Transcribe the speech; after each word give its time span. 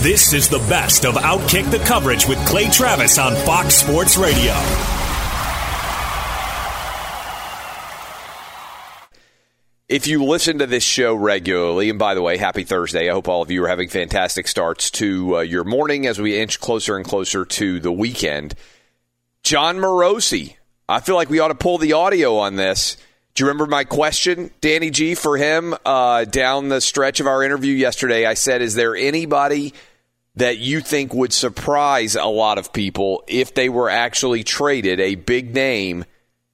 This 0.00 0.32
is 0.32 0.48
the 0.48 0.56
best 0.60 1.04
of 1.04 1.14
Outkick 1.16 1.70
the 1.70 1.78
coverage 1.80 2.26
with 2.26 2.38
Clay 2.46 2.70
Travis 2.70 3.18
on 3.18 3.36
Fox 3.36 3.74
Sports 3.74 4.16
Radio. 4.16 4.54
If 9.90 10.06
you 10.06 10.24
listen 10.24 10.60
to 10.60 10.66
this 10.66 10.82
show 10.82 11.14
regularly, 11.14 11.90
and 11.90 11.98
by 11.98 12.14
the 12.14 12.22
way, 12.22 12.38
happy 12.38 12.64
Thursday. 12.64 13.10
I 13.10 13.12
hope 13.12 13.28
all 13.28 13.42
of 13.42 13.50
you 13.50 13.62
are 13.64 13.68
having 13.68 13.90
fantastic 13.90 14.48
starts 14.48 14.90
to 14.92 15.36
uh, 15.36 15.40
your 15.40 15.64
morning 15.64 16.06
as 16.06 16.18
we 16.18 16.40
inch 16.40 16.60
closer 16.60 16.96
and 16.96 17.04
closer 17.04 17.44
to 17.44 17.78
the 17.78 17.92
weekend. 17.92 18.54
Jon 19.42 19.76
Morosi, 19.76 20.56
I 20.88 21.00
feel 21.00 21.14
like 21.14 21.28
we 21.28 21.40
ought 21.40 21.48
to 21.48 21.54
pull 21.54 21.76
the 21.76 21.92
audio 21.92 22.38
on 22.38 22.56
this. 22.56 22.96
Do 23.40 23.46
you 23.46 23.48
remember 23.48 23.70
my 23.70 23.84
question, 23.84 24.50
Danny 24.60 24.90
G, 24.90 25.14
for 25.14 25.38
him 25.38 25.74
uh, 25.86 26.26
down 26.26 26.68
the 26.68 26.82
stretch 26.82 27.20
of 27.20 27.26
our 27.26 27.42
interview 27.42 27.72
yesterday? 27.72 28.26
I 28.26 28.34
said, 28.34 28.60
Is 28.60 28.74
there 28.74 28.94
anybody 28.94 29.72
that 30.36 30.58
you 30.58 30.82
think 30.82 31.14
would 31.14 31.32
surprise 31.32 32.16
a 32.16 32.26
lot 32.26 32.58
of 32.58 32.70
people 32.70 33.24
if 33.26 33.54
they 33.54 33.70
were 33.70 33.88
actually 33.88 34.44
traded, 34.44 35.00
a 35.00 35.14
big 35.14 35.54
name? 35.54 36.04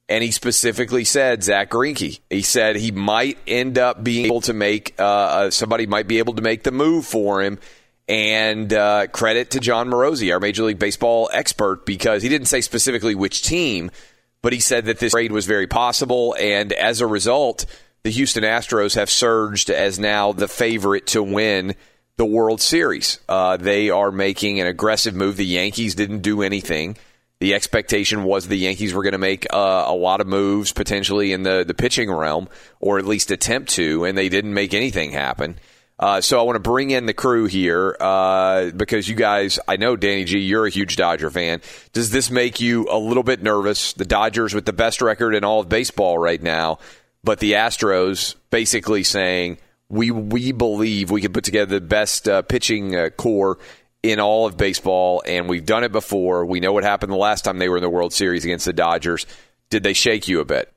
And 0.07 0.23
he 0.23 0.31
specifically 0.31 1.03
said 1.03 1.43
Zack 1.43 1.71
Greinke. 1.71 2.21
He 2.29 2.41
said 2.41 2.77
he 2.77 2.91
might 2.91 3.37
end 3.45 3.77
up 3.77 4.01
being 4.01 4.27
able 4.27 4.39
to 4.39 4.53
make 4.53 4.95
uh, 4.97 5.03
uh, 5.03 5.51
somebody 5.51 5.87
might 5.87 6.07
be 6.07 6.19
able 6.19 6.35
to 6.35 6.41
make 6.41 6.63
the 6.63 6.71
move 6.71 7.05
for 7.05 7.43
him. 7.43 7.59
And 8.07 8.71
uh, 8.71 9.07
credit 9.07 9.51
to 9.51 9.59
Jon 9.59 9.89
Morosi, 9.89 10.31
our 10.31 10.39
Major 10.39 10.63
League 10.63 10.79
Baseball 10.79 11.29
expert, 11.33 11.85
because 11.85 12.23
he 12.23 12.29
didn't 12.29 12.47
say 12.47 12.61
specifically 12.61 13.13
which 13.13 13.41
team, 13.41 13.91
but 14.41 14.53
he 14.53 14.59
said 14.59 14.85
that 14.85 14.99
this 14.99 15.13
trade 15.13 15.31
was 15.31 15.45
very 15.45 15.67
possible. 15.67 16.35
And 16.39 16.73
as 16.73 17.01
a 17.01 17.07
result, 17.07 17.65
the 18.03 18.11
Houston 18.11 18.43
Astros 18.43 18.95
have 18.95 19.09
surged 19.09 19.69
as 19.69 19.99
now 19.99 20.31
the 20.31 20.47
favorite 20.47 21.07
to 21.07 21.23
win 21.23 21.75
the 22.17 22.25
World 22.25 22.61
Series. 22.61 23.19
Uh, 23.29 23.57
they 23.57 23.89
are 23.89 24.11
making 24.11 24.59
an 24.59 24.67
aggressive 24.67 25.15
move. 25.15 25.37
The 25.37 25.45
Yankees 25.45 25.95
didn't 25.95 26.21
do 26.21 26.41
anything. 26.41 26.97
The 27.39 27.53
expectation 27.53 28.23
was 28.23 28.47
the 28.47 28.57
Yankees 28.57 28.93
were 28.93 29.03
going 29.03 29.11
to 29.11 29.19
make 29.19 29.45
uh, 29.53 29.85
a 29.87 29.93
lot 29.93 30.21
of 30.21 30.27
moves 30.27 30.71
potentially 30.71 31.31
in 31.31 31.43
the, 31.43 31.63
the 31.67 31.75
pitching 31.75 32.11
realm, 32.11 32.49
or 32.79 32.97
at 32.97 33.05
least 33.05 33.29
attempt 33.29 33.69
to, 33.71 34.05
and 34.05 34.17
they 34.17 34.29
didn't 34.29 34.55
make 34.55 34.73
anything 34.73 35.11
happen. 35.11 35.59
Uh, 35.99 36.21
so 36.21 36.39
I 36.39 36.43
want 36.43 36.57
to 36.57 36.59
bring 36.59 36.91
in 36.91 37.07
the 37.07 37.13
crew 37.13 37.45
here 37.45 37.97
uh, 37.99 38.69
because 38.69 39.07
you 39.07 39.15
guys, 39.15 39.59
I 39.67 39.77
know 39.77 39.95
Danny 39.95 40.25
G, 40.25 40.39
you're 40.39 40.67
a 40.67 40.69
huge 40.69 40.95
Dodger 40.95 41.31
fan. 41.31 41.61
Does 41.91 42.11
this 42.11 42.29
make 42.29 42.59
you 42.59 42.87
a 42.89 42.99
little 42.99 43.23
bit 43.23 43.41
nervous? 43.41 43.93
The 43.93 44.05
Dodgers 44.05 44.53
with 44.53 44.65
the 44.65 44.73
best 44.73 45.01
record 45.01 45.33
in 45.33 45.43
all 45.43 45.61
of 45.61 45.69
baseball 45.69 46.19
right 46.19 46.41
now, 46.41 46.77
but 47.23 47.39
the 47.39 47.53
Astros 47.53 48.35
basically 48.51 49.03
saying 49.03 49.57
we 49.89 50.11
we 50.11 50.51
believe 50.51 51.09
we 51.09 51.21
can 51.21 51.33
put 51.33 51.43
together 51.43 51.79
the 51.79 51.85
best 51.85 52.29
uh, 52.29 52.43
pitching 52.43 52.95
uh, 52.95 53.09
core 53.09 53.57
in 54.03 54.19
all 54.19 54.45
of 54.45 54.55
baseball, 54.55 55.23
and 55.25 55.49
we've 55.49 55.65
done 55.65 55.83
it 55.83 55.91
before. 55.91 56.45
We 56.45 56.59
know 56.59 56.73
what 56.73 56.83
happened 56.83 57.11
the 57.11 57.17
last 57.17 57.43
time 57.43 57.57
they 57.57 57.69
were 57.69 57.77
in 57.77 57.83
the 57.83 57.89
World 57.89 58.13
Series 58.13 58.45
against 58.45 58.65
the 58.65 58.73
Dodgers. 58.73 59.25
Did 59.71 59.81
they 59.81 59.93
shake 59.93 60.27
you 60.27 60.39
a 60.39 60.45
bit? 60.45 60.71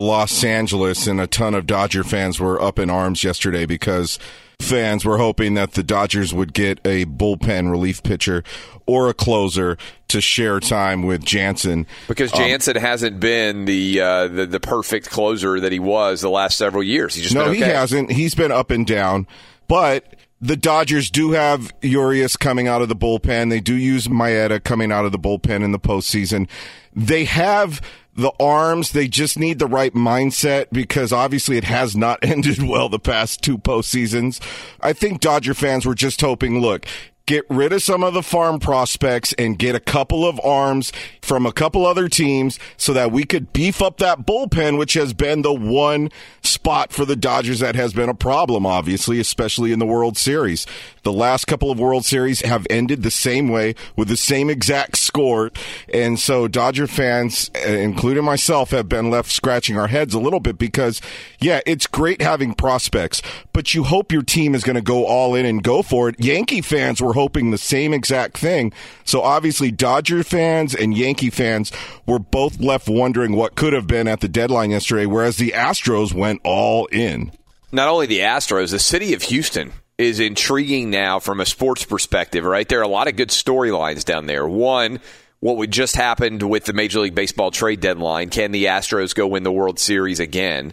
Los 0.00 0.42
Angeles 0.42 1.06
and 1.06 1.20
a 1.20 1.26
ton 1.26 1.54
of 1.54 1.66
Dodger 1.66 2.02
fans 2.02 2.40
were 2.40 2.60
up 2.60 2.78
in 2.78 2.90
arms 2.90 3.22
yesterday 3.22 3.66
because 3.66 4.18
fans 4.62 5.04
were 5.04 5.18
hoping 5.18 5.54
that 5.54 5.72
the 5.72 5.82
Dodgers 5.82 6.32
would 6.32 6.52
get 6.52 6.78
a 6.84 7.04
bullpen 7.04 7.70
relief 7.70 8.02
pitcher 8.02 8.42
or 8.86 9.08
a 9.08 9.14
closer 9.14 9.76
to 10.08 10.20
share 10.20 10.60
time 10.60 11.02
with 11.02 11.24
Jansen 11.24 11.86
because 12.08 12.32
Jansen 12.32 12.76
um, 12.76 12.82
hasn't 12.82 13.20
been 13.20 13.64
the, 13.64 14.00
uh, 14.00 14.28
the 14.28 14.46
the 14.46 14.60
perfect 14.60 15.10
closer 15.10 15.60
that 15.60 15.72
he 15.72 15.78
was 15.78 16.20
the 16.20 16.30
last 16.30 16.56
several 16.56 16.82
years. 16.82 17.14
He's 17.14 17.24
just 17.24 17.34
no, 17.34 17.44
okay. 17.44 17.56
he 17.56 17.60
hasn't. 17.62 18.10
He's 18.10 18.34
been 18.34 18.52
up 18.52 18.70
and 18.70 18.86
down, 18.86 19.26
but 19.68 20.16
the 20.42 20.56
Dodgers 20.56 21.08
do 21.08 21.30
have 21.32 21.72
Urias 21.82 22.36
coming 22.36 22.66
out 22.66 22.82
of 22.82 22.88
the 22.88 22.96
bullpen. 22.96 23.48
They 23.48 23.60
do 23.60 23.74
use 23.74 24.08
Maeda 24.08 24.62
coming 24.62 24.90
out 24.90 25.04
of 25.04 25.12
the 25.12 25.18
bullpen 25.18 25.62
in 25.62 25.70
the 25.70 25.78
postseason. 25.78 26.48
They 26.94 27.24
have 27.24 27.80
the 28.14 28.32
arms. 28.38 28.92
They 28.92 29.08
just 29.08 29.38
need 29.38 29.58
the 29.58 29.66
right 29.66 29.92
mindset 29.94 30.66
because 30.72 31.12
obviously 31.12 31.56
it 31.56 31.64
has 31.64 31.96
not 31.96 32.18
ended 32.22 32.62
well 32.62 32.88
the 32.88 32.98
past 32.98 33.42
two 33.42 33.58
postseasons. 33.58 34.40
I 34.80 34.92
think 34.92 35.20
Dodger 35.20 35.54
fans 35.54 35.86
were 35.86 35.94
just 35.94 36.20
hoping, 36.20 36.60
look, 36.60 36.86
get 37.26 37.44
rid 37.48 37.72
of 37.72 37.82
some 37.82 38.02
of 38.02 38.14
the 38.14 38.22
farm 38.22 38.58
prospects 38.58 39.32
and 39.34 39.58
get 39.58 39.74
a 39.74 39.80
couple 39.80 40.26
of 40.26 40.40
arms 40.44 40.92
from 41.20 41.46
a 41.46 41.52
couple 41.52 41.86
other 41.86 42.08
teams 42.08 42.58
so 42.76 42.92
that 42.92 43.12
we 43.12 43.24
could 43.24 43.52
beef 43.52 43.80
up 43.80 43.98
that 43.98 44.26
bullpen, 44.26 44.78
which 44.78 44.94
has 44.94 45.12
been 45.12 45.42
the 45.42 45.52
one 45.52 46.10
spot 46.42 46.92
for 46.92 47.04
the 47.04 47.16
Dodgers 47.16 47.60
that 47.60 47.76
has 47.76 47.92
been 47.92 48.08
a 48.08 48.14
problem, 48.14 48.66
obviously, 48.66 49.20
especially 49.20 49.72
in 49.72 49.78
the 49.78 49.86
World 49.86 50.16
Series. 50.16 50.66
The 51.04 51.12
last 51.12 51.46
couple 51.46 51.70
of 51.70 51.78
World 51.78 52.04
Series 52.04 52.40
have 52.42 52.66
ended 52.70 53.02
the 53.02 53.10
same 53.10 53.48
way 53.48 53.74
with 53.96 54.08
the 54.08 54.16
same 54.16 54.50
exact 54.50 54.98
score. 54.98 55.50
And 55.92 56.18
so 56.18 56.48
Dodger 56.48 56.86
fans, 56.86 57.50
uh, 57.54 57.68
including 57.70 58.24
myself, 58.24 58.70
have 58.70 58.88
been 58.88 59.10
left 59.10 59.30
scratching 59.30 59.78
our 59.78 59.88
heads 59.88 60.14
a 60.14 60.20
little 60.20 60.40
bit 60.40 60.58
because, 60.58 61.00
yeah, 61.40 61.60
it's 61.66 61.86
great 61.86 62.20
having 62.20 62.54
prospects, 62.54 63.22
but 63.52 63.74
you 63.74 63.84
hope 63.84 64.12
your 64.12 64.22
team 64.22 64.54
is 64.54 64.64
going 64.64 64.76
to 64.76 64.82
go 64.82 65.04
all 65.04 65.34
in 65.34 65.46
and 65.46 65.62
go 65.62 65.82
for 65.82 66.08
it. 66.08 66.18
Yankee 66.18 66.60
fans 66.60 67.00
were 67.00 67.12
hoping 67.12 67.50
the 67.50 67.58
same 67.58 67.92
exact 67.92 68.38
thing. 68.38 68.72
So 69.04 69.22
obviously, 69.22 69.70
Dodger 69.70 70.22
fans 70.22 70.74
and 70.74 70.96
Yankee 70.96 71.30
fans 71.30 71.72
were 72.06 72.18
both 72.18 72.60
left 72.60 72.88
wondering 72.88 73.36
what 73.36 73.54
could 73.54 73.72
have 73.72 73.86
been 73.86 74.08
at 74.08 74.20
the 74.20 74.28
deadline 74.28 74.70
yesterday, 74.70 75.06
whereas 75.06 75.36
the 75.36 75.50
Astros 75.50 76.12
went 76.12 76.40
all 76.44 76.86
in. 76.86 77.32
Not 77.70 77.88
only 77.88 78.06
the 78.06 78.20
Astros, 78.20 78.70
the 78.70 78.78
city 78.78 79.14
of 79.14 79.22
Houston 79.22 79.72
is 79.98 80.20
intriguing 80.20 80.90
now 80.90 81.18
from 81.18 81.40
a 81.40 81.46
sports 81.46 81.84
perspective, 81.84 82.44
right? 82.44 82.68
There 82.68 82.80
are 82.80 82.84
a 82.84 82.88
lot 82.88 83.08
of 83.08 83.16
good 83.16 83.28
storylines 83.28 84.04
down 84.04 84.26
there. 84.26 84.46
One, 84.46 85.00
what 85.40 85.56
would 85.56 85.70
just 85.70 85.96
happened 85.96 86.42
with 86.42 86.64
the 86.64 86.72
Major 86.72 87.00
League 87.00 87.14
Baseball 87.14 87.50
trade 87.50 87.80
deadline. 87.80 88.30
Can 88.30 88.52
the 88.52 88.66
Astros 88.66 89.14
go 89.14 89.26
win 89.26 89.42
the 89.42 89.52
World 89.52 89.78
Series 89.78 90.20
again? 90.20 90.72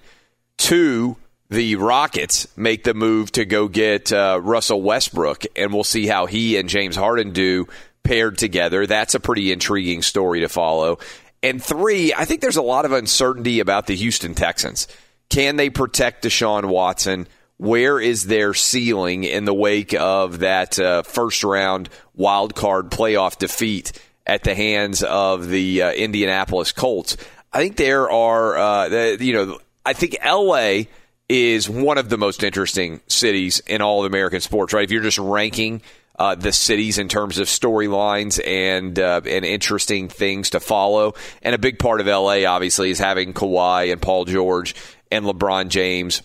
Two, 0.57 1.17
the 1.49 1.75
Rockets 1.77 2.47
make 2.55 2.83
the 2.83 2.93
move 2.93 3.31
to 3.33 3.45
go 3.45 3.67
get 3.67 4.13
uh, 4.13 4.39
Russell 4.41 4.81
Westbrook, 4.81 5.45
and 5.55 5.73
we'll 5.73 5.83
see 5.83 6.05
how 6.05 6.25
he 6.25 6.57
and 6.57 6.69
James 6.69 6.95
Harden 6.95 7.31
do 7.31 7.67
paired 8.03 8.37
together. 8.37 8.85
That's 8.85 9.15
a 9.15 9.19
pretty 9.19 9.51
intriguing 9.51 10.01
story 10.01 10.41
to 10.41 10.49
follow. 10.49 10.99
And 11.41 11.63
three, 11.63 12.13
I 12.13 12.25
think 12.25 12.41
there's 12.41 12.57
a 12.57 12.61
lot 12.61 12.85
of 12.85 12.91
uncertainty 12.91 13.59
about 13.59 13.87
the 13.87 13.95
Houston 13.95 14.35
Texans. 14.35 14.87
Can 15.29 15.55
they 15.55 15.69
protect 15.69 16.23
Deshaun 16.23 16.65
Watson? 16.65 17.27
Where 17.57 17.99
is 17.99 18.25
their 18.25 18.53
ceiling 18.53 19.23
in 19.23 19.45
the 19.45 19.53
wake 19.53 19.93
of 19.93 20.39
that 20.39 20.79
uh, 20.79 21.03
first 21.03 21.43
round 21.43 21.89
wild 22.15 22.55
card 22.55 22.89
playoff 22.89 23.37
defeat 23.37 23.91
at 24.25 24.43
the 24.43 24.55
hands 24.55 25.03
of 25.03 25.49
the 25.49 25.81
uh, 25.81 25.91
Indianapolis 25.91 26.71
Colts? 26.71 27.17
I 27.51 27.59
think 27.59 27.75
there 27.75 28.09
are, 28.09 28.57
uh, 28.57 29.15
you 29.19 29.33
know, 29.33 29.59
I 29.85 29.93
think 29.93 30.17
LA 30.23 30.83
is 31.29 31.69
one 31.69 31.99
of 31.99 32.09
the 32.09 32.17
most 32.17 32.43
interesting 32.43 32.99
cities 33.07 33.61
in 33.67 33.81
all 33.81 34.03
of 34.03 34.11
American 34.11 34.41
sports, 34.41 34.73
right? 34.73 34.83
If 34.83 34.91
you're 34.91 35.03
just 35.03 35.19
ranking 35.19 35.83
uh, 36.17 36.35
the 36.35 36.51
cities 36.51 36.97
in 36.97 37.07
terms 37.07 37.37
of 37.37 37.47
storylines 37.47 38.45
and 38.45 38.99
uh, 38.99 39.21
and 39.25 39.45
interesting 39.45 40.09
things 40.09 40.49
to 40.49 40.59
follow, 40.59 41.13
and 41.43 41.55
a 41.55 41.59
big 41.59 41.79
part 41.79 42.01
of 42.01 42.07
LA 42.07 42.45
obviously 42.45 42.89
is 42.89 42.99
having 42.99 43.33
Kawhi 43.33 43.91
and 43.91 44.01
Paul 44.01 44.25
George 44.25 44.75
and 45.11 45.23
LeBron 45.25 45.69
James. 45.69 46.21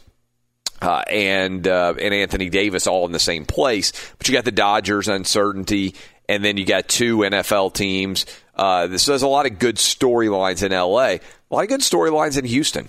Uh, 0.83 1.03
and 1.09 1.67
uh, 1.67 1.95
and 1.99 2.12
Anthony 2.12 2.50
Davis 2.50 2.87
all 2.87 3.07
in 3.07 3.12
the 3.12 3.19
same 3.19 3.47
place, 3.47 3.93
but 4.19 4.29
you 4.29 4.35
got 4.35 4.45
the 4.45 4.50
Dodgers 4.50 5.09
uncertainty, 5.09 5.95
and 6.29 6.45
then 6.45 6.59
you 6.59 6.67
got 6.67 6.89
two 6.89 7.19
NFL 7.19 7.73
teams. 7.73 8.27
Uh, 8.55 8.99
so 8.99 9.12
there's 9.12 9.23
a 9.23 9.29
lot 9.29 9.47
of 9.47 9.59
good 9.59 9.77
storylines 9.77 10.62
in 10.62 10.73
LA, 10.73 11.05
a 11.05 11.21
lot 11.49 11.62
of 11.62 11.69
good 11.69 11.81
storylines 11.81 12.37
in 12.37 12.45
Houston. 12.45 12.89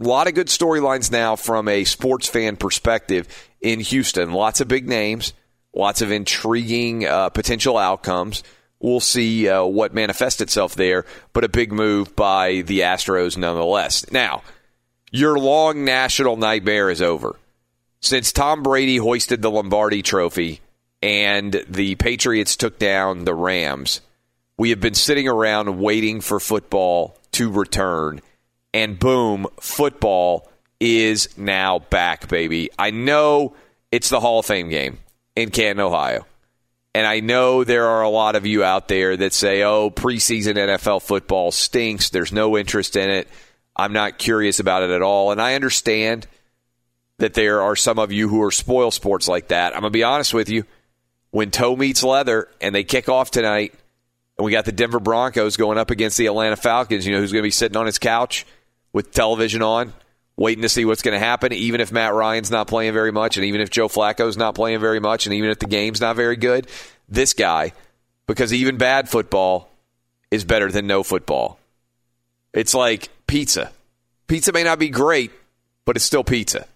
A 0.00 0.04
lot 0.04 0.28
of 0.28 0.34
good 0.34 0.46
storylines 0.46 1.10
now 1.10 1.34
from 1.34 1.66
a 1.66 1.84
sports 1.84 2.28
fan 2.28 2.56
perspective 2.56 3.26
in 3.60 3.80
Houston. 3.80 4.32
Lots 4.32 4.60
of 4.60 4.68
big 4.68 4.88
names, 4.88 5.32
lots 5.74 6.02
of 6.02 6.12
intriguing 6.12 7.04
uh, 7.04 7.30
potential 7.30 7.76
outcomes. 7.76 8.44
We'll 8.78 9.00
see 9.00 9.48
uh, 9.48 9.64
what 9.64 9.94
manifests 9.94 10.40
itself 10.40 10.76
there, 10.76 11.04
but 11.32 11.42
a 11.42 11.48
big 11.48 11.72
move 11.72 12.14
by 12.14 12.60
the 12.60 12.80
Astros 12.80 13.36
nonetheless. 13.36 14.10
Now, 14.12 14.42
your 15.10 15.36
long 15.36 15.84
national 15.84 16.36
nightmare 16.36 16.90
is 16.90 17.02
over. 17.02 17.36
Since 18.00 18.30
Tom 18.30 18.62
Brady 18.62 18.98
hoisted 18.98 19.42
the 19.42 19.50
Lombardi 19.50 20.02
trophy 20.02 20.60
and 21.02 21.64
the 21.68 21.96
Patriots 21.96 22.54
took 22.54 22.78
down 22.78 23.24
the 23.24 23.34
Rams, 23.34 24.00
we 24.56 24.70
have 24.70 24.80
been 24.80 24.94
sitting 24.94 25.26
around 25.26 25.80
waiting 25.80 26.20
for 26.20 26.38
football 26.38 27.18
to 27.32 27.50
return 27.50 28.20
and 28.72 28.98
boom, 28.98 29.46
football 29.60 30.50
is 30.80 31.36
now 31.36 31.78
back, 31.78 32.28
baby. 32.28 32.70
I 32.78 32.90
know 32.90 33.54
it's 33.90 34.08
the 34.08 34.20
Hall 34.20 34.40
of 34.40 34.46
Fame 34.46 34.68
game 34.68 34.98
in 35.34 35.50
Canton, 35.50 35.84
Ohio. 35.84 36.26
And 36.94 37.06
I 37.06 37.20
know 37.20 37.64
there 37.64 37.86
are 37.86 38.02
a 38.02 38.08
lot 38.08 38.34
of 38.34 38.46
you 38.46 38.64
out 38.64 38.88
there 38.88 39.16
that 39.16 39.32
say, 39.32 39.62
oh, 39.62 39.90
preseason 39.90 40.54
NFL 40.54 41.02
football 41.02 41.52
stinks. 41.52 42.10
There's 42.10 42.32
no 42.32 42.56
interest 42.56 42.96
in 42.96 43.10
it. 43.10 43.28
I'm 43.76 43.92
not 43.92 44.18
curious 44.18 44.58
about 44.58 44.82
it 44.82 44.90
at 44.90 45.02
all. 45.02 45.30
And 45.30 45.40
I 45.40 45.54
understand 45.54 46.26
that 47.18 47.34
there 47.34 47.62
are 47.62 47.76
some 47.76 47.98
of 47.98 48.10
you 48.10 48.28
who 48.28 48.42
are 48.42 48.50
spoil 48.50 48.90
sports 48.90 49.28
like 49.28 49.48
that. 49.48 49.74
I'm 49.74 49.80
going 49.80 49.92
to 49.92 49.96
be 49.96 50.02
honest 50.02 50.34
with 50.34 50.48
you. 50.48 50.64
When 51.30 51.50
toe 51.50 51.76
meets 51.76 52.02
leather 52.02 52.48
and 52.60 52.74
they 52.74 52.84
kick 52.84 53.08
off 53.08 53.30
tonight, 53.30 53.74
and 54.38 54.44
we 54.44 54.52
got 54.52 54.64
the 54.64 54.72
Denver 54.72 55.00
Broncos 55.00 55.56
going 55.56 55.78
up 55.78 55.90
against 55.90 56.16
the 56.16 56.26
Atlanta 56.26 56.56
Falcons, 56.56 57.06
you 57.06 57.12
know 57.12 57.20
who's 57.20 57.32
going 57.32 57.42
to 57.42 57.46
be 57.46 57.50
sitting 57.50 57.76
on 57.76 57.86
his 57.86 57.98
couch? 57.98 58.46
With 58.92 59.12
television 59.12 59.62
on, 59.62 59.92
waiting 60.36 60.62
to 60.62 60.68
see 60.68 60.84
what's 60.84 61.02
going 61.02 61.18
to 61.18 61.24
happen, 61.24 61.52
even 61.52 61.80
if 61.80 61.92
Matt 61.92 62.14
Ryan's 62.14 62.50
not 62.50 62.68
playing 62.68 62.92
very 62.92 63.12
much, 63.12 63.36
and 63.36 63.46
even 63.46 63.60
if 63.60 63.70
Joe 63.70 63.88
Flacco's 63.88 64.36
not 64.36 64.54
playing 64.54 64.80
very 64.80 65.00
much, 65.00 65.26
and 65.26 65.34
even 65.34 65.50
if 65.50 65.58
the 65.58 65.66
game's 65.66 66.00
not 66.00 66.16
very 66.16 66.36
good. 66.36 66.68
This 67.08 67.34
guy, 67.34 67.72
because 68.26 68.52
even 68.52 68.76
bad 68.76 69.08
football 69.08 69.70
is 70.30 70.44
better 70.44 70.70
than 70.70 70.86
no 70.86 71.02
football. 71.02 71.58
It's 72.52 72.74
like 72.74 73.08
pizza. 73.26 73.72
Pizza 74.26 74.52
may 74.52 74.62
not 74.62 74.78
be 74.78 74.90
great, 74.90 75.32
but 75.84 75.96
it's 75.96 76.04
still 76.04 76.24
pizza. 76.24 76.66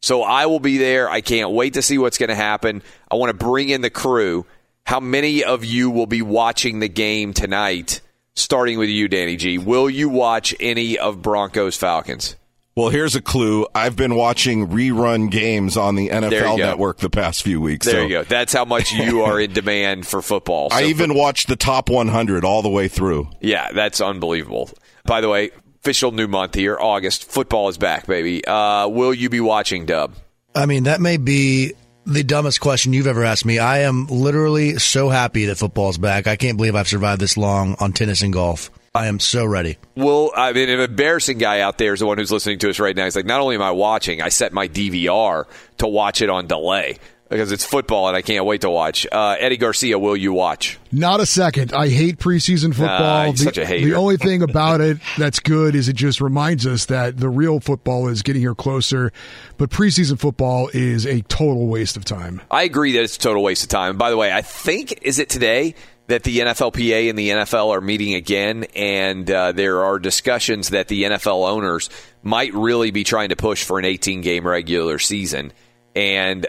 So 0.00 0.22
I 0.22 0.46
will 0.46 0.60
be 0.60 0.78
there. 0.78 1.08
I 1.08 1.20
can't 1.20 1.50
wait 1.50 1.74
to 1.74 1.82
see 1.82 1.98
what's 1.98 2.18
going 2.18 2.30
to 2.30 2.34
happen. 2.34 2.82
I 3.10 3.16
want 3.16 3.30
to 3.30 3.44
bring 3.44 3.68
in 3.68 3.82
the 3.82 3.90
crew. 3.90 4.46
How 4.84 4.98
many 4.98 5.44
of 5.44 5.64
you 5.64 5.90
will 5.90 6.06
be 6.06 6.22
watching 6.22 6.80
the 6.80 6.88
game 6.88 7.32
tonight? 7.32 8.00
Starting 8.34 8.78
with 8.78 8.88
you, 8.88 9.08
Danny 9.08 9.36
G. 9.36 9.58
Will 9.58 9.88
you 9.88 10.08
watch 10.08 10.54
any 10.60 10.98
of 10.98 11.22
Broncos 11.22 11.76
Falcons? 11.76 12.36
Well, 12.74 12.88
here's 12.88 13.14
a 13.14 13.20
clue. 13.20 13.66
I've 13.74 13.96
been 13.96 14.14
watching 14.14 14.68
rerun 14.68 15.30
games 15.30 15.76
on 15.76 15.94
the 15.94 16.08
NFL 16.08 16.56
Network 16.56 16.98
the 16.98 17.10
past 17.10 17.42
few 17.42 17.60
weeks. 17.60 17.84
There 17.84 17.96
so. 17.96 18.02
you 18.02 18.08
go. 18.08 18.22
That's 18.22 18.54
how 18.54 18.64
much 18.64 18.92
you 18.92 19.22
are 19.22 19.38
in 19.38 19.52
demand 19.54 20.06
for 20.06 20.22
football. 20.22 20.70
So 20.70 20.76
I 20.76 20.84
even 20.84 21.10
for, 21.10 21.18
watched 21.18 21.48
the 21.48 21.56
top 21.56 21.90
100 21.90 22.46
all 22.46 22.62
the 22.62 22.70
way 22.70 22.88
through. 22.88 23.28
Yeah, 23.42 23.70
that's 23.72 24.00
unbelievable. 24.00 24.70
By 25.04 25.20
the 25.20 25.28
way, 25.28 25.50
official 25.80 26.12
new 26.12 26.28
month 26.28 26.54
here, 26.54 26.78
August. 26.80 27.30
Football 27.30 27.68
is 27.68 27.76
back, 27.76 28.06
baby. 28.06 28.42
Uh, 28.42 28.88
will 28.88 29.12
you 29.12 29.28
be 29.28 29.40
watching, 29.40 29.84
Dub? 29.84 30.14
I 30.54 30.64
mean, 30.64 30.84
that 30.84 31.02
may 31.02 31.18
be 31.18 31.74
the 32.04 32.22
dumbest 32.22 32.60
question 32.60 32.92
you've 32.92 33.06
ever 33.06 33.24
asked 33.24 33.44
me. 33.44 33.58
I 33.58 33.80
am 33.80 34.06
literally 34.06 34.78
so 34.78 35.08
happy 35.08 35.46
that 35.46 35.56
football's 35.56 35.98
back. 35.98 36.26
I 36.26 36.36
can't 36.36 36.56
believe 36.56 36.74
I've 36.74 36.88
survived 36.88 37.20
this 37.20 37.36
long 37.36 37.76
on 37.78 37.92
tennis 37.92 38.22
and 38.22 38.32
golf. 38.32 38.70
I 38.94 39.06
am 39.06 39.20
so 39.20 39.46
ready. 39.46 39.78
Well, 39.94 40.32
I 40.36 40.52
mean, 40.52 40.68
an 40.68 40.80
embarrassing 40.80 41.38
guy 41.38 41.60
out 41.60 41.78
there 41.78 41.94
is 41.94 42.00
the 42.00 42.06
one 42.06 42.18
who's 42.18 42.30
listening 42.30 42.58
to 42.58 42.70
us 42.70 42.78
right 42.78 42.94
now. 42.94 43.04
He's 43.04 43.16
like, 43.16 43.24
not 43.24 43.40
only 43.40 43.54
am 43.54 43.62
I 43.62 43.70
watching, 43.70 44.20
I 44.20 44.28
set 44.28 44.52
my 44.52 44.68
DVR 44.68 45.46
to 45.78 45.86
watch 45.86 46.20
it 46.20 46.28
on 46.28 46.46
delay 46.46 46.98
because 47.32 47.50
it's 47.50 47.64
football 47.64 48.08
and 48.08 48.16
I 48.16 48.22
can't 48.22 48.44
wait 48.44 48.60
to 48.60 48.70
watch. 48.70 49.06
Uh, 49.10 49.36
Eddie 49.38 49.56
Garcia, 49.56 49.98
will 49.98 50.16
you 50.16 50.32
watch? 50.32 50.78
Not 50.92 51.20
a 51.20 51.26
second. 51.26 51.72
I 51.72 51.88
hate 51.88 52.18
preseason 52.18 52.74
football. 52.74 53.28
Uh, 53.28 53.32
the, 53.32 53.38
such 53.38 53.58
a 53.58 53.64
hater. 53.64 53.86
The 53.86 53.94
only 53.94 54.18
thing 54.18 54.42
about 54.48 54.80
it 54.80 54.98
that's 55.16 55.40
good 55.40 55.74
is 55.74 55.88
it 55.88 55.96
just 55.96 56.20
reminds 56.20 56.66
us 56.66 56.86
that 56.86 57.16
the 57.16 57.30
real 57.30 57.58
football 57.58 58.08
is 58.08 58.22
getting 58.22 58.42
here 58.42 58.54
closer, 58.54 59.12
but 59.56 59.70
preseason 59.70 60.18
football 60.18 60.68
is 60.74 61.06
a 61.06 61.22
total 61.22 61.66
waste 61.66 61.96
of 61.96 62.04
time. 62.04 62.42
I 62.50 62.64
agree 62.64 62.92
that 62.92 63.02
it's 63.02 63.16
a 63.16 63.20
total 63.20 63.42
waste 63.42 63.62
of 63.62 63.70
time. 63.70 63.96
By 63.96 64.10
the 64.10 64.16
way, 64.18 64.30
I 64.30 64.42
think 64.42 64.98
is 65.02 65.18
it 65.18 65.30
today 65.30 65.74
that 66.08 66.24
the 66.24 66.40
NFLPA 66.40 67.08
and 67.08 67.18
the 67.18 67.30
NFL 67.30 67.70
are 67.70 67.80
meeting 67.80 68.12
again, 68.12 68.64
and 68.76 69.30
uh, 69.30 69.52
there 69.52 69.84
are 69.84 69.98
discussions 69.98 70.70
that 70.70 70.88
the 70.88 71.04
NFL 71.04 71.48
owners 71.48 71.88
might 72.22 72.52
really 72.52 72.90
be 72.90 73.04
trying 73.04 73.30
to 73.30 73.36
push 73.36 73.64
for 73.64 73.78
an 73.78 73.86
18 73.86 74.20
game 74.20 74.46
regular 74.46 74.98
season. 74.98 75.52
And 75.94 76.46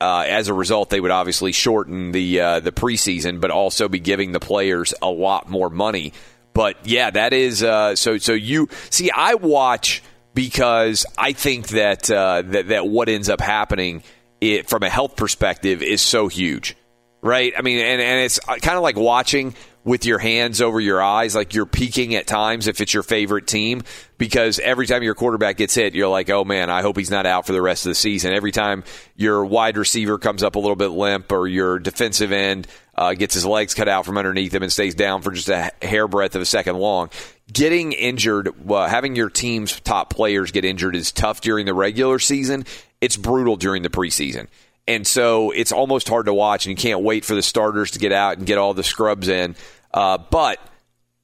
uh, 0.00 0.24
as 0.26 0.48
a 0.48 0.54
result, 0.54 0.90
they 0.90 1.00
would 1.00 1.10
obviously 1.10 1.52
shorten 1.52 2.12
the 2.12 2.40
uh, 2.40 2.60
the 2.60 2.72
preseason, 2.72 3.40
but 3.40 3.50
also 3.50 3.88
be 3.88 4.00
giving 4.00 4.32
the 4.32 4.40
players 4.40 4.94
a 5.02 5.10
lot 5.10 5.48
more 5.48 5.70
money. 5.70 6.12
But 6.52 6.76
yeah, 6.84 7.10
that 7.10 7.32
is 7.32 7.62
uh, 7.62 7.96
so. 7.96 8.18
So 8.18 8.32
you 8.32 8.68
see, 8.90 9.10
I 9.10 9.34
watch 9.34 10.02
because 10.34 11.06
I 11.18 11.32
think 11.32 11.68
that 11.68 12.10
uh, 12.10 12.42
that 12.46 12.68
that 12.68 12.86
what 12.86 13.08
ends 13.08 13.28
up 13.28 13.40
happening 13.40 14.02
it, 14.40 14.68
from 14.68 14.82
a 14.82 14.88
health 14.88 15.16
perspective 15.16 15.82
is 15.82 16.00
so 16.00 16.28
huge, 16.28 16.76
right? 17.20 17.52
I 17.56 17.62
mean, 17.62 17.78
and 17.78 18.00
and 18.00 18.20
it's 18.24 18.40
uh, 18.48 18.56
kind 18.56 18.76
of 18.76 18.82
like 18.82 18.96
watching 18.96 19.54
with 19.84 20.04
your 20.04 20.18
hands 20.18 20.60
over 20.60 20.78
your 20.78 21.02
eyes, 21.02 21.34
like 21.34 21.54
you're 21.54 21.66
peeking 21.66 22.14
at 22.14 22.26
times 22.26 22.66
if 22.66 22.80
it's 22.80 22.92
your 22.92 23.02
favorite 23.02 23.46
team, 23.46 23.82
because 24.18 24.58
every 24.58 24.86
time 24.86 25.02
your 25.02 25.14
quarterback 25.14 25.56
gets 25.56 25.74
hit, 25.74 25.94
you're 25.94 26.08
like, 26.08 26.28
oh 26.28 26.44
man, 26.44 26.68
I 26.68 26.82
hope 26.82 26.98
he's 26.98 27.10
not 27.10 27.24
out 27.24 27.46
for 27.46 27.52
the 27.52 27.62
rest 27.62 27.86
of 27.86 27.90
the 27.90 27.94
season. 27.94 28.34
Every 28.34 28.52
time 28.52 28.84
your 29.16 29.44
wide 29.44 29.78
receiver 29.78 30.18
comes 30.18 30.42
up 30.42 30.56
a 30.56 30.58
little 30.58 30.76
bit 30.76 30.88
limp 30.88 31.32
or 31.32 31.46
your 31.46 31.78
defensive 31.78 32.30
end 32.30 32.66
uh, 32.94 33.14
gets 33.14 33.32
his 33.32 33.46
legs 33.46 33.72
cut 33.72 33.88
out 33.88 34.04
from 34.04 34.18
underneath 34.18 34.52
him 34.52 34.62
and 34.62 34.70
stays 34.70 34.94
down 34.94 35.22
for 35.22 35.30
just 35.30 35.48
a 35.48 35.70
hairbreadth 35.80 36.34
of 36.34 36.42
a 36.42 36.46
second 36.46 36.76
long, 36.76 37.08
getting 37.50 37.92
injured, 37.92 38.50
uh, 38.70 38.86
having 38.86 39.16
your 39.16 39.30
team's 39.30 39.80
top 39.80 40.10
players 40.10 40.50
get 40.50 40.66
injured 40.66 40.94
is 40.94 41.10
tough 41.10 41.40
during 41.40 41.64
the 41.64 41.74
regular 41.74 42.18
season. 42.18 42.66
It's 43.00 43.16
brutal 43.16 43.56
during 43.56 43.82
the 43.82 43.88
preseason. 43.88 44.48
And 44.88 45.06
so 45.06 45.50
it's 45.50 45.72
almost 45.72 46.08
hard 46.08 46.26
to 46.26 46.34
watch, 46.34 46.66
and 46.66 46.70
you 46.70 46.76
can't 46.76 47.02
wait 47.02 47.24
for 47.24 47.34
the 47.34 47.42
starters 47.42 47.92
to 47.92 47.98
get 47.98 48.12
out 48.12 48.38
and 48.38 48.46
get 48.46 48.58
all 48.58 48.74
the 48.74 48.82
scrubs 48.82 49.28
in. 49.28 49.54
Uh, 49.92 50.18
but 50.18 50.58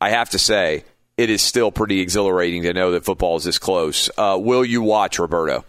I 0.00 0.10
have 0.10 0.30
to 0.30 0.38
say, 0.38 0.84
it 1.16 1.30
is 1.30 1.42
still 1.42 1.72
pretty 1.72 2.00
exhilarating 2.00 2.62
to 2.62 2.72
know 2.72 2.92
that 2.92 3.04
football 3.04 3.36
is 3.36 3.44
this 3.44 3.58
close. 3.58 4.10
Uh, 4.16 4.38
will 4.40 4.64
you 4.64 4.82
watch, 4.82 5.18
Roberto? 5.18 5.64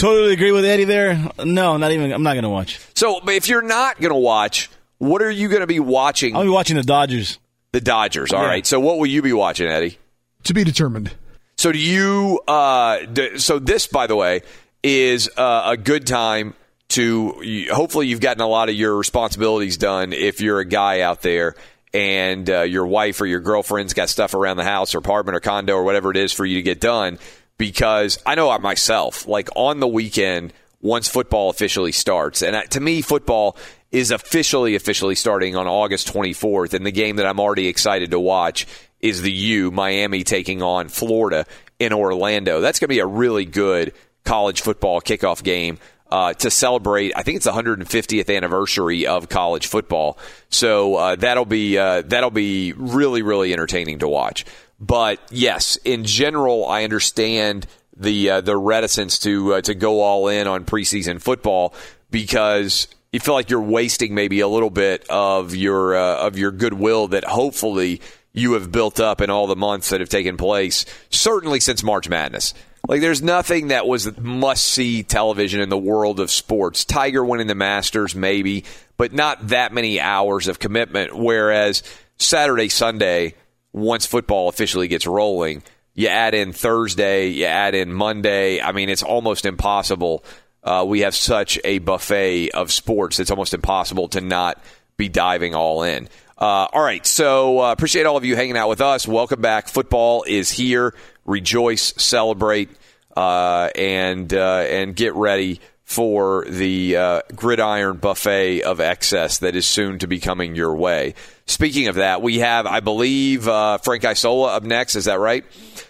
totally 0.00 0.32
agree 0.32 0.52
with 0.52 0.64
Eddie 0.64 0.84
there. 0.84 1.30
No, 1.44 1.76
not 1.76 1.92
even. 1.92 2.12
I'm 2.12 2.22
not 2.22 2.32
going 2.32 2.44
to 2.44 2.48
watch. 2.48 2.80
So 2.94 3.20
if 3.28 3.48
you're 3.48 3.62
not 3.62 4.00
going 4.00 4.12
to 4.12 4.18
watch, 4.18 4.70
what 4.98 5.22
are 5.22 5.30
you 5.30 5.48
going 5.48 5.60
to 5.60 5.66
be 5.66 5.80
watching? 5.80 6.34
I'll 6.34 6.42
be 6.42 6.48
watching 6.48 6.76
the 6.76 6.82
Dodgers. 6.82 7.38
The 7.72 7.80
Dodgers. 7.80 8.32
All 8.32 8.42
yeah. 8.42 8.48
right. 8.48 8.66
So 8.66 8.80
what 8.80 8.98
will 8.98 9.06
you 9.06 9.22
be 9.22 9.32
watching, 9.32 9.68
Eddie? 9.68 9.98
To 10.44 10.54
be 10.54 10.64
determined. 10.64 11.12
So 11.58 11.70
do 11.70 11.78
you? 11.78 12.40
Uh, 12.48 13.00
so 13.36 13.58
this, 13.58 13.86
by 13.86 14.06
the 14.06 14.16
way, 14.16 14.42
is 14.82 15.28
uh, 15.36 15.62
a 15.66 15.76
good 15.76 16.06
time 16.06 16.54
to. 16.90 17.66
Hopefully, 17.72 18.06
you've 18.06 18.20
gotten 18.20 18.42
a 18.42 18.48
lot 18.48 18.68
of 18.68 18.74
your 18.74 18.96
responsibilities 18.96 19.76
done. 19.76 20.12
If 20.12 20.40
you're 20.40 20.60
a 20.60 20.64
guy 20.64 21.00
out 21.00 21.22
there 21.22 21.54
and 21.92 22.48
uh, 22.48 22.62
your 22.62 22.86
wife 22.86 23.20
or 23.20 23.26
your 23.26 23.40
girlfriend's 23.40 23.94
got 23.94 24.08
stuff 24.08 24.34
around 24.34 24.56
the 24.56 24.64
house 24.64 24.94
or 24.94 24.98
apartment 24.98 25.36
or 25.36 25.40
condo 25.40 25.74
or 25.74 25.82
whatever 25.82 26.10
it 26.10 26.16
is 26.16 26.32
for 26.32 26.44
you 26.44 26.56
to 26.56 26.62
get 26.62 26.80
done, 26.80 27.18
because 27.58 28.18
I 28.24 28.34
know 28.34 28.50
I 28.50 28.58
myself, 28.58 29.26
like 29.26 29.48
on 29.56 29.80
the 29.80 29.88
weekend 29.88 30.52
once 30.80 31.08
football 31.08 31.50
officially 31.50 31.92
starts, 31.92 32.42
and 32.42 32.70
to 32.70 32.80
me, 32.80 33.02
football 33.02 33.56
is 33.92 34.10
officially 34.10 34.76
officially 34.76 35.14
starting 35.14 35.56
on 35.56 35.66
August 35.66 36.12
24th, 36.12 36.74
and 36.74 36.86
the 36.86 36.92
game 36.92 37.16
that 37.16 37.26
I'm 37.26 37.40
already 37.40 37.66
excited 37.66 38.12
to 38.12 38.20
watch 38.20 38.66
is 39.00 39.22
the 39.22 39.32
U, 39.32 39.70
Miami 39.70 40.24
taking 40.24 40.62
on 40.62 40.88
Florida 40.88 41.46
in 41.78 41.92
Orlando. 41.92 42.60
That's 42.60 42.78
going 42.78 42.88
to 42.88 42.94
be 42.94 43.00
a 43.00 43.06
really 43.06 43.44
good 43.44 43.92
college 44.24 44.60
football 44.60 45.00
kickoff 45.00 45.42
game 45.42 45.78
uh, 46.10 46.34
to 46.34 46.50
celebrate. 46.50 47.12
I 47.16 47.22
think 47.22 47.36
it's 47.36 47.46
the 47.46 47.52
150th 47.52 48.34
anniversary 48.34 49.06
of 49.06 49.28
college 49.28 49.66
football, 49.66 50.18
so 50.48 50.96
uh, 50.96 51.16
that'll 51.16 51.44
be 51.44 51.78
uh, 51.78 52.02
that'll 52.02 52.30
be 52.30 52.72
really 52.72 53.22
really 53.22 53.52
entertaining 53.52 54.00
to 54.00 54.08
watch. 54.08 54.44
But 54.80 55.20
yes, 55.30 55.76
in 55.84 56.04
general, 56.04 56.66
I 56.66 56.84
understand 56.84 57.66
the 57.96 58.30
uh, 58.30 58.40
the 58.40 58.56
reticence 58.56 59.18
to 59.20 59.54
uh, 59.54 59.60
to 59.62 59.74
go 59.74 60.00
all 60.00 60.28
in 60.28 60.46
on 60.46 60.64
preseason 60.64 61.20
football 61.20 61.74
because 62.10 62.88
you 63.12 63.20
feel 63.20 63.34
like 63.34 63.50
you're 63.50 63.60
wasting 63.60 64.14
maybe 64.14 64.40
a 64.40 64.48
little 64.48 64.70
bit 64.70 65.04
of 65.10 65.54
your 65.54 65.94
uh, 65.96 66.26
of 66.26 66.38
your 66.38 66.50
goodwill 66.50 67.08
that 67.08 67.24
hopefully 67.24 68.00
you 68.32 68.52
have 68.52 68.70
built 68.70 69.00
up 69.00 69.20
in 69.20 69.28
all 69.28 69.46
the 69.46 69.56
months 69.56 69.90
that 69.90 70.00
have 70.00 70.08
taken 70.08 70.36
place, 70.36 70.86
certainly 71.10 71.60
since 71.60 71.82
March 71.82 72.08
Madness. 72.08 72.54
Like, 72.88 73.00
there's 73.00 73.22
nothing 73.22 73.68
that 73.68 73.86
was 73.86 74.16
must 74.18 74.64
see 74.64 75.02
television 75.02 75.60
in 75.60 75.68
the 75.68 75.78
world 75.78 76.18
of 76.18 76.30
sports. 76.30 76.84
Tiger 76.84 77.24
winning 77.24 77.46
the 77.46 77.54
Masters, 77.54 78.14
maybe, 78.14 78.64
but 78.96 79.12
not 79.12 79.48
that 79.48 79.72
many 79.72 80.00
hours 80.00 80.48
of 80.48 80.58
commitment. 80.58 81.16
Whereas 81.16 81.82
Saturday, 82.18 82.68
Sunday, 82.68 83.34
once 83.72 84.06
football 84.06 84.48
officially 84.48 84.88
gets 84.88 85.06
rolling, 85.06 85.62
you 85.94 86.08
add 86.08 86.34
in 86.34 86.52
Thursday, 86.52 87.28
you 87.28 87.44
add 87.44 87.74
in 87.74 87.92
Monday. 87.92 88.60
I 88.60 88.72
mean, 88.72 88.88
it's 88.88 89.02
almost 89.02 89.44
impossible. 89.44 90.24
Uh, 90.62 90.84
we 90.86 91.00
have 91.00 91.14
such 91.14 91.58
a 91.64 91.78
buffet 91.78 92.50
of 92.50 92.72
sports, 92.72 93.20
it's 93.20 93.30
almost 93.30 93.54
impossible 93.54 94.08
to 94.08 94.20
not 94.20 94.62
be 94.96 95.08
diving 95.08 95.54
all 95.54 95.82
in. 95.82 96.08
Uh, 96.40 96.66
all 96.72 96.82
right, 96.82 97.04
so 97.06 97.60
uh, 97.60 97.70
appreciate 97.72 98.06
all 98.06 98.16
of 98.16 98.24
you 98.24 98.34
hanging 98.34 98.56
out 98.56 98.70
with 98.70 98.80
us. 98.80 99.06
Welcome 99.06 99.42
back. 99.42 99.68
Football 99.68 100.24
is 100.26 100.50
here. 100.50 100.94
Rejoice, 101.26 101.92
celebrate, 101.98 102.70
uh, 103.14 103.68
and 103.74 104.32
uh, 104.32 104.64
and 104.66 104.96
get 104.96 105.14
ready 105.14 105.60
for 105.84 106.46
the 106.48 106.96
uh, 106.96 107.20
gridiron 107.34 107.98
buffet 107.98 108.62
of 108.62 108.80
excess 108.80 109.38
that 109.38 109.54
is 109.54 109.66
soon 109.66 109.98
to 109.98 110.06
be 110.06 110.18
coming 110.18 110.54
your 110.54 110.74
way. 110.74 111.14
Speaking 111.44 111.88
of 111.88 111.96
that, 111.96 112.22
we 112.22 112.38
have, 112.38 112.64
I 112.64 112.80
believe, 112.80 113.46
uh, 113.46 113.76
Frank 113.76 114.06
Isola 114.06 114.56
up 114.56 114.62
next. 114.62 114.96
Is 114.96 115.04
that 115.06 115.18
right? 115.18 115.44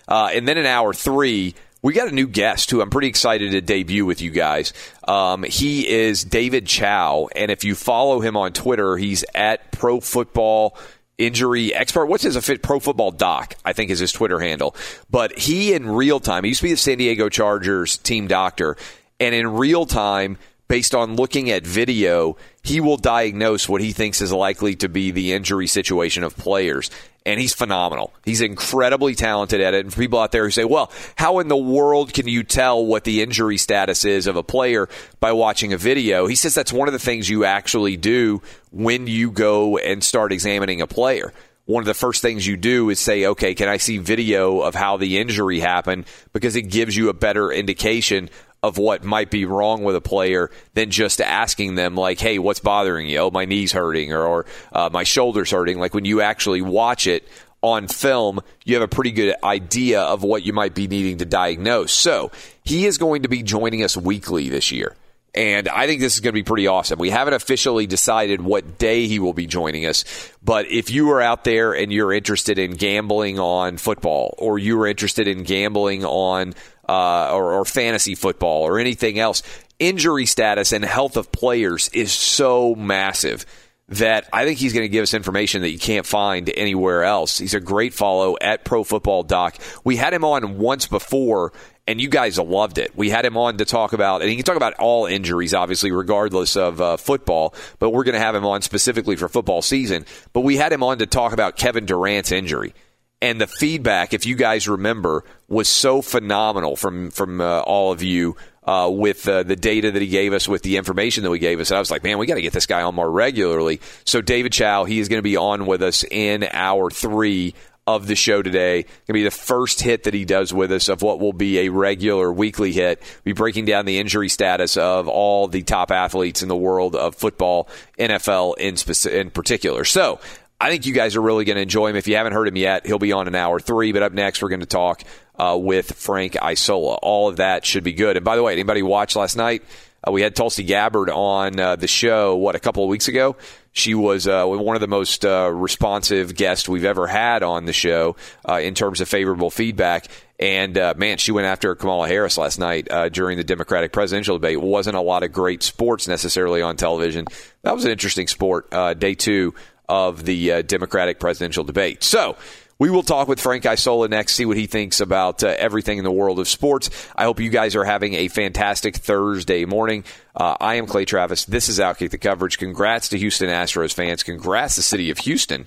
and 0.09 0.49
then 0.49 0.59
in 0.59 0.67
hour 0.67 0.93
three 0.93 1.55
we 1.83 1.93
got 1.93 2.09
a 2.09 2.15
new 2.15 2.27
guest 2.27 2.71
who 2.71 2.81
I'm 2.81 2.91
pretty 2.91 3.09
excited 3.09 3.53
to 3.53 3.61
debut 3.61 4.05
with 4.05 4.21
you 4.21 4.31
guys. 4.31 4.73
Um, 5.07 5.43
he 5.43 5.89
is 5.89 6.25
David 6.25 6.67
Chao, 6.67 7.29
and 7.35 7.51
if 7.51 7.65
you 7.65 7.75
follow 7.75 8.21
him 8.21 8.37
on 8.37 8.53
Twitter, 8.53 8.97
he's 8.97 9.25
at 9.35 9.73
Pro 9.73 10.01
Football 10.01 10.77
Injury 11.17 11.75
Expert. 11.75 12.07
What's 12.07 12.25
his 12.25 12.37
fit 12.45 12.63
Pro 12.63 12.81
Football 12.81 13.13
Doc? 13.13 13.55
I 13.65 13.73
think 13.73 13.91
is 13.91 13.99
his 13.99 14.13
Twitter 14.13 14.41
handle. 14.41 14.75
But 15.11 15.39
he 15.39 15.73
in 15.75 15.87
real 15.87 16.21
time, 16.21 16.45
he 16.45 16.49
used 16.49 16.61
to 16.61 16.67
be 16.67 16.73
the 16.73 16.77
San 16.77 16.99
Diego 16.99 17.29
Chargers 17.29 17.97
team 17.99 18.27
doctor, 18.27 18.77
and 19.19 19.35
in 19.35 19.47
real 19.47 19.87
time, 19.87 20.39
based 20.71 20.95
on 20.95 21.17
looking 21.17 21.51
at 21.51 21.67
video, 21.67 22.37
he 22.63 22.81
will 22.81 22.97
diagnose 22.97 23.69
what 23.69 23.81
he 23.81 23.91
thinks 23.91 24.21
is 24.21 24.31
likely 24.33 24.77
to 24.77 24.89
be 24.89 25.11
the 25.11 25.33
injury 25.33 25.67
situation 25.67 26.23
of 26.23 26.37
players 26.37 26.93
and 27.27 27.41
he's 27.41 27.53
phenomenal. 27.53 28.15
He's 28.25 28.41
incredibly 28.41 29.17
talented 29.17 29.61
at 29.61 29.75
it. 29.75 29.85
And 29.85 29.93
for 29.93 30.01
people 30.01 30.21
out 30.21 30.31
there 30.31 30.45
who 30.45 30.51
say, 30.53 30.65
well, 30.65 30.93
how 31.17 31.41
in 31.41 31.49
the 31.49 31.57
world 31.57 32.15
can 32.15 32.29
you 32.29 32.45
tell 32.45 32.87
what 32.87 33.03
the 33.03 33.21
injury 33.21 33.57
status 33.57 34.05
is 34.05 34.29
of 34.29 34.37
a 34.37 34.45
player 34.45 34.89
by 35.19 35.33
watching 35.33 35.73
a 35.73 35.77
video? 35.77 36.29
He 36.29 36.37
says 36.37 36.55
that's 36.55 36.73
one 36.73 36.87
of 36.89 36.93
the 36.93 37.01
things 37.01 37.29
you 37.29 37.45
actually 37.45 37.97
do 37.97 38.41
when 38.71 39.09
you 39.09 39.33
go 39.33 39.77
and 39.77 40.05
start 40.05 40.33
examining 40.33 40.81
a 40.81 40.87
player. 40.87 41.33
One 41.71 41.85
of 41.85 41.87
the 41.87 41.95
first 41.95 42.21
things 42.21 42.45
you 42.45 42.57
do 42.57 42.91
is 42.91 42.99
say, 42.99 43.27
okay, 43.27 43.55
can 43.55 43.69
I 43.69 43.77
see 43.77 43.99
video 43.99 44.59
of 44.59 44.75
how 44.75 44.97
the 44.97 45.19
injury 45.19 45.61
happened? 45.61 46.05
Because 46.33 46.57
it 46.57 46.63
gives 46.63 46.97
you 46.97 47.11
a 47.11 47.15
better 47.15 47.53
indication 47.53 48.29
of 48.61 48.77
what 48.77 49.05
might 49.05 49.31
be 49.31 49.45
wrong 49.45 49.85
with 49.85 49.95
a 49.95 50.01
player 50.01 50.51
than 50.75 50.91
just 50.91 51.21
asking 51.21 51.77
them 51.77 51.95
like, 51.95 52.19
"Hey, 52.19 52.41
what's 52.41 52.59
bothering 52.59 53.07
you? 53.07 53.19
Oh, 53.19 53.31
my 53.31 53.45
knee's 53.45 53.71
hurting, 53.71 54.13
or, 54.13 54.21
or 54.21 54.47
uh, 54.73 54.91
my 54.93 55.05
shoulder's 55.05 55.53
hurting." 55.53 55.79
Like 55.79 55.95
when 55.95 56.05
you 56.05 56.21
actually 56.21 56.61
watch 56.61 57.07
it 57.07 57.27
on 57.63 57.87
film, 57.87 58.41
you 58.65 58.75
have 58.75 58.83
a 58.83 58.89
pretty 58.89 59.13
good 59.13 59.37
idea 59.45 60.01
of 60.01 60.25
what 60.25 60.45
you 60.45 60.53
might 60.53 60.75
be 60.75 60.89
needing 60.89 61.19
to 61.19 61.25
diagnose. 61.25 61.93
So 61.93 62.33
he 62.65 62.85
is 62.85 62.99
going 62.99 63.23
to 63.23 63.29
be 63.29 63.45
joining 63.45 63.85
us 63.85 63.97
weekly 63.97 64.49
this 64.49 64.73
year. 64.73 64.97
And 65.35 65.69
I 65.69 65.87
think 65.87 66.01
this 66.01 66.15
is 66.15 66.21
going 66.21 66.33
to 66.33 66.39
be 66.39 66.43
pretty 66.43 66.67
awesome. 66.67 66.99
We 66.99 67.11
haven't 67.11 67.35
officially 67.35 67.87
decided 67.87 68.41
what 68.41 68.79
day 68.79 69.07
he 69.07 69.21
will 69.21 69.33
be 69.33 69.47
joining 69.47 69.87
us, 69.87 70.05
but 70.43 70.67
if 70.67 70.91
you 70.91 71.11
are 71.11 71.21
out 71.21 71.45
there 71.45 71.73
and 71.73 71.93
you're 71.93 72.13
interested 72.13 72.59
in 72.59 72.73
gambling 72.73 73.39
on 73.39 73.77
football 73.77 74.35
or 74.39 74.59
you're 74.59 74.87
interested 74.87 75.29
in 75.29 75.45
gambling 75.45 76.05
on 76.05 76.55
uh, 76.89 77.33
or, 77.33 77.53
or 77.55 77.65
fantasy 77.65 78.17
football 78.17 78.63
or 78.63 78.81
anything 78.81 79.21
else, 79.21 79.45
injury 79.79 80.27
status 80.27 80.73
and 80.73 80.85
health 80.85 81.17
of 81.17 81.31
players 81.31 81.89
is 81.91 82.13
so 82.13 82.75
massive 82.75 83.47
that 83.91 84.29
I 84.33 84.45
think 84.45 84.59
he's 84.59 84.73
going 84.73 84.85
to 84.85 84.89
give 84.89 85.03
us 85.03 85.15
information 85.15 85.63
that 85.63 85.71
you 85.71 85.79
can't 85.79 86.07
find 86.07 86.51
anywhere 86.57 87.05
else. 87.05 87.39
He's 87.39 87.55
a 87.55 87.61
great 87.61 87.93
follow 87.93 88.37
at 88.41 88.65
Pro 88.65 88.85
Football 88.85 89.25
Doc. 89.25 89.57
We 89.85 89.97
had 89.97 90.15
him 90.15 90.25
on 90.25 90.59
once 90.59 90.87
before, 90.87 91.53
and 91.89 92.01
you 92.01 92.09
guys 92.09 92.39
loved 92.39 92.79
it. 92.79 92.93
We 92.95 93.11
had 93.11 93.25
him 93.25 93.37
on 93.37 93.59
to 93.59 93.65
talk 93.65 93.93
about, 93.93 94.21
and 94.23 94.31
he 94.31 94.37
can 94.37 94.45
talk 94.45 94.57
about 94.57 94.75
all 94.75 95.07
injuries, 95.07 95.55
obviously, 95.55 95.91
regardless 95.91 96.57
of 96.57 96.81
uh, 96.81 96.97
football, 96.99 97.55
but 97.81 97.91
we're 97.91 98.05
going 98.05 98.15
to 98.15 98.21
have 98.21 98.35
him 98.35 98.47
on 98.47 98.63
specifically 98.63 99.17
for 99.17 99.29
football 99.29 99.61
season. 99.61 100.07
But 100.33 100.43
we 100.43 100.57
had 100.57 100.73
him 100.73 100.85
on 100.85 100.99
to 100.99 101.07
talk 101.07 101.33
about 101.33 101.57
Kevin 101.57 101.85
Durant's 101.85 102.31
injury 102.31 102.75
and 103.23 103.41
the 103.41 103.47
feedback, 103.47 104.15
if 104.15 104.25
you 104.25 104.35
guys 104.35 104.69
remember, 104.69 105.25
was 105.49 105.69
so 105.69 106.01
phenomenal 106.01 106.77
from 106.77 107.11
from 107.11 107.41
uh, 107.41 107.61
all 107.61 107.93
of 107.93 108.03
you 108.03 108.37
uh, 108.65 108.91
with 108.93 109.27
uh, 109.27 109.43
the 109.43 109.57
data 109.57 109.91
that 109.91 110.03
he 110.03 110.09
gave 110.09 110.33
us, 110.33 110.49
with 110.49 110.63
the 110.63 110.77
information 110.77 111.23
that 111.25 111.31
we 111.31 111.39
gave 111.39 111.61
us. 111.61 111.71
And 111.71 111.77
I 111.77 111.81
was 111.81 111.91
like, 111.91 112.03
man, 112.03 112.19
we 112.19 112.27
got 112.27 112.35
to 112.35 112.43
get 112.43 112.53
this 112.53 112.67
guy 112.67 112.83
on 112.83 112.95
more 112.95 113.11
regularly. 113.11 113.81
So 114.05 114.21
David 114.21 114.53
Chao, 114.53 114.85
he 114.85 115.01
is 115.01 115.09
going 115.09 115.19
to 115.19 115.23
be 115.23 115.37
on 115.37 115.67
with 115.67 115.83
us 115.83 116.05
in 116.11 116.45
hour 116.53 116.91
three 116.91 117.55
of 117.87 118.07
the 118.07 118.15
show 118.15 118.43
today. 118.43 118.83
Going 118.83 119.07
to 119.07 119.13
be 119.15 119.25
the 119.25 119.31
first 119.31 119.81
hit 119.81 120.05
that 120.05 120.15
he 120.15 120.25
does 120.25 120.53
with 120.53 120.71
us 120.73 120.89
of 120.89 121.03
what 121.03 121.21
will 121.21 121.33
be 121.33 121.61
a 121.61 121.69
regular 121.71 122.33
weekly 122.33 122.73
hit. 122.73 123.01
We'll 123.01 123.35
be 123.35 123.39
breaking 123.39 123.65
down 123.65 123.87
the 123.87 123.99
injury 123.99 124.29
status 124.29 124.77
of 124.77 125.09
all 125.09 125.49
the 125.49 125.63
top 125.63 125.91
athletes 125.91 126.43
in 126.43 126.49
the 126.49 126.57
world 126.57 126.95
of 126.95 127.15
football, 127.15 127.69
NFL 127.99 128.59
in, 128.59 128.77
in 129.13 129.31
particular. 129.31 129.85
So 129.85 130.21
I 130.61 130.69
think 130.69 130.85
you 130.85 130.93
guys 130.93 131.17
are 131.17 131.23
really 131.23 131.47
going 131.47 131.57
to 131.57 131.63
enjoy 131.63 131.89
him. 131.89 131.97
If 131.97 132.07
you 132.07 132.17
haven't 132.17 132.35
heard 132.35 132.47
him 132.47 132.57
yet, 132.57 132.87
he'll 132.87 132.99
be 132.99 133.13
on 133.13 133.27
an 133.27 133.35
hour 133.35 133.59
three. 133.61 133.93
But 133.93 134.03
up 134.03 134.13
next, 134.13 134.43
we're 134.43 134.51
going 134.51 134.61
to 134.61 134.67
talk 134.67 135.03
uh, 135.39 135.57
with 135.59 135.93
Frank 135.93 136.37
Isola. 136.41 136.97
All 136.97 137.29
of 137.31 137.37
that 137.37 137.65
should 137.65 137.83
be 137.83 137.95
good. 137.95 138.17
And 138.17 138.25
by 138.25 138.37
the 138.37 138.43
way, 138.43 138.53
anybody 138.53 138.83
watch 138.83 139.17
last 139.17 139.37
night? 139.37 139.63
Uh, 140.07 140.13
we 140.13 140.23
had 140.23 140.37
Tulsi 140.37 140.63
Gabbard 140.65 141.11
on 141.11 141.59
uh, 141.59 141.77
the 141.77 141.87
show, 141.87 142.37
what, 142.37 142.55
a 142.55 142.59
couple 142.59 142.83
of 142.83 142.91
weeks 142.91 143.09
ago? 143.09 143.37
She 143.73 143.95
was 143.95 144.27
uh, 144.27 144.45
one 144.47 144.75
of 144.75 144.81
the 144.81 144.89
most 144.89 145.25
uh, 145.25 145.51
responsive 145.53 146.35
guests 146.35 146.69
we've 146.69 146.85
ever 146.85 147.07
had 147.07 147.43
on 147.43 147.67
the 147.67 147.73
show 147.73 148.17
uh, 148.49 148.55
in 148.55 148.75
terms 148.75 149.01
of 149.01 149.09
favorable 149.09 149.51
feedback. 149.51 150.09
And 150.39 150.75
man, 150.97 151.19
she 151.19 151.33
went 151.33 151.47
after 151.47 151.75
Kamala 151.75 152.09
Harris 152.09 152.39
last 152.39 152.59
night 152.59 152.89
during 153.13 153.37
the 153.37 153.45
Democratic 153.45 153.93
presidential 153.93 154.37
debate. 154.37 154.55
It 154.55 154.63
wasn't 154.63 154.97
a 154.97 155.01
lot 155.03 155.23
of 155.23 155.33
great 155.33 155.63
sports 155.63 156.09
necessarily 156.09 156.63
on 156.63 156.79
television. 156.79 157.27
That 157.61 157.75
was 157.75 157.85
an 157.85 157.91
interesting 157.91 158.27
sport. 158.27 158.71
day 158.99 159.15
two 159.15 159.55
of 159.91 160.25
the 160.25 160.53
uh, 160.53 160.63
Democratic 160.63 161.21
presidential 161.21 161.65
debate. 161.65 162.03
So, 162.03 162.37
we 162.79 162.89
will 162.89 163.03
talk 163.03 163.29
with 163.29 163.41
Frank 163.41 163.67
Isola 163.67 164.09
next, 164.09 164.37
see 164.37 164.47
what 164.47 164.57
he 164.57 164.67
thinks 164.67 165.01
about 165.01 165.45
uh, 165.45 165.49
everything 165.59 165.99
in 165.99 166.05
the 166.05 166.11
world 166.11 166.39
of 166.39 166.49
sports. 166.49 166.89
I 167.15 167.25
hope 167.25 167.39
you 167.39 167.51
guys 167.51 167.77
are 167.77 167.85
having 167.85 168.15
a 168.15 168.29
fantastic 168.29 168.97
Thursday 168.97 169.67
morning. 169.67 170.05
Uh, 170.35 170.57
I 170.59 170.77
am 170.77 170.87
Clay 170.87 171.05
Travis. 171.05 171.45
This 171.45 171.69
is 171.69 171.79
Outkick 171.79 172.11
the 172.11 172.17
Coverage. 172.17 172.57
Congrats 172.57 173.11
to 173.11 173.19
Houston 173.19 173.51
Astros 173.51 173.93
fans. 173.93 174.23
Congrats 174.23 174.77
to 174.77 174.79
the 174.79 174.85
city 174.85 175.11
of 175.11 175.19
Houston 175.19 175.67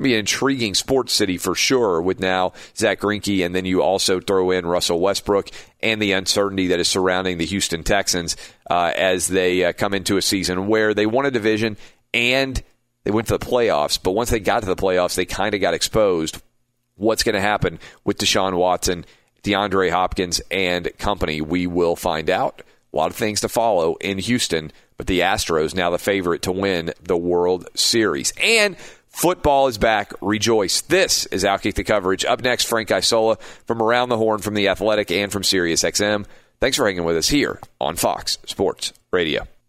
be 0.00 0.14
an 0.14 0.20
intriguing 0.20 0.74
sports 0.74 1.12
city 1.12 1.38
for 1.38 1.54
sure 1.54 2.02
with 2.02 2.18
now 2.18 2.52
Zack 2.76 3.00
Greinke, 3.00 3.46
and 3.46 3.54
then 3.54 3.64
you 3.64 3.80
also 3.80 4.18
throw 4.18 4.50
in 4.50 4.66
Russell 4.66 4.98
Westbrook 4.98 5.50
and 5.80 6.02
the 6.02 6.12
uncertainty 6.12 6.68
that 6.68 6.80
is 6.80 6.88
surrounding 6.88 7.38
the 7.38 7.46
Houston 7.46 7.84
Texans 7.84 8.36
uh, 8.68 8.92
as 8.96 9.28
they 9.28 9.64
uh, 9.64 9.72
come 9.72 9.94
into 9.94 10.16
a 10.16 10.22
season 10.22 10.66
where 10.66 10.94
they 10.94 11.06
won 11.06 11.26
a 11.26 11.30
division 11.30 11.76
and 12.12 12.60
they 13.04 13.10
went 13.10 13.28
to 13.28 13.38
the 13.38 13.44
playoffs. 13.44 13.98
But 14.02 14.12
once 14.12 14.30
they 14.30 14.40
got 14.40 14.60
to 14.60 14.66
the 14.66 14.76
playoffs, 14.76 15.14
they 15.14 15.24
kind 15.24 15.54
of 15.54 15.60
got 15.60 15.74
exposed. 15.74 16.42
What's 16.96 17.22
going 17.22 17.34
to 17.34 17.40
happen 17.40 17.78
with 18.04 18.18
Deshaun 18.18 18.56
Watson, 18.56 19.04
DeAndre 19.42 19.90
Hopkins, 19.90 20.40
and 20.50 20.90
company? 20.98 21.40
We 21.40 21.66
will 21.66 21.96
find 21.96 22.30
out. 22.30 22.62
A 22.92 22.96
lot 22.96 23.10
of 23.10 23.16
things 23.16 23.40
to 23.40 23.48
follow 23.48 23.96
in 23.96 24.18
Houston, 24.18 24.70
but 24.96 25.08
the 25.08 25.20
Astros 25.20 25.74
now 25.74 25.90
the 25.90 25.98
favorite 25.98 26.42
to 26.42 26.52
win 26.52 26.92
the 27.02 27.16
World 27.16 27.66
Series. 27.74 28.32
And 28.40 28.76
Football 29.14 29.68
is 29.68 29.78
back. 29.78 30.12
Rejoice. 30.20 30.80
This 30.80 31.26
is 31.26 31.44
Outkick 31.44 31.74
the 31.74 31.84
Coverage. 31.84 32.24
Up 32.24 32.42
next, 32.42 32.64
Frank 32.64 32.90
Isola 32.90 33.36
from 33.64 33.80
Around 33.80 34.08
the 34.08 34.16
Horn 34.16 34.40
from 34.40 34.54
The 34.54 34.66
Athletic 34.66 35.12
and 35.12 35.30
from 35.30 35.44
SiriusXM. 35.44 36.26
Thanks 36.60 36.76
for 36.76 36.84
hanging 36.84 37.04
with 37.04 37.16
us 37.16 37.28
here 37.28 37.60
on 37.80 37.94
Fox 37.94 38.38
Sports 38.44 38.92
Radio. 39.12 39.46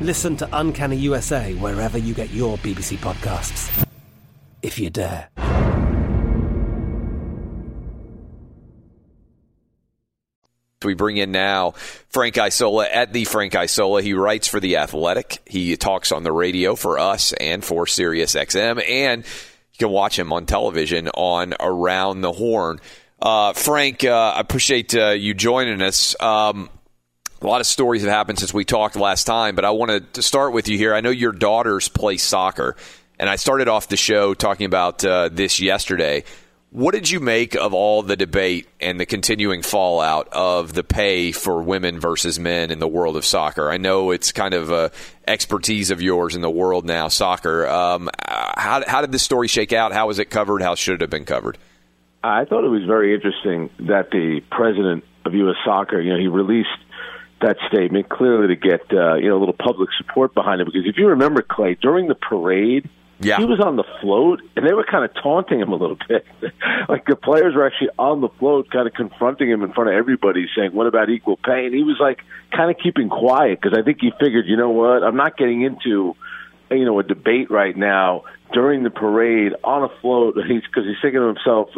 Listen 0.00 0.36
to 0.36 0.48
Uncanny 0.52 0.96
USA 0.96 1.54
wherever 1.54 1.98
you 1.98 2.14
get 2.14 2.30
your 2.30 2.56
BBC 2.58 2.96
podcasts. 2.98 3.86
If 4.62 4.78
you 4.78 4.90
dare. 4.90 5.28
We 10.84 10.94
bring 10.94 11.16
in 11.16 11.32
now 11.32 11.72
Frank 12.10 12.38
Isola 12.38 12.86
at 12.86 13.12
the 13.12 13.24
Frank 13.24 13.56
Isola. 13.56 14.00
He 14.00 14.14
writes 14.14 14.46
for 14.46 14.60
The 14.60 14.76
Athletic. 14.76 15.42
He 15.44 15.76
talks 15.76 16.12
on 16.12 16.22
the 16.22 16.32
radio 16.32 16.76
for 16.76 17.00
us 17.00 17.32
and 17.32 17.64
for 17.64 17.84
SiriusXM, 17.86 18.88
and 18.88 19.24
you 19.24 19.78
can 19.78 19.90
watch 19.90 20.16
him 20.16 20.32
on 20.32 20.46
television 20.46 21.08
on 21.08 21.54
Around 21.58 22.20
the 22.20 22.32
Horn. 22.32 22.78
Uh, 23.20 23.52
Frank, 23.54 24.04
uh, 24.04 24.34
I 24.36 24.40
appreciate 24.40 24.94
uh, 24.94 25.10
you 25.10 25.34
joining 25.34 25.82
us. 25.82 26.14
Um, 26.20 26.70
a 27.40 27.46
lot 27.46 27.60
of 27.60 27.66
stories 27.66 28.02
have 28.02 28.10
happened 28.10 28.38
since 28.38 28.52
we 28.52 28.64
talked 28.64 28.96
last 28.96 29.24
time, 29.24 29.54
but 29.54 29.64
I 29.64 29.70
wanted 29.70 30.14
to 30.14 30.22
start 30.22 30.52
with 30.52 30.68
you 30.68 30.76
here. 30.76 30.94
I 30.94 31.00
know 31.00 31.10
your 31.10 31.32
daughters 31.32 31.88
play 31.88 32.16
soccer, 32.16 32.76
and 33.18 33.30
I 33.30 33.36
started 33.36 33.68
off 33.68 33.88
the 33.88 33.96
show 33.96 34.34
talking 34.34 34.66
about 34.66 35.04
uh, 35.04 35.28
this 35.30 35.60
yesterday. 35.60 36.24
What 36.70 36.92
did 36.92 37.08
you 37.08 37.18
make 37.18 37.54
of 37.54 37.72
all 37.72 38.02
the 38.02 38.16
debate 38.16 38.68
and 38.78 39.00
the 39.00 39.06
continuing 39.06 39.62
fallout 39.62 40.28
of 40.32 40.74
the 40.74 40.84
pay 40.84 41.32
for 41.32 41.62
women 41.62 41.98
versus 41.98 42.38
men 42.38 42.70
in 42.70 42.78
the 42.78 42.88
world 42.88 43.16
of 43.16 43.24
soccer? 43.24 43.70
I 43.70 43.78
know 43.78 44.10
it's 44.10 44.32
kind 44.32 44.52
of 44.52 44.70
a 44.70 44.90
expertise 45.26 45.90
of 45.90 46.02
yours 46.02 46.34
in 46.34 46.42
the 46.42 46.50
world 46.50 46.84
now, 46.84 47.08
soccer. 47.08 47.66
Um, 47.66 48.10
how, 48.26 48.82
how 48.86 49.00
did 49.00 49.12
this 49.12 49.22
story 49.22 49.48
shake 49.48 49.72
out? 49.72 49.92
How 49.92 50.08
was 50.08 50.18
it 50.18 50.26
covered? 50.26 50.60
How 50.60 50.74
should 50.74 50.96
it 50.96 51.00
have 51.00 51.10
been 51.10 51.24
covered? 51.24 51.56
I 52.22 52.44
thought 52.44 52.64
it 52.64 52.68
was 52.68 52.84
very 52.84 53.14
interesting 53.14 53.70
that 53.86 54.10
the 54.10 54.42
president 54.50 55.04
of 55.24 55.34
U.S. 55.34 55.56
Soccer, 55.64 56.00
you 56.00 56.12
know, 56.12 56.18
he 56.18 56.28
released 56.28 56.68
that 57.40 57.56
statement 57.68 58.08
clearly 58.08 58.48
to 58.48 58.56
get 58.56 58.80
uh, 58.92 59.14
you 59.14 59.28
know 59.28 59.38
a 59.38 59.40
little 59.40 59.54
public 59.54 59.90
support 59.98 60.34
behind 60.34 60.60
it. 60.60 60.66
Because 60.66 60.82
if 60.86 60.96
you 60.96 61.08
remember, 61.08 61.42
Clay, 61.42 61.76
during 61.80 62.08
the 62.08 62.14
parade, 62.14 62.88
yeah. 63.20 63.38
he 63.38 63.44
was 63.44 63.60
on 63.60 63.76
the 63.76 63.84
float, 64.00 64.40
and 64.56 64.66
they 64.66 64.72
were 64.72 64.84
kind 64.84 65.04
of 65.04 65.10
taunting 65.22 65.60
him 65.60 65.72
a 65.72 65.76
little 65.76 65.98
bit. 66.08 66.24
like 66.88 67.06
the 67.06 67.16
players 67.16 67.54
were 67.54 67.66
actually 67.66 67.90
on 67.98 68.20
the 68.20 68.28
float, 68.38 68.70
kind 68.70 68.86
of 68.86 68.94
confronting 68.94 69.50
him 69.50 69.62
in 69.62 69.72
front 69.72 69.90
of 69.90 69.96
everybody, 69.96 70.46
saying, 70.56 70.72
"What 70.72 70.86
about 70.86 71.10
equal 71.10 71.36
pay?" 71.36 71.66
And 71.66 71.74
he 71.74 71.82
was 71.82 71.96
like 72.00 72.20
kind 72.54 72.70
of 72.70 72.76
keeping 72.82 73.08
quiet 73.08 73.60
because 73.60 73.76
I 73.78 73.82
think 73.82 73.98
he 74.00 74.12
figured, 74.20 74.46
you 74.46 74.56
know 74.56 74.70
what, 74.70 75.02
I'm 75.02 75.16
not 75.16 75.36
getting 75.36 75.62
into 75.62 76.16
you 76.70 76.84
know 76.84 76.98
a 76.98 77.02
debate 77.02 77.50
right 77.50 77.76
now 77.76 78.24
during 78.52 78.82
the 78.82 78.90
parade 78.90 79.52
on 79.64 79.84
a 79.84 79.88
float 80.00 80.36
he's 80.48 80.62
because 80.62 80.84
he's 80.84 80.96
thinking 81.00 81.20
to 81.20 81.26
himself 81.26 81.70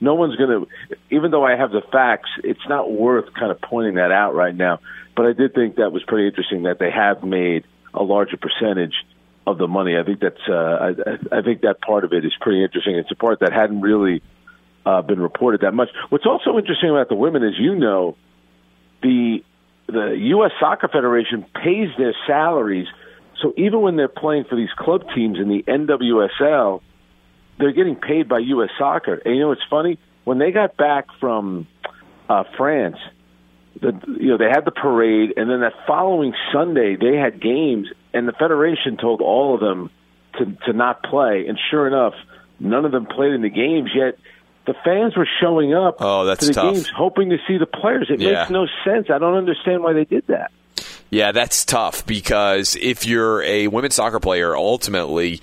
no 0.00 0.14
one's 0.14 0.36
going 0.36 0.50
to 0.50 0.68
even 1.10 1.30
though 1.30 1.44
i 1.44 1.56
have 1.56 1.70
the 1.70 1.82
facts 1.92 2.30
it's 2.44 2.66
not 2.68 2.90
worth 2.90 3.32
kind 3.34 3.50
of 3.50 3.60
pointing 3.60 3.94
that 3.94 4.12
out 4.12 4.34
right 4.34 4.54
now 4.54 4.78
but 5.16 5.26
I 5.26 5.32
did 5.32 5.54
think 5.54 5.76
that 5.76 5.90
was 5.90 6.02
pretty 6.04 6.28
interesting 6.28 6.64
that 6.64 6.78
they 6.78 6.90
have 6.90 7.24
made 7.24 7.64
a 7.94 8.02
larger 8.02 8.36
percentage 8.36 8.94
of 9.46 9.58
the 9.58 9.66
money. 9.66 9.96
I 9.96 10.02
think 10.02 10.20
that's 10.20 10.40
uh, 10.48 10.92
I, 11.32 11.38
I 11.38 11.42
think 11.42 11.62
that 11.62 11.80
part 11.80 12.04
of 12.04 12.12
it 12.12 12.24
is 12.24 12.32
pretty 12.40 12.62
interesting. 12.62 12.96
It's 12.96 13.10
a 13.10 13.16
part 13.16 13.40
that 13.40 13.52
hadn't 13.52 13.80
really 13.80 14.22
uh, 14.84 15.02
been 15.02 15.20
reported 15.20 15.62
that 15.62 15.72
much. 15.72 15.88
What's 16.10 16.26
also 16.26 16.58
interesting 16.58 16.90
about 16.90 17.08
the 17.08 17.14
women 17.14 17.42
is 17.42 17.54
you 17.58 17.74
know 17.74 18.16
the 19.02 19.42
the 19.86 20.16
U.S. 20.18 20.52
Soccer 20.60 20.88
Federation 20.88 21.46
pays 21.54 21.88
their 21.96 22.14
salaries. 22.26 22.88
So 23.40 23.54
even 23.56 23.80
when 23.82 23.96
they're 23.96 24.08
playing 24.08 24.44
for 24.44 24.56
these 24.56 24.72
club 24.76 25.04
teams 25.14 25.38
in 25.38 25.48
the 25.48 25.62
NWSL, 25.62 26.80
they're 27.58 27.72
getting 27.72 27.96
paid 27.96 28.28
by 28.28 28.38
U.S. 28.38 28.70
Soccer. 28.78 29.14
And 29.14 29.36
you 29.36 29.40
know, 29.42 29.52
it's 29.52 29.64
funny 29.70 29.98
when 30.24 30.38
they 30.38 30.50
got 30.50 30.76
back 30.76 31.06
from 31.20 31.66
uh, 32.28 32.44
France. 32.56 32.96
The, 33.80 33.92
you 34.18 34.28
know 34.28 34.38
they 34.38 34.48
had 34.48 34.64
the 34.64 34.70
parade, 34.70 35.34
and 35.36 35.50
then 35.50 35.60
that 35.60 35.74
following 35.86 36.32
Sunday 36.52 36.96
they 36.96 37.16
had 37.16 37.40
games, 37.42 37.88
and 38.14 38.26
the 38.26 38.32
federation 38.32 38.96
told 38.96 39.20
all 39.20 39.54
of 39.54 39.60
them 39.60 39.90
to 40.38 40.46
to 40.66 40.72
not 40.72 41.02
play. 41.02 41.46
And 41.46 41.58
sure 41.70 41.86
enough, 41.86 42.14
none 42.58 42.84
of 42.84 42.92
them 42.92 43.06
played 43.06 43.32
in 43.32 43.42
the 43.42 43.50
games. 43.50 43.90
Yet 43.94 44.18
the 44.66 44.74
fans 44.84 45.16
were 45.16 45.28
showing 45.40 45.74
up 45.74 45.96
oh, 46.00 46.24
that's 46.24 46.40
to 46.40 46.46
the 46.46 46.52
tough. 46.54 46.74
games, 46.74 46.88
hoping 46.88 47.30
to 47.30 47.36
see 47.46 47.58
the 47.58 47.66
players. 47.66 48.08
It 48.10 48.20
Yeah. 48.20 48.32
makes 48.40 48.50
no 48.50 48.66
sense. 48.84 49.10
I 49.10 49.18
don't 49.18 49.36
understand 49.36 49.82
why 49.82 49.92
they 49.92 50.04
did 50.04 50.26
that. 50.28 50.50
Yeah, 51.10 51.32
that's 51.32 51.64
tough 51.64 52.04
because 52.06 52.76
if 52.80 53.06
you're 53.06 53.42
a 53.42 53.68
women's 53.68 53.94
soccer 53.94 54.18
player, 54.20 54.56
ultimately, 54.56 55.40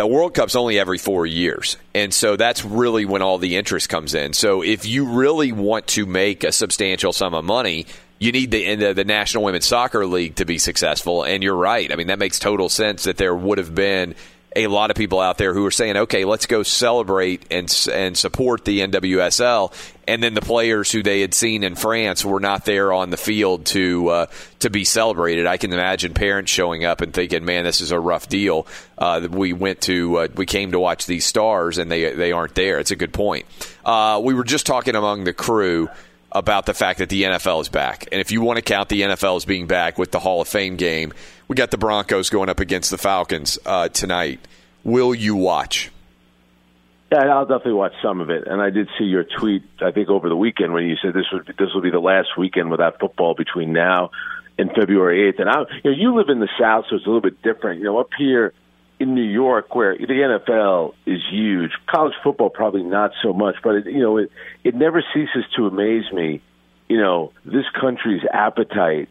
the 0.00 0.06
World 0.06 0.32
Cup's 0.32 0.56
only 0.56 0.78
every 0.78 0.96
four 0.96 1.26
years. 1.26 1.76
And 1.94 2.14
so 2.14 2.36
that's 2.36 2.64
really 2.64 3.04
when 3.04 3.20
all 3.20 3.36
the 3.36 3.56
interest 3.56 3.90
comes 3.90 4.14
in. 4.14 4.32
So 4.32 4.62
if 4.62 4.86
you 4.86 5.04
really 5.04 5.52
want 5.52 5.88
to 5.88 6.06
make 6.06 6.42
a 6.42 6.52
substantial 6.52 7.12
sum 7.12 7.34
of 7.34 7.44
money, 7.44 7.84
you 8.18 8.32
need 8.32 8.50
the, 8.50 8.76
the 8.76 8.94
the 8.94 9.04
National 9.04 9.44
Women's 9.44 9.66
Soccer 9.66 10.06
League 10.06 10.36
to 10.36 10.46
be 10.46 10.56
successful. 10.56 11.22
And 11.22 11.42
you're 11.42 11.54
right. 11.54 11.92
I 11.92 11.96
mean, 11.96 12.06
that 12.06 12.18
makes 12.18 12.38
total 12.38 12.70
sense 12.70 13.04
that 13.04 13.18
there 13.18 13.34
would 13.34 13.58
have 13.58 13.74
been 13.74 14.14
a 14.56 14.66
lot 14.66 14.90
of 14.90 14.96
people 14.96 15.20
out 15.20 15.38
there 15.38 15.54
who 15.54 15.64
are 15.64 15.70
saying, 15.70 15.96
okay, 15.96 16.24
let's 16.24 16.46
go 16.46 16.62
celebrate 16.62 17.44
and 17.50 17.72
and 17.92 18.18
support 18.18 18.64
the 18.64 18.80
NWSL, 18.80 19.72
and 20.08 20.22
then 20.22 20.34
the 20.34 20.40
players 20.40 20.90
who 20.90 21.02
they 21.02 21.20
had 21.20 21.34
seen 21.34 21.62
in 21.62 21.76
France 21.76 22.24
were 22.24 22.40
not 22.40 22.64
there 22.64 22.92
on 22.92 23.10
the 23.10 23.16
field 23.16 23.66
to 23.66 24.08
uh, 24.08 24.26
to 24.58 24.70
be 24.70 24.84
celebrated. 24.84 25.46
I 25.46 25.56
can 25.56 25.72
imagine 25.72 26.14
parents 26.14 26.50
showing 26.50 26.84
up 26.84 27.00
and 27.00 27.14
thinking, 27.14 27.44
man, 27.44 27.64
this 27.64 27.80
is 27.80 27.92
a 27.92 28.00
rough 28.00 28.28
deal. 28.28 28.66
Uh, 28.98 29.28
we 29.30 29.52
went 29.52 29.82
to 29.82 30.16
uh, 30.16 30.28
we 30.34 30.46
came 30.46 30.72
to 30.72 30.80
watch 30.80 31.06
these 31.06 31.24
stars, 31.24 31.78
and 31.78 31.90
they 31.90 32.12
they 32.12 32.32
aren't 32.32 32.56
there. 32.56 32.80
It's 32.80 32.90
a 32.90 32.96
good 32.96 33.12
point. 33.12 33.46
Uh, 33.84 34.20
we 34.22 34.34
were 34.34 34.44
just 34.44 34.66
talking 34.66 34.96
among 34.96 35.24
the 35.24 35.32
crew 35.32 35.88
about 36.32 36.66
the 36.66 36.74
fact 36.74 37.00
that 37.00 37.08
the 37.08 37.24
NFL 37.24 37.60
is 37.62 37.68
back. 37.68 38.08
And 38.12 38.20
if 38.20 38.30
you 38.30 38.40
want 38.40 38.56
to 38.56 38.62
count 38.62 38.88
the 38.88 39.02
NFL 39.02 39.36
as 39.36 39.44
being 39.44 39.66
back 39.66 39.98
with 39.98 40.12
the 40.12 40.20
Hall 40.20 40.40
of 40.40 40.48
Fame 40.48 40.76
game, 40.76 41.12
we 41.50 41.56
got 41.56 41.72
the 41.72 41.78
Broncos 41.78 42.30
going 42.30 42.48
up 42.48 42.60
against 42.60 42.92
the 42.92 42.96
Falcons 42.96 43.58
uh, 43.66 43.88
tonight. 43.88 44.38
Will 44.84 45.12
you 45.12 45.34
watch? 45.34 45.90
Yeah, 47.10 47.24
I'll 47.24 47.44
definitely 47.44 47.72
watch 47.72 47.94
some 48.00 48.20
of 48.20 48.30
it. 48.30 48.46
And 48.46 48.62
I 48.62 48.70
did 48.70 48.88
see 48.96 49.06
your 49.06 49.24
tweet, 49.24 49.64
I 49.80 49.90
think, 49.90 50.10
over 50.10 50.28
the 50.28 50.36
weekend 50.36 50.72
when 50.72 50.84
you 50.84 50.94
said 51.02 51.12
this 51.12 51.24
would 51.32 51.52
this 51.58 51.74
will 51.74 51.80
be 51.82 51.90
the 51.90 51.98
last 51.98 52.38
weekend 52.38 52.70
without 52.70 53.00
football 53.00 53.34
between 53.34 53.72
now 53.72 54.12
and 54.58 54.70
February 54.78 55.28
eighth. 55.28 55.40
And 55.40 55.50
I, 55.50 55.62
you 55.82 55.90
know, 55.90 55.96
you 55.96 56.14
live 56.14 56.28
in 56.28 56.38
the 56.38 56.48
South, 56.56 56.84
so 56.88 56.94
it's 56.94 57.04
a 57.04 57.08
little 57.08 57.20
bit 57.20 57.42
different. 57.42 57.80
You 57.80 57.86
know, 57.86 57.98
up 57.98 58.10
here 58.16 58.52
in 59.00 59.16
New 59.16 59.28
York, 59.28 59.74
where 59.74 59.98
the 59.98 60.06
NFL 60.06 60.94
is 61.04 61.20
huge, 61.32 61.72
college 61.88 62.14
football 62.22 62.50
probably 62.50 62.84
not 62.84 63.10
so 63.24 63.32
much, 63.32 63.56
but 63.64 63.74
it, 63.74 63.86
you 63.86 63.98
know, 63.98 64.18
it 64.18 64.30
it 64.62 64.76
never 64.76 65.02
ceases 65.12 65.44
to 65.56 65.66
amaze 65.66 66.12
me. 66.12 66.42
You 66.88 66.98
know, 66.98 67.32
this 67.44 67.64
country's 67.80 68.22
appetite 68.32 69.08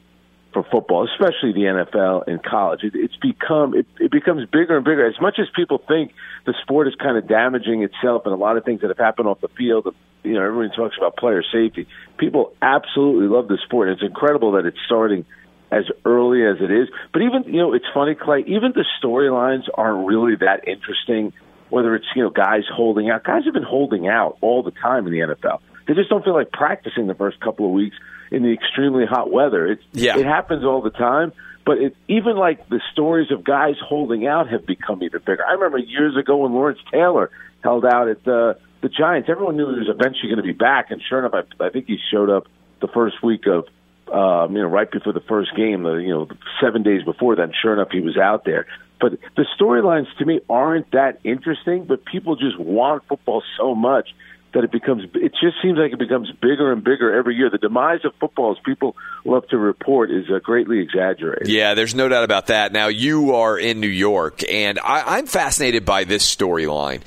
for 0.54 0.64
football, 0.64 1.08
especially 1.08 1.54
the 1.54 1.86
NFL 1.86 2.28
and 2.28 2.44
college. 2.44 2.84
It, 2.84 2.94
it's 2.96 3.16
become 3.18 3.76
it, 3.76 3.86
it 4.00 4.12
becomes 4.12 4.46
bigger 4.46 4.78
and 4.78 4.86
bigger. 4.86 5.06
As 5.08 5.20
much 5.22 5.38
as 5.40 5.48
people 5.56 5.82
think 5.88 6.14
the 6.46 6.54
sport 6.62 6.88
is 6.88 6.96
kind 6.96 7.18
of 7.18 7.28
damaging 7.28 7.84
itself, 7.84 8.24
and 8.26 8.34
a 8.34 8.38
lot 8.38 8.58
of 8.58 8.66
things 8.66 8.82
that 8.82 8.88
have 8.88 8.98
happened 8.98 9.28
off 9.28 9.42
the 9.42 9.50
field. 9.50 9.94
You 10.24 10.34
know, 10.34 10.44
everyone 10.44 10.72
talks 10.72 10.98
about 10.98 11.16
player 11.16 11.44
safety. 11.44 11.88
People 12.18 12.54
absolutely 12.62 13.28
love 13.28 13.48
the 13.48 13.58
sport. 13.64 13.90
It's 13.90 14.02
incredible 14.02 14.54
that 14.54 14.66
it's 14.66 14.78
starting 14.86 15.26
as 15.72 15.86
early 16.04 16.46
as 16.46 16.58
it 16.60 16.72
is. 16.72 16.90
But 17.14 17.22
even 17.22 17.44
you 17.46 17.62
know, 17.62 17.74
it's 17.74 17.86
funny, 17.94 18.16
Clay. 18.16 18.44
Even 18.48 18.74
the 18.74 18.86
storylines 19.02 19.70
aren't 19.74 20.08
really 20.08 20.36
that 20.38 20.68
interesting. 20.68 21.34
Whether 21.70 21.96
it's 21.96 22.08
you 22.16 22.24
know 22.24 22.32
guys 22.32 22.64
holding 22.72 23.10
out, 23.10 23.24
guys 23.24 23.46
have 23.46 23.54
been 23.54 23.64
holding 23.64 24.08
out 24.08 24.38
all 24.42 24.64
the 24.64 24.72
time 24.72 25.06
in 25.06 25.14
the 25.14 25.20
NFL. 25.20 25.60
They 25.88 25.94
just 25.94 26.10
don't 26.10 26.24
feel 26.24 26.34
like 26.34 26.52
practicing 26.52 27.08
the 27.08 27.16
first 27.16 27.40
couple 27.40 27.66
of 27.66 27.72
weeks 27.72 27.96
in 28.32 28.44
the 28.44 28.54
extremely 28.54 29.06
hot 29.06 29.32
weather. 29.32 29.68
It's, 29.68 29.84
Yeah. 29.92 30.18
It 30.18 30.26
happens 30.26 30.64
all 30.64 30.82
the 30.82 30.92
time. 30.92 31.34
But 31.66 31.78
it, 31.78 31.96
even 32.08 32.36
like 32.36 32.68
the 32.70 32.82
stories 32.94 33.32
of 33.32 33.44
guys 33.44 33.76
holding 33.80 34.26
out 34.26 34.50
have 34.50 34.66
become 34.66 35.04
even 35.04 35.20
bigger. 35.20 35.46
I 35.48 35.54
remember 35.54 35.78
years 35.78 36.18
ago 36.18 36.38
when 36.38 36.54
Lawrence 36.54 36.80
Taylor 36.92 37.30
held 37.64 37.86
out 37.86 38.08
at 38.08 38.24
the 38.24 38.58
the 38.82 38.90
Giants. 38.90 39.30
Everyone 39.30 39.58
knew 39.58 39.70
he 39.74 39.80
was 39.80 39.90
eventually 39.90 40.30
going 40.30 40.38
to 40.38 40.44
be 40.44 40.54
back, 40.54 40.90
and 40.90 41.02
sure 41.08 41.20
enough, 41.20 41.34
I, 41.34 41.66
I 41.66 41.70
think 41.70 41.86
he 41.88 41.98
showed 42.12 42.30
up 42.30 42.48
the 42.82 42.88
first 42.88 43.22
week 43.22 43.46
of 43.46 43.66
um, 44.12 44.56
you 44.56 44.64
know 44.64 44.70
right 44.70 44.90
before 44.90 45.14
the 45.14 45.20
first 45.20 45.56
game. 45.56 45.84
The, 45.84 45.96
you 45.96 46.10
know, 46.10 46.28
seven 46.62 46.82
days 46.82 47.04
before 47.04 47.36
that. 47.36 47.52
Sure 47.62 47.74
enough, 47.74 47.90
he 47.92 48.00
was 48.00 48.18
out 48.18 48.46
there. 48.46 48.66
But 49.00 49.20
the 49.36 49.46
storylines 49.60 50.08
to 50.18 50.26
me 50.26 50.42
aren't 50.50 50.92
that 50.92 51.20
interesting. 51.24 51.86
But 51.86 52.06
people 52.06 52.36
just 52.36 52.60
want 52.60 53.04
football 53.08 53.44
so 53.58 53.76
much 53.76 54.10
that 54.54 54.64
it 54.64 54.72
becomes 54.72 55.04
it 55.14 55.32
just 55.40 55.62
seems 55.62 55.78
like 55.78 55.92
it 55.92 56.00
becomes 56.00 56.32
bigger 56.32 56.72
and 56.72 56.84
bigger 56.84 57.14
every 57.14 57.36
year. 57.36 57.50
The 57.50 57.58
demise 57.58 58.04
of 58.04 58.14
football, 58.20 58.52
as 58.52 58.58
people 58.64 58.96
love 59.26 59.48
to 59.50 59.58
report, 59.58 60.12
is 60.12 60.30
uh, 60.30 60.40
greatly 60.40 60.80
exaggerated. 60.80 61.48
Yeah, 61.48 61.74
there's 61.74 61.96
no 61.96 62.08
doubt 62.08 62.24
about 62.24 62.48
that. 62.48 62.72
Now, 62.72 62.88
you 62.88 63.36
are 63.36 63.58
in 63.58 63.80
New 63.80 63.88
York, 63.88 64.42
and 64.50 64.80
I, 64.80 65.18
I'm 65.18 65.28
fascinated 65.28 65.86
by 65.86 66.04
this 66.04 66.24
storyline. 66.36 67.02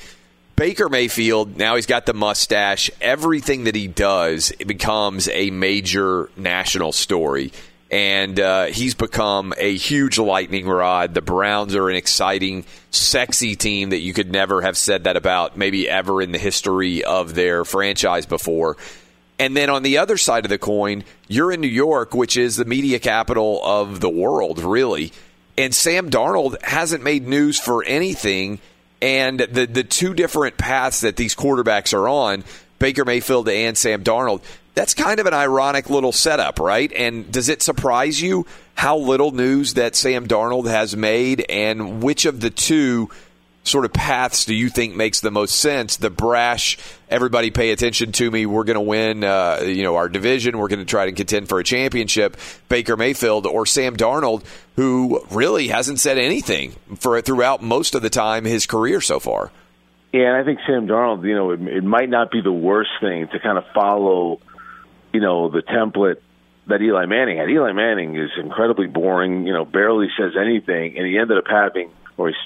Baker 0.55 0.89
Mayfield, 0.89 1.57
now 1.57 1.77
he's 1.77 1.87
got 1.87 2.07
the 2.07 2.15
mustache. 2.15 2.91
Everything 3.01 3.65
that 3.65 3.75
he 3.75 3.89
does 3.89 4.53
becomes 4.65 5.29
a 5.29 5.51
major 5.51 6.31
national 6.37 6.93
story. 6.93 7.53
And 7.93 8.41
uh, 8.41 8.65
he's 8.67 8.95
become 8.95 9.53
a 9.59 9.77
huge 9.77 10.19
lightning 10.19 10.67
rod. 10.67 11.13
The 11.13 11.21
Browns 11.21 11.75
are 11.75 11.91
an 11.91 11.97
exciting, 11.97 12.65
sexy 12.91 13.55
team 13.55 13.91
that 13.91 13.99
you 13.99 14.15
could 14.15 14.33
never 14.33 14.63
have 14.63 14.79
said 14.79 15.05
that 15.05 15.19
about, 15.19 15.59
maybe 15.59 15.91
ever 15.91 16.23
in 16.23 16.33
the 16.33 16.39
history 16.39 17.05
of 17.05 17.35
their 17.35 17.67
franchise 17.67 18.25
before. 18.25 18.79
And 19.39 19.55
then 19.55 19.69
on 19.69 19.83
the 19.83 19.99
other 19.99 20.17
side 20.17 20.47
of 20.47 20.49
the 20.49 20.57
coin, 20.59 21.05
you're 21.29 21.53
in 21.53 21.61
New 21.61 21.67
York, 21.67 22.15
which 22.15 22.39
is 22.39 22.57
the 22.57 22.65
media 22.65 22.99
capital 22.99 23.61
of 23.63 24.01
the 24.01 24.09
world, 24.09 24.61
really. 24.61 25.13
And 25.59 25.75
Sam 25.75 26.11
Darnold 26.11 26.63
hasn't 26.63 27.05
made 27.05 27.29
news 27.29 27.59
for 27.59 27.85
anything. 27.85 28.59
And 29.03 29.41
the 29.41 29.67
the 29.67 29.85
two 29.85 30.15
different 30.15 30.57
paths 30.57 31.01
that 31.01 31.17
these 31.17 31.35
quarterbacks 31.35 31.93
are 31.93 32.09
on, 32.09 32.45
Baker 32.79 33.05
Mayfield 33.05 33.49
and 33.49 33.77
Sam 33.77 34.05
Darnold, 34.05 34.43
that's 34.75 34.95
kind 34.95 35.21
of 35.21 35.27
an 35.27 35.35
ironic 35.35 35.91
little 35.91 36.13
setup, 36.13 36.59
right? 36.59 36.93
And 36.93 37.31
does 37.31 37.49
it 37.49 37.63
surprise 37.63 38.21
you 38.21 38.47
how 38.75 38.97
little 38.97 39.31
news 39.31 39.75
that 39.75 39.95
Sam 39.95 40.27
Darnold 40.27 40.67
has 40.67 40.97
made 40.97 41.45
and 41.49 42.03
which 42.03 42.25
of 42.25 42.41
the 42.41 42.51
two 42.51 43.11
sort 43.65 43.85
of 43.85 43.93
paths 43.93 44.45
do 44.45 44.55
you 44.55 44.69
think 44.69 44.97
makes 44.97 45.21
the 45.21 45.31
most 45.31 45.59
sense? 45.59 45.97
The 45.97 46.11
brash, 46.11 46.79
everybody 47.09 47.51
pay 47.51 47.71
attention 47.71 48.13
to 48.13 48.31
me. 48.31 48.47
We're 48.47 48.65
going 48.65 48.75
to 48.75 48.81
win, 48.81 49.25
uh, 49.25 49.61
you 49.65 49.83
know, 49.83 49.97
our 49.97 50.09
division. 50.09 50.59
We're 50.59 50.69
going 50.69 50.81
to 50.81 50.85
try 50.85 51.07
to 51.07 51.13
contend 51.13 51.49
for 51.49 51.61
a 51.61 51.65
championship. 51.65 52.37
Baker 52.69 52.97
Mayfield 52.97 53.47
or 53.47 53.67
Sam 53.67 53.97
Darnold, 53.97 54.45
who 54.77 55.25
really 55.31 55.69
hasn't 55.69 56.01
said 56.01 56.19
anything 56.19 56.73
for 56.99 57.21
throughout 57.21 57.63
most 57.63 57.95
of 57.95 58.03
the 58.03 58.11
time 58.11 58.45
his 58.45 58.67
career 58.67 59.01
so 59.01 59.21
far. 59.21 59.53
Yeah, 60.13 60.29
and 60.29 60.37
I 60.37 60.45
think 60.45 60.59
Sam 60.67 60.87
Darnold, 60.87 61.25
you 61.27 61.35
know, 61.35 61.51
it, 61.53 61.63
it 61.63 61.85
might 61.85 62.11
not 62.11 62.31
be 62.31 62.43
the 62.43 62.53
worst 62.53 62.91
thing 63.01 63.29
to 63.29 63.39
kind 63.39 63.57
of 63.57 63.65
follow, 63.73 64.41
you 65.13 65.21
know, 65.21 65.51
the 65.51 65.63
template 65.63 66.17
that 66.67 66.81
Eli 66.81 67.07
Manning 67.07 67.39
had. 67.39 67.51
Eli 67.51 67.73
Manning 67.73 68.17
is 68.17 68.31
incredibly 68.39 68.87
boring, 68.87 69.47
you 69.47 69.53
know, 69.53 69.65
barely 69.65 70.09
says 70.19 70.33
anything, 70.41 70.97
and 70.97 71.07
he 71.07 71.19
ended 71.19 71.39
up 71.39 71.45
having, 71.49 71.91
or 72.17 72.29
he's 72.29 72.37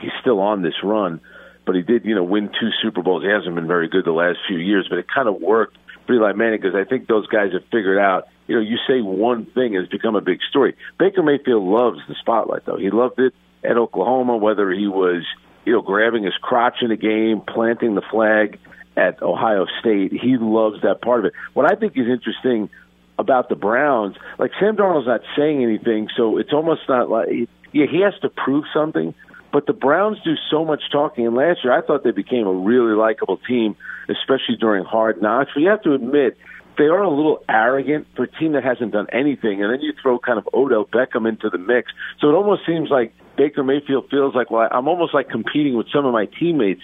he's 0.00 0.12
still 0.20 0.40
on 0.40 0.62
this 0.62 0.82
run, 0.82 1.20
but 1.64 1.74
he 1.74 1.82
did, 1.82 2.04
you 2.04 2.14
know, 2.14 2.24
win 2.24 2.48
two 2.48 2.70
Super 2.82 3.02
Bowls. 3.02 3.22
He 3.22 3.28
hasn't 3.28 3.54
been 3.54 3.66
very 3.66 3.88
good 3.88 4.04
the 4.04 4.12
last 4.12 4.38
few 4.46 4.58
years, 4.58 4.86
but 4.88 4.98
it 4.98 5.06
kind 5.12 5.28
of 5.28 5.40
worked 5.40 5.76
for 6.06 6.14
Eli 6.14 6.32
Manning 6.32 6.60
because 6.60 6.74
I 6.74 6.84
think 6.84 7.08
those 7.08 7.26
guys 7.26 7.52
have 7.52 7.64
figured 7.64 7.98
out, 7.98 8.28
you 8.46 8.54
know, 8.54 8.60
you 8.60 8.76
say 8.86 9.00
one 9.00 9.46
thing 9.46 9.74
has 9.74 9.88
become 9.88 10.16
a 10.16 10.20
big 10.20 10.40
story. 10.48 10.76
Baker 10.98 11.22
Mayfield 11.22 11.62
loves 11.62 11.98
the 12.08 12.14
spotlight, 12.20 12.64
though. 12.64 12.76
He 12.76 12.90
loved 12.90 13.18
it 13.18 13.34
at 13.64 13.76
Oklahoma, 13.76 14.36
whether 14.36 14.70
he 14.70 14.86
was, 14.86 15.24
you 15.64 15.72
know, 15.72 15.82
grabbing 15.82 16.24
his 16.24 16.34
crotch 16.34 16.76
in 16.82 16.90
a 16.90 16.96
game, 16.96 17.40
planting 17.40 17.94
the 17.94 18.02
flag 18.02 18.58
at 18.96 19.22
Ohio 19.22 19.66
State. 19.80 20.12
He 20.12 20.36
loves 20.38 20.82
that 20.82 21.02
part 21.02 21.20
of 21.20 21.26
it. 21.26 21.32
What 21.54 21.70
I 21.70 21.74
think 21.74 21.92
is 21.96 22.06
interesting 22.08 22.70
about 23.18 23.48
the 23.48 23.54
Browns, 23.54 24.16
like 24.38 24.52
Sam 24.60 24.76
Darnold's 24.76 25.06
not 25.06 25.22
saying 25.36 25.62
anything, 25.62 26.08
so 26.16 26.38
it's 26.38 26.52
almost 26.52 26.82
not 26.88 27.08
like 27.10 27.28
yeah, 27.72 27.86
he 27.90 28.00
has 28.00 28.14
to 28.22 28.28
prove 28.28 28.64
something. 28.72 29.14
But 29.52 29.66
the 29.66 29.72
Browns 29.72 30.18
do 30.22 30.34
so 30.50 30.64
much 30.64 30.82
talking, 30.90 31.26
and 31.26 31.34
last 31.34 31.60
year 31.64 31.72
I 31.72 31.80
thought 31.80 32.04
they 32.04 32.10
became 32.10 32.46
a 32.46 32.52
really 32.52 32.94
likable 32.94 33.38
team, 33.48 33.76
especially 34.08 34.56
during 34.58 34.84
hard 34.84 35.22
knocks. 35.22 35.50
But 35.54 35.60
you 35.60 35.68
have 35.68 35.82
to 35.82 35.94
admit, 35.94 36.36
they 36.76 36.84
are 36.84 37.02
a 37.02 37.08
little 37.08 37.42
arrogant 37.48 38.06
for 38.14 38.24
a 38.24 38.28
team 38.28 38.52
that 38.52 38.64
hasn't 38.64 38.92
done 38.92 39.06
anything, 39.12 39.62
and 39.62 39.72
then 39.72 39.80
you 39.80 39.94
throw 40.02 40.18
kind 40.18 40.38
of 40.38 40.48
Odell 40.52 40.84
Beckham 40.84 41.28
into 41.28 41.48
the 41.48 41.58
mix. 41.58 41.90
So 42.20 42.28
it 42.28 42.34
almost 42.34 42.66
seems 42.66 42.90
like 42.90 43.14
Baker 43.36 43.64
Mayfield 43.64 44.10
feels 44.10 44.34
like, 44.34 44.50
well, 44.50 44.68
I'm 44.70 44.88
almost 44.88 45.14
like 45.14 45.30
competing 45.30 45.76
with 45.76 45.86
some 45.92 46.04
of 46.04 46.12
my 46.12 46.26
teammates 46.26 46.82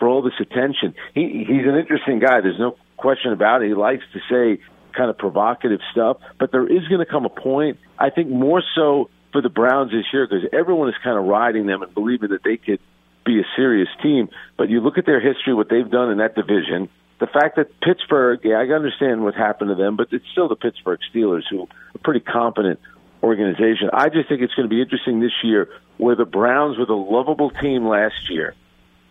for 0.00 0.08
all 0.08 0.22
this 0.22 0.34
attention. 0.40 0.94
He, 1.14 1.44
he's 1.46 1.66
an 1.66 1.76
interesting 1.76 2.18
guy. 2.18 2.40
There's 2.40 2.58
no 2.58 2.76
question 2.96 3.32
about 3.32 3.62
it. 3.62 3.68
He 3.68 3.74
likes 3.74 4.02
to 4.14 4.20
say 4.28 4.60
kind 4.96 5.08
of 5.08 5.16
provocative 5.16 5.80
stuff, 5.92 6.16
but 6.40 6.50
there 6.50 6.66
is 6.66 6.88
going 6.88 6.98
to 6.98 7.06
come 7.06 7.24
a 7.24 7.30
point, 7.30 7.78
I 7.96 8.10
think 8.10 8.28
more 8.28 8.62
so 8.74 9.08
for 9.30 9.40
the 9.40 9.48
Browns 9.48 9.92
this 9.92 10.06
year, 10.12 10.26
because 10.26 10.48
everyone 10.52 10.88
is 10.88 10.96
kind 11.04 11.16
of 11.16 11.26
riding 11.26 11.66
them 11.66 11.82
and 11.82 11.94
believing 11.94 12.30
that 12.30 12.42
they 12.42 12.56
could 12.56 12.80
be 13.24 13.38
a 13.38 13.44
serious 13.54 13.88
team. 14.02 14.28
But 14.56 14.68
you 14.68 14.80
look 14.80 14.98
at 14.98 15.06
their 15.06 15.20
history, 15.20 15.54
what 15.54 15.68
they've 15.68 15.88
done 15.88 16.10
in 16.10 16.18
that 16.18 16.34
division, 16.34 16.88
the 17.20 17.28
fact 17.28 17.56
that 17.56 17.68
Pittsburgh, 17.80 18.40
yeah, 18.42 18.56
I 18.56 18.66
understand 18.74 19.22
what 19.22 19.34
happened 19.34 19.68
to 19.68 19.74
them, 19.76 19.96
but 19.96 20.08
it's 20.10 20.24
still 20.32 20.48
the 20.48 20.56
Pittsburgh 20.56 20.98
Steelers, 21.14 21.42
who 21.48 21.62
are 21.62 21.66
a 21.94 21.98
pretty 21.98 22.20
competent 22.20 22.80
organization. 23.22 23.90
I 23.92 24.08
just 24.08 24.28
think 24.28 24.40
it's 24.40 24.54
going 24.54 24.68
to 24.68 24.74
be 24.74 24.80
interesting 24.80 25.20
this 25.20 25.44
year 25.44 25.68
where 25.98 26.16
the 26.16 26.24
Browns 26.24 26.78
were 26.78 26.86
the 26.86 26.96
lovable 26.96 27.50
team 27.50 27.86
last 27.86 28.30
year. 28.30 28.54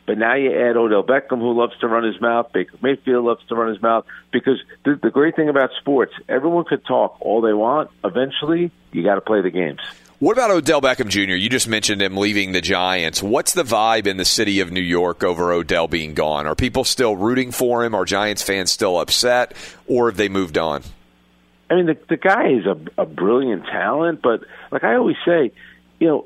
But 0.09 0.17
now 0.17 0.33
you 0.33 0.51
add 0.51 0.75
Odell 0.75 1.03
Beckham, 1.03 1.37
who 1.37 1.53
loves 1.53 1.77
to 1.81 1.87
run 1.87 2.03
his 2.03 2.19
mouth. 2.19 2.51
Baker 2.51 2.75
Mayfield 2.81 3.23
loves 3.23 3.45
to 3.47 3.53
run 3.53 3.71
his 3.71 3.79
mouth. 3.79 4.05
Because 4.31 4.59
the, 4.83 4.99
the 4.99 5.11
great 5.11 5.35
thing 5.35 5.49
about 5.49 5.69
sports, 5.79 6.13
everyone 6.27 6.65
could 6.65 6.83
talk 6.83 7.17
all 7.21 7.41
they 7.41 7.53
want. 7.53 7.91
Eventually, 8.03 8.71
you 8.91 9.03
got 9.03 9.15
to 9.15 9.21
play 9.21 9.43
the 9.43 9.51
games. 9.51 9.79
What 10.17 10.33
about 10.33 10.49
Odell 10.49 10.81
Beckham 10.81 11.09
Jr.? 11.09 11.35
You 11.35 11.47
just 11.47 11.67
mentioned 11.67 12.01
him 12.01 12.17
leaving 12.17 12.53
the 12.53 12.59
Giants. 12.59 13.21
What's 13.21 13.53
the 13.53 13.61
vibe 13.61 14.07
in 14.07 14.17
the 14.17 14.25
city 14.25 14.61
of 14.61 14.71
New 14.71 14.81
York 14.81 15.23
over 15.23 15.53
Odell 15.53 15.87
being 15.87 16.15
gone? 16.15 16.47
Are 16.47 16.55
people 16.55 16.85
still 16.85 17.15
rooting 17.15 17.51
for 17.51 17.85
him? 17.85 17.93
Are 17.93 18.03
Giants 18.03 18.41
fans 18.41 18.71
still 18.71 18.99
upset? 18.99 19.53
Or 19.85 20.09
have 20.09 20.17
they 20.17 20.27
moved 20.27 20.57
on? 20.57 20.81
I 21.69 21.75
mean, 21.75 21.85
the, 21.85 21.99
the 22.09 22.17
guy 22.17 22.47
is 22.47 22.65
a, 22.65 22.79
a 22.99 23.05
brilliant 23.05 23.67
talent, 23.67 24.23
but 24.23 24.41
like 24.71 24.83
I 24.83 24.95
always 24.95 25.17
say, 25.23 25.51
you 25.99 26.07
know, 26.07 26.25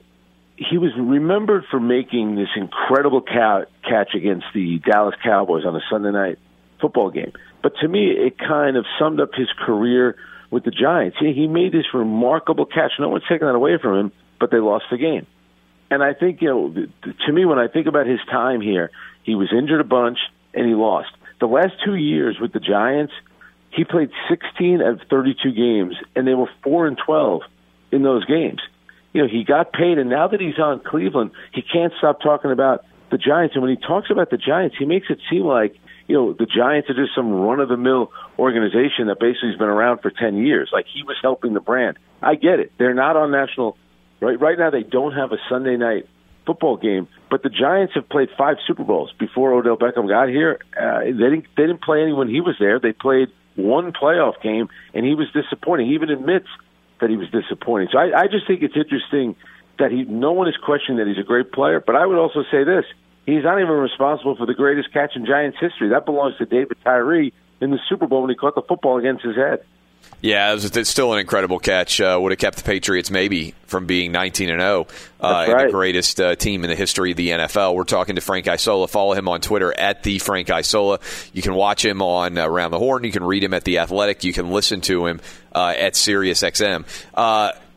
he 0.56 0.78
was 0.78 0.92
remembered 0.98 1.66
for 1.70 1.80
making 1.80 2.36
this 2.36 2.50
incredible 2.56 3.22
ca- 3.22 3.66
catch 3.88 4.14
against 4.16 4.46
the 4.54 4.80
Dallas 4.80 5.16
Cowboys 5.24 5.66
on 5.66 5.76
a 5.76 5.82
Sunday 5.90 6.12
night 6.12 6.40
football 6.80 7.10
game. 7.10 7.32
But 7.62 7.74
to 7.82 7.88
me, 7.88 8.12
it 8.12 8.38
kind 8.38 8.78
of 8.78 8.86
summed 9.00 9.20
up 9.20 9.30
his 9.34 9.48
career 9.66 10.16
with 10.52 10.64
the 10.64 10.72
Giants. 10.72 11.18
He, 11.20 11.34
he 11.34 11.48
made 11.48 11.72
this 11.72 11.86
remarkable 11.94 12.66
catch. 12.66 12.92
No 13.00 13.10
one's 13.10 13.24
taking 13.28 13.48
that 13.48 13.56
away 13.56 13.78
from 13.82 13.98
him, 13.98 14.12
but 14.40 14.52
they 14.52 14.60
lost 14.60 14.86
the 14.92 14.98
game. 14.98 15.26
And 15.90 16.04
I 16.04 16.14
think, 16.14 16.42
you 16.42 16.50
know, 16.50 16.88
to 17.26 17.32
me, 17.32 17.46
when 17.46 17.60
I 17.60 17.68
think 17.68 17.88
about 17.88 18.06
his 18.06 18.20
time 18.30 18.62
here, 18.62 18.92
he 19.24 19.36
was 19.36 19.50
injured 19.52 19.82
a 19.82 19.86
bunch 19.86 20.18
and 20.54 20.68
he 20.68 20.76
lost. 20.76 21.10
The 21.40 21.48
last 21.48 21.74
two 21.84 21.96
years 21.96 22.38
with 22.40 22.54
the 22.54 22.60
Giants, 22.60 23.14
he 23.72 23.84
played 23.84 24.10
16 24.30 24.82
of 24.82 25.02
32 25.10 25.52
games, 25.52 25.96
and 26.16 26.28
they 26.28 26.34
were 26.34 26.50
4 26.64 26.88
and 26.88 26.98
12 26.98 27.42
in 27.92 28.04
those 28.04 28.24
games. 28.26 28.62
You 29.14 29.22
know, 29.22 29.28
he 29.28 29.44
got 29.44 29.72
paid, 29.72 29.98
and 29.98 30.10
now 30.10 30.28
that 30.28 30.42
he's 30.42 30.58
on 30.60 30.82
Cleveland, 30.84 31.32
he 31.54 31.62
can't 31.62 31.94
stop 31.98 32.22
talking 32.22 32.52
about 32.52 32.84
the 33.12 33.18
Giants. 33.18 33.56
And 33.56 33.62
when 33.62 33.70
he 33.70 33.78
talks 33.78 34.10
about 34.10 34.32
the 34.32 34.38
Giants, 34.38 34.76
he 34.78 34.86
makes 34.86 35.08
it 35.10 35.20
seem 35.30 35.44
like 35.44 35.76
you 36.08 36.16
know, 36.16 36.34
the 36.34 36.46
Giants 36.46 36.90
are 36.90 36.94
just 36.94 37.16
some 37.16 37.32
run 37.32 37.60
of 37.60 37.70
the 37.70 37.78
mill 37.78 38.12
organization 38.38 39.08
that 39.08 39.20
basically 39.20 39.50
has 39.50 39.58
been 39.58 39.70
around 39.70 40.02
for 40.02 40.12
10 40.12 40.38
years. 40.38 40.70
Like 40.74 40.86
he 40.94 41.04
was 41.04 41.18
helping 41.22 41.54
the 41.54 41.62
brand. 41.62 41.98
I 42.22 42.36
get 42.36 42.60
it. 42.60 42.74
They're 42.78 42.94
not 42.94 43.16
on 43.16 43.32
national, 43.32 43.78
right? 44.20 44.40
Right 44.40 44.58
now, 44.58 44.70
they 44.70 44.84
don't 44.84 45.14
have 45.14 45.32
a 45.32 45.38
Sunday 45.50 45.78
night 45.78 46.08
football 46.46 46.76
game, 46.76 47.08
but 47.30 47.42
the 47.42 47.50
Giants 47.50 47.94
have 47.96 48.10
played 48.10 48.28
five 48.38 48.58
Super 48.68 48.84
Bowls 48.84 49.14
before 49.18 49.54
Odell 49.54 49.78
Beckham 49.78 50.10
got 50.10 50.28
here. 50.28 50.60
Uh, 50.78 51.00
they 51.06 51.12
didn't, 51.12 51.46
they 51.56 51.64
didn't 51.64 51.82
play 51.82 52.02
any 52.02 52.12
when 52.12 52.28
he 52.28 52.42
was 52.42 52.56
there. 52.60 52.80
They 52.80 52.92
played 52.92 53.30
one 53.56 53.94
playoff 53.94 54.42
game 54.42 54.68
and 54.94 55.06
he 55.06 55.16
was 55.16 55.28
disappointing. 55.32 55.88
He 55.88 55.94
even 55.94 56.10
admits 56.10 56.48
that 57.04 57.12
he 57.12 57.18
was 57.18 57.30
disappointing. 57.30 57.90
So 57.92 58.00
I, 58.00 58.24
I 58.24 58.28
just 58.28 58.48
think 58.48 58.64
it's 58.64 58.76
interesting 58.76 59.36
that 59.78 59.92
he, 59.92 60.04
no 60.04 60.32
one 60.32 60.48
is 60.48 60.56
questioning 60.58 60.98
that 60.98 61.08
he's 61.08 61.20
a 61.20 61.28
great 61.28 61.52
player, 61.52 61.84
but 61.86 61.96
I 61.96 62.06
would 62.06 62.18
also 62.18 62.44
say 62.50 62.64
this 62.64 62.86
He's 63.26 63.44
not 63.44 63.60
even 63.60 63.72
responsible 63.72 64.36
for 64.36 64.46
the 64.46 64.54
greatest 64.54 64.92
catch 64.92 65.16
in 65.16 65.26
Giants 65.26 65.58
history. 65.60 65.90
That 65.90 66.06
belongs 66.06 66.38
to 66.38 66.46
David 66.46 66.78
Tyree 66.84 67.34
in 67.62 67.72
the 67.72 67.80
Super 67.88 68.06
Bowl 68.06 68.22
when 68.22 68.30
he 68.30 68.36
caught 68.36 68.56
the 68.56 68.62
football 68.62 68.98
against 68.98 69.24
his 69.24 69.36
head. 69.36 69.64
Yeah, 70.24 70.52
it 70.52 70.54
was, 70.54 70.78
it's 70.78 70.90
still 70.90 71.12
an 71.12 71.20
incredible 71.20 71.60
catch. 71.60 72.00
Uh, 72.00 72.18
would 72.20 72.32
have 72.32 72.40
kept 72.40 72.56
the 72.56 72.64
Patriots 72.64 73.12
maybe 73.12 73.54
from 73.66 73.88
being 73.88 74.14
19 74.14 74.50
and 74.50 74.62
0 74.62 74.88
uh, 75.20 75.28
right. 75.28 75.50
and 75.50 75.68
the 75.68 75.72
greatest 75.74 76.22
uh, 76.22 76.36
team 76.38 76.64
in 76.64 76.70
the 76.70 76.78
history 76.78 77.12
of 77.12 77.18
the 77.18 77.28
NFL. 77.28 77.76
We're 77.76 77.84
talking 77.84 78.16
to 78.16 78.22
Frank 78.22 78.48
Isola. 78.48 78.88
Follow 78.88 79.16
him 79.16 79.28
on 79.28 79.42
Twitter 79.42 79.78
at 79.78 80.02
the 80.04 80.20
Frank 80.20 80.50
Isola. 80.50 81.00
You 81.34 81.42
can 81.42 81.56
watch 81.56 81.84
him 81.84 82.02
on 82.02 82.38
uh, 82.38 82.48
Around 82.48 82.72
the 82.72 82.80
Horn. 82.80 83.04
You 83.04 83.12
can 83.12 83.26
read 83.26 83.44
him 83.44 83.54
at 83.54 83.66
the 83.66 83.80
Athletic. 83.80 84.24
You 84.24 84.32
can 84.32 84.50
listen 84.50 84.80
to 84.82 85.08
him 85.08 85.20
uh, 85.54 85.74
at 85.78 85.96
SiriusXM. 85.96 86.86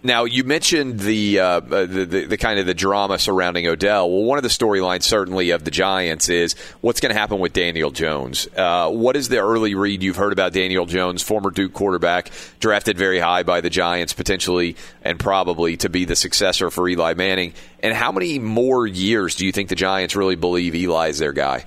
Now 0.06 0.22
you 0.22 0.44
mentioned 0.44 1.00
the, 1.00 1.40
uh, 1.40 1.46
uh, 1.46 1.60
the, 1.60 2.06
the, 2.06 2.24
the 2.26 2.36
kind 2.36 2.60
of 2.60 2.66
the 2.66 2.74
drama 2.74 3.18
surrounding 3.18 3.66
Odell. 3.66 4.08
Well, 4.08 4.22
one 4.22 4.38
of 4.38 4.44
the 4.44 4.48
storylines 4.48 5.02
certainly 5.02 5.50
of 5.50 5.64
the 5.64 5.72
Giants 5.72 6.28
is 6.28 6.54
what's 6.80 7.00
going 7.00 7.12
to 7.12 7.18
happen 7.18 7.40
with 7.40 7.52
Daniel 7.52 7.90
Jones. 7.90 8.46
Uh, 8.56 8.88
what 8.88 9.16
is 9.16 9.28
the 9.28 9.38
early 9.38 9.74
read 9.74 10.04
you've 10.04 10.14
heard 10.14 10.32
about 10.32 10.52
Daniel 10.52 10.86
Jones, 10.86 11.22
former 11.22 11.50
Duke 11.50 11.72
quarterback, 11.72 12.30
drafted 12.60 12.96
very 12.96 13.18
high 13.18 13.42
by 13.42 13.60
the 13.60 13.68
Giants, 13.68 14.12
potentially 14.12 14.76
and 15.02 15.18
probably 15.18 15.76
to 15.78 15.88
be 15.88 16.04
the 16.04 16.14
successor 16.14 16.70
for 16.70 16.88
Eli 16.88 17.14
Manning? 17.14 17.52
And 17.80 17.92
how 17.92 18.12
many 18.12 18.38
more 18.38 18.86
years 18.86 19.34
do 19.34 19.44
you 19.44 19.50
think 19.50 19.70
the 19.70 19.74
Giants 19.74 20.14
really 20.14 20.36
believe 20.36 20.76
Eli 20.76 21.08
is 21.08 21.18
their 21.18 21.32
guy? 21.32 21.64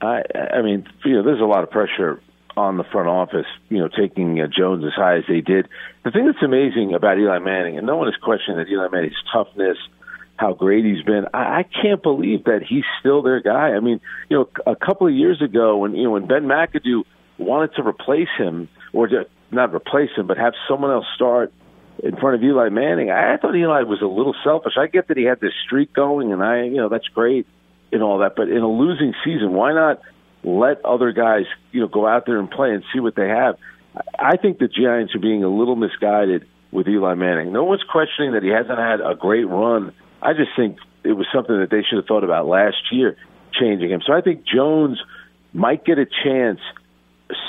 I, 0.00 0.22
I 0.52 0.62
mean, 0.62 0.86
you 1.04 1.14
know, 1.14 1.24
there's 1.24 1.40
a 1.40 1.44
lot 1.44 1.64
of 1.64 1.72
pressure 1.72 2.20
on 2.56 2.76
the 2.76 2.84
front 2.84 3.08
office, 3.08 3.46
you 3.68 3.78
know, 3.78 3.88
taking 3.88 4.40
uh, 4.40 4.46
Jones 4.46 4.84
as 4.84 4.92
high 4.94 5.16
as 5.16 5.24
they 5.28 5.40
did. 5.40 5.68
The 6.04 6.10
thing 6.10 6.26
that's 6.26 6.42
amazing 6.42 6.94
about 6.94 7.18
Eli 7.18 7.38
Manning, 7.38 7.78
and 7.78 7.86
no 7.86 7.96
one 7.96 8.08
is 8.08 8.14
questioning 8.22 8.58
that 8.58 8.68
Eli 8.68 8.88
Manning's 8.88 9.22
toughness, 9.32 9.76
how 10.36 10.52
great 10.52 10.84
he's 10.84 11.02
been. 11.02 11.26
I, 11.34 11.60
I 11.60 11.64
can't 11.82 12.02
believe 12.02 12.44
that 12.44 12.62
he's 12.68 12.84
still 13.00 13.22
their 13.22 13.40
guy. 13.40 13.70
I 13.70 13.80
mean, 13.80 14.00
you 14.28 14.38
know, 14.38 14.48
a 14.66 14.76
couple 14.76 15.06
of 15.06 15.14
years 15.14 15.42
ago 15.42 15.78
when 15.78 15.94
you 15.94 16.04
know 16.04 16.10
when 16.10 16.26
Ben 16.26 16.44
McAdoo 16.44 17.02
wanted 17.38 17.74
to 17.74 17.82
replace 17.82 18.28
him, 18.38 18.68
or 18.92 19.08
to, 19.08 19.26
not 19.50 19.74
replace 19.74 20.10
him, 20.16 20.26
but 20.26 20.36
have 20.36 20.54
someone 20.68 20.90
else 20.90 21.06
start 21.14 21.52
in 22.02 22.16
front 22.16 22.36
of 22.36 22.42
Eli 22.42 22.68
Manning, 22.68 23.10
I 23.10 23.36
thought 23.36 23.54
Eli 23.54 23.82
was 23.82 24.02
a 24.02 24.06
little 24.06 24.34
selfish. 24.44 24.74
I 24.76 24.86
get 24.86 25.08
that 25.08 25.16
he 25.16 25.24
had 25.24 25.40
this 25.40 25.52
streak 25.64 25.92
going, 25.92 26.32
and 26.32 26.42
I, 26.42 26.64
you 26.64 26.76
know, 26.76 26.88
that's 26.88 27.08
great 27.08 27.46
and 27.92 28.02
all 28.02 28.18
that. 28.18 28.34
But 28.36 28.48
in 28.48 28.58
a 28.58 28.68
losing 28.68 29.14
season, 29.24 29.52
why 29.52 29.72
not 29.72 30.00
let 30.44 30.84
other 30.84 31.12
guys, 31.12 31.44
you 31.72 31.80
know, 31.80 31.88
go 31.88 32.06
out 32.06 32.26
there 32.26 32.38
and 32.38 32.50
play 32.50 32.70
and 32.70 32.84
see 32.92 33.00
what 33.00 33.16
they 33.16 33.28
have. 33.28 33.56
I 34.18 34.36
think 34.36 34.58
the 34.58 34.68
Giants 34.68 35.14
are 35.14 35.20
being 35.20 35.44
a 35.44 35.48
little 35.48 35.76
misguided 35.76 36.46
with 36.70 36.88
Eli 36.88 37.14
Manning. 37.14 37.52
No 37.52 37.64
one's 37.64 37.84
questioning 37.90 38.32
that 38.32 38.42
he 38.42 38.50
hasn't 38.50 38.78
had 38.78 39.00
a 39.00 39.14
great 39.14 39.48
run. 39.48 39.92
I 40.20 40.32
just 40.32 40.50
think 40.56 40.78
it 41.04 41.12
was 41.12 41.26
something 41.32 41.58
that 41.58 41.70
they 41.70 41.82
should 41.82 41.96
have 41.96 42.06
thought 42.06 42.24
about 42.24 42.46
last 42.46 42.76
year, 42.90 43.16
changing 43.58 43.90
him. 43.90 44.02
So 44.04 44.12
I 44.12 44.20
think 44.20 44.44
Jones 44.44 45.00
might 45.52 45.84
get 45.84 45.98
a 45.98 46.06
chance 46.06 46.60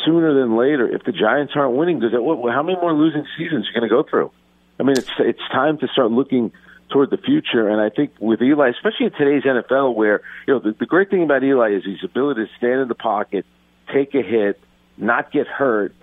sooner 0.05 0.33
than 0.39 0.55
later 0.55 0.87
if 0.87 1.03
the 1.03 1.11
Giants 1.11 1.53
aren't 1.55 1.75
winning. 1.75 1.99
Because 1.99 2.13
how 2.13 2.63
many 2.63 2.79
more 2.79 2.93
losing 2.93 3.25
seasons 3.37 3.65
are 3.65 3.69
you 3.69 3.79
going 3.79 3.89
to 3.89 3.95
go 3.95 4.03
through? 4.07 4.31
I 4.79 4.83
mean, 4.83 4.97
it's 4.97 5.09
it's 5.19 5.47
time 5.51 5.77
to 5.79 5.87
start 5.87 6.11
looking 6.11 6.51
toward 6.89 7.09
the 7.09 7.17
future. 7.17 7.67
And 7.67 7.81
I 7.81 7.89
think 7.89 8.11
with 8.19 8.41
Eli, 8.41 8.69
especially 8.69 9.07
in 9.07 9.11
today's 9.11 9.43
NFL, 9.43 9.95
where 9.95 10.21
you 10.47 10.53
know 10.53 10.59
the, 10.59 10.75
the 10.77 10.85
great 10.85 11.09
thing 11.09 11.23
about 11.23 11.43
Eli 11.43 11.73
is 11.75 11.85
his 11.85 12.03
ability 12.03 12.45
to 12.45 12.51
stand 12.57 12.81
in 12.81 12.87
the 12.87 12.95
pocket, 12.95 13.45
take 13.93 14.13
a 14.15 14.21
hit, 14.21 14.59
not 14.97 15.31
get 15.31 15.47
hurt. 15.47 15.93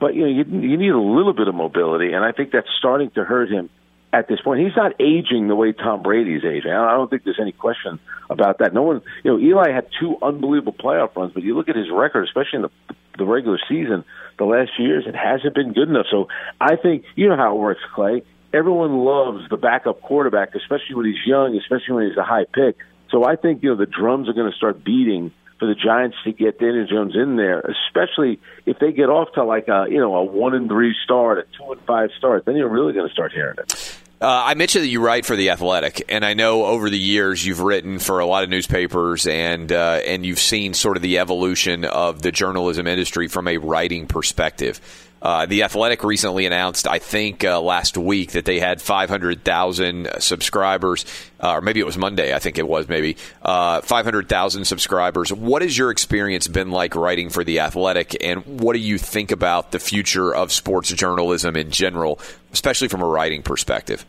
But 0.00 0.14
you 0.14 0.22
know 0.22 0.28
you, 0.28 0.44
you 0.44 0.76
need 0.76 0.90
a 0.90 1.00
little 1.00 1.32
bit 1.32 1.48
of 1.48 1.54
mobility, 1.54 2.12
and 2.12 2.24
I 2.24 2.32
think 2.32 2.52
that's 2.52 2.68
starting 2.78 3.10
to 3.12 3.24
hurt 3.24 3.50
him 3.50 3.70
at 4.12 4.28
this 4.28 4.40
point. 4.40 4.60
He's 4.60 4.76
not 4.76 4.92
aging 5.00 5.48
the 5.48 5.54
way 5.54 5.72
Tom 5.72 6.02
Brady's 6.02 6.44
aging. 6.44 6.70
I 6.70 6.92
don't 6.92 7.08
think 7.08 7.24
there's 7.24 7.40
any 7.40 7.52
question 7.52 7.98
about 8.28 8.58
that. 8.58 8.74
No 8.74 8.82
one, 8.82 9.02
you 9.24 9.30
know, 9.30 9.38
Eli 9.38 9.70
had 9.72 9.86
two 9.98 10.16
unbelievable 10.20 10.74
playoff 10.74 11.16
runs, 11.16 11.32
but 11.32 11.42
you 11.42 11.56
look 11.56 11.68
at 11.68 11.76
his 11.76 11.90
record, 11.90 12.24
especially 12.24 12.56
in 12.56 12.62
the 12.62 12.94
the 13.18 13.26
regular 13.26 13.58
season, 13.68 14.04
the 14.38 14.44
last 14.44 14.70
few 14.74 14.86
years, 14.86 15.04
it 15.06 15.14
hasn't 15.14 15.54
been 15.54 15.74
good 15.74 15.88
enough. 15.88 16.06
So 16.10 16.28
I 16.60 16.76
think 16.76 17.04
you 17.14 17.28
know 17.28 17.36
how 17.36 17.54
it 17.54 17.58
works, 17.58 17.82
Clay 17.94 18.22
everyone 18.52 18.98
loves 18.98 19.48
the 19.48 19.56
backup 19.56 20.00
quarterback, 20.02 20.54
especially 20.54 20.94
when 20.94 21.06
he's 21.06 21.26
young, 21.26 21.56
especially 21.56 21.94
when 21.94 22.08
he's 22.08 22.16
a 22.16 22.24
high 22.24 22.44
pick. 22.52 22.76
So 23.10 23.24
I 23.24 23.36
think 23.36 23.62
you 23.62 23.70
know 23.70 23.76
the 23.76 23.86
drums 23.86 24.28
are 24.28 24.32
going 24.32 24.50
to 24.50 24.56
start 24.56 24.84
beating 24.84 25.32
for 25.58 25.66
the 25.66 25.74
Giants 25.74 26.16
to 26.24 26.32
get 26.32 26.58
Daniel 26.58 26.86
Jones 26.86 27.14
in 27.14 27.36
there, 27.36 27.60
especially 27.60 28.40
if 28.66 28.78
they 28.78 28.92
get 28.92 29.10
off 29.10 29.32
to 29.34 29.44
like 29.44 29.68
a 29.68 29.86
you 29.88 29.98
know 29.98 30.14
a 30.16 30.24
one 30.24 30.54
and 30.54 30.68
three 30.68 30.94
start, 31.04 31.38
a 31.38 31.42
two 31.56 31.72
and 31.72 31.80
five 31.82 32.10
start. 32.18 32.44
Then 32.44 32.56
you're 32.56 32.68
really 32.68 32.92
going 32.92 33.06
to 33.06 33.12
start 33.12 33.32
hearing 33.32 33.58
it. 33.58 33.98
Uh, 34.20 34.42
I 34.46 34.54
mentioned 34.54 34.84
that 34.84 34.88
you 34.88 35.04
write 35.04 35.26
for 35.26 35.34
the 35.34 35.50
Athletic, 35.50 36.04
and 36.08 36.24
I 36.24 36.34
know 36.34 36.64
over 36.64 36.88
the 36.88 36.98
years 36.98 37.44
you've 37.44 37.58
written 37.58 37.98
for 37.98 38.20
a 38.20 38.26
lot 38.26 38.44
of 38.44 38.50
newspapers, 38.50 39.26
and 39.26 39.70
uh, 39.72 40.00
and 40.06 40.24
you've 40.24 40.38
seen 40.38 40.74
sort 40.74 40.96
of 40.96 41.02
the 41.02 41.18
evolution 41.18 41.84
of 41.84 42.22
the 42.22 42.30
journalism 42.30 42.86
industry 42.86 43.26
from 43.26 43.48
a 43.48 43.58
writing 43.58 44.06
perspective. 44.06 44.80
Uh, 45.22 45.46
the 45.46 45.62
Athletic 45.62 46.02
recently 46.02 46.46
announced, 46.46 46.88
I 46.88 46.98
think 46.98 47.44
uh, 47.44 47.60
last 47.60 47.96
week, 47.96 48.32
that 48.32 48.44
they 48.44 48.58
had 48.58 48.82
500,000 48.82 50.08
subscribers, 50.18 51.04
uh, 51.40 51.52
or 51.52 51.60
maybe 51.60 51.78
it 51.78 51.86
was 51.86 51.96
Monday. 51.96 52.34
I 52.34 52.40
think 52.40 52.58
it 52.58 52.66
was 52.66 52.88
maybe 52.88 53.16
uh, 53.42 53.82
500,000 53.82 54.64
subscribers. 54.64 55.32
What 55.32 55.62
has 55.62 55.78
your 55.78 55.92
experience 55.92 56.48
been 56.48 56.72
like 56.72 56.96
writing 56.96 57.30
for 57.30 57.44
the 57.44 57.60
Athletic, 57.60 58.16
and 58.20 58.60
what 58.60 58.72
do 58.72 58.80
you 58.80 58.98
think 58.98 59.30
about 59.30 59.70
the 59.70 59.78
future 59.78 60.34
of 60.34 60.50
sports 60.50 60.88
journalism 60.88 61.54
in 61.54 61.70
general, 61.70 62.18
especially 62.52 62.88
from 62.88 63.00
a 63.00 63.06
writing 63.06 63.44
perspective? 63.44 64.04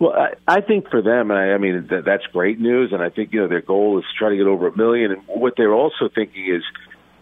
Well, 0.00 0.12
I, 0.12 0.34
I 0.48 0.60
think 0.60 0.90
for 0.90 1.02
them, 1.02 1.30
I, 1.30 1.54
I 1.54 1.58
mean 1.58 1.86
that, 1.90 2.04
that's 2.04 2.26
great 2.26 2.58
news, 2.58 2.92
and 2.92 3.00
I 3.00 3.10
think 3.10 3.32
you 3.32 3.40
know 3.40 3.48
their 3.48 3.60
goal 3.60 3.98
is 3.98 4.04
to 4.04 4.18
try 4.18 4.30
to 4.30 4.36
get 4.36 4.46
over 4.46 4.66
a 4.66 4.76
million. 4.76 5.12
And 5.12 5.22
what 5.26 5.54
they're 5.56 5.74
also 5.74 6.08
thinking 6.12 6.52
is, 6.52 6.64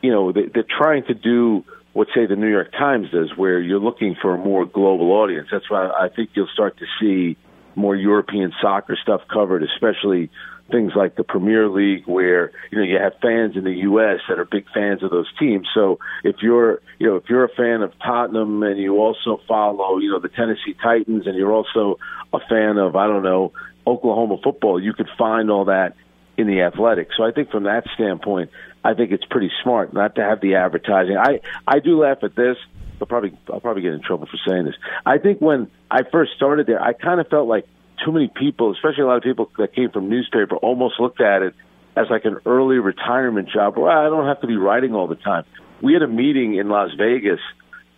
you 0.01 0.11
know, 0.11 0.33
they, 0.33 0.47
they're 0.47 0.63
trying 0.63 1.05
to 1.05 1.15
do 1.15 1.65
what 1.97 2.09
say 2.15 2.27
the 2.27 2.37
New 2.37 2.51
York 2.51 2.73
Times 2.73 3.11
does, 3.11 3.35
where 3.37 3.59
you're 3.59 3.81
looking 3.81 4.17
for 4.21 4.35
a 4.35 4.39
more 4.39 4.67
global 4.67 5.13
audience. 5.13 5.49
That's 5.51 5.71
why 5.71 5.87
I 5.87 6.11
think 6.15 6.29
you'll 6.35 6.47
start 6.53 6.77
to 6.81 6.85
see 7.01 7.39
more 7.75 7.97
European 7.97 8.53
soccer 8.61 8.99
stuff 9.03 9.23
covered, 9.33 9.63
especially 9.63 10.29
things 10.71 10.93
like 10.95 11.17
the 11.17 11.25
Premier 11.25 11.71
League, 11.71 12.07
where 12.07 12.53
you 12.71 12.77
know 12.77 12.85
you 12.85 12.99
have 12.99 13.15
fans 13.23 13.57
in 13.57 13.65
the 13.65 13.79
U.S. 13.89 14.21
that 14.29 14.39
are 14.39 14.45
big 14.45 14.67
fans 14.75 15.03
of 15.03 15.11
those 15.11 15.33
teams. 15.39 15.69
So 15.73 15.99
if 16.23 16.37
you're 16.43 16.83
you 16.99 17.07
know 17.07 17.17
if 17.17 17.31
you're 17.31 17.45
a 17.45 17.55
fan 17.57 17.81
of 17.81 17.93
Tottenham 18.05 18.63
and 18.63 18.79
you 18.79 18.99
also 18.99 19.41
follow 19.49 19.97
you 19.97 20.11
know 20.11 20.21
the 20.21 20.29
Tennessee 20.29 20.77
Titans 20.83 21.27
and 21.27 21.35
you're 21.35 21.53
also 21.53 21.99
a 22.31 22.41
fan 22.41 22.77
of 22.77 22.95
I 22.95 23.07
don't 23.07 23.23
know 23.23 23.53
Oklahoma 23.87 24.37
football, 24.45 24.79
you 24.83 24.93
could 24.93 25.09
find 25.17 25.51
all 25.51 25.65
that 25.65 25.97
in 26.37 26.47
the 26.47 26.63
athletic. 26.63 27.09
So 27.17 27.25
I 27.25 27.33
think 27.33 27.51
from 27.51 27.65
that 27.65 27.85
standpoint, 27.95 28.51
I 28.85 28.95
think 28.95 29.11
it's 29.11 29.25
pretty 29.25 29.51
smart 29.63 29.93
not 29.93 30.15
to 30.17 30.23
have 30.23 30.41
the 30.41 30.57
advertising. 30.57 31.17
I 31.17 31.41
I 31.67 31.81
do 31.81 32.01
laugh 32.01 32.19
at 32.23 32.37
this. 32.37 32.57
I'll 33.01 33.07
probably 33.07 33.37
I'll 33.53 33.61
probably 33.61 33.83
get 33.83 33.93
in 33.93 34.03
trouble 34.03 34.27
for 34.27 34.39
saying 34.47 34.65
this. 34.65 34.75
I 35.05 35.19
think 35.19 35.41
when 35.41 35.71
I 35.91 36.03
first 36.11 36.33
started 36.37 36.67
there, 36.67 36.81
I 36.81 36.93
kind 36.93 37.21
of 37.21 37.29
felt 37.29 37.49
like 37.49 37.67
too 38.05 38.13
many 38.13 38.29
people, 38.29 38.73
especially 38.73 39.03
a 39.03 39.07
lot 39.07 39.17
of 39.17 39.23
people 39.23 39.51
that 39.59 39.75
came 39.75 39.91
from 39.91 40.09
newspaper, 40.09 40.57
almost 40.57 41.01
looked 41.01 41.21
at 41.21 41.43
it 41.43 41.55
as 41.97 42.07
like 42.11 42.25
an 42.25 42.39
early 42.45 42.79
retirement 42.79 43.49
job. 43.49 43.77
Well, 43.77 43.91
I 43.91 44.05
don't 44.05 44.27
have 44.27 44.41
to 44.43 44.47
be 44.47 44.57
writing 44.57 44.95
all 44.95 45.07
the 45.07 45.17
time. 45.17 45.45
We 45.81 45.95
had 45.95 46.03
a 46.03 46.09
meeting 46.09 46.55
in 46.57 46.69
Las 46.69 46.91
Vegas 46.97 47.41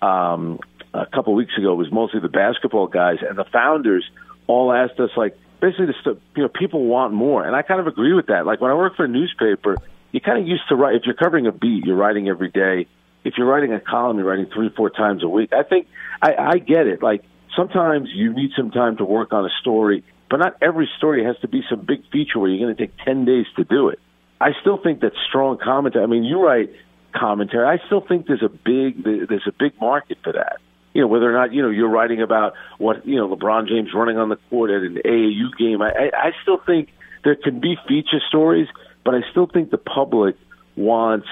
um, 0.01 0.61
a 0.95 1.07
couple 1.07 1.35
weeks 1.35 1.53
ago. 1.59 1.73
It 1.73 1.77
was 1.77 1.93
mostly 1.93 2.21
the 2.21 2.29
basketball 2.29 2.87
guys, 2.87 3.19
and 3.29 3.37
the 3.37 3.45
founders 3.45 4.09
all 4.47 4.73
asked 4.73 4.99
us 5.01 5.11
like 5.17 5.37
basically, 5.61 5.87
the, 5.87 6.19
you 6.37 6.43
know, 6.43 6.49
people 6.49 6.85
want 6.85 7.13
more, 7.13 7.45
and 7.45 7.55
I 7.55 7.63
kind 7.63 7.81
of 7.81 7.87
agree 7.87 8.13
with 8.13 8.27
that. 8.27 8.47
Like 8.47 8.61
when 8.61 8.71
I 8.71 8.75
work 8.75 8.97
for 8.97 9.05
a 9.05 9.09
newspaper 9.09 9.77
you're 10.13 10.21
kind 10.21 10.41
of 10.41 10.47
used 10.47 10.69
to 10.69 10.77
write. 10.77 10.97
If 10.97 11.03
you're 11.05 11.15
covering 11.15 11.47
a 11.47 11.53
beat, 11.53 11.85
you're 11.85 11.97
writing 11.97 12.29
every 12.29 12.51
day. 12.51 12.87
If 13.25 13.35
you're 13.37 13.47
writing 13.47 13.73
a 13.73 13.81
column, 13.81 14.19
you're 14.19 14.27
writing 14.27 14.47
three, 14.53 14.71
four 14.71 14.91
times 14.91 15.23
a 15.23 15.29
week. 15.29 15.53
I 15.53 15.63
think 15.63 15.89
I, 16.23 16.35
I 16.35 16.59
get 16.59 16.87
it. 16.87 17.03
Like 17.03 17.25
sometimes 17.57 18.09
you 18.15 18.33
need 18.33 18.53
some 18.57 18.71
time 18.71 18.97
to 18.99 19.05
work 19.05 19.33
on 19.33 19.45
a 19.45 19.51
story, 19.61 20.05
but 20.31 20.39
not 20.39 20.57
every 20.63 20.89
story 20.97 21.25
has 21.25 21.37
to 21.41 21.49
be 21.49 21.63
some 21.69 21.81
big 21.81 22.09
feature 22.11 22.39
where 22.39 22.49
you're 22.49 22.65
going 22.65 22.75
to 22.75 22.87
take 22.87 22.97
ten 23.05 23.25
days 23.25 23.47
to 23.57 23.65
do 23.65 23.89
it. 23.89 23.99
I 24.41 24.53
still 24.61 24.79
think 24.79 25.01
that 25.01 25.13
strong 25.29 25.59
commentary. 25.59 26.05
I 26.05 26.07
mean, 26.07 26.25
you 26.25 26.43
write 26.43 26.71
commentary. 27.13 27.67
I 27.67 27.85
still 27.87 28.01
think 28.01 28.27
there's 28.27 28.43
a 28.43 28.49
big 28.49 29.05
there's 29.05 29.47
a 29.47 29.53
big 29.53 29.79
market 29.81 30.19
for 30.23 30.33
that. 30.33 30.59
You 30.99 31.05
know, 31.05 31.09
whether 31.09 31.31
or 31.31 31.39
not 31.39 31.55
you 31.55 31.63
know 31.63 31.71
you're 31.71 31.89
writing 31.89 32.23
about 32.23 32.55
what 32.79 33.07
you 33.07 33.17
know 33.17 33.35
LeBron 33.35 33.69
James 33.69 33.91
running 33.95 34.19
on 34.19 34.29
the 34.29 34.39
court 34.51 34.71
at 34.71 34.83
an 34.83 34.99
AAU 35.05 35.57
game. 35.57 35.81
I, 35.81 36.11
I, 36.13 36.33
still 36.43 36.59
think 36.59 36.89
there 37.23 37.37
can 37.37 37.61
be 37.61 37.77
feature 37.87 38.21
stories 38.27 38.67
but 39.09 39.15
I 39.15 39.21
still 39.31 39.47
think 39.47 39.71
the 39.71 39.79
public 39.79 40.37
wants, 40.77 41.29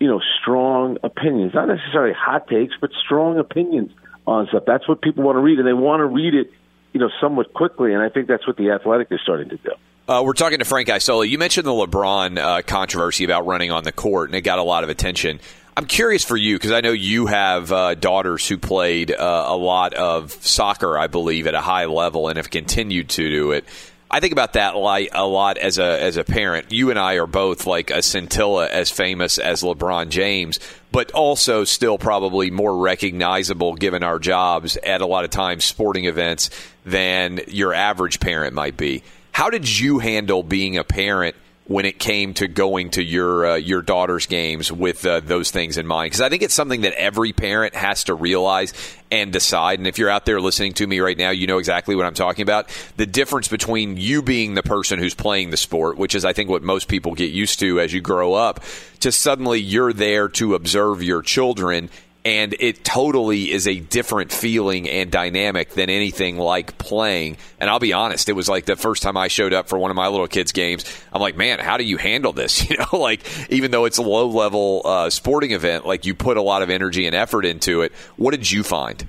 you 0.00 0.08
know, 0.08 0.20
strong 0.40 0.98
opinions, 1.04 1.54
not 1.54 1.68
necessarily 1.68 2.12
hot 2.12 2.48
takes, 2.48 2.74
but 2.80 2.90
strong 3.04 3.38
opinions 3.38 3.92
on 4.26 4.48
stuff. 4.48 4.64
That's 4.66 4.88
what 4.88 5.00
people 5.00 5.22
want 5.22 5.36
to 5.36 5.40
read, 5.40 5.60
and 5.60 5.68
they 5.68 5.72
want 5.72 6.00
to 6.00 6.06
read 6.06 6.34
it, 6.34 6.52
you 6.92 6.98
know, 6.98 7.08
somewhat 7.20 7.54
quickly. 7.54 7.94
And 7.94 8.02
I 8.02 8.08
think 8.08 8.26
that's 8.26 8.44
what 8.48 8.56
the 8.56 8.70
Athletic 8.70 9.12
is 9.12 9.20
starting 9.22 9.48
to 9.50 9.56
do. 9.58 9.70
Uh, 10.08 10.22
we're 10.24 10.32
talking 10.32 10.58
to 10.58 10.64
Frank 10.64 10.90
Isola. 10.90 11.24
You 11.24 11.38
mentioned 11.38 11.68
the 11.68 11.70
LeBron 11.70 12.36
uh, 12.36 12.62
controversy 12.62 13.22
about 13.22 13.46
running 13.46 13.70
on 13.70 13.84
the 13.84 13.92
court, 13.92 14.28
and 14.28 14.34
it 14.34 14.40
got 14.40 14.58
a 14.58 14.64
lot 14.64 14.82
of 14.82 14.90
attention. 14.90 15.38
I'm 15.76 15.86
curious 15.86 16.24
for 16.24 16.36
you 16.36 16.56
because 16.56 16.72
I 16.72 16.80
know 16.80 16.92
you 16.92 17.26
have 17.26 17.70
uh, 17.70 17.94
daughters 17.94 18.46
who 18.46 18.58
played 18.58 19.12
uh, 19.12 19.44
a 19.48 19.56
lot 19.56 19.94
of 19.94 20.32
soccer, 20.32 20.98
I 20.98 21.06
believe, 21.06 21.46
at 21.46 21.54
a 21.54 21.60
high 21.60 21.86
level 21.86 22.28
and 22.28 22.36
have 22.36 22.50
continued 22.50 23.08
to 23.10 23.28
do 23.28 23.52
it. 23.52 23.64
I 24.10 24.18
think 24.18 24.32
about 24.32 24.54
that 24.54 24.74
a 24.74 25.24
lot 25.24 25.58
as 25.58 25.78
a 25.78 26.02
as 26.02 26.16
a 26.16 26.24
parent. 26.24 26.72
You 26.72 26.90
and 26.90 26.98
I 26.98 27.14
are 27.14 27.28
both 27.28 27.66
like 27.68 27.92
a 27.92 28.02
scintilla 28.02 28.66
as 28.68 28.90
famous 28.90 29.38
as 29.38 29.62
LeBron 29.62 30.08
James, 30.08 30.58
but 30.90 31.12
also 31.12 31.62
still 31.62 31.96
probably 31.96 32.50
more 32.50 32.76
recognizable 32.76 33.74
given 33.74 34.02
our 34.02 34.18
jobs 34.18 34.76
at 34.76 35.00
a 35.00 35.06
lot 35.06 35.22
of 35.24 35.30
times 35.30 35.64
sporting 35.64 36.06
events 36.06 36.50
than 36.84 37.40
your 37.46 37.72
average 37.72 38.18
parent 38.18 38.52
might 38.52 38.76
be. 38.76 39.04
How 39.30 39.48
did 39.48 39.78
you 39.78 40.00
handle 40.00 40.42
being 40.42 40.76
a 40.76 40.82
parent? 40.82 41.36
When 41.70 41.84
it 41.84 42.00
came 42.00 42.34
to 42.34 42.48
going 42.48 42.90
to 42.90 43.00
your 43.00 43.46
uh, 43.46 43.54
your 43.54 43.80
daughter's 43.80 44.26
games 44.26 44.72
with 44.72 45.06
uh, 45.06 45.20
those 45.20 45.52
things 45.52 45.78
in 45.78 45.86
mind. 45.86 46.06
Because 46.06 46.20
I 46.20 46.28
think 46.28 46.42
it's 46.42 46.52
something 46.52 46.80
that 46.80 46.94
every 46.94 47.32
parent 47.32 47.76
has 47.76 48.02
to 48.04 48.14
realize 48.14 48.72
and 49.12 49.32
decide. 49.32 49.78
And 49.78 49.86
if 49.86 49.96
you're 49.96 50.10
out 50.10 50.26
there 50.26 50.40
listening 50.40 50.72
to 50.74 50.86
me 50.88 50.98
right 50.98 51.16
now 51.16 51.30
you 51.30 51.46
know 51.46 51.58
exactly 51.58 51.94
what 51.94 52.06
I'm 52.06 52.14
talking 52.14 52.42
about. 52.42 52.68
The 52.96 53.06
difference 53.06 53.46
between 53.46 53.96
you 53.96 54.20
being 54.20 54.54
the 54.54 54.64
person 54.64 54.98
who's 54.98 55.14
playing 55.14 55.50
the 55.50 55.56
sport 55.56 55.96
which 55.96 56.16
is 56.16 56.24
I 56.24 56.32
think 56.32 56.50
what 56.50 56.64
most 56.64 56.88
people 56.88 57.14
get 57.14 57.30
used 57.30 57.60
to 57.60 57.78
as 57.78 57.92
you 57.92 58.00
grow 58.00 58.34
up 58.34 58.64
to 58.98 59.12
suddenly 59.12 59.60
you're 59.60 59.92
there 59.92 60.28
to 60.30 60.56
observe 60.56 61.04
your 61.04 61.22
children 61.22 61.88
and 62.24 62.54
it 62.60 62.84
totally 62.84 63.50
is 63.50 63.66
a 63.66 63.78
different 63.78 64.30
feeling 64.30 64.88
and 64.88 65.10
dynamic 65.10 65.70
than 65.70 65.88
anything 65.88 66.36
like 66.36 66.76
playing. 66.76 67.38
And 67.58 67.70
I'll 67.70 67.78
be 67.78 67.94
honest, 67.94 68.28
it 68.28 68.34
was 68.34 68.48
like 68.48 68.66
the 68.66 68.76
first 68.76 69.02
time 69.02 69.16
I 69.16 69.28
showed 69.28 69.54
up 69.54 69.68
for 69.68 69.78
one 69.78 69.90
of 69.90 69.96
my 69.96 70.08
little 70.08 70.28
kids' 70.28 70.52
games. 70.52 70.84
I'm 71.12 71.20
like, 71.22 71.36
man, 71.36 71.60
how 71.60 71.78
do 71.78 71.84
you 71.84 71.96
handle 71.96 72.32
this? 72.32 72.60
You 72.70 72.76
know, 72.76 72.98
like 72.98 73.26
even 73.50 73.72
though 73.72 73.84
it's 73.84 73.98
a 73.98 74.02
low 74.02 74.28
level 74.28 74.82
uh, 74.84 75.10
sporting 75.10 75.50
event, 75.50 75.86
like 75.86 76.06
you 76.06 76.14
put 76.14 76.36
a 76.36 76.42
lot 76.42 76.62
of 76.62 76.70
energy 76.70 77.06
and 77.06 77.16
effort 77.16 77.44
into 77.44 77.82
it. 77.82 77.92
What 78.16 78.30
did 78.30 78.48
you 78.48 78.62
find? 78.62 79.08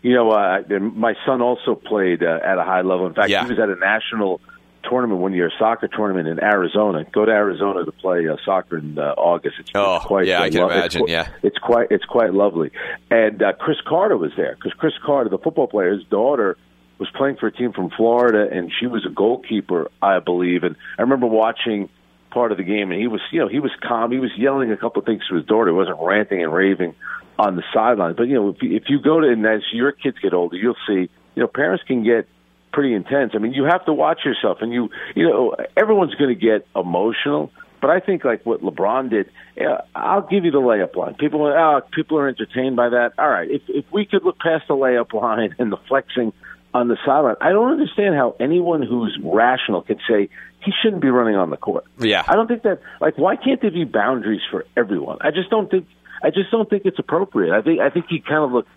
You 0.00 0.14
know, 0.14 0.30
uh, 0.30 0.62
my 0.80 1.14
son 1.26 1.42
also 1.42 1.74
played 1.74 2.22
uh, 2.22 2.38
at 2.42 2.56
a 2.56 2.64
high 2.64 2.80
level. 2.80 3.06
In 3.06 3.14
fact, 3.14 3.28
yeah. 3.28 3.44
he 3.44 3.50
was 3.50 3.58
at 3.58 3.68
a 3.68 3.76
national 3.76 4.40
tournament 4.88 5.20
one 5.20 5.32
year, 5.32 5.48
a 5.48 5.58
soccer 5.58 5.88
tournament 5.88 6.28
in 6.28 6.42
Arizona. 6.42 7.04
Go 7.12 7.24
to 7.24 7.32
Arizona 7.32 7.84
to 7.84 7.92
play 7.92 8.28
uh, 8.28 8.36
soccer 8.44 8.78
in 8.78 8.98
uh, 8.98 9.14
August. 9.16 9.56
It's, 9.58 9.70
oh, 9.74 9.96
it's 9.96 10.04
quite 10.06 10.26
yeah, 10.26 10.40
uh, 10.40 10.44
I 10.44 10.50
can 10.50 10.60
lo- 10.60 10.70
imagine. 10.70 11.02
It's, 11.02 11.10
yeah, 11.10 11.28
it's 11.42 11.58
quite 11.58 11.88
it's 11.90 12.04
quite 12.04 12.32
lovely. 12.34 12.70
And 13.10 13.42
uh, 13.42 13.52
Cris 13.54 13.78
Carter 13.86 14.16
was 14.16 14.32
there 14.36 14.54
because 14.54 14.72
Cris 14.74 14.94
Carter, 15.04 15.30
the 15.30 15.38
football 15.38 15.66
player, 15.66 15.94
his 15.94 16.04
daughter 16.04 16.56
was 16.98 17.08
playing 17.16 17.36
for 17.36 17.46
a 17.48 17.52
team 17.52 17.72
from 17.72 17.90
Florida, 17.90 18.48
and 18.50 18.72
she 18.78 18.86
was 18.86 19.04
a 19.04 19.10
goalkeeper, 19.10 19.90
I 20.00 20.20
believe. 20.20 20.62
And 20.62 20.76
I 20.98 21.02
remember 21.02 21.26
watching 21.26 21.88
part 22.30 22.52
of 22.52 22.58
the 22.58 22.64
game, 22.64 22.90
and 22.90 23.00
he 23.00 23.06
was, 23.06 23.20
you 23.30 23.40
know, 23.40 23.48
he 23.48 23.58
was 23.58 23.72
calm. 23.82 24.12
He 24.12 24.18
was 24.18 24.30
yelling 24.36 24.70
a 24.72 24.76
couple 24.76 25.00
of 25.00 25.06
things 25.06 25.22
to 25.28 25.36
his 25.36 25.44
daughter. 25.44 25.70
He 25.70 25.76
wasn't 25.76 25.98
ranting 26.00 26.42
and 26.42 26.52
raving 26.52 26.94
on 27.38 27.56
the 27.56 27.62
sideline. 27.74 28.14
But 28.16 28.28
you 28.28 28.34
know, 28.34 28.48
if 28.50 28.62
you, 28.62 28.76
if 28.76 28.84
you 28.88 29.00
go 29.00 29.20
to 29.20 29.28
and 29.28 29.44
as 29.46 29.62
your 29.72 29.92
kids 29.92 30.18
get 30.22 30.32
older, 30.32 30.56
you'll 30.56 30.76
see, 30.86 31.10
you 31.34 31.42
know, 31.42 31.46
parents 31.46 31.84
can 31.86 32.04
get 32.04 32.28
pretty 32.72 32.94
intense. 32.94 33.32
I 33.34 33.38
mean, 33.38 33.52
you 33.52 33.64
have 33.64 33.84
to 33.86 33.92
watch 33.92 34.20
yourself, 34.24 34.58
and 34.60 34.72
you 34.72 34.90
you 35.14 35.28
know 35.28 35.54
everyone's 35.76 36.14
going 36.14 36.34
to 36.34 36.40
get 36.40 36.66
emotional. 36.74 37.50
But 37.80 37.90
I 37.90 37.98
think 37.98 38.24
like 38.24 38.46
what 38.46 38.62
LeBron 38.62 39.10
did, 39.10 39.28
uh, 39.60 39.82
I'll 39.94 40.22
give 40.22 40.44
you 40.44 40.52
the 40.52 40.60
layup 40.60 40.94
line. 40.94 41.14
People, 41.14 41.44
oh, 41.44 41.80
people 41.92 42.16
are 42.16 42.28
entertained 42.28 42.76
by 42.76 42.90
that. 42.90 43.12
All 43.18 43.28
right, 43.28 43.50
if 43.50 43.62
if 43.68 43.84
we 43.92 44.06
could 44.06 44.24
look 44.24 44.38
past 44.38 44.68
the 44.68 44.74
layup 44.74 45.12
line 45.20 45.54
and 45.58 45.72
the 45.72 45.78
flexing 45.88 46.32
on 46.72 46.88
the 46.88 46.96
sideline, 47.04 47.36
I 47.40 47.50
don't 47.50 47.72
understand 47.72 48.14
how 48.14 48.36
anyone 48.38 48.82
who's 48.82 49.18
rational 49.22 49.82
could 49.82 50.00
say 50.08 50.28
he 50.64 50.72
shouldn't 50.80 51.02
be 51.02 51.10
running 51.10 51.34
on 51.34 51.50
the 51.50 51.56
court. 51.56 51.84
Yeah, 51.98 52.24
I 52.26 52.34
don't 52.34 52.46
think 52.46 52.62
that. 52.62 52.80
Like, 53.00 53.18
why 53.18 53.36
can't 53.36 53.60
there 53.60 53.72
be 53.72 53.84
boundaries 53.84 54.42
for 54.50 54.64
everyone? 54.76 55.18
I 55.20 55.32
just 55.32 55.50
don't 55.50 55.70
think. 55.70 55.88
I 56.22 56.30
just 56.30 56.52
don't 56.52 56.70
think 56.70 56.84
it's 56.84 57.00
appropriate. 57.00 57.52
I 57.52 57.62
think 57.62 57.80
I 57.80 57.90
think 57.90 58.06
he 58.08 58.20
kind 58.20 58.44
of 58.44 58.52
looked 58.52 58.70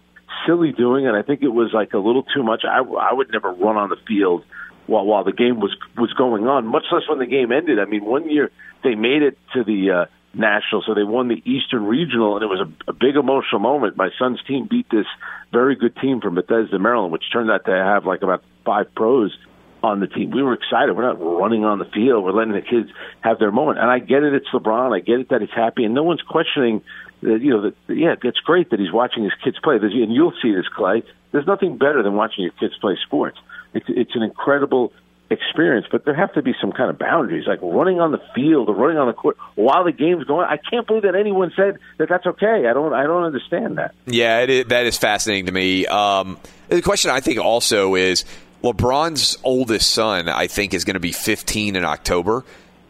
silly 0.46 0.72
doing, 0.72 1.08
and 1.08 1.16
I 1.16 1.22
think 1.22 1.42
it 1.42 1.50
was 1.50 1.72
like 1.74 1.94
a 1.94 1.98
little 1.98 2.24
too 2.24 2.44
much. 2.44 2.64
I, 2.66 2.80
I 2.80 3.14
would 3.14 3.32
never 3.32 3.52
run 3.52 3.78
on 3.78 3.90
the 3.90 3.98
field 4.08 4.44
while 4.88 5.06
while 5.06 5.24
the 5.24 5.34
game 5.34 5.60
was 5.60 5.76
was 5.98 6.14
going 6.14 6.48
on, 6.48 6.66
much 6.66 6.86
less 6.92 7.04
when 7.10 7.20
the 7.20 7.26
game 7.26 7.52
ended. 7.52 7.80
I 7.80 7.86
mean, 7.86 8.06
one 8.06 8.30
year 8.30 8.52
they 8.84 8.96
made 8.96 9.24
it 9.24 9.38
to 9.54 9.64
the 9.64 9.92
uh, 9.92 10.06
national, 10.34 10.84
so 10.86 10.94
they 10.94 11.04
won 11.04 11.28
the 11.28 11.42
Eastern 11.46 11.86
Regional, 11.86 12.36
and 12.36 12.44
it 12.44 12.48
was 12.48 12.60
a, 12.60 12.92
a 12.92 12.94
big 12.94 13.16
emotional 13.16 13.60
moment. 13.60 13.98
My 13.98 14.10
son's 14.20 14.42
team 14.44 14.68
beat 14.70 14.90
this 14.90 15.08
very 15.52 15.76
good 15.76 15.96
team 15.98 16.22
from 16.22 16.36
Bethesda, 16.36 16.78
Maryland, 16.80 17.12
which 17.12 17.24
turned 17.32 17.50
out 17.50 17.66
to 17.66 17.72
have 17.72 18.06
like 18.06 18.22
about 18.22 18.44
five 18.66 18.94
pros 18.96 19.36
on 19.84 20.00
the 20.00 20.08
team. 20.08 20.32
We 20.32 20.42
were 20.42 20.54
excited. 20.54 20.96
We're 20.96 21.04
not 21.04 21.22
running 21.22 21.64
on 21.64 21.80
the 21.80 21.86
field. 21.86 22.24
We're 22.24 22.32
letting 22.32 22.54
the 22.54 22.62
kids 22.62 22.90
have 23.22 23.40
their 23.40 23.52
moment. 23.52 23.80
And 23.80 23.90
I 23.90 24.00
get 24.00 24.24
it. 24.24 24.34
It's 24.34 24.48
LeBron. 24.52 24.96
I 24.96 25.00
get 25.00 25.20
it 25.20 25.30
that 25.30 25.42
he's 25.42 25.56
happy, 25.56 25.86
and 25.86 25.94
no 25.94 26.04
one's 26.04 26.22
questioning. 26.22 26.82
You 27.26 27.50
know 27.50 27.62
that 27.62 27.76
yeah, 27.88 28.16
it's 28.24 28.40
great 28.40 28.70
that 28.70 28.80
he's 28.80 28.92
watching 28.92 29.24
his 29.24 29.34
kids 29.44 29.58
play. 29.64 29.78
And 29.78 30.14
you'll 30.14 30.34
see 30.42 30.54
this, 30.54 30.68
Clay. 30.68 31.04
There's 31.32 31.48
nothing 31.48 31.78
better 31.78 32.04
than 32.04 32.14
watching 32.14 32.44
your 32.44 32.54
kids 32.54 32.76
play 32.80 32.98
sports. 33.06 33.38
It's 33.74 33.86
it's 33.90 34.16
an 34.16 34.24
incredible 34.24 34.94
experience, 35.30 35.88
but 35.92 36.06
there 36.06 36.14
have 36.14 36.34
to 36.34 36.42
be 36.42 36.54
some 36.62 36.72
kind 36.72 36.90
of 36.90 37.00
boundaries, 37.00 37.48
like 37.48 37.60
running 37.62 38.00
on 38.00 38.12
the 38.12 38.22
field 38.34 38.70
or 38.70 38.76
running 38.76 38.98
on 38.98 39.08
the 39.08 39.14
court 39.14 39.38
while 39.56 39.84
the 39.84 39.92
game's 39.92 40.24
going. 40.26 40.48
I 40.48 40.58
can't 40.58 40.86
believe 40.86 41.04
that 41.04 41.16
anyone 41.16 41.52
said 41.56 41.80
that 41.98 42.10
that's 42.10 42.26
okay. 42.26 42.68
I 42.68 42.74
don't. 42.74 42.94
I 42.94 43.04
don't 43.04 43.24
understand 43.24 43.78
that. 43.78 43.96
Yeah, 44.06 44.42
is, 44.42 44.66
that 44.68 44.86
is 44.86 44.98
fascinating 44.98 45.48
to 45.48 45.52
me. 45.52 45.88
Um, 45.88 46.38
the 46.70 46.82
question 46.82 47.12
I 47.12 47.22
think 47.22 47.40
also 47.40 47.96
is 47.96 48.26
LeBron's 48.64 49.38
oldest 49.44 49.90
son. 49.90 50.30
I 50.30 50.48
think 50.48 50.74
is 50.74 50.86
going 50.86 50.96
to 50.96 51.00
be 51.00 51.12
15 51.12 51.76
in 51.76 51.86
October. 51.86 52.44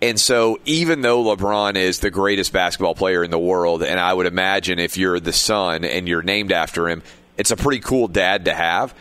And 0.05 0.19
so, 0.19 0.59
even 0.65 1.01
though 1.01 1.23
LeBron 1.23 1.77
is 1.77 1.99
the 1.99 2.11
greatest 2.11 2.53
basketball 2.53 2.93
player 2.93 3.23
in 3.23 3.31
the 3.31 3.39
world, 3.39 3.81
and 3.81 3.99
I 3.99 4.13
would 4.13 4.27
imagine 4.27 4.77
if 4.77 4.97
you're 4.97 5.19
the 5.19 5.33
son 5.33 5.83
and 5.83 6.07
you're 6.07 6.21
named 6.21 6.51
after 6.51 6.87
him, 6.87 7.01
it's 7.37 7.49
a 7.49 7.55
pretty 7.55 7.79
cool 7.79 8.07
dad 8.07 8.45
to 8.45 8.53
have. 8.53 8.93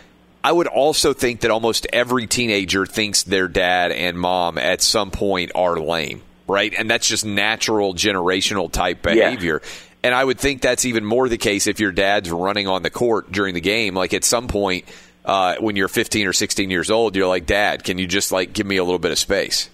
I 0.43 0.51
would 0.51 0.67
also 0.67 1.13
think 1.13 1.43
that 1.43 1.51
almost 1.51 1.87
every 1.93 2.27
teenager 2.27 2.87
thinks 2.87 3.23
their 3.23 3.49
dad 3.49 3.93
and 3.93 4.19
mom 4.19 4.57
at 4.57 4.81
some 4.81 5.11
point 5.11 5.53
are 5.55 5.77
lame, 5.77 6.23
right? 6.47 6.73
And 6.75 6.91
that's 6.91 7.07
just 7.07 7.27
natural 7.27 7.93
generational 7.93 8.73
type 8.73 9.03
behavior. 9.03 9.61
Yeah. 9.63 9.71
And 10.05 10.15
I 10.15 10.25
would 10.25 10.41
think 10.41 10.63
that's 10.63 10.87
even 10.87 11.05
more 11.05 11.29
the 11.29 11.37
case 11.37 11.67
if 11.67 11.81
your 11.81 11.93
dad's 11.93 12.31
running 12.31 12.67
on 12.67 12.83
the 12.83 12.89
court 12.91 13.31
during 13.31 13.53
the 13.53 13.61
game. 13.61 13.95
Like 13.95 14.15
at 14.15 14.25
some 14.25 14.49
point, 14.49 14.87
uh, 15.27 15.57
when 15.61 15.77
you're 15.77 15.89
15 15.89 16.27
or 16.27 16.33
16 16.33 16.71
years 16.71 16.91
old, 16.91 17.15
you're 17.15 17.29
like, 17.29 17.45
Dad, 17.45 17.85
can 17.85 17.99
you 17.99 18.07
just 18.07 18.33
like 18.33 18.55
give 18.55 18.67
me 18.67 18.79
a 18.79 18.85
little 18.85 18.99
bit 18.99 19.13
of 19.13 19.19
space? 19.19 19.69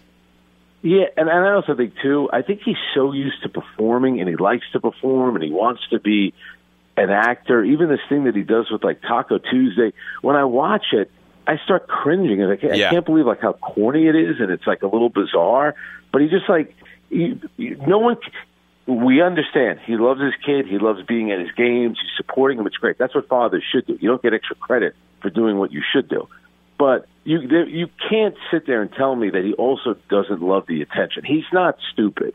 Yeah, 0.83 1.05
and, 1.17 1.29
and 1.29 1.47
I 1.47 1.53
also 1.53 1.75
think 1.77 1.95
too. 2.03 2.31
I 2.33 2.43
think 2.43 2.63
he's 2.65 2.77
so 2.95 3.13
used 3.13 3.43
to 3.43 3.49
performing, 3.49 4.21
and 4.21 4.29
he 4.29 4.37
likes 4.37 4.65
to 4.73 4.81
perform, 4.81 5.37
and 5.37 5.45
he 5.45 5.51
wants 5.51 5.83
to 5.91 6.01
be 6.01 6.33
an 6.97 7.11
actor. 7.11 7.63
Even 7.63 7.89
this 7.89 8.01
thing 8.09 8.25
that 8.25 8.35
he 8.35 8.43
does 8.43 8.71
with 8.71 8.83
like 8.83 9.03
Taco 9.03 9.39
Tuesday. 9.39 9.93
When 10.23 10.37
I 10.37 10.45
watch 10.45 10.87
it, 10.93 11.11
I 11.47 11.59
start 11.65 11.87
cringing, 11.87 12.43
and 12.43 12.51
I 12.51 12.57
can't, 12.57 12.77
yeah. 12.77 12.89
I 12.89 12.91
can't 12.93 13.05
believe 13.05 13.27
like 13.27 13.41
how 13.41 13.53
corny 13.53 14.07
it 14.07 14.17
is, 14.17 14.37
and 14.41 14.51
it's 14.51 14.67
like 14.67 14.83
a 14.83 14.87
little 14.87 15.11
bizarre. 15.11 15.75
But 16.13 16.23
he 16.23 16.29
just 16.29 16.49
like 16.49 16.75
he, 17.11 17.41
he, 17.57 17.71
no 17.87 17.99
one. 17.99 18.17
We 18.87 19.23
understand 19.23 19.81
he 19.87 19.97
loves 19.97 20.21
his 20.21 20.33
kid. 20.45 20.67
He 20.67 20.79
loves 20.79 21.03
being 21.07 21.31
at 21.31 21.39
his 21.39 21.53
games. 21.53 21.99
He's 22.01 22.11
supporting 22.17 22.59
him. 22.59 22.67
It's 22.67 22.77
great. 22.77 22.99
That's 22.99 23.15
what 23.15 23.29
fathers 23.29 23.63
should 23.71 23.87
do. 23.87 23.99
You 24.01 24.09
don't 24.09 24.23
get 24.23 24.33
extra 24.33 24.57
credit 24.57 24.97
for 25.21 25.31
doing 25.31 25.59
what 25.59 25.71
you 25.73 25.83
should 25.93 26.09
do. 26.09 26.27
But 26.81 27.07
you 27.25 27.41
you 27.69 27.89
can't 28.09 28.35
sit 28.51 28.67
there 28.67 28.81
and 28.81 28.91
tell 28.91 29.15
me 29.15 29.29
that 29.29 29.45
he 29.45 29.53
also 29.53 29.97
doesn't 30.09 30.41
love 30.41 30.65
the 30.67 30.81
attention. 30.81 31.25
He's 31.27 31.45
not 31.53 31.77
stupid. 31.93 32.35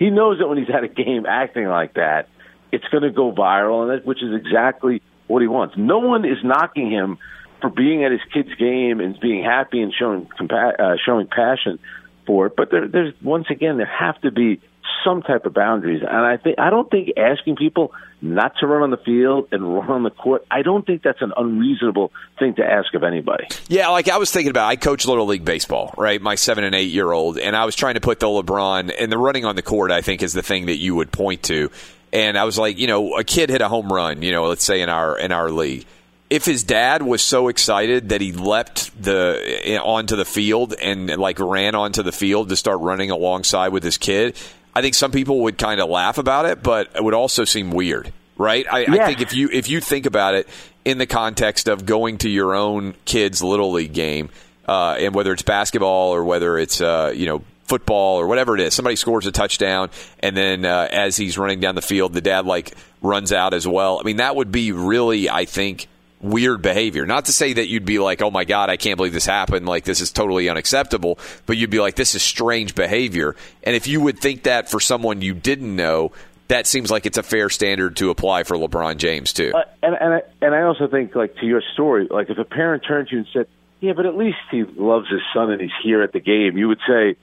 He 0.00 0.10
knows 0.10 0.40
that 0.40 0.48
when 0.48 0.58
he's 0.58 0.68
at 0.68 0.82
a 0.82 0.88
game 0.88 1.26
acting 1.26 1.68
like 1.68 1.94
that, 1.94 2.28
it's 2.72 2.84
going 2.88 3.04
to 3.04 3.12
go 3.12 3.30
viral, 3.30 3.82
and 3.82 3.90
that, 3.92 4.04
which 4.04 4.20
is 4.20 4.34
exactly 4.34 5.00
what 5.28 5.42
he 5.42 5.46
wants. 5.46 5.76
No 5.76 6.00
one 6.00 6.24
is 6.24 6.38
knocking 6.42 6.90
him 6.90 7.18
for 7.60 7.70
being 7.70 8.02
at 8.02 8.10
his 8.10 8.20
kid's 8.32 8.52
game 8.56 8.98
and 8.98 9.16
being 9.20 9.44
happy 9.44 9.80
and 9.80 9.94
showing 9.96 10.28
uh, 10.40 10.96
showing 11.06 11.28
passion 11.28 11.78
for 12.26 12.46
it. 12.46 12.56
But 12.56 12.72
there, 12.72 12.88
there's 12.88 13.14
once 13.22 13.46
again 13.48 13.76
there 13.76 13.86
have 13.86 14.20
to 14.22 14.32
be 14.32 14.60
some 15.04 15.22
type 15.22 15.44
of 15.46 15.54
boundaries. 15.54 16.02
And 16.02 16.26
I 16.26 16.36
think 16.36 16.58
I 16.58 16.70
don't 16.70 16.90
think 16.90 17.10
asking 17.16 17.56
people 17.56 17.92
not 18.20 18.56
to 18.58 18.66
run 18.66 18.82
on 18.82 18.90
the 18.90 18.96
field 18.96 19.48
and 19.52 19.74
run 19.74 19.90
on 19.90 20.02
the 20.02 20.10
court. 20.10 20.46
I 20.50 20.62
don't 20.62 20.84
think 20.86 21.02
that's 21.02 21.20
an 21.20 21.32
unreasonable 21.36 22.10
thing 22.38 22.54
to 22.54 22.64
ask 22.64 22.94
of 22.94 23.02
anybody. 23.02 23.46
Yeah, 23.68 23.88
like 23.88 24.08
I 24.08 24.16
was 24.16 24.30
thinking 24.30 24.50
about. 24.50 24.68
I 24.68 24.76
coach 24.76 25.06
little 25.06 25.26
league 25.26 25.44
baseball, 25.44 25.94
right? 25.96 26.20
My 26.20 26.34
seven 26.34 26.64
and 26.64 26.74
eight 26.74 26.90
year 26.90 27.10
old, 27.12 27.38
and 27.38 27.54
I 27.54 27.64
was 27.64 27.76
trying 27.76 27.94
to 27.94 28.00
put 28.00 28.20
the 28.20 28.26
LeBron 28.26 28.94
and 28.98 29.12
the 29.12 29.18
running 29.18 29.44
on 29.44 29.56
the 29.56 29.62
court. 29.62 29.90
I 29.90 30.00
think 30.00 30.22
is 30.22 30.32
the 30.32 30.42
thing 30.42 30.66
that 30.66 30.76
you 30.76 30.94
would 30.94 31.12
point 31.12 31.42
to. 31.44 31.70
And 32.12 32.38
I 32.38 32.44
was 32.44 32.56
like, 32.56 32.78
you 32.78 32.86
know, 32.86 33.16
a 33.16 33.24
kid 33.24 33.50
hit 33.50 33.60
a 33.60 33.68
home 33.68 33.92
run, 33.92 34.22
you 34.22 34.30
know, 34.30 34.46
let's 34.46 34.64
say 34.64 34.80
in 34.80 34.88
our 34.88 35.18
in 35.18 35.32
our 35.32 35.50
league 35.50 35.86
if 36.30 36.44
his 36.46 36.64
dad 36.64 37.02
was 37.02 37.22
so 37.22 37.48
excited 37.48 38.08
that 38.08 38.20
he 38.20 38.32
leapt 38.32 38.90
the 39.00 39.40
eh, 39.64 39.78
onto 39.78 40.16
the 40.16 40.24
field 40.24 40.74
and 40.80 41.08
like 41.16 41.38
ran 41.38 41.74
onto 41.74 42.02
the 42.02 42.12
field 42.12 42.48
to 42.48 42.56
start 42.56 42.80
running 42.80 43.10
alongside 43.10 43.68
with 43.68 43.82
his 43.82 43.98
kid, 43.98 44.36
I 44.74 44.82
think 44.82 44.94
some 44.94 45.12
people 45.12 45.40
would 45.42 45.58
kind 45.58 45.80
of 45.80 45.88
laugh 45.88 46.18
about 46.18 46.46
it, 46.46 46.62
but 46.62 46.90
it 46.96 47.04
would 47.04 47.14
also 47.14 47.44
seem 47.44 47.70
weird, 47.70 48.12
right? 48.36 48.66
I, 48.70 48.80
yeah. 48.80 48.92
I 48.92 49.06
think 49.06 49.20
if 49.20 49.32
you 49.32 49.48
if 49.52 49.68
you 49.68 49.80
think 49.80 50.06
about 50.06 50.34
it 50.34 50.48
in 50.84 50.98
the 50.98 51.06
context 51.06 51.68
of 51.68 51.86
going 51.86 52.18
to 52.18 52.28
your 52.28 52.54
own 52.54 52.94
kid's 53.04 53.42
little 53.42 53.72
league 53.72 53.92
game, 53.92 54.30
uh, 54.66 54.96
and 54.98 55.14
whether 55.14 55.32
it's 55.32 55.42
basketball 55.42 56.14
or 56.14 56.24
whether 56.24 56.58
it's 56.58 56.80
uh, 56.80 57.12
you 57.14 57.26
know 57.26 57.42
football 57.64 58.18
or 58.18 58.26
whatever 58.26 58.54
it 58.54 58.60
is, 58.60 58.74
somebody 58.74 58.96
scores 58.96 59.26
a 59.26 59.32
touchdown, 59.32 59.90
and 60.20 60.36
then 60.36 60.64
uh, 60.64 60.88
as 60.90 61.16
he's 61.16 61.38
running 61.38 61.60
down 61.60 61.74
the 61.74 61.82
field, 61.82 62.12
the 62.12 62.20
dad 62.20 62.44
like 62.44 62.74
runs 63.00 63.32
out 63.32 63.54
as 63.54 63.66
well. 63.66 64.00
I 64.00 64.02
mean, 64.04 64.16
that 64.16 64.36
would 64.36 64.50
be 64.50 64.72
really, 64.72 65.30
I 65.30 65.44
think 65.44 65.88
weird 66.24 66.62
behavior. 66.62 67.06
Not 67.06 67.26
to 67.26 67.32
say 67.32 67.52
that 67.54 67.68
you'd 67.68 67.84
be 67.84 67.98
like, 67.98 68.22
oh 68.22 68.30
my 68.30 68.44
God, 68.44 68.70
I 68.70 68.76
can't 68.76 68.96
believe 68.96 69.12
this 69.12 69.26
happened. 69.26 69.66
Like, 69.66 69.84
this 69.84 70.00
is 70.00 70.10
totally 70.10 70.48
unacceptable. 70.48 71.18
But 71.46 71.56
you'd 71.56 71.70
be 71.70 71.80
like, 71.80 71.94
this 71.94 72.14
is 72.14 72.22
strange 72.22 72.74
behavior. 72.74 73.36
And 73.62 73.76
if 73.76 73.86
you 73.86 74.00
would 74.00 74.18
think 74.18 74.44
that 74.44 74.70
for 74.70 74.80
someone 74.80 75.22
you 75.22 75.34
didn't 75.34 75.74
know, 75.74 76.12
that 76.48 76.66
seems 76.66 76.90
like 76.90 77.06
it's 77.06 77.18
a 77.18 77.22
fair 77.22 77.48
standard 77.50 77.96
to 77.96 78.10
apply 78.10 78.44
for 78.44 78.56
LeBron 78.56 78.96
James, 78.96 79.32
too. 79.32 79.52
Uh, 79.54 79.62
and, 79.82 79.94
and, 79.98 80.14
I, 80.14 80.22
and 80.42 80.54
I 80.54 80.62
also 80.62 80.88
think, 80.88 81.14
like, 81.14 81.36
to 81.36 81.46
your 81.46 81.62
story, 81.72 82.08
like, 82.10 82.30
if 82.30 82.38
a 82.38 82.44
parent 82.44 82.84
turned 82.86 83.08
to 83.08 83.14
you 83.14 83.18
and 83.20 83.28
said, 83.32 83.46
yeah, 83.80 83.92
but 83.92 84.06
at 84.06 84.16
least 84.16 84.38
he 84.50 84.64
loves 84.64 85.08
his 85.10 85.20
son 85.34 85.50
and 85.50 85.60
he's 85.60 85.70
here 85.82 86.02
at 86.02 86.12
the 86.12 86.20
game, 86.20 86.56
you 86.56 86.68
would 86.68 86.80
say, 86.86 87.16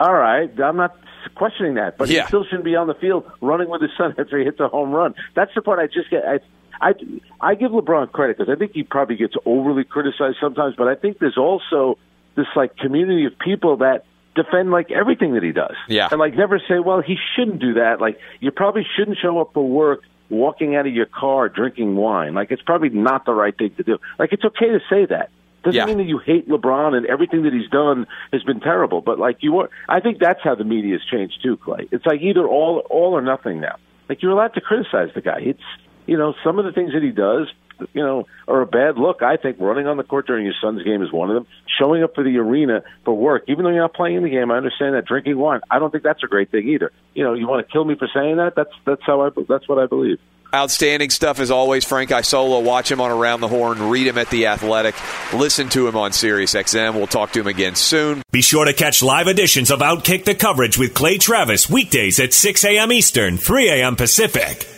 all 0.00 0.14
right, 0.14 0.50
I'm 0.60 0.76
not 0.76 0.96
questioning 1.34 1.74
that, 1.74 1.98
but 1.98 2.08
yeah. 2.08 2.22
he 2.22 2.28
still 2.28 2.44
shouldn't 2.44 2.64
be 2.64 2.76
on 2.76 2.86
the 2.86 2.94
field 2.94 3.30
running 3.40 3.68
with 3.68 3.82
his 3.82 3.90
son 3.96 4.14
after 4.18 4.38
he 4.38 4.44
hits 4.44 4.60
a 4.60 4.68
home 4.68 4.90
run. 4.90 5.14
That's 5.34 5.54
the 5.54 5.62
part 5.62 5.78
I 5.78 5.86
just 5.86 6.10
get. 6.10 6.24
I, 6.26 6.40
I 6.80 6.94
I 7.40 7.54
give 7.54 7.72
LeBron 7.72 8.12
credit 8.12 8.38
because 8.38 8.52
I 8.52 8.58
think 8.58 8.72
he 8.72 8.82
probably 8.82 9.16
gets 9.16 9.34
overly 9.44 9.84
criticized 9.84 10.36
sometimes, 10.40 10.74
but 10.76 10.88
I 10.88 10.94
think 10.94 11.18
there's 11.18 11.38
also 11.38 11.98
this 12.36 12.46
like 12.54 12.76
community 12.76 13.24
of 13.26 13.38
people 13.38 13.78
that 13.78 14.04
defend 14.34 14.70
like 14.70 14.90
everything 14.90 15.34
that 15.34 15.42
he 15.42 15.52
does. 15.52 15.74
Yeah. 15.88 16.08
And 16.10 16.20
like 16.20 16.34
never 16.34 16.60
say, 16.68 16.78
well, 16.78 17.00
he 17.00 17.16
shouldn't 17.34 17.60
do 17.60 17.74
that. 17.74 18.00
Like 18.00 18.18
you 18.40 18.50
probably 18.50 18.86
shouldn't 18.96 19.18
show 19.18 19.40
up 19.40 19.52
for 19.54 19.66
work 19.66 20.02
walking 20.30 20.76
out 20.76 20.86
of 20.86 20.92
your 20.94 21.06
car 21.06 21.48
drinking 21.48 21.96
wine. 21.96 22.34
Like 22.34 22.50
it's 22.50 22.62
probably 22.62 22.90
not 22.90 23.24
the 23.24 23.34
right 23.34 23.56
thing 23.56 23.74
to 23.76 23.82
do. 23.82 23.98
Like 24.18 24.32
it's 24.32 24.44
okay 24.44 24.68
to 24.68 24.80
say 24.88 25.06
that. 25.06 25.30
Doesn't 25.64 25.76
yeah. 25.76 25.86
mean 25.86 25.98
that 25.98 26.06
you 26.06 26.18
hate 26.18 26.48
LeBron 26.48 26.94
and 26.94 27.04
everything 27.06 27.42
that 27.42 27.52
he's 27.52 27.68
done 27.68 28.06
has 28.32 28.42
been 28.44 28.60
terrible. 28.60 29.00
But 29.00 29.18
like 29.18 29.38
you 29.40 29.58
are, 29.58 29.70
I 29.88 30.00
think 30.00 30.18
that's 30.20 30.40
how 30.42 30.54
the 30.54 30.64
media 30.64 30.92
has 30.92 31.02
changed 31.10 31.42
too, 31.42 31.56
Clay. 31.56 31.88
It's 31.90 32.06
like 32.06 32.20
either 32.20 32.46
all 32.46 32.78
all 32.90 33.12
or 33.12 33.22
nothing 33.22 33.60
now. 33.60 33.76
Like 34.08 34.22
you're 34.22 34.30
allowed 34.30 34.54
to 34.54 34.60
criticize 34.60 35.10
the 35.14 35.20
guy. 35.20 35.40
It's 35.40 35.62
you 36.08 36.16
know, 36.16 36.34
some 36.42 36.58
of 36.58 36.64
the 36.64 36.72
things 36.72 36.92
that 36.94 37.02
he 37.02 37.10
does, 37.10 37.46
you 37.92 38.02
know, 38.02 38.26
are 38.48 38.62
a 38.62 38.66
bad 38.66 38.96
look. 38.96 39.22
I 39.22 39.36
think 39.36 39.58
running 39.60 39.86
on 39.86 39.98
the 39.98 40.02
court 40.02 40.26
during 40.26 40.44
your 40.44 40.54
son's 40.60 40.82
game 40.82 41.02
is 41.02 41.12
one 41.12 41.28
of 41.28 41.34
them. 41.34 41.46
Showing 41.78 42.02
up 42.02 42.14
for 42.14 42.24
the 42.24 42.38
arena 42.38 42.82
for 43.04 43.14
work, 43.14 43.44
even 43.46 43.64
though 43.64 43.70
you're 43.70 43.82
not 43.82 43.94
playing 43.94 44.16
in 44.16 44.24
the 44.24 44.30
game, 44.30 44.50
I 44.50 44.56
understand 44.56 44.94
that. 44.94 45.04
Drinking 45.04 45.36
wine, 45.38 45.60
I 45.70 45.78
don't 45.78 45.90
think 45.90 46.02
that's 46.02 46.24
a 46.24 46.26
great 46.26 46.50
thing 46.50 46.66
either. 46.68 46.90
You 47.14 47.24
know, 47.24 47.34
you 47.34 47.46
want 47.46 47.64
to 47.64 47.72
kill 47.72 47.84
me 47.84 47.94
for 47.94 48.08
saying 48.12 48.38
that? 48.38 48.54
That's 48.56 48.72
that's 48.84 49.02
how 49.06 49.20
I 49.20 49.30
that's 49.48 49.68
what 49.68 49.78
I 49.78 49.86
believe. 49.86 50.18
Outstanding 50.52 51.10
stuff 51.10 51.40
as 51.40 51.50
always, 51.50 51.84
Frank 51.84 52.10
Isola. 52.10 52.60
Watch 52.60 52.90
him 52.90 53.02
on 53.02 53.10
Around 53.10 53.42
the 53.42 53.48
Horn. 53.48 53.90
Read 53.90 54.06
him 54.06 54.16
at 54.16 54.30
The 54.30 54.46
Athletic. 54.46 54.94
Listen 55.34 55.68
to 55.68 55.86
him 55.86 55.94
on 55.94 56.12
SiriusXM. 56.12 56.94
We'll 56.94 57.06
talk 57.06 57.32
to 57.32 57.40
him 57.40 57.46
again 57.46 57.74
soon. 57.74 58.22
Be 58.32 58.40
sure 58.40 58.64
to 58.64 58.72
catch 58.72 59.02
live 59.02 59.28
editions 59.28 59.70
of 59.70 59.80
Outkick 59.80 60.24
the 60.24 60.34
Coverage 60.34 60.78
with 60.78 60.94
Clay 60.94 61.18
Travis 61.18 61.68
weekdays 61.68 62.18
at 62.18 62.32
6 62.32 62.64
a.m. 62.64 62.92
Eastern, 62.92 63.36
3 63.36 63.68
a.m. 63.68 63.94
Pacific. 63.94 64.77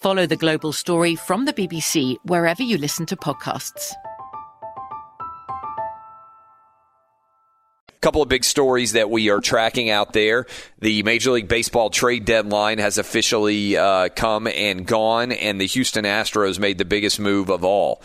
Follow 0.00 0.26
the 0.26 0.36
global 0.36 0.72
story 0.72 1.16
from 1.16 1.44
the 1.44 1.52
BBC 1.52 2.16
wherever 2.22 2.62
you 2.62 2.78
listen 2.78 3.04
to 3.06 3.16
podcasts. 3.16 3.92
A 7.88 8.00
couple 8.00 8.22
of 8.22 8.28
big 8.28 8.44
stories 8.44 8.92
that 8.92 9.10
we 9.10 9.28
are 9.28 9.40
tracking 9.40 9.90
out 9.90 10.12
there. 10.12 10.46
The 10.78 11.02
Major 11.02 11.32
League 11.32 11.48
Baseball 11.48 11.90
trade 11.90 12.24
deadline 12.24 12.78
has 12.78 12.96
officially 12.96 13.76
uh, 13.76 14.10
come 14.10 14.46
and 14.46 14.86
gone, 14.86 15.32
and 15.32 15.60
the 15.60 15.66
Houston 15.66 16.04
Astros 16.04 16.60
made 16.60 16.78
the 16.78 16.84
biggest 16.84 17.18
move 17.18 17.48
of 17.48 17.64
all. 17.64 18.00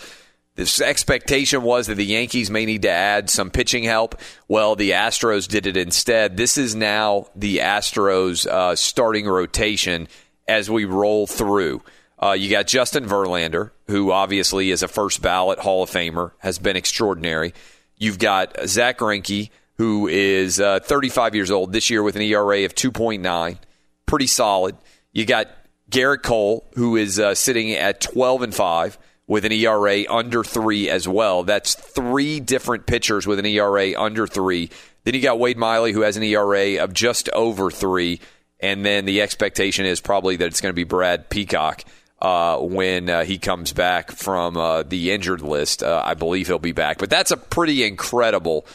This 0.56 0.82
expectation 0.82 1.62
was 1.62 1.86
that 1.88 1.96
the 1.96 2.06
Yankees 2.06 2.50
may 2.50 2.66
need 2.66 2.84
to 2.84 2.90
add 2.90 3.30
some 3.30 3.52
pitching 3.52 3.84
help. 3.84 4.20
Well, 4.48 4.76
the 4.76 4.92
Astros 4.92 5.48
did 5.48 5.68
it 5.68 5.78
instead. 5.78 6.38
This 6.38 6.58
is 6.58 6.74
now 6.74 7.28
the 7.36 7.58
Astros 7.58 8.48
uh, 8.48 8.76
starting 8.76 9.28
rotation 9.28 10.08
as 10.48 10.70
we 10.70 10.86
roll 10.86 11.28
through. 11.28 11.82
Uh, 12.22 12.32
you 12.32 12.50
got 12.50 12.68
Justin 12.68 13.06
Verlander, 13.06 13.72
who 13.88 14.12
obviously 14.12 14.72
is 14.72 14.84
a 14.84 14.88
first 14.88 15.22
ballot 15.22 15.60
Hall 15.60 15.84
of 15.84 15.90
Famer, 15.90 16.32
has 16.40 16.60
been 16.60 16.78
extraordinary. 16.78 17.54
You've 17.98 18.20
got 18.20 18.56
Zack 18.66 19.00
Greinke, 19.00 19.50
who 19.78 20.08
is 20.08 20.60
uh, 20.60 20.80
35 20.80 21.36
years 21.36 21.52
old 21.52 21.74
this 21.74 21.90
year 21.90 22.04
with 22.04 22.16
an 22.16 22.22
ERA 22.22 22.66
of 22.66 22.76
2.9, 22.76 23.58
pretty 24.06 24.28
solid. 24.28 24.78
You 25.12 25.26
got 25.26 25.48
Gerrit 25.90 26.24
Cole, 26.24 26.66
who 26.76 26.96
is 26.96 27.20
uh, 27.20 27.36
sitting 27.36 27.72
at 27.74 28.02
12 28.02 28.42
and 28.44 28.56
5 28.56 28.98
with 29.28 29.46
an 29.46 29.52
ERA 29.52 30.04
under 30.10 30.44
three 30.44 30.90
as 30.90 31.08
well. 31.08 31.44
That's 31.44 31.76
three 31.76 32.40
different 32.40 32.86
pitchers 32.86 33.26
with 33.26 33.40
an 33.40 33.46
ERA 33.46 34.00
under 34.00 34.28
three. 34.28 34.70
Then 35.04 35.14
you 35.14 35.22
got 35.22 35.40
Wade 35.40 35.58
Miley, 35.58 35.92
who 35.92 36.02
has 36.02 36.18
an 36.18 36.24
ERA 36.24 36.84
of 36.84 36.94
just 36.94 37.30
over 37.30 37.72
three. 37.72 38.20
And 38.64 38.86
then 38.86 39.04
the 39.04 39.22
expectation 39.22 39.86
is 39.86 40.00
probably 40.00 40.38
that 40.38 40.46
it's 40.46 40.62
going 40.62 40.72
to 40.72 40.74
be 40.74 40.86
Brad 40.86 41.30
Peacock 41.30 41.84
uh, 42.22 42.58
when 42.60 43.10
uh, 43.10 43.26
he 43.26 43.38
comes 43.38 43.74
back 43.74 44.10
from 44.10 44.56
uh, 44.56 44.84
the 44.84 45.12
injured 45.12 45.42
list. 45.42 45.84
Uh, 45.84 46.02
I 46.04 46.14
believe 46.14 46.48
he'll 46.48 46.60
be 46.60 46.72
back. 46.72 46.98
But 46.98 47.10
that's 47.10 47.32
a 47.32 47.38
pretty 47.38 47.84
incredible 47.84 48.66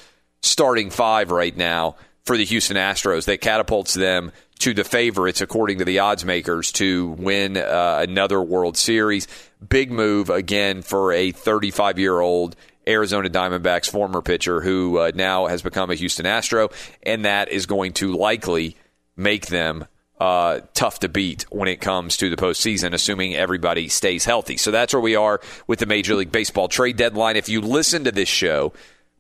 starting 0.43 0.91
five 0.91 1.31
right 1.31 1.57
now 1.57 1.97
for 2.27 2.37
the 2.37 2.45
Houston 2.45 2.77
Astros 2.77 3.25
that 3.25 3.41
catapults 3.41 3.95
them 3.95 4.31
to 4.59 4.75
the 4.75 4.85
favorites, 4.85 5.41
according 5.41 5.79
to 5.79 5.87
the 5.87 6.01
odds 6.01 6.23
makers, 6.23 6.71
to 6.73 7.09
win 7.13 7.57
uh, 7.57 8.05
another 8.07 8.43
World 8.43 8.77
Series. 8.77 9.27
Big 9.67 9.91
move 9.91 10.29
again 10.29 10.83
for 10.83 11.13
a 11.13 11.33
35 11.33 11.99
year 11.99 12.21
old 12.21 12.57
Arizona 12.87 13.31
Diamondbacks 13.31 13.89
former 13.89 14.21
pitcher 14.21 14.61
who 14.61 14.99
uh, 14.99 15.13
now 15.15 15.47
has 15.47 15.63
become 15.63 15.91
a 15.91 15.95
Houston 15.95 16.27
Astro, 16.27 16.69
and 17.03 17.25
that 17.25 17.49
is 17.49 17.65
going 17.65 17.95
to 17.95 18.15
likely 18.15 18.77
make 19.19 19.49
them 19.49 19.87
uh, 20.21 20.61
tough 20.75 21.01
to 21.01 21.09
beat 21.09 21.45
when 21.51 21.69
it 21.69 21.81
comes 21.81 22.17
to 22.17 22.31
the 22.31 22.37
postseason, 22.37 22.93
assuming 22.93 23.35
everybody 23.35 23.89
stays 23.89 24.25
healthy. 24.25 24.57
So 24.57 24.71
that's 24.71 24.93
where 24.93 25.01
we 25.01 25.17
are 25.17 25.41
with 25.67 25.79
the 25.79 25.87
Major 25.87 26.15
League 26.15 26.33
Baseball 26.33 26.69
trade 26.69 26.97
deadline. 26.97 27.37
If 27.37 27.49
you 27.49 27.61
listen 27.61 28.05
to 28.05 28.13
this 28.13 28.29
show, 28.29 28.73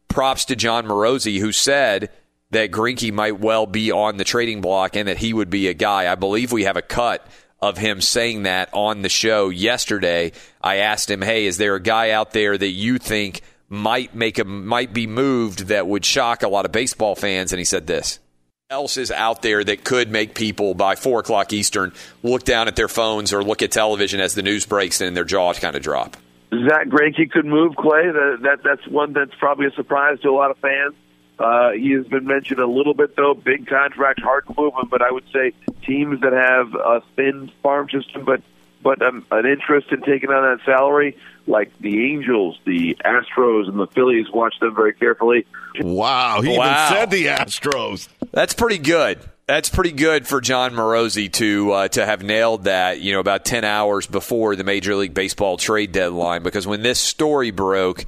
props 0.08 0.44
to 0.46 0.56
Jon 0.56 0.86
Morosi, 0.86 1.38
who 1.38 1.52
said 1.52 2.10
that 2.50 2.70
Greinke 2.70 3.12
might 3.12 3.38
well 3.38 3.66
be 3.66 3.92
on 3.92 4.16
the 4.16 4.24
trading 4.24 4.60
block 4.60 4.96
and 4.96 5.06
that 5.08 5.18
he 5.18 5.32
would 5.32 5.50
be 5.50 5.68
a 5.68 5.74
guy. 5.74 6.10
I 6.10 6.14
believe 6.14 6.50
we 6.50 6.64
have 6.64 6.76
a 6.76 6.82
cut 6.82 7.26
of 7.60 7.76
him 7.76 8.00
saying 8.00 8.44
that 8.44 8.70
on 8.72 9.02
the 9.02 9.08
show 9.08 9.48
yesterday. 9.48 10.32
I 10.62 10.76
asked 10.76 11.10
him, 11.10 11.22
"Hey, 11.22 11.46
is 11.46 11.58
there 11.58 11.74
a 11.74 11.82
guy 11.82 12.10
out 12.10 12.32
there 12.32 12.56
that 12.56 12.68
you 12.68 12.98
think 12.98 13.42
might 13.68 14.14
make 14.14 14.38
a 14.38 14.44
might 14.44 14.92
be 14.92 15.06
moved 15.06 15.66
that 15.66 15.86
would 15.86 16.04
shock 16.04 16.42
a 16.42 16.48
lot 16.48 16.64
of 16.64 16.72
baseball 16.72 17.14
fans?" 17.14 17.52
And 17.52 17.58
he 17.58 17.64
said 17.64 17.86
this. 17.86 18.20
Else 18.70 18.98
is 18.98 19.10
out 19.10 19.40
there 19.40 19.64
that 19.64 19.82
could 19.82 20.10
make 20.10 20.34
people 20.34 20.74
by 20.74 20.94
four 20.94 21.20
o'clock 21.20 21.54
Eastern 21.54 21.90
look 22.22 22.44
down 22.44 22.68
at 22.68 22.76
their 22.76 22.86
phones 22.86 23.32
or 23.32 23.42
look 23.42 23.62
at 23.62 23.72
television 23.72 24.20
as 24.20 24.34
the 24.34 24.42
news 24.42 24.66
breaks 24.66 25.00
and 25.00 25.16
their 25.16 25.24
jaws 25.24 25.58
kind 25.58 25.74
of 25.74 25.80
drop. 25.80 26.18
Zack 26.52 26.88
Greinke 26.88 27.30
could 27.30 27.46
move 27.46 27.76
Clay. 27.76 28.08
That, 28.08 28.40
that 28.42 28.58
that's 28.62 28.86
one 28.86 29.14
that's 29.14 29.32
probably 29.38 29.68
a 29.68 29.70
surprise 29.70 30.20
to 30.20 30.28
a 30.28 30.36
lot 30.36 30.50
of 30.50 30.58
fans. 30.58 30.94
Uh, 31.38 31.70
he 31.70 31.92
has 31.92 32.06
been 32.08 32.26
mentioned 32.26 32.60
a 32.60 32.66
little 32.66 32.92
bit 32.92 33.16
though. 33.16 33.32
Big 33.32 33.66
contract, 33.66 34.20
hard 34.20 34.46
to 34.48 34.54
move 34.58 34.74
him. 34.74 34.88
But 34.90 35.00
I 35.00 35.12
would 35.12 35.24
say 35.32 35.54
teams 35.86 36.20
that 36.20 36.34
have 36.34 36.74
a 36.74 37.00
thin 37.16 37.50
farm 37.62 37.88
system, 37.88 38.26
but 38.26 38.42
but 38.82 39.00
um, 39.00 39.24
an 39.30 39.46
interest 39.46 39.86
in 39.92 40.02
taking 40.02 40.28
on 40.28 40.42
that 40.58 40.62
salary, 40.66 41.16
like 41.46 41.72
the 41.80 42.12
Angels, 42.12 42.58
the 42.66 42.98
Astros, 43.02 43.66
and 43.66 43.80
the 43.80 43.86
Phillies, 43.86 44.26
watch 44.30 44.56
them 44.60 44.74
very 44.74 44.92
carefully. 44.92 45.46
Wow, 45.80 46.42
he 46.42 46.58
Wow. 46.58 46.66
even 46.90 46.96
said 46.98 47.10
the 47.10 47.26
Astros. 47.28 48.08
That's 48.32 48.54
pretty 48.54 48.78
good. 48.78 49.18
That's 49.46 49.70
pretty 49.70 49.92
good 49.92 50.26
for 50.26 50.42
Jon 50.42 50.72
Morosi 50.72 51.32
to 51.32 51.72
uh, 51.72 51.88
to 51.88 52.04
have 52.04 52.22
nailed 52.22 52.64
that. 52.64 53.00
You 53.00 53.12
know, 53.12 53.20
about 53.20 53.46
ten 53.46 53.64
hours 53.64 54.06
before 54.06 54.56
the 54.56 54.64
Major 54.64 54.94
League 54.94 55.14
Baseball 55.14 55.56
trade 55.56 55.92
deadline, 55.92 56.42
because 56.42 56.66
when 56.66 56.82
this 56.82 57.00
story 57.00 57.50
broke, 57.50 58.04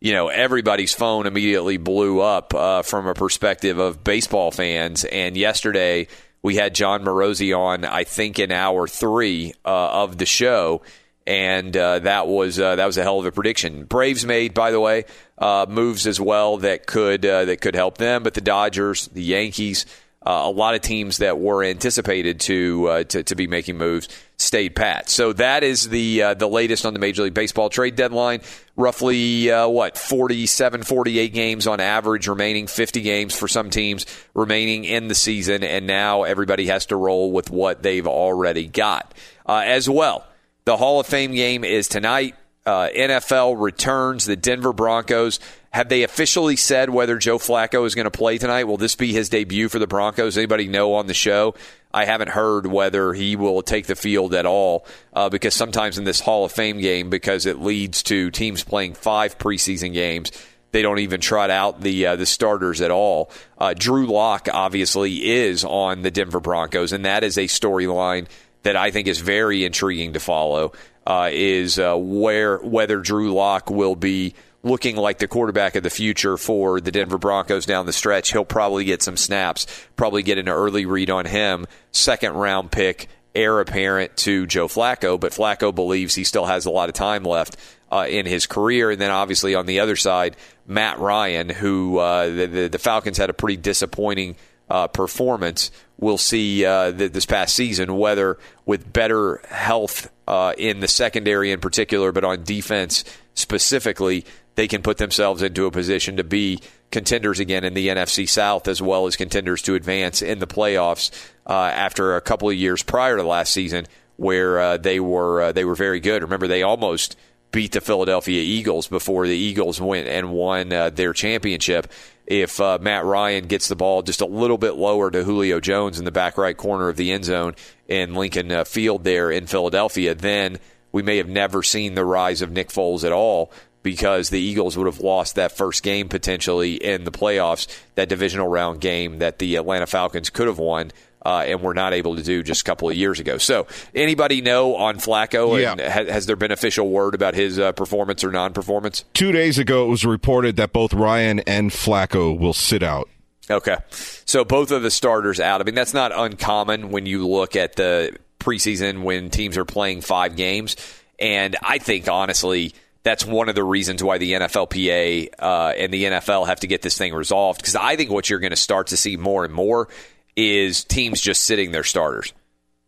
you 0.00 0.12
know, 0.12 0.28
everybody's 0.28 0.92
phone 0.92 1.26
immediately 1.26 1.76
blew 1.76 2.20
up 2.20 2.54
uh, 2.54 2.82
from 2.82 3.06
a 3.06 3.14
perspective 3.14 3.78
of 3.78 4.02
baseball 4.02 4.50
fans. 4.50 5.04
And 5.04 5.36
yesterday 5.36 6.08
we 6.42 6.56
had 6.56 6.74
Jon 6.74 7.04
Morosi 7.04 7.56
on, 7.56 7.84
I 7.84 8.02
think, 8.04 8.38
in 8.38 8.50
hour 8.50 8.88
three 8.88 9.54
uh, 9.64 9.90
of 10.02 10.18
the 10.18 10.26
show. 10.26 10.82
And 11.30 11.76
uh, 11.76 12.00
that 12.00 12.26
was 12.26 12.58
uh, 12.58 12.74
that 12.74 12.86
was 12.86 12.98
a 12.98 13.04
hell 13.04 13.20
of 13.20 13.24
a 13.24 13.30
prediction. 13.30 13.84
Braves 13.84 14.26
made, 14.26 14.52
by 14.52 14.72
the 14.72 14.80
way, 14.80 15.04
uh, 15.38 15.64
moves 15.68 16.08
as 16.08 16.20
well 16.20 16.56
that 16.56 16.88
could 16.88 17.24
uh, 17.24 17.44
that 17.44 17.60
could 17.60 17.76
help 17.76 17.98
them. 17.98 18.24
But 18.24 18.34
the 18.34 18.40
Dodgers, 18.40 19.06
the 19.06 19.22
Yankees, 19.22 19.86
uh, 20.26 20.42
a 20.46 20.50
lot 20.50 20.74
of 20.74 20.80
teams 20.80 21.18
that 21.18 21.38
were 21.38 21.62
anticipated 21.62 22.40
to, 22.40 22.88
uh, 22.88 23.04
to 23.04 23.22
to 23.22 23.36
be 23.36 23.46
making 23.46 23.78
moves 23.78 24.08
stayed 24.38 24.74
pat. 24.74 25.08
So 25.08 25.32
that 25.34 25.62
is 25.62 25.88
the 25.88 26.34
the 26.36 26.48
latest 26.48 26.84
on 26.84 26.94
the 26.94 26.98
Major 26.98 27.22
League 27.22 27.34
Baseball 27.34 27.70
trade 27.70 27.94
deadline. 27.94 28.40
Roughly 28.74 29.50
what 29.50 29.96
47, 29.96 30.82
48 30.82 31.32
games 31.32 31.68
on 31.68 31.78
average 31.78 32.26
remaining, 32.26 32.66
50 32.66 33.02
games 33.02 33.38
for 33.38 33.46
some 33.46 33.70
teams 33.70 34.04
remaining 34.34 34.84
in 34.84 35.06
the 35.06 35.14
season, 35.14 35.62
and 35.62 35.86
now 35.86 36.24
everybody 36.24 36.66
has 36.66 36.86
to 36.86 36.96
roll 36.96 37.30
with 37.30 37.52
what 37.52 37.84
they've 37.84 38.08
already 38.08 38.66
got 38.66 39.14
as 39.46 39.88
well. 39.88 40.26
The 40.64 40.76
Hall 40.76 41.00
of 41.00 41.06
Fame 41.06 41.32
game 41.32 41.64
is 41.64 41.88
tonight. 41.88 42.36
Uh, 42.66 42.88
NFL 42.94 43.60
returns. 43.60 44.26
The 44.26 44.36
Denver 44.36 44.72
Broncos. 44.72 45.40
Have 45.70 45.88
they 45.88 46.02
officially 46.02 46.56
said 46.56 46.90
whether 46.90 47.16
Joe 47.16 47.38
Flacco 47.38 47.86
is 47.86 47.94
going 47.94 48.04
to 48.04 48.10
play 48.10 48.38
tonight? 48.38 48.64
Will 48.64 48.76
this 48.76 48.96
be 48.96 49.12
his 49.12 49.28
debut 49.28 49.68
for 49.68 49.78
the 49.78 49.86
Broncos? 49.86 50.36
Anybody 50.36 50.68
know 50.68 50.94
on 50.94 51.06
the 51.06 51.14
show? 51.14 51.54
I 51.92 52.04
haven't 52.04 52.30
heard 52.30 52.66
whether 52.66 53.12
he 53.12 53.36
will 53.36 53.62
take 53.62 53.86
the 53.86 53.96
field 53.96 54.34
at 54.34 54.46
all 54.46 54.86
uh, 55.12 55.28
because 55.28 55.54
sometimes 55.54 55.98
in 55.98 56.04
this 56.04 56.20
Hall 56.20 56.44
of 56.44 56.52
Fame 56.52 56.78
game, 56.78 57.10
because 57.10 57.46
it 57.46 57.60
leads 57.60 58.02
to 58.04 58.30
teams 58.30 58.62
playing 58.62 58.94
five 58.94 59.38
preseason 59.38 59.92
games, 59.92 60.30
they 60.72 60.82
don't 60.82 61.00
even 61.00 61.20
trot 61.20 61.50
out 61.50 61.80
the 61.80 62.06
uh, 62.06 62.16
the 62.16 62.26
starters 62.26 62.80
at 62.80 62.92
all. 62.92 63.30
Uh, 63.58 63.74
Drew 63.76 64.06
Lock 64.06 64.48
obviously 64.52 65.28
is 65.28 65.64
on 65.64 66.02
the 66.02 66.12
Denver 66.12 66.40
Broncos, 66.40 66.92
and 66.92 67.04
that 67.04 67.24
is 67.24 67.36
a 67.38 67.44
storyline 67.44 68.28
that 68.62 68.76
I 68.76 68.90
think 68.90 69.08
is 69.08 69.20
very 69.20 69.64
intriguing 69.64 70.12
to 70.14 70.20
follow. 70.20 70.72
Uh, 71.06 71.30
is 71.32 71.78
uh, 71.78 71.96
where 71.96 72.58
whether 72.58 73.00
Drew 73.00 73.32
Lock 73.32 73.70
will 73.70 73.96
be 73.96 74.34
looking 74.62 74.96
like 74.96 75.18
the 75.18 75.26
quarterback 75.26 75.74
of 75.74 75.82
the 75.82 75.90
future 75.90 76.36
for 76.36 76.80
the 76.80 76.92
Denver 76.92 77.18
Broncos 77.18 77.66
down 77.66 77.86
the 77.86 77.92
stretch. 77.92 78.32
He'll 78.32 78.44
probably 78.44 78.84
get 78.84 79.02
some 79.02 79.16
snaps, 79.16 79.66
probably 79.96 80.22
get 80.22 80.38
an 80.38 80.48
early 80.48 80.86
read 80.86 81.10
on 81.10 81.24
him. 81.24 81.66
Second 81.92 82.34
round 82.34 82.70
pick, 82.70 83.08
heir 83.34 83.60
apparent 83.60 84.16
to 84.18 84.46
Joe 84.46 84.68
Flacco, 84.68 85.18
but 85.18 85.32
Flacco 85.32 85.74
believes 85.74 86.14
he 86.14 86.24
still 86.24 86.46
has 86.46 86.66
a 86.66 86.70
lot 86.70 86.88
of 86.88 86.94
time 86.94 87.24
left 87.24 87.56
uh, 87.90 88.06
in 88.08 88.26
his 88.26 88.46
career. 88.46 88.90
And 88.90 89.00
then 89.00 89.10
obviously 89.10 89.54
on 89.54 89.66
the 89.66 89.80
other 89.80 89.96
side, 89.96 90.36
Matt 90.66 90.98
Ryan, 90.98 91.48
who 91.48 91.98
uh, 91.98 92.26
the, 92.26 92.46
the, 92.46 92.68
the 92.68 92.78
Falcons 92.78 93.18
had 93.18 93.30
a 93.30 93.34
pretty 93.34 93.56
disappointing 93.56 94.36
uh, 94.70 94.86
performance. 94.86 95.70
We'll 95.98 96.18
see 96.18 96.64
uh, 96.64 96.92
this 96.92 97.26
past 97.26 97.54
season 97.54 97.98
whether 97.98 98.38
with 98.64 98.90
better 98.90 99.42
health 99.48 100.10
uh, 100.26 100.54
in 100.56 100.80
the 100.80 100.88
secondary 100.88 101.50
in 101.50 101.60
particular, 101.60 102.12
but 102.12 102.24
on 102.24 102.44
defense 102.44 103.04
specifically, 103.34 104.24
they 104.54 104.68
can 104.68 104.82
put 104.82 104.98
themselves 104.98 105.42
into 105.42 105.66
a 105.66 105.70
position 105.70 106.16
to 106.16 106.24
be 106.24 106.60
contenders 106.90 107.40
again 107.40 107.64
in 107.64 107.74
the 107.74 107.88
NFC 107.88 108.28
South 108.28 108.68
as 108.68 108.80
well 108.80 109.06
as 109.06 109.16
contenders 109.16 109.62
to 109.62 109.74
advance 109.74 110.22
in 110.22 110.38
the 110.38 110.46
playoffs 110.46 111.10
uh, 111.46 111.52
after 111.52 112.16
a 112.16 112.20
couple 112.20 112.48
of 112.48 112.56
years 112.56 112.82
prior 112.82 113.16
to 113.16 113.22
last 113.22 113.52
season 113.52 113.86
where 114.16 114.60
uh, 114.60 114.76
they 114.76 115.00
were 115.00 115.42
uh, 115.42 115.52
they 115.52 115.64
were 115.64 115.74
very 115.74 115.98
good. 115.98 116.22
Remember, 116.22 116.46
they 116.46 116.62
almost 116.62 117.16
beat 117.52 117.72
the 117.72 117.80
Philadelphia 117.80 118.42
Eagles 118.42 118.86
before 118.86 119.26
the 119.26 119.36
Eagles 119.36 119.80
went 119.80 120.06
and 120.06 120.30
won 120.30 120.72
uh, 120.72 120.90
their 120.90 121.12
championship. 121.12 121.90
If 122.30 122.60
uh, 122.60 122.78
Matt 122.80 123.04
Ryan 123.04 123.48
gets 123.48 123.66
the 123.66 123.74
ball 123.74 124.02
just 124.02 124.20
a 124.20 124.26
little 124.26 124.56
bit 124.56 124.76
lower 124.76 125.10
to 125.10 125.24
Julio 125.24 125.58
Jones 125.58 125.98
in 125.98 126.04
the 126.04 126.12
back 126.12 126.38
right 126.38 126.56
corner 126.56 126.88
of 126.88 126.96
the 126.96 127.10
end 127.10 127.24
zone 127.24 127.56
in 127.88 128.14
Lincoln 128.14 128.52
uh, 128.52 128.62
Field 128.62 129.02
there 129.02 129.32
in 129.32 129.48
Philadelphia, 129.48 130.14
then 130.14 130.60
we 130.92 131.02
may 131.02 131.16
have 131.16 131.28
never 131.28 131.64
seen 131.64 131.96
the 131.96 132.04
rise 132.04 132.40
of 132.40 132.52
Nick 132.52 132.68
Foles 132.68 133.02
at 133.02 133.10
all 133.10 133.50
because 133.82 134.30
the 134.30 134.38
Eagles 134.38 134.76
would 134.76 134.86
have 134.86 135.00
lost 135.00 135.34
that 135.34 135.50
first 135.50 135.82
game 135.82 136.08
potentially 136.08 136.74
in 136.74 137.02
the 137.02 137.10
playoffs, 137.10 137.66
that 137.96 138.08
divisional 138.08 138.46
round 138.46 138.80
game 138.80 139.18
that 139.18 139.40
the 139.40 139.56
Atlanta 139.56 139.88
Falcons 139.88 140.30
could 140.30 140.46
have 140.46 140.58
won. 140.60 140.92
Uh, 141.22 141.44
and 141.46 141.60
were 141.60 141.74
not 141.74 141.92
able 141.92 142.16
to 142.16 142.22
do 142.22 142.42
just 142.42 142.62
a 142.62 142.64
couple 142.64 142.88
of 142.88 142.96
years 142.96 143.20
ago. 143.20 143.36
So, 143.36 143.66
anybody 143.94 144.40
know 144.40 144.76
on 144.76 144.96
Flacco? 144.96 145.60
Yeah. 145.60 145.72
And 145.72 145.80
has, 145.80 146.08
has 146.08 146.26
there 146.26 146.36
been 146.36 146.50
official 146.50 146.88
word 146.88 147.14
about 147.14 147.34
his 147.34 147.58
uh, 147.58 147.72
performance 147.72 148.24
or 148.24 148.30
non-performance? 148.30 149.04
Two 149.12 149.30
days 149.30 149.58
ago, 149.58 149.84
it 149.84 149.88
was 149.88 150.06
reported 150.06 150.56
that 150.56 150.72
both 150.72 150.94
Ryan 150.94 151.40
and 151.40 151.70
Flacco 151.70 152.38
will 152.38 152.54
sit 152.54 152.82
out. 152.82 153.10
Okay, 153.50 153.76
so 153.90 154.44
both 154.44 154.70
of 154.70 154.82
the 154.82 154.90
starters 154.90 155.40
out. 155.40 155.60
I 155.60 155.64
mean, 155.64 155.74
that's 155.74 155.92
not 155.92 156.12
uncommon 156.16 156.90
when 156.90 157.04
you 157.04 157.26
look 157.26 157.56
at 157.56 157.74
the 157.74 158.16
preseason 158.38 159.02
when 159.02 159.28
teams 159.28 159.58
are 159.58 159.64
playing 159.64 160.02
five 160.02 160.36
games, 160.36 160.76
and 161.18 161.56
I 161.60 161.78
think 161.78 162.08
honestly 162.08 162.72
that's 163.02 163.24
one 163.24 163.48
of 163.48 163.54
the 163.54 163.64
reasons 163.64 164.04
why 164.04 164.18
the 164.18 164.32
NFLPA 164.32 165.28
uh, 165.38 165.72
and 165.76 165.92
the 165.92 166.04
NFL 166.04 166.46
have 166.46 166.60
to 166.60 166.66
get 166.66 166.82
this 166.82 166.98
thing 166.98 167.14
resolved. 167.14 167.60
Because 167.60 167.76
I 167.76 167.96
think 167.96 168.10
what 168.10 168.28
you're 168.28 168.40
going 168.40 168.50
to 168.50 168.56
start 168.56 168.88
to 168.88 168.96
see 168.96 169.16
more 169.16 169.44
and 169.44 169.52
more 169.52 169.88
is 170.36 170.84
teams 170.84 171.20
just 171.20 171.44
sitting 171.44 171.72
their 171.72 171.84
starters. 171.84 172.32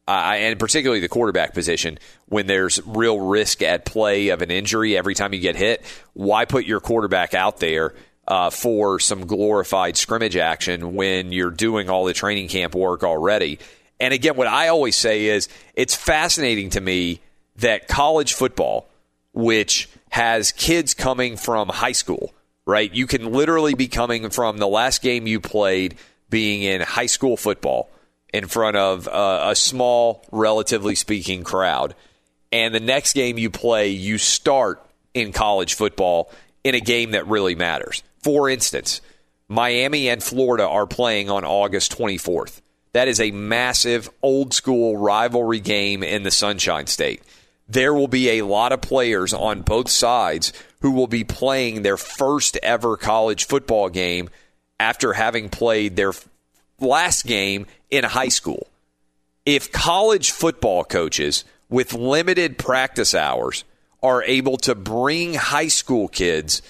Uh, 0.08 0.34
and 0.34 0.58
particularly 0.58 1.00
the 1.00 1.08
quarterback 1.08 1.54
position, 1.54 1.98
when 2.26 2.46
there's 2.46 2.80
real 2.84 3.20
risk 3.20 3.62
at 3.62 3.84
play 3.84 4.28
of 4.28 4.42
an 4.42 4.50
injury 4.50 4.96
every 4.96 5.14
time 5.14 5.32
you 5.32 5.40
get 5.40 5.54
hit, 5.54 5.84
why 6.12 6.44
put 6.44 6.66
your 6.66 6.80
quarterback 6.80 7.34
out 7.34 7.58
there 7.58 7.94
uh, 8.26 8.50
for 8.50 8.98
some 8.98 9.26
glorified 9.26 9.96
scrimmage 9.96 10.36
action 10.36 10.94
when 10.94 11.30
you're 11.30 11.50
doing 11.50 11.88
all 11.88 12.04
the 12.04 12.12
training 12.12 12.48
camp 12.48 12.74
work 12.74 13.04
already? 13.04 13.60
And 14.00 14.12
again, 14.12 14.34
what 14.34 14.48
I 14.48 14.68
always 14.68 14.96
say 14.96 15.26
is 15.26 15.48
it's 15.74 15.94
fascinating 15.94 16.70
to 16.70 16.80
me 16.80 17.20
that 17.56 17.86
college 17.86 18.34
football, 18.34 18.88
which 19.32 19.88
has 20.08 20.50
kids 20.50 20.94
coming 20.94 21.36
from 21.36 21.68
high 21.68 21.92
school, 21.92 22.34
right? 22.66 22.92
You 22.92 23.06
can 23.06 23.32
literally 23.32 23.74
be 23.74 23.86
coming 23.86 24.30
from 24.30 24.58
the 24.58 24.66
last 24.66 25.00
game 25.02 25.28
you 25.28 25.38
played 25.38 25.96
being 26.32 26.62
in 26.62 26.80
high 26.80 27.06
school 27.06 27.36
football 27.36 27.88
in 28.32 28.48
front 28.48 28.76
of 28.76 29.06
a 29.06 29.54
small, 29.54 30.24
relatively 30.32 30.96
speaking, 30.96 31.44
crowd. 31.44 31.94
And 32.50 32.74
the 32.74 32.80
next 32.80 33.12
game 33.12 33.38
you 33.38 33.50
play, 33.50 33.88
you 33.90 34.18
start 34.18 34.84
in 35.14 35.32
college 35.32 35.74
football 35.74 36.32
in 36.64 36.74
a 36.74 36.80
game 36.80 37.12
that 37.12 37.28
really 37.28 37.54
matters. 37.54 38.02
For 38.22 38.48
instance, 38.48 39.00
Miami 39.48 40.08
and 40.08 40.22
Florida 40.22 40.66
are 40.66 40.86
playing 40.86 41.28
on 41.28 41.44
August 41.44 41.96
24th. 41.96 42.62
That 42.94 43.08
is 43.08 43.20
a 43.20 43.30
massive 43.30 44.08
old 44.22 44.54
school 44.54 44.96
rivalry 44.96 45.60
game 45.60 46.02
in 46.02 46.22
the 46.22 46.30
Sunshine 46.30 46.86
State. 46.86 47.22
There 47.68 47.92
will 47.92 48.08
be 48.08 48.30
a 48.30 48.46
lot 48.46 48.72
of 48.72 48.80
players 48.80 49.34
on 49.34 49.62
both 49.62 49.90
sides 49.90 50.52
who 50.80 50.92
will 50.92 51.06
be 51.06 51.24
playing 51.24 51.82
their 51.82 51.96
first 51.96 52.58
ever 52.62 52.96
college 52.96 53.46
football 53.46 53.88
game 53.88 54.30
after 54.82 55.12
having 55.12 55.48
played 55.48 55.94
their 55.94 56.12
last 56.80 57.24
game 57.24 57.66
in 57.88 58.02
high 58.02 58.28
school. 58.28 58.66
If 59.46 59.70
college 59.70 60.32
football 60.32 60.82
coaches 60.82 61.44
with 61.68 61.94
limited 61.94 62.58
practice 62.58 63.14
hours 63.14 63.62
are 64.02 64.24
able 64.24 64.56
to 64.56 64.74
bring 64.74 65.34
high 65.34 65.68
school 65.68 66.08
kids 66.08 66.62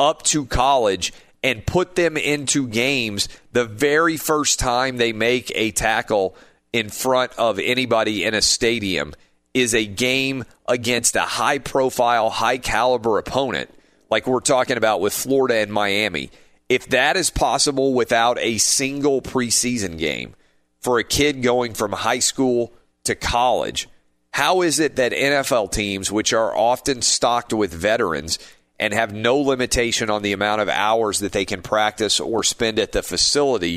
up 0.00 0.22
to 0.22 0.46
college 0.46 1.12
and 1.44 1.64
put 1.64 1.94
them 1.94 2.16
into 2.16 2.66
games 2.66 3.28
the 3.52 3.64
very 3.64 4.16
first 4.16 4.58
time 4.58 4.96
they 4.96 5.12
make 5.12 5.52
a 5.54 5.70
tackle 5.70 6.34
in 6.72 6.88
front 6.88 7.32
of 7.38 7.60
anybody 7.60 8.24
in 8.24 8.34
a 8.34 8.42
stadium 8.42 9.14
is 9.54 9.76
a 9.76 9.86
game 9.86 10.44
against 10.66 11.14
a 11.14 11.22
high 11.22 11.58
profile, 11.58 12.30
high 12.30 12.58
caliber 12.58 13.18
opponent, 13.18 13.70
like 14.10 14.26
we're 14.26 14.40
talking 14.40 14.76
about 14.76 15.00
with 15.00 15.12
Florida 15.12 15.58
and 15.58 15.72
Miami. 15.72 16.30
If 16.70 16.86
that 16.90 17.16
is 17.16 17.30
possible 17.30 17.94
without 17.94 18.38
a 18.38 18.58
single 18.58 19.20
preseason 19.20 19.98
game 19.98 20.36
for 20.78 21.00
a 21.00 21.04
kid 21.04 21.42
going 21.42 21.74
from 21.74 21.90
high 21.90 22.20
school 22.20 22.72
to 23.04 23.16
college, 23.16 23.88
how 24.32 24.62
is 24.62 24.78
it 24.78 24.94
that 24.94 25.10
NFL 25.10 25.72
teams, 25.72 26.12
which 26.12 26.32
are 26.32 26.56
often 26.56 27.02
stocked 27.02 27.52
with 27.52 27.74
veterans 27.74 28.38
and 28.78 28.94
have 28.94 29.12
no 29.12 29.36
limitation 29.36 30.10
on 30.10 30.22
the 30.22 30.32
amount 30.32 30.60
of 30.60 30.68
hours 30.68 31.18
that 31.18 31.32
they 31.32 31.44
can 31.44 31.60
practice 31.60 32.20
or 32.20 32.44
spend 32.44 32.78
at 32.78 32.92
the 32.92 33.02
facility, 33.02 33.76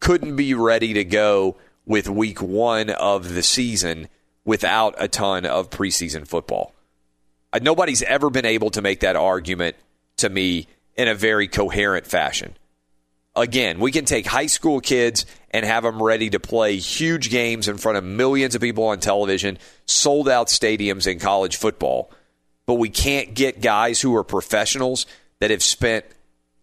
couldn't 0.00 0.34
be 0.34 0.52
ready 0.52 0.94
to 0.94 1.04
go 1.04 1.56
with 1.86 2.08
week 2.08 2.42
one 2.42 2.90
of 2.90 3.34
the 3.34 3.44
season 3.44 4.08
without 4.44 4.96
a 4.98 5.06
ton 5.06 5.46
of 5.46 5.70
preseason 5.70 6.26
football? 6.26 6.74
Uh, 7.52 7.60
Nobody's 7.62 8.02
ever 8.02 8.30
been 8.30 8.46
able 8.46 8.70
to 8.70 8.82
make 8.82 8.98
that 8.98 9.14
argument 9.14 9.76
to 10.16 10.28
me 10.28 10.66
in 10.96 11.08
a 11.08 11.14
very 11.14 11.48
coherent 11.48 12.06
fashion. 12.06 12.56
Again, 13.34 13.80
we 13.80 13.92
can 13.92 14.04
take 14.04 14.26
high 14.26 14.46
school 14.46 14.80
kids 14.80 15.24
and 15.50 15.64
have 15.64 15.84
them 15.84 16.02
ready 16.02 16.30
to 16.30 16.40
play 16.40 16.76
huge 16.76 17.30
games 17.30 17.66
in 17.66 17.78
front 17.78 17.96
of 17.96 18.04
millions 18.04 18.54
of 18.54 18.60
people 18.60 18.84
on 18.84 19.00
television, 19.00 19.58
sold 19.86 20.28
out 20.28 20.48
stadiums 20.48 21.06
in 21.06 21.18
college 21.18 21.56
football. 21.56 22.10
But 22.66 22.74
we 22.74 22.90
can't 22.90 23.34
get 23.34 23.62
guys 23.62 24.00
who 24.00 24.14
are 24.16 24.24
professionals 24.24 25.06
that 25.40 25.50
have 25.50 25.62
spent 25.62 26.04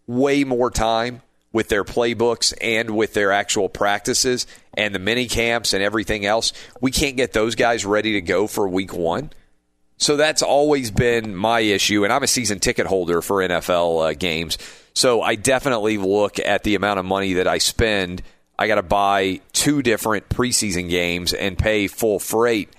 way 0.06 0.44
more 0.44 0.70
time 0.70 1.22
with 1.52 1.70
their 1.70 1.84
playbooks 1.84 2.54
and 2.62 2.92
with 2.92 3.14
their 3.14 3.32
actual 3.32 3.70
practices 3.70 4.46
and 4.76 4.94
the 4.94 5.00
mini 5.00 5.28
camps 5.28 5.74
and 5.74 5.84
everything 5.84 6.26
else. 6.26 6.54
We 6.80 6.92
can't 6.92 7.18
get 7.18 7.34
those 7.34 7.56
guys 7.56 7.86
ready 7.86 8.14
to 8.14 8.22
go 8.22 8.46
for 8.46 8.68
week 8.68 8.94
one. 8.94 9.32
So 10.00 10.16
that's 10.16 10.42
always 10.42 10.92
been 10.92 11.36
my 11.36 11.60
issue. 11.60 12.06
And 12.06 12.12
I'm 12.12 12.24
a 12.24 12.28
season 12.28 12.60
ticket 12.60 12.88
holder 12.88 13.22
for 13.22 13.38
NFL 13.38 14.10
uh, 14.10 14.14
games. 14.14 14.58
So 14.94 15.22
I 15.22 15.36
definitely 15.36 15.98
look 15.98 16.40
at 16.40 16.64
the 16.64 16.76
amount 16.76 17.00
of 17.00 17.06
money 17.06 17.34
that 17.34 17.48
I 17.48 17.58
spend. 17.58 18.24
I 18.58 18.68
got 18.68 18.76
to 18.76 18.84
buy 18.84 19.42
two 19.52 19.82
different 19.82 20.30
preseason 20.30 20.90
games 20.90 21.34
and 21.34 21.58
pay 21.58 21.88
full 21.88 22.18
freight 22.18 22.70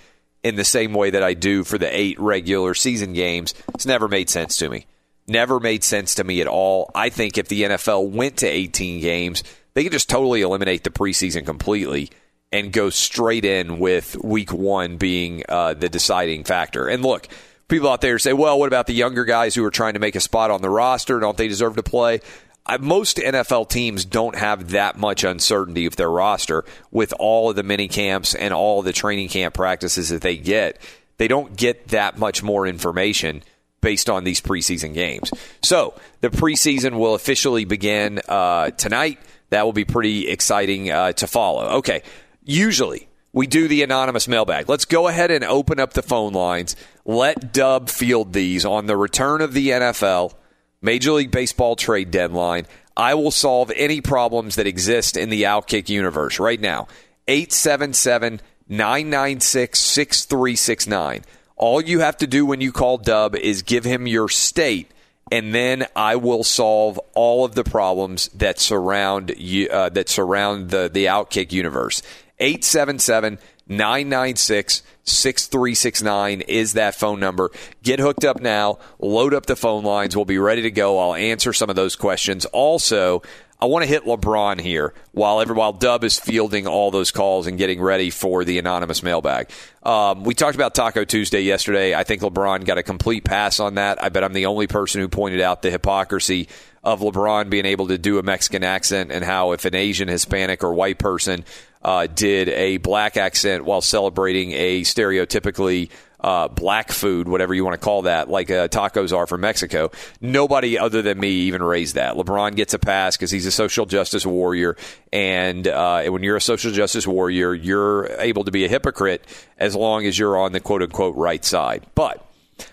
in 0.43 0.57
the 0.57 0.65
same 0.65 0.95
way 0.95 1.11
that 1.11 1.23
I 1.23 1.35
do 1.35 1.63
for 1.63 1.77
the 1.77 1.95
eight 1.95 2.19
regular 2.19 2.75
season 2.75 3.13
games. 3.13 3.55
It's 3.75 3.87
never 3.87 4.09
made 4.09 4.31
sense 4.31 4.57
to 4.59 4.71
me. 4.71 4.87
Never 5.27 5.61
made 5.61 5.85
sense 5.85 6.15
to 6.17 6.25
me 6.25 6.41
at 6.41 6.49
all. 6.49 6.91
I 6.95 7.11
think 7.11 7.37
if 7.37 7.49
the 7.49 7.63
NFL 7.63 8.11
went 8.11 8.39
to 8.39 8.47
18 8.47 9.01
games, 9.01 9.45
they 9.75 9.83
could 9.83 9.93
just 9.93 10.09
totally 10.09 10.41
eliminate 10.41 10.85
the 10.85 10.91
preseason 10.91 11.45
completely 11.45 12.11
and 12.53 12.73
go 12.73 12.91
straight 12.91 13.45
in 13.45 13.79
with 13.79 14.17
week 14.23 14.53
one 14.53 14.97
being 14.97 15.45
uh, 15.49 15.75
the 15.75 15.89
deciding 15.89 16.45
factor. 16.45 16.89
And 16.89 17.03
look, 17.03 17.29
People 17.71 17.89
out 17.89 18.01
there 18.01 18.19
say, 18.19 18.33
well, 18.33 18.59
what 18.59 18.67
about 18.67 18.89
the 18.89 18.95
younger 18.95 19.25
guys 19.25 19.55
who 19.55 19.65
are 19.65 19.71
trying 19.71 19.95
to 19.95 20.01
make 20.01 20.17
a 20.17 20.21
spot 20.21 20.51
on 20.51 20.61
the 20.61 20.69
roster? 20.69 21.21
Don't 21.21 21.37
they 21.37 21.47
deserve 21.47 21.77
to 21.77 21.85
play? 21.85 22.21
I, 22.67 22.79
most 22.79 23.19
NFL 23.19 23.69
teams 23.69 24.05
don't 24.05 24.35
have 24.35 24.71
that 24.71 24.99
much 24.99 25.23
uncertainty 25.23 25.87
of 25.87 25.95
their 25.95 26.11
roster 26.11 26.65
with 26.91 27.15
all 27.21 27.49
of 27.49 27.55
the 27.55 27.63
mini 27.63 27.87
camps 27.87 28.35
and 28.35 28.53
all 28.53 28.83
the 28.83 28.93
training 28.93 29.29
camp 29.29 29.55
practices 29.55 30.09
that 30.09 30.21
they 30.21 30.37
get. 30.37 30.81
They 31.19 31.29
don't 31.29 31.57
get 31.57 31.89
that 31.89 32.19
much 32.19 32.43
more 32.43 32.67
information 32.67 33.45
based 33.81 34.11
on 34.11 34.25
these 34.25 34.41
preseason 34.41 34.93
games. 34.93 35.31
So 35.63 35.95
the 36.23 36.31
preseason 36.31 36.99
will 36.99 37.15
officially 37.15 37.67
begin 37.67 38.21
uh, 38.29 38.71
tonight. 38.71 39.21
That 39.51 39.65
will 39.65 39.73
be 39.73 39.85
pretty 39.85 40.29
exciting 40.29 40.91
uh, 40.91 41.13
to 41.13 41.29
follow. 41.29 41.79
Okay, 41.79 42.03
usually 42.45 43.09
we 43.33 43.47
do 43.47 43.69
the 43.69 43.83
anonymous 43.83 44.27
mailbag. 44.27 44.69
Let's 44.69 44.85
go 44.85 45.09
ahead 45.09 45.31
and 45.31 45.45
open 45.45 45.79
up 45.79 45.93
the 45.93 46.03
phone 46.03 46.33
lines. 46.33 46.75
Let 47.05 47.53
Dub 47.53 47.89
field 47.89 48.33
these 48.33 48.65
on 48.65 48.87
the 48.87 48.97
return 48.97 49.41
of 49.41 49.55
the 49.55 49.69
NFL, 49.69 50.35
Major 50.83 51.13
League 51.13 51.31
Baseball 51.31 51.77
trade 51.77 52.11
deadline. 52.11 52.67
I 52.97 53.15
will 53.15 53.31
solve 53.31 53.71
any 53.77 54.01
problems 54.01 54.57
that 54.57 54.67
exist 54.67 55.17
in 55.17 55.31
the 55.31 55.45
Outkick 55.45 55.89
universe 55.89 56.41
right 56.41 56.61
now. 56.61 56.89
877 57.29 58.41
996 58.69 59.79
6369. 59.79 61.25
All 61.57 61.81
you 61.81 62.01
have 62.01 62.17
to 62.19 62.27
do 62.27 62.47
when 62.47 62.61
you 62.61 62.73
call 62.73 62.99
Dub 62.99 63.37
is 63.37 63.63
give 63.63 63.85
him 63.85 64.07
your 64.07 64.29
state, 64.29 64.91
and 65.31 65.55
then 65.55 65.87
I 65.95 66.17
will 66.17 66.43
solve 66.43 66.99
all 67.15 67.45
of 67.45 67.55
the 67.55 67.65
problems 67.65 68.29
that 68.29 68.59
surround 68.59 69.35
you, 69.37 69.69
uh, 69.69 69.91
that 69.91 70.09
surround 70.09 70.71
the 70.71 70.89
the 70.93 71.07
Outkick 71.07 71.53
universe. 71.53 72.03
877 72.41 73.39
996 73.69 74.83
6369 75.05 76.41
is 76.43 76.75
that 76.75 76.95
phone 76.95 77.21
number. 77.21 77.51
Get 77.83 78.01
hooked 78.01 78.25
up 78.25 78.41
now. 78.41 78.79
Load 78.99 79.35
up 79.35 79.47
the 79.47 79.57
phone 79.57 79.85
lines. 79.85 80.17
We'll 80.17 80.25
be 80.25 80.39
ready 80.39 80.63
to 80.63 80.71
go. 80.71 80.99
I'll 80.99 81.15
answer 81.15 81.53
some 81.53 81.71
of 81.71 81.77
those 81.77 81.97
questions. 81.97 82.45
Also, 82.47 83.23
I 83.63 83.67
want 83.67 83.83
to 83.83 83.89
hit 83.89 84.05
LeBron 84.05 84.61
here 84.61 84.95
while 85.13 85.41
every 85.41 85.55
while 85.55 85.73
Dub 85.73 86.03
is 86.03 86.19
fielding 86.19 86.67
all 86.67 86.91
those 86.91 87.11
calls 87.11 87.47
and 87.47 87.59
getting 87.59 87.81
ready 87.81 88.09
for 88.09 88.45
the 88.45 88.59
anonymous 88.59 89.03
mailbag. 89.03 89.51
Um, 89.83 90.25
we 90.25 90.35
talked 90.35 90.55
about 90.55 90.75
Taco 90.75 91.05
Tuesday 91.05 91.43
yesterday. 91.43 91.95
I 91.95 92.05
think 92.05 92.23
LeBron 92.23 92.65
got 92.65 92.79
a 92.79 92.83
complete 92.83 93.23
pass 93.23 93.61
on 93.61 93.75
that. 93.75 94.03
I 94.03 94.09
bet 94.09 94.25
I'm 94.25 94.33
the 94.33 94.47
only 94.47 94.67
person 94.67 95.01
who 95.01 95.09
pointed 95.09 95.41
out 95.43 95.61
the 95.61 95.71
hypocrisy 95.71 96.49
of 96.83 97.01
LeBron 97.01 97.51
being 97.51 97.67
able 97.67 97.89
to 97.89 97.99
do 97.99 98.19
a 98.19 98.23
Mexican 98.23 98.65
accent 98.65 99.13
and 99.13 99.23
how 99.23 99.53
if 99.53 99.67
an 99.67 99.75
Asian, 99.75 100.09
Hispanic, 100.09 100.65
or 100.65 100.73
white 100.73 100.99
person 100.99 101.45
uh, 101.83 102.07
did 102.07 102.49
a 102.49 102.77
black 102.79 103.17
accent 103.17 103.65
while 103.65 103.81
celebrating 103.81 104.53
a 104.53 104.83
stereotypically 104.83 105.91
uh, 106.23 106.49
black 106.49 106.93
food, 106.93 107.29
whatever 107.29 107.55
you 107.55 107.65
want 107.65 107.75
to 107.75 107.83
call 107.83 108.03
that, 108.03 108.29
like 108.29 108.51
uh, 108.51 108.69
tacos 108.69 109.17
are 109.17 109.27
from 109.27 109.41
Mexico. 109.41 109.91
Nobody 110.21 110.79
other 110.79 111.03
than 111.03 111.19
me 111.19 111.31
even 111.31 111.63
raised 111.63 111.95
that. 111.95 112.15
LeBron 112.15 112.57
gets 112.57 112.75
a 112.75 112.79
pass 112.79 113.17
because 113.17 113.31
he's 113.31 113.47
a 113.47 113.51
social 113.51 113.87
justice 113.87 114.27
warrior, 114.27 114.77
and 115.13 115.67
uh, 115.67 116.05
when 116.05 116.23
you're 116.23 116.37
a 116.37 116.41
social 116.41 116.73
justice 116.73 117.07
warrior, 117.07 117.55
you're 117.55 118.07
able 118.19 118.45
to 118.45 118.51
be 118.51 118.65
a 118.65 118.69
hypocrite 118.69 119.27
as 119.59 119.75
long 119.75 120.05
as 120.05 120.19
you're 120.19 120.39
on 120.39 120.53
the 120.53 120.61
quote 120.61 120.83
unquote 120.83 121.17
right 121.17 121.45
side. 121.45 121.87
But 121.95 122.25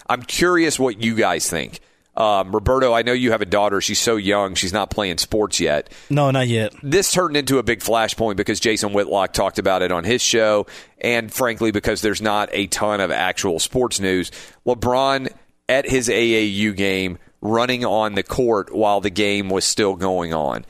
I'm 0.09 0.23
curious 0.23 0.77
what 0.77 1.01
you 1.01 1.15
guys 1.15 1.49
think. 1.49 1.79
Um, 2.17 2.51
Roberto, 2.51 2.93
I 2.93 3.03
know 3.03 3.13
you 3.13 3.31
have 3.31 3.43
a 3.43 3.45
daughter. 3.45 3.79
She's 3.79 3.99
so 3.99 4.15
young. 4.15 4.55
She's 4.55 4.73
not 4.73 4.89
playing 4.89 5.19
sports 5.19 5.59
yet. 5.59 5.93
No, 6.09 6.31
not 6.31 6.47
yet. 6.47 6.73
This 6.81 7.11
turned 7.11 7.37
into 7.37 7.59
a 7.59 7.63
big 7.63 7.79
flashpoint 7.79 8.37
because 8.37 8.59
Jason 8.59 8.91
Whitlock 8.91 9.33
talked 9.33 9.59
about 9.59 9.83
it 9.83 9.91
on 9.91 10.03
his 10.03 10.23
show, 10.23 10.65
and 10.99 11.31
frankly, 11.31 11.71
because 11.71 12.01
there's 12.01 12.21
not 12.21 12.49
a 12.53 12.65
ton 12.67 13.01
of 13.01 13.11
actual 13.11 13.59
sports 13.59 13.99
news. 13.99 14.31
LeBron 14.65 15.31
at 15.69 15.87
his 15.87 16.09
AAU 16.09 16.75
game 16.75 17.19
running 17.39 17.85
on 17.85 18.15
the 18.15 18.23
court 18.23 18.73
while 18.73 18.99
the 18.99 19.11
game 19.11 19.49
was 19.49 19.63
still 19.63 19.95
going 19.95 20.33
on. 20.33 20.65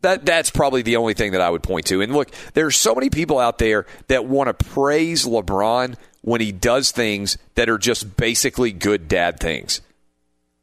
That 0.00 0.24
that's 0.24 0.50
probably 0.50 0.80
the 0.80 0.96
only 0.96 1.12
thing 1.12 1.32
that 1.32 1.42
I 1.42 1.50
would 1.50 1.62
point 1.62 1.86
to. 1.86 2.00
And 2.00 2.14
look, 2.14 2.30
there's 2.54 2.76
so 2.76 2.94
many 2.94 3.10
people 3.10 3.38
out 3.38 3.58
there 3.58 3.84
that 4.08 4.24
want 4.24 4.56
to 4.56 4.64
praise 4.66 5.26
LeBron 5.26 5.96
when 6.22 6.40
he 6.40 6.52
does 6.52 6.90
things 6.90 7.36
that 7.54 7.68
are 7.68 7.78
just 7.78 8.16
basically 8.16 8.72
good 8.72 9.08
dad 9.08 9.40
things. 9.40 9.82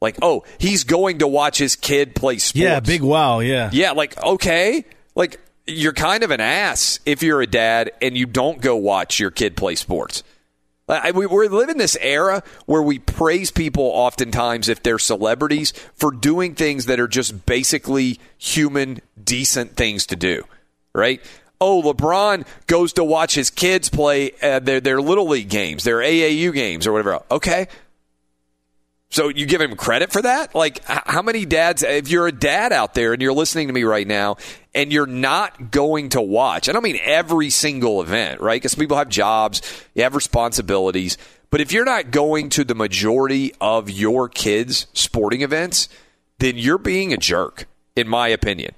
Like, 0.04 0.18
oh, 0.20 0.44
he's 0.58 0.84
going 0.84 1.18
to 1.20 1.26
watch 1.26 1.56
his 1.56 1.76
kid 1.76 2.14
play 2.14 2.36
sports. 2.36 2.56
Yeah, 2.56 2.80
big 2.80 3.02
wow, 3.02 3.40
yeah. 3.40 3.70
Yeah, 3.72 3.92
like, 3.92 4.22
okay. 4.22 4.84
Like, 5.14 5.40
you're 5.66 5.94
kind 5.94 6.22
of 6.22 6.30
an 6.30 6.40
ass 6.40 7.00
if 7.06 7.22
you're 7.22 7.40
a 7.40 7.46
dad 7.46 7.90
and 8.02 8.14
you 8.16 8.26
don't 8.26 8.60
go 8.60 8.76
watch 8.76 9.18
your 9.18 9.30
kid 9.30 9.56
play 9.56 9.74
sports. 9.76 10.22
I, 10.86 11.12
we, 11.12 11.24
we're 11.24 11.48
living 11.48 11.78
this 11.78 11.96
era 11.98 12.42
where 12.66 12.82
we 12.82 12.98
praise 12.98 13.50
people 13.50 13.84
oftentimes 13.84 14.68
if 14.68 14.82
they're 14.82 14.98
celebrities 14.98 15.72
for 15.94 16.10
doing 16.10 16.54
things 16.54 16.84
that 16.86 17.00
are 17.00 17.08
just 17.08 17.46
basically 17.46 18.20
human, 18.36 19.00
decent 19.22 19.76
things 19.76 20.04
to 20.08 20.16
do, 20.16 20.44
right? 20.94 21.22
Oh, 21.58 21.80
LeBron 21.80 22.46
goes 22.66 22.92
to 22.94 23.04
watch 23.04 23.34
his 23.34 23.48
kids 23.48 23.88
play 23.88 24.32
uh, 24.42 24.58
their 24.58 24.80
their 24.80 25.00
little 25.00 25.26
league 25.26 25.48
games, 25.48 25.84
their 25.84 25.98
AAU 25.98 26.52
games, 26.52 26.86
or 26.86 26.92
whatever. 26.92 27.22
Okay, 27.30 27.68
so 29.14 29.28
you 29.28 29.46
give 29.46 29.60
him 29.60 29.76
credit 29.76 30.10
for 30.10 30.22
that? 30.22 30.56
Like, 30.56 30.84
how 30.86 31.22
many 31.22 31.46
dads, 31.46 31.84
if 31.84 32.08
you're 32.08 32.26
a 32.26 32.32
dad 32.32 32.72
out 32.72 32.94
there 32.94 33.12
and 33.12 33.22
you're 33.22 33.32
listening 33.32 33.68
to 33.68 33.72
me 33.72 33.84
right 33.84 34.08
now 34.08 34.38
and 34.74 34.92
you're 34.92 35.06
not 35.06 35.70
going 35.70 36.08
to 36.10 36.20
watch, 36.20 36.68
I 36.68 36.72
don't 36.72 36.82
mean 36.82 36.98
every 37.00 37.48
single 37.50 38.02
event, 38.02 38.40
right? 38.40 38.60
Because 38.60 38.74
people 38.74 38.96
have 38.96 39.08
jobs, 39.08 39.62
you 39.94 40.02
have 40.02 40.16
responsibilities. 40.16 41.16
But 41.50 41.60
if 41.60 41.70
you're 41.70 41.84
not 41.84 42.10
going 42.10 42.48
to 42.50 42.64
the 42.64 42.74
majority 42.74 43.52
of 43.60 43.88
your 43.88 44.28
kids' 44.28 44.88
sporting 44.94 45.42
events, 45.42 45.88
then 46.40 46.58
you're 46.58 46.76
being 46.76 47.12
a 47.12 47.16
jerk, 47.16 47.68
in 47.94 48.08
my 48.08 48.26
opinion. 48.26 48.74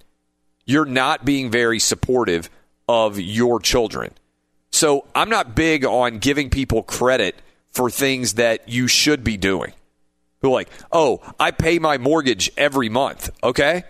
You're 0.67 0.85
not 0.85 1.25
being 1.25 1.51
very 1.51 1.79
supportive 1.79 2.51
of 2.87 3.19
your 3.19 3.59
children. 3.59 4.13
So 4.71 5.07
I'm 5.15 5.31
not 5.31 5.57
big 5.57 5.87
on 5.87 6.19
giving 6.19 6.51
people 6.51 6.83
credit 6.83 7.37
for 7.71 7.89
things 7.89 8.35
that 8.35 8.69
you 8.69 8.87
should 8.87 9.25
be 9.25 9.39
doing 9.39 9.73
who 10.43 10.51
like, 10.51 10.69
oh, 10.93 11.21
I 11.39 11.51
pay 11.51 11.79
my 11.79 11.99
mortgage 11.99 12.51
every 12.57 12.89
month. 12.89 13.31
Okay. 13.43 13.85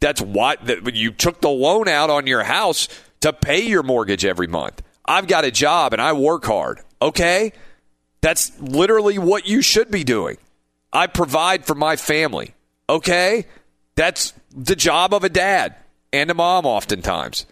That's 0.00 0.20
what 0.20 0.66
that 0.66 0.94
you 0.94 1.12
took 1.12 1.40
the 1.40 1.48
loan 1.48 1.88
out 1.88 2.10
on 2.10 2.26
your 2.26 2.42
house 2.42 2.88
to 3.20 3.32
pay 3.32 3.66
your 3.66 3.82
mortgage 3.82 4.24
every 4.24 4.46
month. 4.46 4.82
I've 5.04 5.26
got 5.26 5.44
a 5.44 5.50
job 5.50 5.92
and 5.92 6.02
I 6.02 6.12
work 6.12 6.44
hard. 6.44 6.80
Okay. 7.00 7.52
That's 8.20 8.58
literally 8.60 9.18
what 9.18 9.46
you 9.46 9.62
should 9.62 9.90
be 9.90 10.04
doing. 10.04 10.36
I 10.92 11.06
provide 11.06 11.64
for 11.64 11.74
my 11.74 11.96
family. 11.96 12.54
Okay. 12.88 13.46
That's 13.94 14.32
the 14.54 14.76
job 14.76 15.14
of 15.14 15.24
a 15.24 15.28
dad 15.28 15.76
and 16.12 16.30
a 16.30 16.34
mom, 16.34 16.66
oftentimes. 16.66 17.46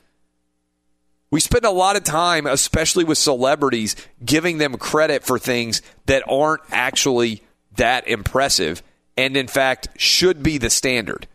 We 1.31 1.41
spend 1.41 1.65
a 1.65 1.71
lot 1.71 1.97
of 1.97 2.05
time, 2.05 2.47
especially 2.47 3.05
with 3.05 3.17
celebrities, 3.17 3.97
giving 4.23 4.59
them 4.59 4.77
credit 4.77 5.25
for 5.25 5.39
things 5.39 5.81
that 6.05 6.23
aren't 6.29 6.61
actually 6.71 7.43
that 7.77 8.07
impressive 8.09 8.83
and, 9.17 9.37
in 9.37 9.47
fact, 9.47 9.89
should 9.97 10.43
be 10.43 10.59
the 10.59 10.71
standard. 10.71 11.27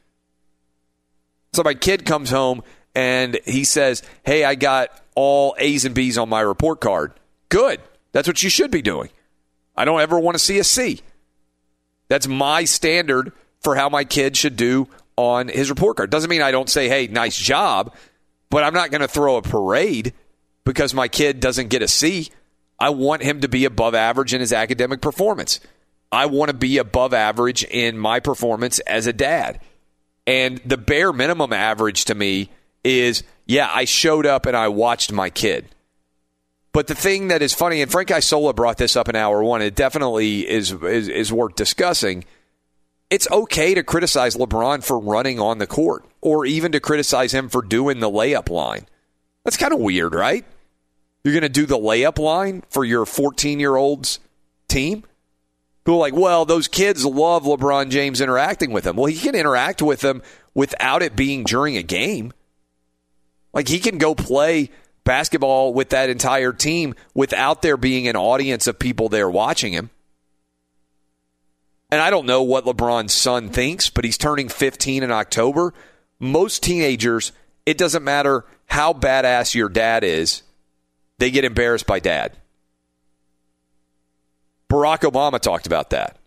So 1.54 1.64
my 1.64 1.74
kid 1.74 2.06
comes 2.06 2.30
home 2.30 2.64
and 2.96 3.40
he 3.46 3.64
says, 3.64 4.04
Hey, 4.24 4.44
I 4.44 4.56
got 4.56 4.90
all 5.16 5.56
A's 5.58 5.86
and 5.86 5.96
B's 5.96 6.18
on 6.18 6.30
my 6.30 6.42
report 6.42 6.82
card. 6.82 7.14
Good. 7.50 7.80
That's 8.12 8.28
what 8.28 8.42
you 8.44 8.50
should 8.50 8.72
be 8.72 8.82
doing. 8.82 9.10
I 9.76 9.86
don't 9.86 10.02
ever 10.02 10.20
want 10.20 10.36
to 10.36 10.44
see 10.44 10.60
a 10.60 10.64
C. 10.64 11.02
That's 12.08 12.28
my 12.28 12.66
standard 12.66 13.32
for 13.62 13.76
how 13.76 13.90
my 13.90 14.04
kid 14.04 14.36
should 14.38 14.56
do 14.56 14.88
on 15.16 15.48
his 15.48 15.70
report 15.70 15.98
card. 15.98 16.10
Doesn't 16.10 16.30
mean 16.30 16.42
I 16.42 16.52
don't 16.52 16.70
say, 16.70 16.90
hey, 16.90 17.08
nice 17.08 17.38
job, 17.38 17.94
but 18.50 18.64
I'm 18.64 18.74
not 18.74 18.92
going 18.92 19.02
to 19.02 19.08
throw 19.08 19.38
a 19.38 19.42
parade 19.42 20.14
because 20.64 20.94
my 20.94 21.08
kid 21.08 21.40
doesn't 21.40 21.70
get 21.70 21.82
a 21.82 21.88
C. 21.88 22.30
I 22.80 22.90
want 22.90 23.24
him 23.24 23.42
to 23.42 23.48
be 23.48 23.66
above 23.66 23.96
average 23.96 24.34
in 24.34 24.42
his 24.42 24.54
academic 24.54 25.02
performance. 25.02 25.60
I 26.12 26.28
want 26.28 26.50
to 26.50 26.56
be 26.56 26.78
above 26.78 27.14
average 27.14 27.64
in 27.64 27.98
my 27.98 28.20
performance 28.20 28.80
as 28.80 29.08
a 29.08 29.14
dad. 29.14 29.60
And 30.26 30.60
the 30.66 30.78
bare 30.78 31.14
minimum 31.14 31.54
average 31.54 32.06
to 32.06 32.16
me 32.16 32.50
is 32.84 33.24
yeah, 33.46 33.70
I 33.74 33.86
showed 33.86 34.26
up 34.26 34.46
and 34.46 34.56
I 34.56 34.68
watched 34.68 35.12
my 35.12 35.30
kid. 35.30 35.68
But 36.74 36.88
the 36.88 36.96
thing 36.96 37.30
that 37.30 37.42
is 37.42 37.54
funny, 37.54 37.82
and 37.82 37.90
Frank 37.90 38.12
Isola 38.12 38.54
brought 38.54 38.78
this 38.78 38.96
up 38.96 39.10
in 39.10 39.16
hour 39.16 39.42
one, 39.42 39.62
it 39.62 39.74
definitely 39.74 40.48
is, 40.48 40.72
is, 40.72 41.08
is 41.08 41.34
worth 41.34 41.56
discussing. 41.56 42.24
It's 43.10 43.28
okay 43.32 43.74
to 43.74 43.84
criticize 43.84 44.36
LeBron 44.36 44.84
for 44.84 45.00
running 45.00 45.40
on 45.40 45.58
the 45.58 45.66
court, 45.66 46.06
or 46.22 46.46
even 46.46 46.74
to 46.74 46.80
criticize 46.80 47.34
him 47.34 47.50
for 47.50 47.62
doing 47.62 48.00
the 48.00 48.12
layup 48.12 48.50
line. 48.50 48.86
That's 49.44 49.58
kind 49.58 49.74
of 49.74 49.80
weird, 49.80 50.14
right? 50.14 50.46
You're 51.24 51.34
going 51.34 51.42
to 51.42 51.50
do 51.50 51.66
the 51.66 51.80
layup 51.80 52.20
line 52.20 52.64
for 52.70 52.84
your 52.84 53.06
14 53.06 53.60
year 53.60 53.76
old's 53.76 54.20
team? 54.68 55.04
Who 55.88 55.94
are 55.94 56.00
like, 56.00 56.14
well, 56.14 56.44
those 56.44 56.68
kids 56.68 57.06
love 57.06 57.44
LeBron 57.44 57.90
James 57.90 58.20
interacting 58.20 58.72
with 58.72 58.84
them. 58.84 58.98
Well, 58.98 59.06
he 59.06 59.18
can 59.18 59.36
interact 59.36 59.82
with 59.82 60.02
them 60.02 60.22
without 60.54 61.02
it 61.02 61.16
being 61.16 61.46
during 61.46 61.78
a 61.78 61.82
game. 61.82 62.34
Like 63.54 63.70
he 63.70 63.80
can 63.80 63.98
go 63.98 64.14
play 64.14 64.70
basketball 65.06 65.74
with 65.74 65.92
that 65.92 66.10
entire 66.10 66.52
team 66.52 66.94
without 67.14 67.62
there 67.62 67.78
being 67.78 68.10
an 68.10 68.18
audience 68.18 68.68
of 68.68 68.78
people 68.78 69.08
there 69.08 69.30
watching 69.30 69.72
him. 69.72 69.90
and 71.90 72.02
I 72.02 72.10
don't 72.10 72.26
know 72.26 72.44
what 72.44 72.66
LeBron's 72.66 73.14
son 73.14 73.48
thinks, 73.48 73.90
but 73.90 74.04
he's 74.04 74.18
turning 74.18 74.50
15 74.50 75.04
in 75.04 75.12
October. 75.12 75.74
Most 76.20 76.64
teenagers, 76.64 77.32
it 77.66 77.78
doesn't 77.78 78.04
matter 78.04 78.44
how 78.66 78.92
badass 78.92 79.56
your 79.56 79.70
dad 79.70 80.04
is, 80.04 80.44
they 81.18 81.32
get 81.32 81.46
embarrassed 81.46 81.88
by 81.88 82.02
dad. 82.02 82.36
Barack 84.70 85.10
Obama 85.10 85.40
talked 85.40 85.68
about 85.68 85.92
that. 85.92 86.18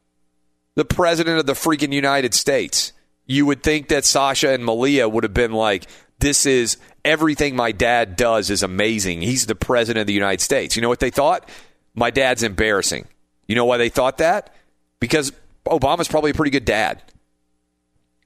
The 0.75 0.85
president 0.85 1.39
of 1.39 1.47
the 1.47 1.53
freaking 1.53 1.93
United 1.93 2.35
States. 2.35 2.93
You 3.27 3.47
would 3.47 3.63
think 3.63 3.89
that 3.89 4.05
Sasha 4.05 4.51
and 4.51 4.65
Malia 4.65 5.09
would 5.09 5.25
have 5.25 5.35
been 5.35 5.53
like, 5.53 5.87
this 6.19 6.47
is 6.47 6.77
everything 7.05 7.57
my 7.57 7.73
dad 7.73 8.17
does 8.17 8.51
is 8.51 8.63
amazing. 8.63 9.23
He's 9.23 9.47
the 9.47 9.55
president 9.55 10.03
of 10.03 10.07
the 10.07 10.13
United 10.13 10.43
States. 10.43 10.77
You 10.77 10.83
know 10.83 10.89
what 10.89 11.01
they 11.01 11.11
thought? 11.11 11.49
My 11.95 12.11
dad's 12.11 12.43
embarrassing. 12.43 13.07
You 13.47 13.55
know 13.55 13.65
why 13.65 13.77
they 13.77 13.89
thought 13.89 14.19
that? 14.19 14.55
Because 15.01 15.33
Obama's 15.67 16.09
probably 16.09 16.31
a 16.31 16.35
pretty 16.35 16.51
good 16.51 16.65
dad. 16.65 17.03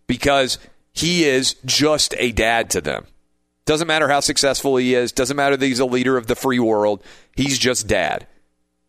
Because 0.06 0.58
he 0.92 1.24
is 1.24 1.54
just 1.64 2.14
a 2.18 2.32
dad 2.32 2.70
to 2.70 2.80
them. 2.80 3.06
Doesn't 3.64 3.88
matter 3.88 4.08
how 4.08 4.20
successful 4.20 4.76
he 4.76 4.94
is, 4.94 5.12
doesn't 5.12 5.36
matter 5.36 5.56
that 5.56 5.66
he's 5.66 5.80
a 5.80 5.86
leader 5.86 6.16
of 6.16 6.26
the 6.26 6.36
free 6.36 6.58
world. 6.58 7.02
He's 7.34 7.58
just 7.58 7.86
dad. 7.86 8.26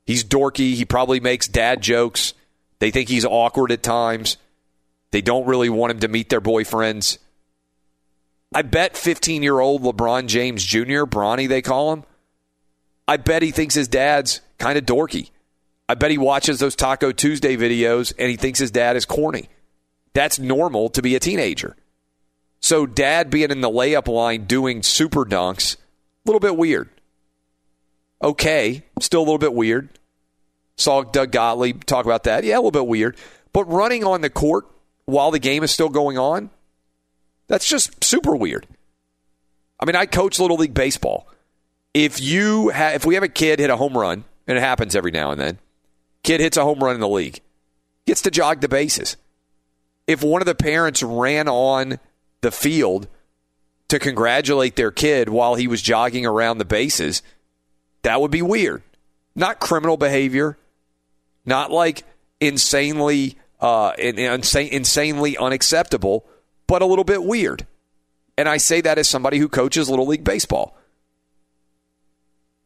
He's 0.06 0.24
dorky. 0.24 0.74
He 0.76 0.86
probably 0.86 1.20
makes 1.20 1.48
dad 1.48 1.82
jokes. 1.82 2.34
They 2.80 2.92
think 2.92 3.10
he's 3.10 3.26
awkward 3.26 3.72
at 3.72 3.84
times. 3.84 4.38
They 5.12 5.22
don't 5.22 5.48
really 5.48 5.70
want 5.70 5.92
him 5.92 6.00
to 6.00 6.08
meet 6.08 6.30
their 6.30 6.42
boyfriends. 6.42 7.18
I 8.54 8.62
bet 8.62 8.96
15 8.96 9.44
year 9.44 9.60
old 9.60 9.82
LeBron 9.82 10.28
James 10.28 10.64
Jr., 10.64 11.04
Bronny, 11.04 11.48
they 11.48 11.62
call 11.62 11.94
him, 11.94 12.04
I 13.08 13.18
bet 13.18 13.44
he 13.44 13.52
thinks 13.52 13.76
his 13.76 13.88
dad's 13.88 14.42
kind 14.58 14.78
of 14.78 14.86
dorky. 14.86 15.30
I 15.88 15.96
bet 15.96 16.12
he 16.12 16.18
watches 16.18 16.60
those 16.60 16.76
Taco 16.76 17.12
Tuesday 17.12 17.56
videos 17.56 18.14
and 18.18 18.30
he 18.30 18.38
thinks 18.38 18.60
his 18.60 18.72
dad 18.72 18.96
is 18.96 19.06
corny. 19.06 19.50
That's 20.14 20.40
normal 20.40 20.90
to 20.90 21.02
be 21.02 21.16
a 21.16 21.20
teenager. 21.20 21.76
So, 22.62 22.88
dad 22.88 23.30
being 23.30 23.52
in 23.52 23.62
the 23.62 23.70
layup 23.70 24.08
line 24.08 24.46
doing 24.46 24.82
super 24.82 25.24
dunks, 25.24 25.76
a 25.76 25.80
little 26.26 26.40
bit 26.40 26.58
weird. 26.58 26.90
Okay, 28.26 28.84
still 29.00 29.20
a 29.20 29.24
little 29.24 29.38
bit 29.38 29.54
weird. 29.54 29.88
Saw 30.78 31.04
Doug 31.04 31.32
Gottlieb 31.32 31.84
talk 31.84 32.06
about 32.06 32.24
that. 32.24 32.44
Yeah, 32.44 32.56
a 32.56 32.58
little 32.58 32.72
bit 32.72 32.88
weird. 32.88 33.18
But 33.54 33.66
running 33.66 34.04
on 34.04 34.22
the 34.22 34.32
court 34.32 34.66
while 35.06 35.30
the 35.30 35.40
game 35.40 35.64
is 35.64 35.70
still 35.70 35.90
going 35.90 36.18
on, 36.18 36.50
that's 37.48 37.68
just 37.68 38.04
super 38.04 38.36
weird. 38.36 38.66
I 39.80 39.86
mean, 39.86 39.96
I 39.96 40.08
coach 40.08 40.40
Little 40.40 40.58
League 40.58 40.74
Baseball. 40.74 41.28
If 41.94 42.20
you 42.20 42.72
ha- 42.72 42.94
if 42.96 43.06
we 43.06 43.14
have 43.14 43.24
a 43.24 43.30
kid 43.30 43.60
hit 43.60 43.70
a 43.70 43.78
home 43.78 43.96
run, 43.96 44.24
and 44.48 44.58
it 44.58 44.62
happens 44.62 44.96
every 44.96 45.12
now 45.12 45.30
and 45.30 45.40
then, 45.40 45.60
kid 46.24 46.42
hits 46.42 46.58
a 46.58 46.64
home 46.64 46.80
run 46.80 46.96
in 46.96 47.02
the 47.02 47.08
league, 47.08 47.42
gets 48.08 48.24
to 48.24 48.32
jog 48.32 48.60
the 48.60 48.68
bases. 48.68 49.18
If 50.08 50.24
one 50.24 50.42
of 50.42 50.48
the 50.48 50.56
parents 50.56 51.04
ran 51.04 51.48
on 51.48 52.00
the 52.42 52.52
field 52.52 53.08
to 53.88 54.00
congratulate 54.00 54.76
their 54.76 54.92
kid 54.92 55.30
while 55.30 55.56
he 55.56 55.68
was 55.68 55.82
jogging 55.82 56.26
around 56.26 56.58
the 56.58 56.66
bases, 56.66 57.22
that 58.06 58.22
would 58.22 58.30
be 58.30 58.44
weird. 58.44 58.84
Not 59.36 59.60
criminal 59.60 59.98
behavior, 59.98 60.60
not 61.44 61.72
like 61.72 62.04
insanely 62.40 63.36
uh, 63.60 63.94
insane, 63.98 64.70
insanely 64.72 65.38
unacceptable, 65.38 66.24
but 66.68 66.84
a 66.84 66.86
little 66.86 67.04
bit 67.04 67.24
weird. 67.24 67.66
And 68.38 68.48
I 68.48 68.58
say 68.58 68.82
that 68.82 69.00
as 69.00 69.10
somebody 69.10 69.40
who 69.40 69.50
coaches 69.50 69.90
little 69.90 70.06
league 70.06 70.24
baseball. 70.24 70.78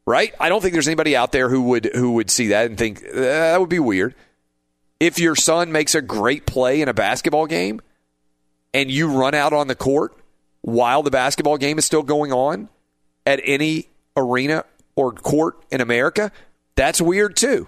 Right? 0.06 0.34
I 0.42 0.50
don't 0.50 0.62
think 0.62 0.74
there's 0.74 0.88
anybody 0.90 1.16
out 1.16 1.32
there 1.32 1.48
who 1.48 1.62
would 1.64 1.90
who 1.94 2.14
would 2.14 2.30
see 2.30 2.48
that 2.48 2.66
and 2.66 2.78
think 2.78 3.02
eh, 3.04 3.12
that 3.14 3.60
would 3.62 3.70
be 3.70 3.80
weird. 3.80 4.16
If 5.00 5.20
your 5.20 5.38
son 5.38 5.72
makes 5.72 5.96
a 5.96 6.02
great 6.02 6.46
play 6.46 6.82
in 6.82 6.90
a 6.90 6.94
basketball 6.94 7.46
game 7.46 7.80
and 8.74 8.92
you 8.92 9.08
run 9.08 9.36
out 9.36 9.54
on 9.54 9.68
the 9.68 9.76
court 9.76 10.18
while 10.62 11.02
the 11.02 11.12
basketball 11.12 11.58
game 11.58 11.78
is 11.78 11.86
still 11.86 12.04
going 12.04 12.34
on 12.34 12.68
at 13.26 13.40
any 13.46 13.88
arena 14.18 14.66
or 15.00 15.14
court 15.14 15.64
in 15.72 15.80
America, 15.82 16.32
that's 16.76 17.02
weird 17.02 17.36
too. 17.36 17.68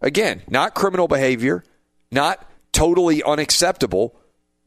Again, 0.00 0.42
not 0.48 0.74
criminal 0.74 1.06
behavior, 1.06 1.62
not 2.10 2.44
totally 2.72 3.22
unacceptable, 3.22 4.16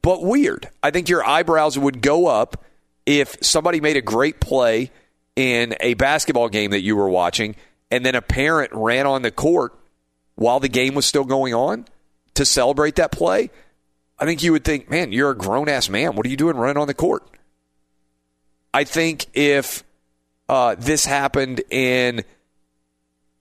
but 0.02 0.24
weird. 0.24 0.70
I 0.82 0.92
think 0.92 1.10
your 1.10 1.26
eyebrows 1.26 1.78
would 1.78 2.02
go 2.02 2.28
up 2.28 2.64
if 3.06 3.36
somebody 3.42 3.82
made 3.82 3.98
a 3.98 4.02
great 4.02 4.40
play 4.40 4.92
in 5.36 5.76
a 5.82 5.96
basketball 5.96 6.48
game 6.48 6.72
that 6.72 6.82
you 6.82 6.96
were 6.96 7.10
watching 7.10 7.56
and 7.92 8.06
then 8.06 8.16
a 8.16 8.22
parent 8.22 8.72
ran 8.74 9.06
on 9.06 9.22
the 9.22 9.32
court 9.32 9.78
while 10.36 10.60
the 10.60 10.70
game 10.70 10.96
was 10.96 11.06
still 11.06 11.26
going 11.26 11.54
on 11.54 11.86
to 12.36 12.46
celebrate 12.46 12.96
that 12.96 13.12
play. 13.12 13.50
I 14.18 14.26
think 14.26 14.44
you 14.44 14.54
would 14.54 14.64
think, 14.64 14.90
man, 14.90 15.12
you're 15.12 15.32
a 15.32 15.38
grown 15.38 15.68
ass 15.68 15.90
man. 15.90 16.16
What 16.16 16.26
are 16.26 16.30
you 16.30 16.38
doing 16.38 16.56
running 16.56 16.78
on 16.78 16.88
the 16.88 16.94
court? 16.94 17.28
I 18.74 18.84
think 18.86 19.26
if 19.34 19.84
uh, 20.48 20.76
this 20.78 21.06
happened 21.06 21.62
in 21.70 22.24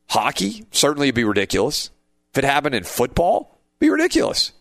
hockey, 0.08 0.64
certainly 0.70 1.08
it'd 1.08 1.14
be 1.14 1.24
ridiculous. 1.24 1.90
If 2.32 2.38
it 2.38 2.44
happened 2.44 2.74
in 2.74 2.84
football, 2.84 3.58
be 3.78 3.90
ridiculous. 3.90 4.52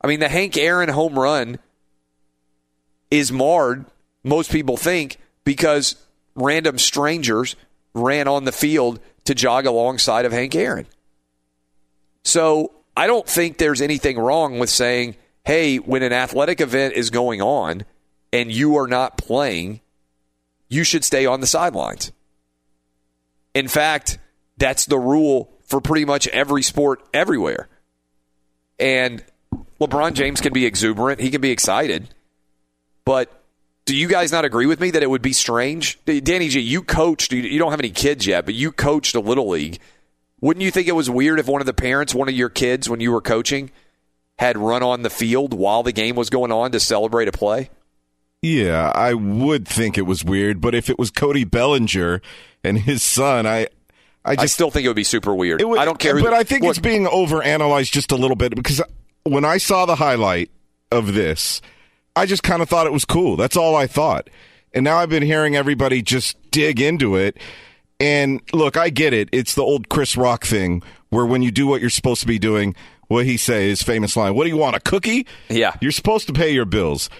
I 0.00 0.06
mean, 0.06 0.20
the 0.20 0.28
Hank 0.28 0.56
Aaron 0.56 0.88
home 0.88 1.18
run 1.18 1.58
is 3.10 3.30
marred, 3.30 3.84
most 4.24 4.50
people 4.50 4.76
think, 4.76 5.18
because 5.44 5.96
random 6.34 6.78
strangers 6.78 7.56
ran 7.94 8.26
on 8.26 8.44
the 8.44 8.52
field 8.52 9.00
to 9.24 9.34
jog 9.34 9.66
alongside 9.66 10.24
of 10.24 10.32
Hank 10.32 10.54
Aaron. 10.54 10.86
So 12.24 12.72
I 12.96 13.06
don't 13.06 13.26
think 13.26 13.58
there's 13.58 13.80
anything 13.80 14.18
wrong 14.18 14.58
with 14.58 14.70
saying, 14.70 15.16
hey, 15.44 15.76
when 15.76 16.02
an 16.02 16.12
athletic 16.12 16.60
event 16.60 16.94
is 16.94 17.10
going 17.10 17.42
on 17.42 17.84
and 18.32 18.50
you 18.50 18.76
are 18.76 18.86
not 18.86 19.18
playing, 19.18 19.80
you 20.72 20.84
should 20.84 21.04
stay 21.04 21.26
on 21.26 21.40
the 21.40 21.46
sidelines. 21.46 22.12
In 23.54 23.68
fact, 23.68 24.18
that's 24.56 24.86
the 24.86 24.98
rule 24.98 25.52
for 25.66 25.80
pretty 25.80 26.06
much 26.06 26.26
every 26.28 26.62
sport 26.62 27.02
everywhere. 27.12 27.68
And 28.78 29.22
LeBron 29.80 30.14
James 30.14 30.40
can 30.40 30.52
be 30.52 30.64
exuberant, 30.64 31.20
he 31.20 31.30
can 31.30 31.42
be 31.42 31.50
excited. 31.50 32.08
But 33.04 33.30
do 33.84 33.94
you 33.94 34.08
guys 34.08 34.32
not 34.32 34.44
agree 34.44 34.66
with 34.66 34.80
me 34.80 34.90
that 34.92 35.02
it 35.02 35.10
would 35.10 35.22
be 35.22 35.32
strange? 35.34 35.98
Danny 36.06 36.48
G, 36.48 36.60
you 36.60 36.82
coached, 36.82 37.32
you 37.32 37.58
don't 37.58 37.70
have 37.70 37.80
any 37.80 37.90
kids 37.90 38.26
yet, 38.26 38.46
but 38.46 38.54
you 38.54 38.72
coached 38.72 39.14
a 39.14 39.20
little 39.20 39.48
league. 39.48 39.78
Wouldn't 40.40 40.64
you 40.64 40.70
think 40.70 40.88
it 40.88 40.92
was 40.92 41.10
weird 41.10 41.38
if 41.38 41.46
one 41.46 41.60
of 41.60 41.66
the 41.66 41.74
parents, 41.74 42.14
one 42.14 42.28
of 42.28 42.34
your 42.34 42.48
kids, 42.48 42.88
when 42.88 43.00
you 43.00 43.12
were 43.12 43.20
coaching, 43.20 43.70
had 44.38 44.56
run 44.56 44.82
on 44.82 45.02
the 45.02 45.10
field 45.10 45.52
while 45.52 45.82
the 45.82 45.92
game 45.92 46.16
was 46.16 46.30
going 46.30 46.50
on 46.50 46.72
to 46.72 46.80
celebrate 46.80 47.28
a 47.28 47.32
play? 47.32 47.68
Yeah, 48.42 48.90
I 48.92 49.14
would 49.14 49.68
think 49.68 49.96
it 49.96 50.02
was 50.02 50.24
weird, 50.24 50.60
but 50.60 50.74
if 50.74 50.90
it 50.90 50.98
was 50.98 51.10
Cody 51.10 51.44
Bellinger 51.44 52.20
and 52.64 52.78
his 52.78 53.02
son, 53.02 53.46
I 53.46 53.68
I 54.24 54.34
just 54.34 54.42
I 54.42 54.46
still 54.46 54.70
think 54.70 54.84
it 54.84 54.88
would 54.88 54.96
be 54.96 55.04
super 55.04 55.34
weird. 55.34 55.62
Would, 55.62 55.78
I 55.78 55.84
don't 55.84 55.98
care. 55.98 56.20
But 56.20 56.34
I 56.34 56.42
think 56.42 56.62
look, 56.62 56.70
it's 56.70 56.78
being 56.78 57.06
overanalyzed 57.06 57.92
just 57.92 58.10
a 58.10 58.16
little 58.16 58.36
bit 58.36 58.54
because 58.54 58.82
when 59.24 59.44
I 59.44 59.58
saw 59.58 59.86
the 59.86 59.94
highlight 59.94 60.50
of 60.90 61.14
this, 61.14 61.60
I 62.16 62.26
just 62.26 62.42
kind 62.42 62.62
of 62.62 62.68
thought 62.68 62.86
it 62.86 62.92
was 62.92 63.04
cool. 63.04 63.36
That's 63.36 63.56
all 63.56 63.76
I 63.76 63.86
thought. 63.86 64.28
And 64.74 64.84
now 64.84 64.96
I've 64.96 65.08
been 65.08 65.22
hearing 65.22 65.54
everybody 65.54 66.02
just 66.02 66.36
dig 66.50 66.80
into 66.80 67.16
it. 67.16 67.36
And 68.00 68.40
look, 68.52 68.76
I 68.76 68.90
get 68.90 69.12
it. 69.12 69.28
It's 69.30 69.54
the 69.54 69.62
old 69.62 69.88
Chris 69.88 70.16
Rock 70.16 70.44
thing 70.44 70.82
where 71.10 71.26
when 71.26 71.42
you 71.42 71.50
do 71.50 71.66
what 71.66 71.80
you're 71.80 71.90
supposed 71.90 72.20
to 72.22 72.26
be 72.26 72.38
doing, 72.38 72.74
what 73.08 73.26
he 73.26 73.36
say 73.36 73.68
his 73.68 73.82
famous 73.82 74.16
line, 74.16 74.34
"What 74.34 74.44
do 74.44 74.50
you 74.50 74.56
want? 74.56 74.74
A 74.74 74.80
cookie?" 74.80 75.26
Yeah. 75.48 75.74
You're 75.80 75.92
supposed 75.92 76.26
to 76.26 76.32
pay 76.32 76.52
your 76.52 76.64
bills. 76.64 77.10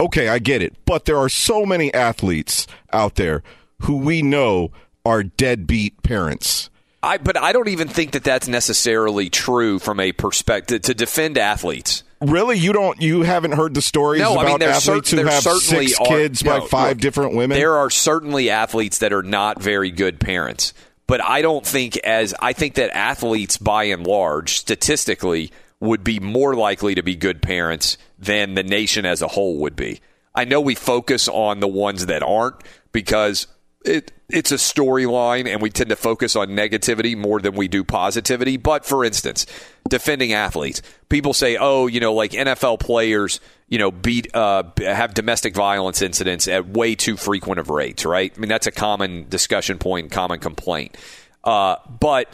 Okay, 0.00 0.28
I 0.28 0.38
get 0.38 0.62
it. 0.62 0.74
But 0.86 1.04
there 1.04 1.18
are 1.18 1.28
so 1.28 1.66
many 1.66 1.92
athletes 1.92 2.66
out 2.92 3.16
there 3.16 3.42
who 3.82 3.98
we 3.98 4.22
know 4.22 4.72
are 5.04 5.22
deadbeat 5.22 6.02
parents. 6.02 6.70
I 7.02 7.18
but 7.18 7.36
I 7.36 7.52
don't 7.52 7.68
even 7.68 7.88
think 7.88 8.12
that 8.12 8.24
that's 8.24 8.48
necessarily 8.48 9.30
true 9.30 9.78
from 9.78 10.00
a 10.00 10.12
perspective 10.12 10.82
to 10.82 10.94
defend 10.94 11.38
athletes. 11.38 12.02
Really, 12.20 12.58
you 12.58 12.74
don't? 12.74 13.00
You 13.00 13.22
haven't 13.22 13.52
heard 13.52 13.72
the 13.72 13.80
stories 13.80 14.20
no, 14.20 14.32
about 14.34 14.46
I 14.46 14.52
mean, 14.52 14.62
athletes 14.62 15.08
cer- 15.08 15.16
who 15.16 15.26
have 15.26 15.42
six 15.42 15.98
are, 15.98 16.06
kids 16.06 16.44
no, 16.44 16.60
by 16.60 16.66
five 16.66 16.90
look, 16.96 16.98
different 16.98 17.34
women. 17.34 17.56
There 17.56 17.76
are 17.76 17.88
certainly 17.88 18.50
athletes 18.50 18.98
that 18.98 19.14
are 19.14 19.22
not 19.22 19.62
very 19.62 19.90
good 19.90 20.20
parents, 20.20 20.74
but 21.06 21.24
I 21.24 21.40
don't 21.40 21.66
think 21.66 21.96
as 21.98 22.34
I 22.38 22.52
think 22.52 22.74
that 22.74 22.94
athletes, 22.94 23.56
by 23.56 23.84
and 23.84 24.06
large, 24.06 24.58
statistically, 24.58 25.50
would 25.80 26.04
be 26.04 26.20
more 26.20 26.54
likely 26.54 26.94
to 26.94 27.02
be 27.02 27.16
good 27.16 27.42
parents 27.42 27.96
than 28.18 28.54
the 28.54 28.62
nation 28.62 29.06
as 29.06 29.22
a 29.22 29.28
whole 29.28 29.58
would 29.58 29.76
be. 29.76 30.00
I 30.34 30.44
know 30.44 30.60
we 30.60 30.74
focus 30.74 31.26
on 31.26 31.60
the 31.60 31.68
ones 31.68 32.06
that 32.06 32.22
aren't 32.22 32.62
because 32.92 33.46
it 33.84 34.12
it's 34.28 34.52
a 34.52 34.56
storyline 34.56 35.48
and 35.48 35.60
we 35.60 35.70
tend 35.70 35.90
to 35.90 35.96
focus 35.96 36.36
on 36.36 36.50
negativity 36.50 37.16
more 37.16 37.40
than 37.40 37.54
we 37.54 37.66
do 37.66 37.82
positivity. 37.82 38.56
But 38.56 38.84
for 38.84 39.04
instance, 39.04 39.46
defending 39.88 40.32
athletes, 40.32 40.82
people 41.08 41.34
say, 41.34 41.56
"Oh, 41.58 41.86
you 41.86 41.98
know, 41.98 42.14
like 42.14 42.32
NFL 42.32 42.78
players, 42.78 43.40
you 43.68 43.78
know, 43.78 43.90
beat 43.90 44.32
uh, 44.34 44.64
have 44.78 45.14
domestic 45.14 45.54
violence 45.54 46.02
incidents 46.02 46.46
at 46.46 46.68
way 46.68 46.94
too 46.94 47.16
frequent 47.16 47.58
of 47.58 47.70
rates." 47.70 48.04
Right? 48.04 48.32
I 48.36 48.38
mean, 48.38 48.48
that's 48.48 48.66
a 48.66 48.72
common 48.72 49.28
discussion 49.28 49.78
point, 49.78 50.12
common 50.12 50.38
complaint. 50.38 50.96
Uh, 51.42 51.76
but 51.88 52.28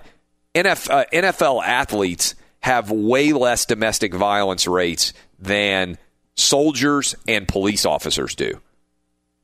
NF, 0.55 0.90
uh, 0.90 1.05
NFL 1.12 1.64
athletes 1.64 2.34
have 2.67 2.91
way 2.91 3.33
less 3.33 3.64
domestic 3.64 4.12
violence 4.12 4.67
rates 4.67 5.12
than 5.39 5.97
soldiers 6.35 7.14
and 7.29 7.47
police 7.47 7.87
officers 7.87 8.35
do, 8.35 8.61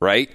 right? 0.01 0.29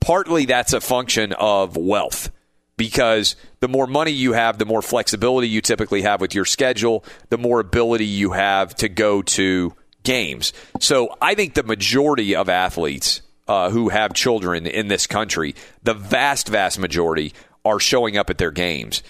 Partly 0.00 0.46
that's 0.46 0.72
a 0.72 0.80
function 0.80 1.34
of 1.34 1.76
wealth 1.76 2.30
because 2.78 3.36
the 3.60 3.68
more 3.68 3.86
money 3.86 4.12
you 4.12 4.32
have, 4.32 4.56
the 4.56 4.64
more 4.64 4.80
flexibility 4.80 5.46
you 5.46 5.60
typically 5.60 6.00
have 6.00 6.22
with 6.22 6.34
your 6.34 6.46
schedule, 6.46 7.04
the 7.28 7.36
more 7.36 7.60
ability 7.60 8.06
you 8.06 8.32
have 8.32 8.74
to 8.76 8.88
go 8.88 9.20
to 9.20 9.74
games. 10.02 10.54
So 10.80 11.14
I 11.20 11.34
think 11.34 11.52
the 11.52 11.62
majority 11.62 12.34
of 12.34 12.48
athletes 12.48 13.20
uh, 13.46 13.68
who 13.68 13.90
have 13.90 14.14
children 14.14 14.66
in 14.66 14.88
this 14.88 15.06
country, 15.06 15.54
the 15.82 15.92
vast, 15.92 16.48
vast 16.48 16.78
majority 16.78 17.34
are 17.62 17.78
showing 17.78 18.16
up 18.16 18.30
at 18.30 18.38
their 18.38 18.50
games. 18.50 19.02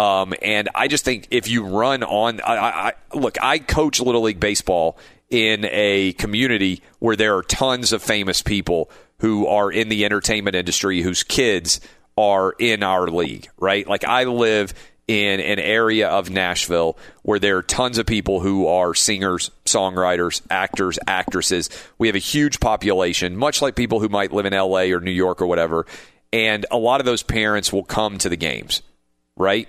Um, 0.00 0.32
and 0.40 0.70
I 0.74 0.88
just 0.88 1.04
think 1.04 1.28
if 1.30 1.46
you 1.46 1.66
run 1.66 2.02
on, 2.02 2.40
I, 2.40 2.54
I, 2.54 2.92
look, 3.12 3.36
I 3.42 3.58
coach 3.58 4.00
Little 4.00 4.22
League 4.22 4.40
Baseball 4.40 4.96
in 5.28 5.66
a 5.66 6.14
community 6.14 6.82
where 7.00 7.16
there 7.16 7.36
are 7.36 7.42
tons 7.42 7.92
of 7.92 8.02
famous 8.02 8.40
people 8.40 8.90
who 9.18 9.46
are 9.46 9.70
in 9.70 9.90
the 9.90 10.06
entertainment 10.06 10.56
industry 10.56 11.02
whose 11.02 11.22
kids 11.22 11.82
are 12.16 12.54
in 12.58 12.82
our 12.82 13.08
league, 13.08 13.50
right? 13.58 13.86
Like 13.86 14.04
I 14.04 14.24
live 14.24 14.72
in 15.06 15.38
an 15.38 15.58
area 15.58 16.08
of 16.08 16.30
Nashville 16.30 16.96
where 17.20 17.38
there 17.38 17.58
are 17.58 17.62
tons 17.62 17.98
of 17.98 18.06
people 18.06 18.40
who 18.40 18.68
are 18.68 18.94
singers, 18.94 19.50
songwriters, 19.66 20.40
actors, 20.48 20.98
actresses. 21.06 21.68
We 21.98 22.08
have 22.08 22.16
a 22.16 22.20
huge 22.20 22.58
population, 22.58 23.36
much 23.36 23.60
like 23.60 23.76
people 23.76 24.00
who 24.00 24.08
might 24.08 24.32
live 24.32 24.46
in 24.46 24.54
LA 24.54 24.84
or 24.94 25.00
New 25.00 25.10
York 25.10 25.42
or 25.42 25.46
whatever. 25.46 25.84
And 26.32 26.64
a 26.70 26.78
lot 26.78 27.00
of 27.00 27.04
those 27.04 27.22
parents 27.22 27.70
will 27.70 27.84
come 27.84 28.16
to 28.16 28.30
the 28.30 28.36
games, 28.38 28.80
right? 29.36 29.68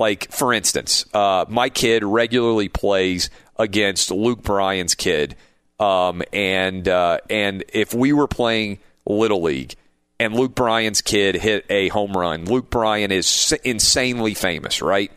Like, 0.00 0.32
for 0.32 0.54
instance, 0.54 1.04
uh, 1.12 1.44
my 1.50 1.68
kid 1.68 2.02
regularly 2.02 2.70
plays 2.70 3.28
against 3.58 4.10
Luke 4.10 4.42
Bryan's 4.42 4.94
kid. 4.94 5.36
Um, 5.78 6.22
and 6.32 6.88
uh, 6.88 7.18
and 7.28 7.64
if 7.72 7.92
we 7.92 8.14
were 8.14 8.26
playing 8.26 8.78
Little 9.04 9.42
League 9.42 9.74
and 10.18 10.34
Luke 10.34 10.54
Bryan's 10.54 11.02
kid 11.02 11.34
hit 11.34 11.66
a 11.68 11.88
home 11.88 12.12
run. 12.12 12.46
Luke 12.46 12.70
Bryan 12.70 13.12
is 13.12 13.54
insanely 13.62 14.32
famous, 14.32 14.80
right? 14.80 15.12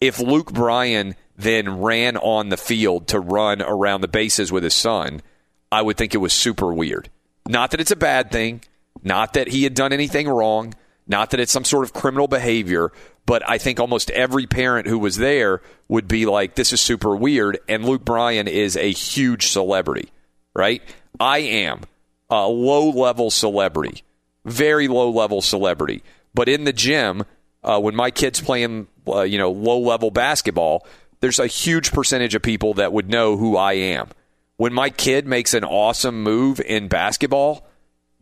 If 0.00 0.18
Luke 0.18 0.52
Bryan 0.52 1.14
then 1.36 1.80
ran 1.80 2.16
on 2.16 2.48
the 2.48 2.56
field 2.56 3.06
to 3.08 3.20
run 3.20 3.62
around 3.62 4.00
the 4.00 4.08
bases 4.08 4.50
with 4.50 4.64
his 4.64 4.74
son, 4.74 5.22
I 5.70 5.82
would 5.82 5.96
think 5.96 6.14
it 6.14 6.18
was 6.18 6.32
super 6.32 6.72
weird. 6.74 7.10
Not 7.46 7.70
that 7.70 7.80
it's 7.80 7.92
a 7.92 7.96
bad 7.96 8.32
thing, 8.32 8.62
not 9.04 9.34
that 9.34 9.46
he 9.48 9.62
had 9.62 9.74
done 9.74 9.92
anything 9.92 10.28
wrong, 10.28 10.74
not 11.06 11.30
that 11.30 11.40
it's 11.40 11.52
some 11.52 11.64
sort 11.64 11.84
of 11.84 11.92
criminal 11.92 12.28
behavior, 12.28 12.92
but 13.26 13.48
I 13.48 13.58
think 13.58 13.80
almost 13.80 14.10
every 14.10 14.46
parent 14.46 14.88
who 14.88 14.98
was 14.98 15.16
there 15.16 15.62
would 15.88 16.08
be 16.08 16.26
like, 16.26 16.54
this 16.54 16.72
is 16.72 16.80
super 16.80 17.14
weird. 17.14 17.58
And 17.68 17.84
Luke 17.84 18.04
Bryan 18.04 18.48
is 18.48 18.76
a 18.76 18.90
huge 18.90 19.48
celebrity, 19.48 20.10
right? 20.54 20.82
I 21.20 21.38
am 21.38 21.82
a 22.28 22.46
low 22.46 22.90
level 22.90 23.30
celebrity 23.30 24.02
very 24.46 24.86
low 24.88 25.10
level 25.10 25.42
celebrity. 25.42 26.02
But 26.32 26.48
in 26.48 26.64
the 26.64 26.72
gym, 26.72 27.24
uh, 27.62 27.80
when 27.80 27.94
my 27.94 28.10
kid's 28.10 28.40
playing, 28.40 28.86
uh, 29.06 29.22
you 29.22 29.36
know, 29.36 29.50
low 29.50 29.78
level 29.78 30.10
basketball, 30.10 30.86
there's 31.20 31.38
a 31.38 31.46
huge 31.46 31.92
percentage 31.92 32.34
of 32.34 32.42
people 32.42 32.74
that 32.74 32.92
would 32.92 33.10
know 33.10 33.36
who 33.36 33.56
I 33.56 33.74
am. 33.74 34.08
When 34.56 34.72
my 34.72 34.88
kid 34.88 35.26
makes 35.26 35.52
an 35.52 35.64
awesome 35.64 36.22
move 36.22 36.60
in 36.60 36.88
basketball 36.88 37.66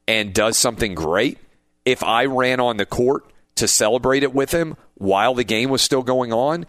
and 0.08 0.32
does 0.34 0.58
something 0.58 0.94
great, 0.94 1.38
if 1.84 2.02
I 2.02 2.24
ran 2.26 2.60
on 2.60 2.76
the 2.76 2.86
court 2.86 3.32
to 3.56 3.68
celebrate 3.68 4.22
it 4.22 4.34
with 4.34 4.52
him 4.52 4.76
while 4.94 5.34
the 5.34 5.44
game 5.44 5.70
was 5.70 5.82
still 5.82 6.02
going 6.02 6.32
on, 6.32 6.66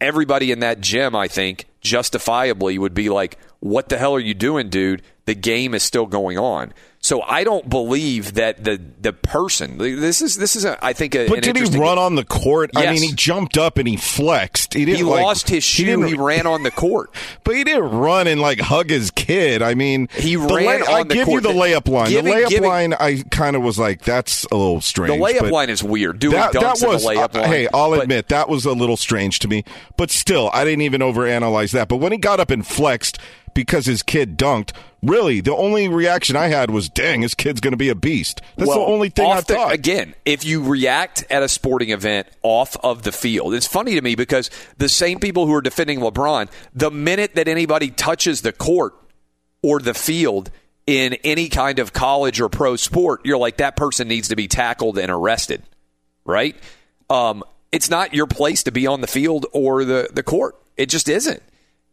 everybody 0.00 0.52
in 0.52 0.60
that 0.60 0.80
gym, 0.80 1.14
I 1.16 1.28
think, 1.28 1.66
justifiably 1.80 2.78
would 2.78 2.94
be 2.94 3.08
like, 3.08 3.38
What 3.60 3.88
the 3.88 3.98
hell 3.98 4.14
are 4.14 4.20
you 4.20 4.34
doing, 4.34 4.68
dude? 4.68 5.02
The 5.24 5.34
game 5.34 5.74
is 5.74 5.82
still 5.82 6.06
going 6.06 6.38
on. 6.38 6.72
So 7.12 7.20
I 7.20 7.44
don't 7.44 7.68
believe 7.68 8.32
that 8.34 8.64
the 8.64 8.80
the 8.98 9.12
person. 9.12 9.76
This 9.76 10.22
is 10.22 10.36
this 10.36 10.56
is 10.56 10.64
a, 10.64 10.82
I 10.82 10.94
think. 10.94 11.14
A, 11.14 11.28
but 11.28 11.42
did 11.42 11.58
he 11.58 11.64
run 11.78 11.98
on 11.98 12.14
the 12.14 12.24
court? 12.24 12.70
Yes. 12.72 12.86
I 12.86 12.90
mean, 12.90 13.02
he 13.02 13.12
jumped 13.12 13.58
up 13.58 13.76
and 13.76 13.86
he 13.86 13.98
flexed. 13.98 14.72
He 14.72 14.86
didn't. 14.86 14.96
He 14.96 15.02
like, 15.02 15.22
lost 15.22 15.50
his 15.50 15.62
shoe. 15.62 16.04
He, 16.04 16.12
he, 16.12 16.14
ran 16.14 16.46
on 16.46 16.62
the 16.62 16.70
court, 16.70 17.10
but 17.44 17.54
he 17.54 17.64
didn't 17.64 17.90
run 17.90 18.28
and 18.28 18.40
like 18.40 18.60
hug 18.60 18.88
his 18.88 19.10
kid. 19.10 19.60
I 19.60 19.74
mean, 19.74 20.08
he 20.14 20.38
ran 20.38 20.48
lay, 20.48 20.80
on 20.80 20.88
I 20.88 21.02
the 21.02 21.12
give 21.12 21.26
court. 21.26 21.44
you 21.44 21.52
the 21.52 21.54
layup 21.54 21.86
line. 21.86 22.08
Giving, 22.08 22.32
the 22.32 22.40
layup 22.40 22.48
giving, 22.48 22.70
line, 22.70 22.94
I 22.94 23.22
kind 23.30 23.56
of 23.56 23.62
was 23.62 23.78
like, 23.78 24.00
that's 24.00 24.44
a 24.44 24.56
little 24.56 24.80
strange. 24.80 25.12
The 25.12 25.22
layup 25.22 25.50
line 25.50 25.68
is 25.68 25.82
weird. 25.82 26.18
Doing 26.18 26.32
that, 26.32 26.54
dunks 26.54 26.80
that 26.80 26.88
was, 26.88 27.04
in 27.04 27.14
the 27.14 27.20
layup 27.20 27.34
uh, 27.34 27.40
line. 27.40 27.48
Hey, 27.50 27.68
I'll 27.74 27.90
but, 27.90 28.04
admit 28.04 28.28
that 28.28 28.48
was 28.48 28.64
a 28.64 28.72
little 28.72 28.96
strange 28.96 29.38
to 29.40 29.48
me. 29.48 29.64
But 29.98 30.10
still, 30.10 30.48
I 30.54 30.64
didn't 30.64 30.80
even 30.80 31.02
overanalyze 31.02 31.72
that. 31.72 31.88
But 31.88 31.96
when 31.96 32.12
he 32.12 32.16
got 32.16 32.40
up 32.40 32.50
and 32.50 32.66
flexed 32.66 33.18
because 33.54 33.86
his 33.86 34.02
kid 34.02 34.38
dunked. 34.38 34.72
Really, 35.02 35.40
the 35.40 35.54
only 35.54 35.88
reaction 35.88 36.36
I 36.36 36.48
had 36.48 36.70
was, 36.70 36.88
"Dang, 36.88 37.22
his 37.22 37.34
kid's 37.34 37.60
going 37.60 37.72
to 37.72 37.78
be 37.78 37.88
a 37.88 37.94
beast." 37.94 38.40
That's 38.56 38.68
well, 38.68 38.78
the 38.78 38.92
only 38.92 39.08
thing 39.08 39.30
I 39.30 39.40
the, 39.40 39.54
thought. 39.54 39.72
Again, 39.72 40.14
if 40.24 40.44
you 40.44 40.62
react 40.62 41.24
at 41.30 41.42
a 41.42 41.48
sporting 41.48 41.90
event 41.90 42.28
off 42.42 42.76
of 42.84 43.02
the 43.02 43.12
field, 43.12 43.54
it's 43.54 43.66
funny 43.66 43.94
to 43.94 44.02
me 44.02 44.14
because 44.14 44.50
the 44.78 44.88
same 44.88 45.18
people 45.18 45.46
who 45.46 45.54
are 45.54 45.60
defending 45.62 46.00
LeBron, 46.00 46.48
the 46.74 46.90
minute 46.90 47.34
that 47.34 47.48
anybody 47.48 47.90
touches 47.90 48.42
the 48.42 48.52
court 48.52 48.94
or 49.62 49.80
the 49.80 49.94
field 49.94 50.50
in 50.86 51.14
any 51.24 51.48
kind 51.48 51.78
of 51.78 51.92
college 51.92 52.40
or 52.40 52.48
pro 52.48 52.76
sport, 52.76 53.22
you're 53.24 53.38
like 53.38 53.58
that 53.58 53.76
person 53.76 54.08
needs 54.08 54.28
to 54.28 54.36
be 54.36 54.48
tackled 54.48 54.98
and 54.98 55.10
arrested, 55.10 55.62
right? 56.24 56.56
Um, 57.10 57.44
it's 57.70 57.90
not 57.90 58.14
your 58.14 58.26
place 58.26 58.64
to 58.64 58.70
be 58.70 58.86
on 58.86 59.00
the 59.00 59.06
field 59.06 59.46
or 59.52 59.84
the 59.84 60.10
the 60.12 60.22
court. 60.22 60.56
It 60.76 60.86
just 60.86 61.08
isn't. 61.08 61.42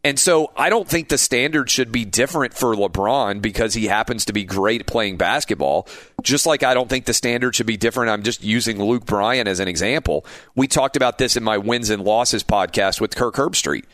And 0.02 0.18
so 0.18 0.50
I 0.56 0.70
don't 0.70 0.88
think 0.88 1.08
the 1.08 1.18
standard 1.18 1.68
should 1.68 1.92
be 1.92 2.06
different 2.06 2.54
for 2.54 2.74
LeBron 2.74 3.42
because 3.42 3.74
he 3.74 3.86
happens 3.86 4.24
to 4.24 4.32
be 4.32 4.44
great 4.44 4.86
playing 4.86 5.18
basketball. 5.18 5.86
Just 6.22 6.46
like 6.46 6.62
I 6.62 6.72
don't 6.72 6.88
think 6.88 7.04
the 7.04 7.12
standard 7.12 7.54
should 7.54 7.66
be 7.66 7.76
different. 7.76 8.10
I'm 8.10 8.22
just 8.22 8.42
using 8.42 8.82
Luke 8.82 9.04
Bryan 9.04 9.46
as 9.46 9.60
an 9.60 9.68
example. 9.68 10.24
We 10.54 10.68
talked 10.68 10.96
about 10.96 11.18
this 11.18 11.36
in 11.36 11.44
my 11.44 11.58
wins 11.58 11.90
and 11.90 12.02
losses 12.02 12.42
podcast 12.42 13.00
with 13.00 13.14
Kirk 13.14 13.34
Herbstreit. 13.34 13.84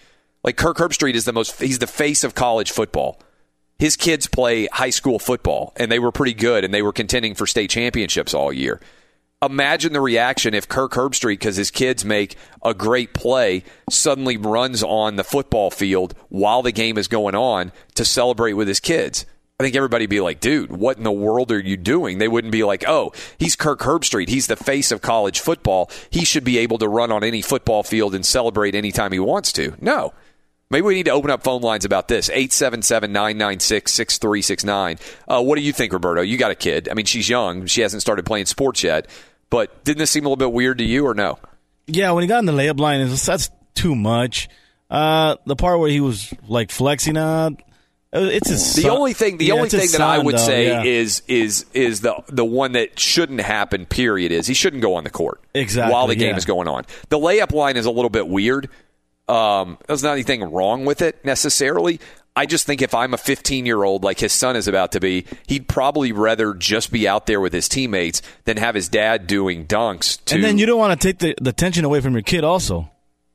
Like 0.45 0.57
Kirk 0.57 0.77
Herbstreit 0.77 1.15
is 1.15 1.25
the 1.25 1.33
most 1.33 1.61
he's 1.61 1.81
the 1.81 1.89
face 1.89 2.23
of 2.23 2.37
college 2.37 2.71
football. 2.71 3.21
His 3.81 3.97
kids 3.97 4.29
play 4.29 4.67
high 4.67 4.91
school 4.91 5.19
football 5.19 5.73
and 5.77 5.91
they 5.91 5.99
were 5.99 6.13
pretty 6.13 6.35
good 6.35 6.65
and 6.65 6.73
they 6.73 6.83
were 6.83 6.93
contending 6.93 7.35
for 7.35 7.49
state 7.49 7.71
championships 7.71 8.33
all 8.33 8.53
year 8.53 8.81
imagine 9.43 9.93
the 9.93 10.01
reaction 10.01 10.55
if 10.55 10.69
Kirk 10.69 10.93
Herbstreit, 10.93 11.35
because 11.35 11.57
his 11.57 11.71
kids 11.71 12.05
make 12.05 12.37
a 12.63 12.75
great 12.75 13.15
play, 13.15 13.65
suddenly 13.91 14.37
runs 14.37 14.83
on 14.83 15.17
the 15.17 15.25
football 15.25 15.71
field 15.71 16.15
while 16.29 16.63
the 16.63 16.73
game 16.73 16.99
is 16.99 17.09
going 17.09 17.35
on 17.35 17.73
to 17.95 18.05
celebrate 18.05 18.55
with 18.55 18.69
his 18.69 18.81
kids. 18.81 19.27
I 19.59 19.63
think 19.63 19.75
everybody 19.75 20.03
would 20.03 20.11
be 20.11 20.21
like, 20.21 20.41
dude, 20.41 20.71
what 20.71 20.99
in 20.99 21.03
the 21.03 21.11
world 21.11 21.51
are 21.51 21.59
you 21.59 21.79
doing? 21.79 22.19
They 22.19 22.29
wouldn't 22.29 22.53
be 22.53 22.63
like, 22.63 22.85
oh, 22.87 23.13
he's 23.39 23.57
Kirk 23.57 23.81
Herbstreit. 23.81 24.29
He's 24.29 24.49
the 24.49 24.57
face 24.57 24.93
of 24.93 25.01
college 25.01 25.41
football. 25.41 25.91
He 26.11 26.27
should 26.27 26.45
be 26.45 26.59
able 26.59 26.77
to 26.79 26.89
run 26.89 27.11
on 27.11 27.25
any 27.25 27.41
football 27.41 27.83
field 27.83 28.15
and 28.15 28.25
celebrate 28.25 28.75
anytime 28.75 29.13
he 29.13 29.19
wants 29.19 29.53
to. 29.53 29.75
No. 29.81 30.13
Maybe 30.71 30.83
we 30.85 30.95
need 30.95 31.07
to 31.07 31.13
open 31.13 31.31
up 31.31 31.45
phone 31.45 31.63
lines 31.63 31.85
about 31.85 32.09
this. 32.09 32.29
877 32.29 33.13
996 33.13 33.93
6369. 33.93 34.99
Uh, 35.29 35.43
what 35.43 35.57
do 35.57 35.63
you 35.63 35.73
think, 35.73 35.93
Roberto? 35.93 36.23
You 36.23 36.37
got 36.37 36.51
a 36.51 36.57
kid. 36.57 36.89
I 36.91 36.95
mean, 36.95 37.07
she's 37.07 37.29
young. 37.29 37.67
She 37.67 37.83
hasn't 37.83 38.03
started 38.03 38.27
playing 38.27 38.47
sports 38.47 38.83
yet. 38.83 39.07
But 39.49 39.85
didn't 39.85 39.99
this 39.99 40.11
seem 40.11 40.25
a 40.25 40.29
little 40.29 40.37
bit 40.37 40.53
weird 40.53 40.79
to 40.79 40.85
you 40.85 41.07
or 41.07 41.15
no? 41.15 41.39
Yeah, 41.87 42.11
when 42.13 42.23
he 42.23 42.29
got 42.29 42.41
in 42.41 42.47
the 42.47 42.53
layup 42.53 42.81
line, 42.81 43.09
that's 43.09 43.51
too 43.75 43.95
much. 43.95 44.49
Uh, 44.91 45.37
the 45.47 45.55
part 45.55 45.79
where 45.79 45.89
he 45.91 46.01
was 46.01 46.35
like 46.49 46.73
flexing 46.73 47.17
out, 47.17 47.63
it's 48.13 48.49
his 48.49 48.75
the 48.75 48.83
son. 48.83 48.91
only 48.91 49.13
thing. 49.13 49.37
The 49.37 49.47
Yeah, 49.47 49.55
only 49.55 49.69
thing 49.69 49.91
that 49.93 50.01
I 50.01 50.19
would 50.19 50.35
though, 50.35 50.39
say 50.39 50.67
yeah. 50.67 50.83
is 50.83 51.23
is 51.29 51.67
is 51.75 52.01
the 52.01 52.17
the 52.29 52.45
one 52.45 52.73
that 52.73 52.99
shouldn't 52.99 53.41
happen. 53.41 53.87
Period. 53.87 54.33
Is 54.33 54.47
he 54.49 54.55
shouldn't 54.55 54.83
go 54.83 54.95
on 54.95 55.05
the 55.05 55.11
court 55.11 55.41
Exactly, 55.55 55.93
while 55.93 56.07
the 56.09 56.17
game 56.17 56.31
yeah. 56.31 56.37
is 56.37 56.45
going 56.45 56.67
on. 56.67 56.85
The 57.09 57.19
layup 57.19 57.53
line 57.53 57.77
is 57.77 57.87
a 57.87 57.91
little 57.91 58.11
bit 58.11 58.27
weird. 58.27 58.69
Um, 59.29 59.79
there's 59.87 60.03
not 60.03 60.13
anything 60.13 60.43
wrong 60.45 60.85
with 60.85 61.03
it 61.03 61.25
necessarily. 61.25 62.01
I 62.39 62.45
just 62.45 62.67
think 62.67 62.83
if 62.83 62.95
I'm 62.95 63.15
a 63.15 63.19
15 63.19 63.65
year 63.65 63.83
old 63.83 64.05
like 64.05 64.21
his 64.21 64.33
son 64.33 64.57
is 64.57 64.69
about 64.69 64.93
to 64.93 65.01
be, 65.01 65.25
he'd 65.47 65.69
probably 65.69 66.13
rather 66.13 66.53
just 66.53 66.93
be 66.93 67.09
out 67.09 67.27
there 67.27 67.41
with 67.41 67.53
his 67.53 67.69
teammates 67.69 68.21
than 68.45 68.59
have 68.59 68.75
his 68.75 68.89
dad 68.89 69.27
doing 69.27 69.67
dunks. 69.67 70.23
To, 70.27 70.35
and 70.35 70.45
then 70.45 70.59
you 70.59 70.67
don't 70.67 70.79
want 70.79 71.01
to 71.01 71.09
take 71.09 71.19
the, 71.19 71.35
the 71.41 71.53
tension 71.53 71.85
away 71.85 72.01
from 72.03 72.13
your 72.13 72.23
kid, 72.23 72.45
also. 72.45 72.91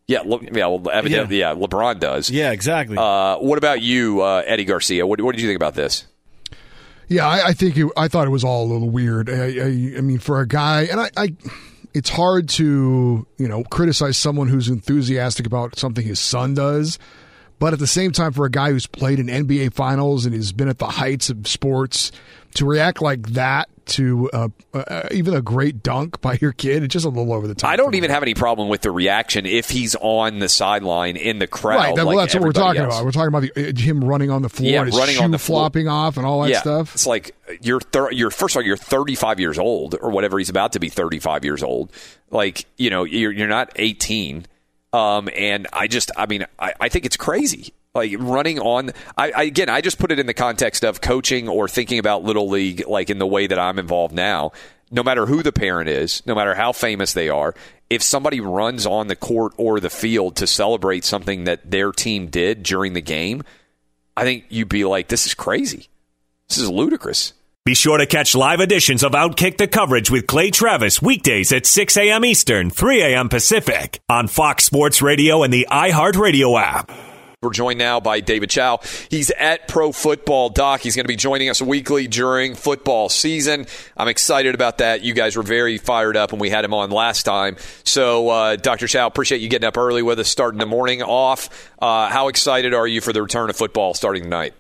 yeah, 0.08 0.22
Le, 0.22 0.40
yeah, 0.44 0.68
well, 0.68 0.88
evidently, 0.92 1.40
yeah. 1.40 1.56
LeBron 1.56 2.00
does. 2.00 2.30
Yeah, 2.30 2.52
exactly. 2.52 2.96
Uh, 2.98 3.38
what 3.38 3.58
about 3.58 3.82
you, 3.82 4.22
uh, 4.22 4.44
Eddie 4.46 4.66
Garcia? 4.66 5.08
What, 5.08 5.20
what 5.20 5.34
did 5.34 5.42
you 5.42 5.48
think 5.48 5.58
about 5.58 5.74
this? 5.74 6.06
Yeah, 7.08 7.28
I, 7.28 7.48
I 7.48 7.54
think 7.54 7.76
it, 7.78 7.92
I 7.98 8.08
thought 8.08 8.28
it 8.28 8.32
was 8.32 8.44
all 8.44 8.64
a 8.66 8.70
little 8.72 8.90
weird. 8.90 9.30
I, 9.30 9.34
I, 9.34 9.98
I 9.98 10.02
mean, 10.02 10.20
for 10.20 10.40
a 10.42 10.48
guy, 10.48 10.84
and 10.84 11.00
I, 11.02 11.10
I, 11.18 11.34
it's 11.94 12.10
hard 12.10 12.48
to 12.50 13.26
you 13.38 13.48
know 13.48 13.64
criticize 13.66 14.18
someone 14.18 14.48
who's 14.48 14.70
enthusiastic 14.70 15.46
about 15.46 15.78
something 15.78 16.06
his 16.06 16.20
son 16.20 16.54
does, 16.54 16.98
But 17.60 17.74
at 17.74 17.80
the 17.80 17.88
same 17.88 18.12
time, 18.12 18.32
for 18.34 18.46
a 18.46 18.50
guy 18.50 18.72
who's 18.72 18.88
played 18.88 19.20
in 19.20 19.28
NBA 19.28 19.74
finals 19.74 20.26
and 20.26 20.34
has 20.34 20.52
been 20.52 20.68
at 20.68 20.80
the 20.80 20.88
heights 20.88 21.30
of 21.30 21.48
sports, 21.48 22.12
to 22.56 22.66
react 22.66 23.02
like 23.02 23.30
that 23.30 23.70
to 23.92 24.30
uh, 24.32 24.48
uh, 24.74 25.08
even 25.12 25.34
a 25.34 25.42
great 25.42 25.84
dunk 25.84 26.22
by 26.22 26.38
your 26.40 26.52
kid, 26.54 26.84
it's 26.84 26.94
just 26.94 27.06
a 27.06 27.10
little 27.10 27.34
over 27.34 27.48
the 27.48 27.56
top. 27.56 27.70
I 27.72 27.76
don't 27.76 27.96
even 27.96 28.10
have 28.10 28.24
any 28.24 28.34
problem 28.34 28.70
with 28.70 28.82
the 28.82 28.92
reaction 28.92 29.46
if 29.46 29.70
he's 29.70 29.96
on 29.96 30.40
the 30.40 30.48
sideline 30.48 31.18
in 31.18 31.40
the 31.40 31.48
crowd. 31.48 31.78
Right, 31.78 31.96
that, 31.96 32.06
like 32.06 32.16
well, 32.16 32.24
that's 32.26 32.34
what 32.36 32.44
we're 32.44 32.52
talking 32.52 32.82
else. 32.84 32.96
about. 32.96 33.06
We're 33.06 33.12
talking 33.12 33.28
about 33.28 33.42
the, 33.54 33.70
uh, 33.70 33.74
him 33.76 34.04
running 34.04 34.30
on 34.30 34.42
the 34.42 34.50
floor, 34.50 34.70
Yeah, 34.70 34.80
and 34.80 34.88
his 34.88 34.98
running 34.98 35.18
on 35.20 35.32
the 35.32 35.40
floor. 35.40 35.62
flopping 35.62 35.88
off, 35.88 36.18
and 36.18 36.26
all 36.26 36.42
that 36.44 36.50
yeah, 36.52 36.62
stuff. 36.62 36.94
It's 36.94 37.08
like 37.08 37.36
you're 37.62 37.82
thir- 37.82 38.12
you're 38.12 38.32
first 38.32 38.56
of 38.56 38.62
all 38.62 38.66
you're 38.66 38.78
35 38.78 39.40
years 39.40 39.60
old 39.60 39.96
or 40.00 40.12
whatever 40.12 40.38
he's 40.38 40.50
about 40.50 40.74
to 40.74 40.80
be 40.80 40.90
35 40.90 41.44
years 41.44 41.64
old. 41.64 41.92
Like 42.30 42.66
you 42.78 42.90
know 42.90 43.04
you're 43.04 43.32
you're 43.32 43.48
not 43.48 43.72
18. 43.76 44.46
Um, 44.94 45.30
and 45.36 45.68
I 45.72 45.88
just 45.88 46.12
I 46.18 46.26
mean 46.26 46.46
I, 46.60 46.74
I 46.80 46.90
think 46.90 47.06
it's 47.06 47.18
crazy. 47.18 47.74
Like 47.94 48.16
running 48.20 48.58
on, 48.60 48.92
I, 49.18 49.32
I 49.32 49.44
again, 49.44 49.68
I 49.68 49.82
just 49.82 50.00
put 50.00 50.14
it 50.14 50.20
in 50.20 50.26
the 50.26 50.34
context 50.34 50.86
of 50.86 51.02
coaching 51.02 51.50
or 51.50 51.68
thinking 51.68 52.00
about 52.00 52.24
little 52.24 52.48
league, 52.48 52.88
like 52.88 53.10
in 53.10 53.20
the 53.20 53.28
way 53.28 53.48
that 53.48 53.60
I'm 53.60 53.80
involved 53.80 54.14
now. 54.14 54.52
No 54.92 55.04
matter 55.04 55.26
who 55.26 55.44
the 55.44 55.52
parent 55.52 55.90
is, 55.90 56.22
no 56.26 56.36
matter 56.36 56.54
how 56.56 56.72
famous 56.72 57.14
they 57.14 57.30
are, 57.30 57.54
if 57.90 58.02
somebody 58.02 58.40
runs 58.40 58.86
on 58.86 59.08
the 59.08 59.16
court 59.16 59.54
or 59.58 59.80
the 59.80 59.90
field 59.90 60.38
to 60.38 60.48
celebrate 60.48 61.04
something 61.04 61.46
that 61.46 61.70
their 61.70 61.92
team 61.92 62.28
did 62.28 62.64
during 62.64 62.94
the 62.94 63.02
game, 63.02 63.44
I 64.16 64.24
think 64.24 64.46
you'd 64.48 64.70
be 64.70 64.86
like, 64.86 65.10
"This 65.10 65.26
is 65.26 65.34
crazy. 65.34 65.90
This 66.48 66.60
is 66.60 66.70
ludicrous." 66.70 67.34
Be 67.66 67.76
sure 67.76 67.98
to 67.98 68.06
catch 68.06 68.34
live 68.34 68.60
editions 68.60 69.04
of 69.04 69.12
Outkick 69.12 69.58
the 69.58 69.68
coverage 69.68 70.10
with 70.10 70.28
Clay 70.28 70.50
Travis 70.50 71.02
weekdays 71.02 71.52
at 71.52 71.66
6 71.66 71.96
a.m. 71.98 72.26
Eastern, 72.26 72.70
3 72.70 73.02
a.m. 73.02 73.30
Pacific 73.30 74.00
on 74.10 74.28
Fox 74.28 74.64
Sports 74.64 75.02
Radio 75.02 75.44
and 75.44 75.54
the 75.54 75.68
iHeartRadio 75.70 76.60
app. 76.60 77.11
We're 77.44 77.50
joined 77.50 77.80
now 77.80 78.00
by 78.00 78.20
David 78.20 78.52
Chao. 78.52 78.82
He's 79.10 79.32
at 79.32 79.68
Pro 79.68 79.92
Football 79.92 80.50
Doc. 80.50 80.82
He's 80.82 80.96
going 80.96 81.06
to 81.06 81.08
be 81.08 81.16
joining 81.16 81.50
us 81.50 81.60
weekly 81.60 82.06
during 82.06 82.54
football 82.54 83.10
season. 83.10 83.66
I'm 83.98 84.08
excited 84.10 84.54
about 84.54 84.78
that. 84.78 85.02
You 85.02 85.16
guys 85.16 85.36
were 85.36 85.42
very 85.42 85.80
fired 85.80 86.16
up 86.16 86.32
when 86.32 86.40
we 86.40 86.52
had 86.52 86.64
him 86.64 86.76
on 86.76 86.92
last 86.92 87.24
time. 87.24 87.58
So, 87.84 88.30
uh, 88.30 88.58
Dr. 88.58 88.88
Chao, 88.88 89.08
appreciate 89.08 89.42
you 89.42 89.50
getting 89.50 89.66
up 89.68 89.76
early 89.76 90.04
with 90.04 90.20
us, 90.20 90.30
starting 90.30 90.60
the 90.60 90.68
morning 90.68 91.02
off. 91.02 91.72
Uh, 91.82 92.10
how 92.10 92.28
excited 92.28 92.76
are 92.76 92.86
you 92.86 93.02
for 93.02 93.12
the 93.12 93.24
return 93.24 93.50
of 93.50 93.56
football 93.56 93.96
starting 93.96 94.22
tonight? 94.22 94.54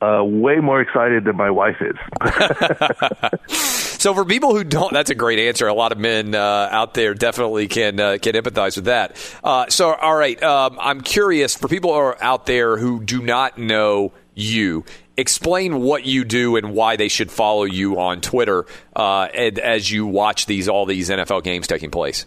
Uh, 0.00 0.24
way 0.24 0.56
more 0.56 0.80
excited 0.80 1.24
than 1.24 1.36
my 1.36 1.50
wife 1.50 1.76
is. 1.82 1.96
So 4.06 4.14
for 4.14 4.24
people 4.24 4.54
who 4.54 4.62
don't, 4.62 4.92
that's 4.92 5.10
a 5.10 5.16
great 5.16 5.40
answer. 5.40 5.66
A 5.66 5.74
lot 5.74 5.90
of 5.90 5.98
men 5.98 6.32
uh, 6.36 6.68
out 6.70 6.94
there 6.94 7.12
definitely 7.12 7.66
can 7.66 7.98
uh, 7.98 8.18
can 8.22 8.36
empathize 8.36 8.76
with 8.76 8.84
that. 8.84 9.16
Uh, 9.42 9.66
so 9.68 9.92
all 9.92 10.14
right, 10.14 10.40
um, 10.44 10.78
I'm 10.80 11.00
curious 11.00 11.56
for 11.56 11.66
people 11.66 11.90
are 11.90 12.16
out 12.22 12.46
there 12.46 12.76
who 12.76 13.02
do 13.02 13.20
not 13.20 13.58
know 13.58 14.12
you. 14.32 14.84
Explain 15.16 15.80
what 15.80 16.04
you 16.04 16.24
do 16.24 16.54
and 16.54 16.72
why 16.72 16.94
they 16.94 17.08
should 17.08 17.32
follow 17.32 17.64
you 17.64 17.98
on 17.98 18.20
Twitter 18.20 18.66
uh, 18.94 19.22
and, 19.34 19.58
as 19.58 19.90
you 19.90 20.06
watch 20.06 20.46
these 20.46 20.68
all 20.68 20.86
these 20.86 21.10
NFL 21.10 21.42
games 21.42 21.66
taking 21.66 21.90
place. 21.90 22.26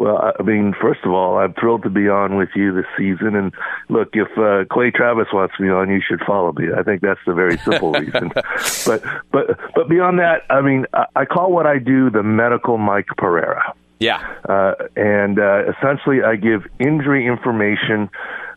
Well, 0.00 0.32
I 0.38 0.42
mean, 0.42 0.72
first 0.80 1.00
of 1.04 1.12
all, 1.12 1.36
I'm 1.36 1.52
thrilled 1.52 1.82
to 1.82 1.90
be 1.90 2.08
on 2.08 2.36
with 2.36 2.48
you 2.56 2.72
this 2.72 2.86
season. 2.96 3.36
And 3.36 3.52
look, 3.90 4.08
if 4.14 4.28
uh, 4.38 4.64
Clay 4.72 4.90
Travis 4.90 5.26
wants 5.30 5.60
me 5.60 5.68
on, 5.68 5.90
you 5.90 6.00
should 6.00 6.22
follow 6.26 6.54
me. 6.54 6.68
I 6.74 6.82
think 6.82 7.02
that's 7.02 7.20
the 7.26 7.34
very 7.34 7.58
simple 7.58 7.92
reason. 7.92 8.32
but 8.86 9.04
but 9.30 9.60
but 9.74 9.90
beyond 9.90 10.18
that, 10.18 10.44
I 10.48 10.62
mean, 10.62 10.86
I, 10.94 11.04
I 11.16 11.24
call 11.26 11.52
what 11.52 11.66
I 11.66 11.78
do 11.78 12.08
the 12.08 12.22
medical 12.22 12.78
Mike 12.78 13.08
Pereira. 13.18 13.74
Yeah. 13.98 14.26
Uh, 14.48 14.72
and 14.96 15.38
uh, 15.38 15.64
essentially, 15.70 16.22
I 16.22 16.36
give 16.36 16.62
injury 16.78 17.26
information. 17.26 18.08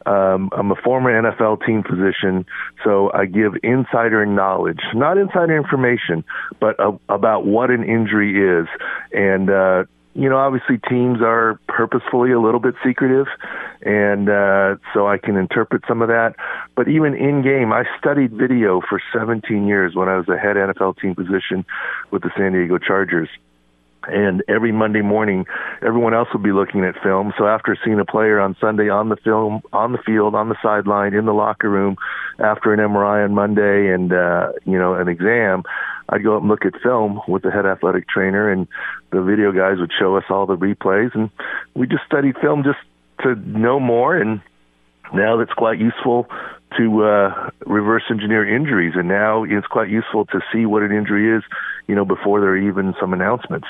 Um, 0.06 0.50
I'm 0.54 0.72
a 0.72 0.76
former 0.76 1.12
NFL 1.12 1.66
team 1.66 1.84
physician, 1.84 2.46
so 2.86 3.12
I 3.14 3.26
give 3.26 3.56
insider 3.64 4.26
knowledge, 4.26 4.80
not 4.94 5.18
insider 5.18 5.58
information, 5.58 6.24
but 6.62 6.80
uh, 6.80 6.94
about 7.10 7.46
what 7.46 7.70
an 7.70 7.84
injury 7.84 8.62
is. 8.62 8.68
And 9.12 9.50
uh, 9.50 9.84
you 10.16 10.30
know, 10.30 10.38
obviously 10.38 10.78
teams 10.89 11.20
are 11.22 11.59
purposefully 11.68 12.32
a 12.32 12.39
little 12.39 12.59
bit 12.59 12.76
secretive, 12.86 13.28
and 13.82 14.30
uh, 14.30 14.76
so 14.93 15.07
I 15.07 15.18
can 15.18 15.38
interpret 15.38 15.84
some 15.88 16.01
of 16.01 16.07
that. 16.07 16.36
But 16.76 16.88
even 16.88 17.16
in 17.16 17.41
game, 17.41 17.74
I 17.74 17.84
studied 17.97 18.32
video 18.32 18.82
for 18.82 19.01
17 19.11 19.68
years 19.68 19.95
when 19.95 20.09
I 20.09 20.18
was 20.18 20.30
a 20.30 20.38
head 20.38 20.55
NFL 20.55 20.99
team 20.99 21.16
position 21.16 21.66
with 22.11 22.22
the 22.22 22.32
San 22.38 22.53
Diego 22.53 22.78
Chargers. 22.78 23.30
And 24.08 24.43
every 24.47 24.72
Monday 24.72 25.01
morning, 25.01 25.45
everyone 25.82 26.14
else 26.14 26.28
would 26.34 26.43
be 26.43 26.51
looking 26.51 26.84
at 26.84 27.01
film. 27.01 27.34
So 27.38 27.47
after 27.47 27.78
seeing 27.84 27.99
a 27.99 28.06
player 28.06 28.39
on 28.39 28.56
Sunday 28.60 28.89
on 28.89 29.10
the 29.10 29.16
film, 29.16 29.62
on 29.72 29.91
the 29.93 29.97
field, 29.97 30.36
on 30.36 30.49
the 30.49 30.56
sideline, 30.62 31.14
in 31.14 31.26
the 31.26 31.34
locker 31.34 31.70
room, 31.70 31.95
after 32.39 32.74
an 32.74 32.80
MRI 32.80 33.24
on 33.24 33.34
Monday 33.34 33.93
and 33.93 34.12
uh, 34.12 34.51
you 34.66 34.78
know 34.78 34.95
an 34.95 35.08
exam, 35.08 35.64
I'd 36.10 36.24
go 36.24 36.36
up 36.36 36.41
and 36.41 36.49
look 36.49 36.66
at 36.66 36.74
film 36.82 37.22
with 37.28 37.43
the 37.43 37.51
head 37.51 37.66
athletic 37.66 38.08
trainer, 38.10 38.51
and 38.51 38.68
the 39.12 39.22
video 39.22 39.51
guys 39.51 39.80
would 39.80 39.91
show 39.97 40.18
us 40.18 40.26
all 40.30 40.45
the 40.45 40.58
replays, 40.58 41.16
and 41.16 41.30
we 41.74 41.88
just 41.88 42.04
studied 42.06 42.36
film 42.41 42.64
just 42.64 42.80
to 43.22 43.36
know 43.36 43.80
more. 43.80 44.16
And 44.18 44.41
now 45.14 45.38
that's 45.38 45.54
quite 45.54 45.80
useful 45.80 46.28
to 46.78 47.04
uh, 47.04 47.50
reverse 47.66 48.04
engineer 48.10 48.48
injuries, 48.56 48.94
and 48.96 49.08
now 49.08 49.44
it's 49.44 49.68
quite 49.68 49.90
useful 49.90 50.26
to 50.28 50.40
see 50.52 50.66
what 50.66 50.84
an 50.84 50.92
injury 50.92 51.38
is, 51.38 51.44
you 51.88 51.96
know, 51.96 52.06
before 52.06 52.40
there 52.40 52.52
are 52.52 52.58
even 52.58 52.94
some 53.00 53.14
announcements. 53.14 53.68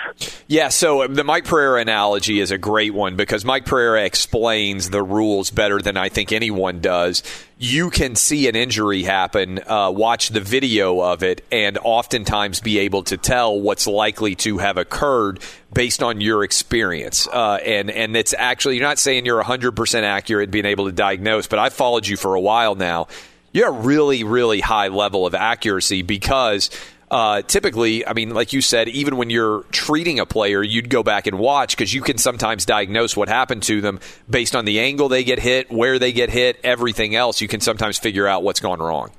Yeah, 0.47 0.69
so 0.69 1.07
the 1.07 1.23
Mike 1.23 1.45
Pereira 1.45 1.81
analogy 1.81 2.39
is 2.39 2.51
a 2.51 2.57
great 2.57 2.93
one 2.93 3.15
because 3.15 3.43
Mike 3.45 3.65
Pereira 3.65 4.03
explains 4.03 4.89
the 4.89 5.03
rules 5.03 5.51
better 5.51 5.81
than 5.81 5.97
I 5.97 6.09
think 6.09 6.31
anyone 6.31 6.79
does. 6.79 7.23
You 7.65 7.91
can 7.91 8.17
see 8.17 8.49
an 8.49 8.57
injury 8.57 9.03
happen, 9.03 9.57
uh, 9.57 9.89
watch 9.89 10.27
the 10.27 10.41
video 10.41 10.99
of 10.99 11.23
it, 11.23 11.45
and 11.49 11.77
oftentimes 11.77 12.59
be 12.59 12.79
able 12.79 13.03
to 13.03 13.15
tell 13.15 13.57
what's 13.57 13.87
likely 13.87 14.35
to 14.35 14.57
have 14.57 14.75
occurred 14.75 15.39
based 15.73 16.03
on 16.03 16.19
your 16.19 16.43
experience. 16.43 17.25
Uh, 17.25 17.59
and 17.63 17.89
and 17.89 18.17
it's 18.17 18.33
actually 18.37 18.75
you're 18.75 18.85
not 18.85 18.99
saying 18.99 19.25
you're 19.25 19.41
100% 19.41 20.03
accurate 20.03 20.51
being 20.51 20.65
able 20.65 20.87
to 20.87 20.91
diagnose, 20.91 21.47
but 21.47 21.57
I've 21.57 21.71
followed 21.71 22.05
you 22.05 22.17
for 22.17 22.35
a 22.35 22.41
while 22.41 22.75
now. 22.75 23.07
You're 23.53 23.69
a 23.69 23.71
really 23.71 24.25
really 24.25 24.59
high 24.59 24.89
level 24.89 25.25
of 25.25 25.33
accuracy 25.33 26.01
because 26.01 26.69
uh, 27.11 27.41
typically, 27.43 28.05
I 28.05 28.13
mean, 28.13 28.31
like 28.31 28.53
you 28.53 28.61
said, 28.61 28.89
even 28.89 29.17
when 29.17 29.29
you're 29.29 29.63
treating 29.71 30.19
a 30.19 30.25
player, 30.25 30.63
you'd 30.63 30.89
go 30.89 31.03
back 31.03 31.27
and 31.27 31.37
watch 31.37 31.75
because 31.77 31.93
you 31.93 32.01
can 32.01 32.17
sometimes 32.17 32.65
diagnose 32.65 33.15
what 33.15 33.29
happened 33.29 33.63
to 33.63 33.81
them 33.81 33.99
based 34.29 34.55
on 34.55 34.65
the 34.65 34.79
angle 34.79 35.09
they 35.09 35.23
get 35.23 35.39
hit, 35.39 35.71
where 35.71 35.99
they 35.99 36.11
get 36.11 36.29
hit, 36.29 36.59
everything 36.63 37.15
else. 37.15 37.41
You 37.41 37.47
can 37.47 37.59
sometimes 37.59 37.97
figure 37.97 38.27
out 38.27 38.43
what's 38.43 38.59
gone 38.59 38.79
wrong. 38.79 39.11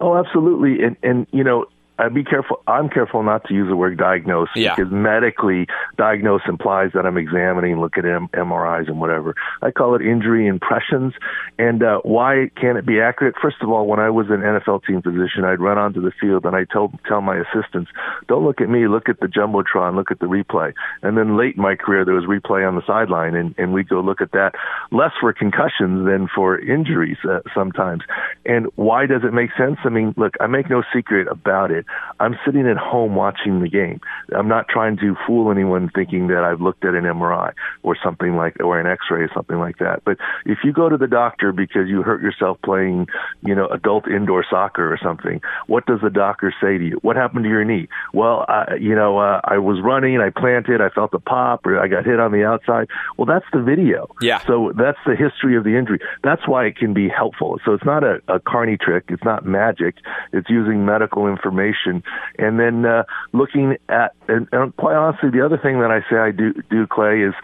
Oh, 0.00 0.16
absolutely. 0.16 0.84
And 0.84 0.96
and 1.02 1.26
you 1.32 1.42
know, 1.42 1.66
I'd 1.98 2.14
be 2.14 2.24
careful. 2.24 2.62
I'm 2.66 2.88
careful 2.88 3.22
not 3.22 3.44
to 3.46 3.54
use 3.54 3.68
the 3.68 3.76
word 3.76 3.98
diagnose 3.98 4.48
Yeah. 4.54 4.74
because 4.76 4.92
medically, 4.92 5.66
diagnose 5.96 6.42
implies 6.48 6.92
that 6.94 7.06
I'm 7.06 7.16
examining, 7.18 7.80
look 7.80 7.98
at 7.98 8.04
M- 8.04 8.28
MRIs 8.32 8.88
and 8.88 9.00
whatever. 9.00 9.34
I 9.62 9.70
call 9.70 9.94
it 9.96 10.02
injury 10.02 10.46
impressions. 10.46 11.14
And 11.58 11.82
uh, 11.82 12.00
why 12.04 12.50
can 12.56 12.76
it 12.76 12.86
be 12.86 13.00
accurate? 13.00 13.34
First 13.42 13.56
of 13.62 13.70
all, 13.70 13.86
when 13.86 13.98
I 14.00 14.10
was 14.10 14.26
an 14.30 14.40
NFL 14.42 14.84
team 14.86 15.02
physician, 15.02 15.44
I'd 15.44 15.60
run 15.60 15.76
onto 15.78 16.00
the 16.00 16.12
field 16.20 16.44
and 16.44 16.54
I 16.54 16.64
told 16.64 16.98
tell 17.06 17.20
my 17.20 17.36
assistants, 17.36 17.90
"Don't 18.28 18.44
look 18.44 18.60
at 18.60 18.68
me. 18.68 18.86
Look 18.86 19.08
at 19.08 19.20
the 19.20 19.26
jumbotron. 19.26 19.96
Look 19.96 20.10
at 20.10 20.20
the 20.20 20.26
replay." 20.26 20.72
And 21.02 21.16
then 21.18 21.36
late 21.36 21.56
in 21.56 21.62
my 21.62 21.74
career, 21.74 22.04
there 22.04 22.14
was 22.14 22.24
replay 22.26 22.66
on 22.66 22.76
the 22.76 22.82
sideline, 22.86 23.34
and 23.34 23.54
and 23.58 23.72
we'd 23.72 23.88
go 23.88 24.00
look 24.00 24.20
at 24.20 24.32
that. 24.32 24.52
Less 24.92 25.12
for 25.20 25.32
concussions 25.32 26.06
than 26.06 26.28
for 26.32 26.58
injuries 26.58 27.18
uh, 27.28 27.40
sometimes. 27.54 28.02
And 28.46 28.66
why 28.76 29.06
does 29.06 29.22
it 29.24 29.32
make 29.32 29.50
sense? 29.58 29.78
I 29.84 29.88
mean, 29.88 30.14
look, 30.16 30.34
I 30.40 30.46
make 30.46 30.70
no 30.70 30.82
secret 30.94 31.26
about 31.28 31.70
it. 31.70 31.86
I'm 32.20 32.36
sitting 32.44 32.66
at 32.66 32.76
home 32.76 33.14
watching 33.14 33.60
the 33.60 33.68
game. 33.68 34.00
I'm 34.34 34.48
not 34.48 34.68
trying 34.68 34.96
to 34.98 35.16
fool 35.26 35.50
anyone 35.50 35.90
thinking 35.94 36.28
that 36.28 36.44
I've 36.44 36.60
looked 36.60 36.84
at 36.84 36.94
an 36.94 37.04
MRI 37.04 37.52
or 37.82 37.96
something 38.02 38.36
like, 38.36 38.60
or 38.60 38.80
an 38.80 38.86
X-ray 38.86 39.22
or 39.22 39.30
something 39.32 39.58
like 39.58 39.78
that. 39.78 40.02
But 40.04 40.18
if 40.44 40.58
you 40.64 40.72
go 40.72 40.88
to 40.88 40.96
the 40.96 41.06
doctor 41.06 41.52
because 41.52 41.88
you 41.88 42.02
hurt 42.02 42.22
yourself 42.22 42.58
playing, 42.64 43.06
you 43.44 43.54
know, 43.54 43.66
adult 43.68 44.08
indoor 44.08 44.44
soccer 44.48 44.92
or 44.92 44.98
something, 45.02 45.40
what 45.66 45.86
does 45.86 46.00
the 46.02 46.10
doctor 46.10 46.52
say 46.60 46.78
to 46.78 46.84
you? 46.84 46.98
What 47.02 47.16
happened 47.16 47.44
to 47.44 47.50
your 47.50 47.64
knee? 47.64 47.88
Well, 48.12 48.44
I, 48.48 48.74
you 48.80 48.94
know, 48.94 49.18
uh, 49.18 49.40
I 49.44 49.58
was 49.58 49.80
running, 49.82 50.20
I 50.20 50.30
planted, 50.30 50.80
I 50.80 50.88
felt 50.90 51.14
a 51.14 51.18
pop, 51.18 51.66
or 51.66 51.80
I 51.80 51.88
got 51.88 52.04
hit 52.04 52.20
on 52.20 52.32
the 52.32 52.44
outside. 52.44 52.88
Well, 53.16 53.26
that's 53.26 53.46
the 53.52 53.62
video. 53.62 54.08
Yeah. 54.20 54.40
So 54.46 54.72
that's 54.76 54.98
the 55.06 55.14
history 55.14 55.56
of 55.56 55.64
the 55.64 55.76
injury. 55.76 56.00
That's 56.22 56.46
why 56.46 56.66
it 56.66 56.76
can 56.76 56.94
be 56.94 57.08
helpful. 57.08 57.58
So 57.64 57.72
it's 57.72 57.84
not 57.84 58.02
a, 58.04 58.20
a 58.28 58.40
carny 58.40 58.76
trick. 58.76 59.04
It's 59.08 59.24
not 59.24 59.44
magic. 59.46 59.96
It's 60.32 60.50
using 60.50 60.84
medical 60.84 61.26
information 61.26 61.77
and 61.86 62.58
then 62.58 62.84
uh, 62.84 63.04
looking 63.32 63.76
at, 63.88 64.14
and, 64.28 64.48
and 64.52 64.76
quite 64.76 64.96
honestly, 64.96 65.30
the 65.30 65.44
other 65.44 65.58
thing 65.58 65.80
that 65.80 65.90
I 65.90 66.00
say 66.10 66.16
I 66.16 66.30
do, 66.30 66.52
do, 66.70 66.86
Clay, 66.86 67.22
is 67.22 67.34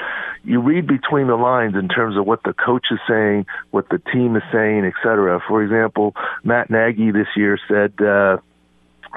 you 0.44 0.60
read 0.60 0.86
between 0.86 1.26
the 1.26 1.36
lines 1.36 1.74
in 1.74 1.88
terms 1.88 2.16
of 2.16 2.26
what 2.26 2.42
the 2.44 2.52
coach 2.52 2.86
is 2.90 2.98
saying, 3.08 3.46
what 3.70 3.88
the 3.88 4.00
team 4.12 4.36
is 4.36 4.42
saying, 4.52 4.84
et 4.84 4.94
cetera. 5.02 5.40
For 5.46 5.62
example, 5.62 6.14
Matt 6.42 6.70
Nagy 6.70 7.10
this 7.10 7.28
year 7.36 7.58
said, 7.68 7.94
uh, 8.04 8.38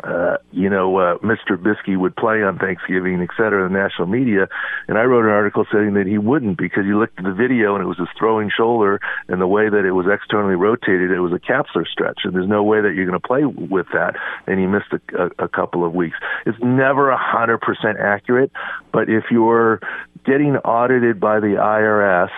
uh, 0.03 0.38
you 0.52 0.69
know, 0.69 0.98
uh, 0.98 1.18
Mitch 1.24 1.40
Trubisky 1.48 1.98
would 1.98 2.15
play 2.15 2.44
on 2.44 2.57
Thanksgiving, 2.57 3.22
et 3.22 3.30
cetera, 3.36 3.65
in 3.65 3.74
the 3.74 3.80
national 3.80 4.07
media. 4.07 4.48
And 4.88 4.98
I 4.98 5.03
wrote 5.03 5.26
an 5.26 5.32
article 5.32 5.65
saying 5.72 5.94
that 5.95 6.07
he 6.07 6.18
wouldn't 6.18 6.57
because 6.57 6.86
you 6.86 6.99
looked 6.99 7.18
at 7.18 7.26
the 7.26 7.34
video 7.34 7.76
and 7.76 7.84
it 7.84 7.88
was 7.88 7.98
his 7.98 8.07
throwing 8.18 8.49
shoulder 8.56 8.99
and 9.28 9.41
the 9.41 9.48
way 9.48 9.69
that 9.69 9.86
it 9.86 9.91
was 9.91 10.06
externally 10.11 10.56
rotated, 10.56 11.11
it 11.11 11.19
was 11.19 11.34
a 11.34 11.40
capsular 11.40 11.86
stretch. 11.88 12.22
And 12.24 12.34
there's 12.34 12.48
no 12.48 12.64
way 12.64 12.82
that 12.82 12.94
you're 12.95 13.06
going 13.06 13.19
to 13.19 13.28
play 13.28 13.45
with 13.45 13.88
that. 13.94 14.15
And 14.45 14.60
he 14.60 14.68
missed 14.68 14.91
a, 14.91 15.24
a, 15.24 15.45
a 15.45 15.48
couple 15.48 15.86
of 15.86 15.94
weeks. 15.94 16.18
It's 16.45 16.57
never 16.61 17.10
a 17.10 17.18
hundred 17.18 17.60
percent 17.61 17.98
accurate, 17.99 18.52
but 18.91 19.10
if 19.10 19.26
you're 19.32 19.80
getting 20.28 20.58
audited 20.58 21.20
by 21.20 21.40
the 21.40 21.56
IRS, 21.56 22.30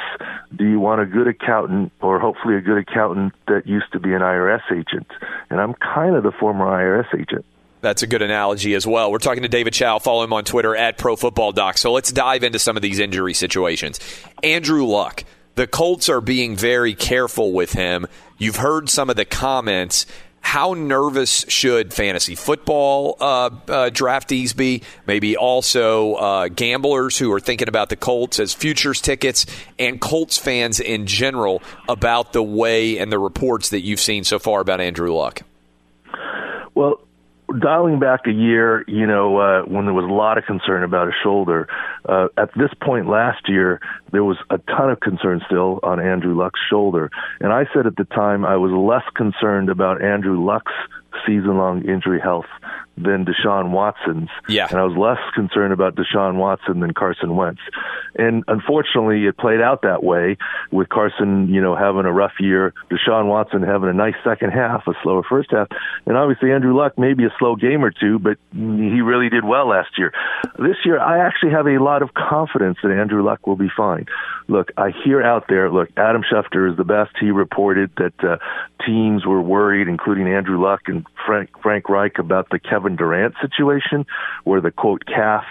do 0.56 0.64
you 0.64 0.80
want 0.80 1.02
a 1.02 1.06
good 1.06 1.28
accountant 1.28 1.91
or 2.02 2.20
hopefully 2.20 2.56
a 2.56 2.61
good 2.61 2.78
accountant 2.78 3.34
that 3.48 3.66
used 3.68 3.91
to 3.94 3.99
be 3.99 4.14
an 4.14 4.22
IRS 4.22 4.61
agent? 4.72 5.07
And 5.49 5.60
I'm 5.60 5.74
kind 5.74 6.16
of 6.16 6.24
the 6.24 6.32
former 6.32 6.66
IRS 6.66 7.20
agent. 7.20 7.45
That's 7.82 8.03
a 8.03 8.07
good 8.07 8.22
analogy 8.22 8.74
as 8.76 8.86
well. 8.86 9.11
We're 9.11 9.20
talking 9.20 9.44
to 9.44 9.49
David 9.49 9.74
Chao. 9.74 9.99
Follow 9.99 10.24
him 10.24 10.34
on 10.34 10.44
Twitter 10.44 10.76
at 10.76 10.98
Pro 10.98 11.16
Football 11.16 11.53
Doc. 11.53 11.78
So 11.78 11.91
let's 11.91 12.11
dive 12.11 12.44
into 12.44 12.60
some 12.60 12.76
of 12.76 12.82
these 12.82 12.99
injury 12.99 13.34
situations. 13.34 13.99
Andrew 14.44 14.86
Luck. 14.86 15.24
The 15.56 15.68
Colts 15.68 16.07
are 16.07 16.22
being 16.22 16.56
very 16.56 16.94
careful 16.95 17.52
with 17.52 17.74
him. 17.74 18.07
You've 18.38 18.56
heard 18.57 18.90
some 18.90 19.10
of 19.10 19.18
the 19.18 19.26
comments 19.26 20.06
how 20.41 20.74
nervous 20.74 21.45
should 21.48 21.94
fantasy 21.94 22.36
football 22.36 23.18
uh, 23.20 23.24
uh, 23.24 23.49
draftees 23.91 24.56
be? 24.56 24.82
Maybe 25.06 25.38
also 25.38 26.16
uh, 26.16 26.48
gamblers 26.48 27.18
who 27.18 27.32
are 27.32 27.40
thinking 27.40 27.68
about 27.68 27.90
the 27.90 27.95
Colts 27.95 28.40
as 28.40 28.53
futures 28.53 29.02
tickets, 29.02 29.45
and 29.78 30.02
Colts 30.02 30.38
fans 30.38 30.80
in 30.80 31.06
general 31.06 31.61
about 31.88 32.34
the 32.34 32.44
way 32.44 32.98
and 32.98 33.11
the 33.11 33.20
reports 33.20 33.70
that 33.70 33.82
you've 33.82 33.99
seen 33.99 34.24
so 34.24 34.40
far 34.40 34.61
about 34.61 34.82
Andrew 34.82 35.14
Luck. 35.14 35.41
Well, 36.74 37.02
dialing 37.57 37.99
back 37.99 38.21
a 38.27 38.31
year, 38.31 38.84
you 38.88 39.05
know, 39.05 39.38
uh, 39.38 39.61
when 39.63 39.85
there 39.85 39.93
was 39.93 40.05
a 40.05 40.13
lot 40.13 40.38
of 40.38 40.45
concern 40.45 40.84
about 40.84 41.07
his 41.07 41.15
shoulder, 41.23 41.67
uh, 42.07 42.27
at 42.38 42.49
this 42.55 42.69
point 42.81 43.07
last 43.07 43.47
year, 43.47 43.80
there 44.11 44.23
was 44.23 44.38
a 44.49 44.57
ton 44.57 44.89
of 44.89 44.99
concern 44.99 45.41
still 45.45 45.80
on 45.84 45.99
Andrew 45.99 46.35
Luck's 46.35 46.59
shoulder. 46.69 47.09
And 47.39 47.51
I 47.51 47.65
said 47.73 47.88
at 47.88 47.95
the 47.95 48.05
time 48.05 48.45
I 48.45 48.57
was 48.57 48.71
less 48.71 49.07
concerned 49.15 49.69
about 49.69 50.01
Andrew 50.03 50.43
Luck's 50.43 50.73
season 51.26 51.57
long 51.57 51.84
injury 51.88 52.19
health 52.19 52.45
than 52.98 53.26
Deshaun 53.26 53.72
Watson's. 53.72 54.30
Yeah. 54.48 54.68
And 54.70 54.80
I 54.80 54.84
was 54.84 54.98
less 54.98 55.20
concerned 55.34 55.74
about 55.74 55.95
Deshaun 55.95 56.36
Watson 56.36 56.80
than 56.80 56.94
Carson 56.94 57.36
Wentz. 57.36 57.61
And 58.16 58.44
unfortunately, 58.48 59.26
it 59.26 59.38
played 59.38 59.61
out 59.61 59.84
that 59.84 60.03
way 60.03 60.38
with 60.72 60.90
Carson, 60.90 61.48
you 61.48 61.61
know, 61.61 61.76
having 61.76 62.06
a 62.06 62.11
rough 62.11 62.34
year, 62.40 62.74
Deshaun 62.91 63.28
Watson 63.28 63.64
having 63.64 63.90
a 63.90 63.94
nice 63.94 64.16
second 64.24 64.52
half, 64.52 64.88
a 64.88 64.94
slower 65.03 65.24
first 65.24 65.52
half. 65.52 65.68
And 66.06 66.18
obviously, 66.18 66.52
Andrew 66.52 66.76
Luck, 66.76 66.98
maybe 66.98 67.24
a 67.26 67.34
slow 67.40 67.56
game 67.56 67.84
or 67.84 67.91
two, 67.91 68.20
but 68.20 68.38
he 68.52 69.02
really 69.02 69.30
did 69.30 69.45
well 69.45 69.68
last 69.70 69.98
year. 69.98 70.11
This 70.57 70.78
year, 70.84 70.99
I 70.99 71.26
actually 71.26 71.52
have 71.52 71.68
a 71.68 71.78
lot 71.78 72.02
of 72.02 72.14
confidence 72.14 72.78
that 72.84 72.91
Andrew 72.91 73.24
Luck 73.24 73.48
will 73.48 73.56
be 73.56 73.70
fine. 73.76 74.06
Look, 74.48 74.72
I 74.78 74.91
hear 75.03 75.22
out 75.22 75.45
there, 75.48 75.72
look, 75.72 75.90
Adam 75.95 76.24
Schefter 76.24 76.70
is 76.70 76.76
the 76.76 76.84
best. 76.84 77.11
He 77.20 77.32
reported 77.32 77.91
that 77.98 78.24
uh, 78.24 78.38
teams 78.86 79.26
were 79.26 79.41
worried, 79.41 79.88
including 79.88 80.28
Andrew 80.28 80.61
Luck 80.61 80.82
and 80.88 81.06
Frank, 81.26 81.49
Frank 81.61 81.88
Reich, 81.88 82.18
about 82.18 82.49
the 82.49 82.60
Kevin 82.60 82.89
Durant 82.95 83.36
situation, 83.41 84.06
where 84.44 84.61
the 84.61 84.72
quote 84.72 85.06
calf 85.06 85.44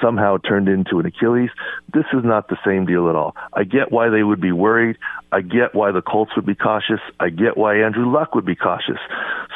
somehow 0.00 0.38
turned 0.38 0.68
into 0.68 0.98
an 0.98 1.06
Achilles. 1.06 1.50
This 1.92 2.06
is 2.12 2.24
not 2.24 2.48
the 2.48 2.56
same 2.64 2.86
deal 2.86 3.08
at 3.08 3.16
all. 3.16 3.36
I 3.52 3.64
get 3.64 3.92
why 3.92 4.08
they 4.08 4.22
would 4.22 4.40
be 4.40 4.52
worried. 4.52 4.96
I 5.32 5.42
get 5.42 5.74
why 5.74 5.92
the 5.92 6.02
Colts 6.02 6.32
would 6.36 6.46
be 6.46 6.54
cautious. 6.54 7.00
I 7.18 7.30
get 7.30 7.56
why 7.56 7.82
Andrew 7.82 8.10
Luck 8.10 8.34
would 8.34 8.46
be 8.46 8.56
cautious. 8.56 8.98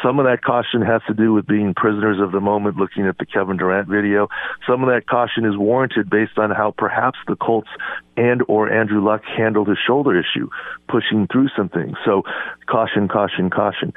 Some 0.03 0.19
of 0.19 0.27
that 0.27 0.43
caution 0.43 0.83
has 0.83 1.03
to 1.09 1.15
do 1.15 1.33
with 1.33 1.47
being 1.47 1.75
prisoners 1.75 2.21
of 2.21 2.33
the 2.33 2.41
moment, 2.41 2.77
looking 2.77 3.07
at 3.07 3.19
the 3.19 3.27
Kevin 3.27 3.57
Durant 3.57 3.89
video. 3.89 4.29
Some 4.67 4.83
of 4.83 4.89
that 4.89 5.07
caution 5.07 5.45
is 5.45 5.57
warranted 5.57 6.11
based 6.11 6.39
on 6.39 6.51
how 6.51 6.75
perhaps 6.77 7.19
the 7.27 7.37
Colts 7.37 7.71
and 8.17 8.43
or 8.49 8.71
Andrew 8.71 9.03
Luck 9.05 9.23
handled 9.25 9.69
his 9.69 9.79
shoulder 9.85 10.19
issue, 10.19 10.49
pushing 10.89 11.27
through 11.27 11.49
some 11.57 11.69
things. 11.69 11.97
So 12.05 12.23
caution, 12.67 13.09
caution, 13.09 13.51
caution. 13.51 13.93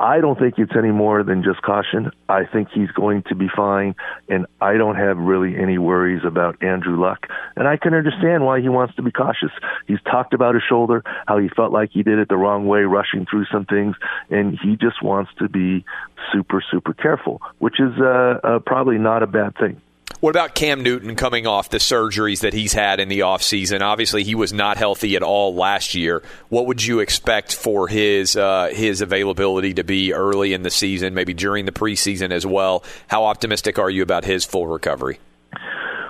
I 0.00 0.22
don't 0.22 0.38
think 0.38 0.54
it's 0.56 0.72
any 0.74 0.90
more 0.90 1.22
than 1.22 1.42
just 1.42 1.60
caution. 1.60 2.10
I 2.26 2.46
think 2.46 2.68
he's 2.72 2.90
going 2.90 3.22
to 3.28 3.34
be 3.34 3.48
fine, 3.54 3.94
and 4.30 4.46
I 4.58 4.78
don't 4.78 4.96
have 4.96 5.18
really 5.18 5.58
any 5.58 5.76
worries 5.76 6.22
about 6.24 6.62
Andrew 6.62 6.98
Luck. 6.98 7.26
And 7.54 7.68
I 7.68 7.76
can 7.76 7.92
understand 7.92 8.46
why 8.46 8.62
he 8.62 8.70
wants 8.70 8.94
to 8.96 9.02
be 9.02 9.10
cautious. 9.10 9.50
He's 9.86 10.00
talked 10.10 10.32
about 10.32 10.54
his 10.54 10.64
shoulder, 10.66 11.04
how 11.28 11.36
he 11.36 11.50
felt 11.50 11.70
like 11.70 11.90
he 11.92 12.02
did 12.02 12.18
it 12.18 12.30
the 12.30 12.38
wrong 12.38 12.66
way, 12.66 12.80
rushing 12.80 13.26
through 13.30 13.44
some 13.52 13.66
things, 13.66 13.94
and 14.30 14.58
he 14.58 14.76
just 14.76 15.02
wants 15.02 15.32
to 15.38 15.50
be 15.50 15.84
super, 16.32 16.64
super 16.70 16.94
careful, 16.94 17.42
which 17.58 17.78
is 17.78 17.92
uh, 18.00 18.40
uh, 18.42 18.58
probably 18.60 18.96
not 18.96 19.22
a 19.22 19.26
bad 19.26 19.54
thing. 19.58 19.82
What 20.20 20.30
about 20.36 20.54
Cam 20.54 20.82
Newton 20.82 21.16
coming 21.16 21.46
off 21.46 21.70
the 21.70 21.78
surgeries 21.78 22.40
that 22.40 22.52
he's 22.52 22.74
had 22.74 23.00
in 23.00 23.08
the 23.08 23.20
offseason? 23.20 23.80
Obviously, 23.80 24.22
he 24.22 24.34
was 24.34 24.52
not 24.52 24.76
healthy 24.76 25.16
at 25.16 25.22
all 25.22 25.54
last 25.54 25.94
year. 25.94 26.22
What 26.50 26.66
would 26.66 26.84
you 26.84 27.00
expect 27.00 27.54
for 27.54 27.88
his 27.88 28.36
uh, 28.36 28.68
his 28.70 29.00
availability 29.00 29.72
to 29.74 29.82
be 29.82 30.12
early 30.12 30.52
in 30.52 30.62
the 30.62 30.68
season, 30.68 31.14
maybe 31.14 31.32
during 31.32 31.64
the 31.64 31.72
preseason 31.72 32.32
as 32.32 32.44
well? 32.44 32.84
How 33.08 33.24
optimistic 33.24 33.78
are 33.78 33.88
you 33.88 34.02
about 34.02 34.26
his 34.26 34.44
full 34.44 34.66
recovery? 34.66 35.18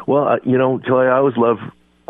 Well, 0.09 0.27
uh, 0.27 0.37
you 0.45 0.59
know, 0.59 0.81
Kelly, 0.81 1.07
I 1.07 1.19
always 1.19 1.37
love 1.37 1.59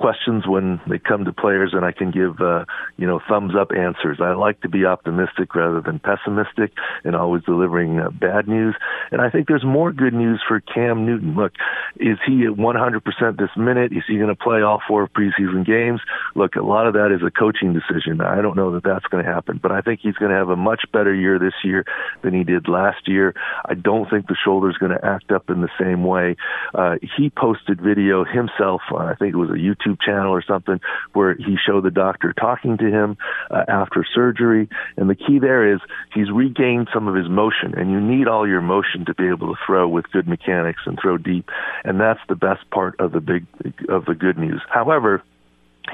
questions 0.01 0.47
when 0.47 0.81
they 0.89 0.98
come 0.98 1.27
to 1.27 1.32
players 1.32 1.72
and 1.74 1.85
I 1.85 1.93
can 1.93 2.10
give 2.10 2.40
uh, 2.40 2.64
you 2.97 3.06
know 3.06 3.20
thumbs 3.28 3.52
up 3.55 3.70
answers. 3.70 4.18
I 4.20 4.32
like 4.32 4.60
to 4.62 4.68
be 4.68 4.86
optimistic 4.86 5.55
rather 5.55 5.81
than 5.81 6.01
pessimistic 6.01 6.72
and 7.05 7.14
always 7.14 7.44
delivering 7.44 8.01
uh, 8.01 8.10
bad 8.10 8.48
news. 8.48 8.74
And 9.10 9.20
I 9.20 9.28
think 9.28 9.47
there's 9.47 9.64
more 9.64 9.93
good 9.93 10.14
news 10.14 10.43
for 10.47 10.60
Cam 10.60 11.05
Newton. 11.05 11.35
Look, 11.35 11.52
is 11.97 12.18
he 12.27 12.47
at 12.47 12.52
100% 12.52 13.36
this 13.36 13.51
minute? 13.56 13.93
Is 13.93 14.05
he 14.09 14.16
going 14.16 14.28
to 14.28 14.35
play 14.35 14.62
all 14.62 14.81
four 14.89 15.06
preseason 15.06 15.66
games? 15.66 16.01
Look, 16.35 16.56
a 16.56 16.62
lot 16.62 16.86
of 16.86 16.94
that 16.94 17.12
is 17.14 17.27
a 17.27 17.31
coaching 17.31 17.74
decision. 17.74 18.20
I 18.20 18.40
don't 18.40 18.56
know 18.56 18.72
that 18.72 18.85
that's 18.85 19.05
going 19.06 19.24
to 19.24 19.31
happen, 19.31 19.60
but 19.62 19.70
I 19.70 19.82
think 19.82 20.01
he's 20.02 20.14
going 20.14 20.31
to 20.31 20.36
have 20.36 20.48
a 20.48 20.56
much 20.56 20.85
better 20.93 21.14
year 21.14 21.39
this 21.39 21.55
year 21.62 21.85
than 22.22 22.32
he 22.32 22.44
did 22.44 22.68
last 22.68 23.06
year. 23.06 23.35
I 23.66 23.74
don't 23.74 24.09
think 24.09 24.28
the 24.28 24.36
shoulder's 24.43 24.78
going 24.78 24.93
to 24.93 25.05
act 25.05 25.31
up 25.31 25.51
in 25.51 25.60
the 25.60 25.68
same 25.78 26.05
way. 26.05 26.36
Uh, 26.74 26.97
he 27.16 27.31
posted 27.31 27.81
video 27.81 28.24
himself. 28.24 28.82
Uh, 28.90 28.97
I 28.97 29.14
think 29.14 29.35
it 29.35 29.39
was 29.39 29.51
a 29.51 29.55
YouTube 29.55 29.90
YouTube 29.91 30.01
channel 30.01 30.33
or 30.33 30.43
something 30.43 30.81
where 31.12 31.35
he 31.35 31.57
showed 31.65 31.85
the 31.85 31.91
doctor 31.91 32.33
talking 32.33 32.79
to 32.79 32.87
him 32.87 33.17
uh, 33.51 33.65
after 33.69 34.05
surgery. 34.15 34.69
And 34.97 35.09
the 35.09 35.15
key 35.15 35.39
there 35.39 35.75
is 35.75 35.81
he's 36.15 36.31
regained 36.31 36.89
some 36.93 37.09
of 37.09 37.15
his 37.15 37.29
motion, 37.29 37.75
and 37.77 37.91
you 37.91 38.01
need 38.01 38.29
all 38.29 38.47
your 38.47 38.61
motion 38.61 39.05
to 39.07 39.15
be 39.15 39.29
able 39.29 39.55
to 39.55 39.61
throw 39.67 39.89
with 39.89 40.11
good 40.11 40.29
mechanics 40.29 40.83
and 40.87 40.99
throw 41.01 41.17
deep. 41.19 41.49
And 41.85 42.01
that's 42.01 42.21
the 42.29 42.37
best 42.37 42.69
part 42.71 42.99
of 43.01 43.12
the 43.12 43.21
big 43.21 43.47
of 43.89 44.05
the 44.05 44.15
good 44.15 44.39
news. 44.39 44.62
However, 44.69 45.23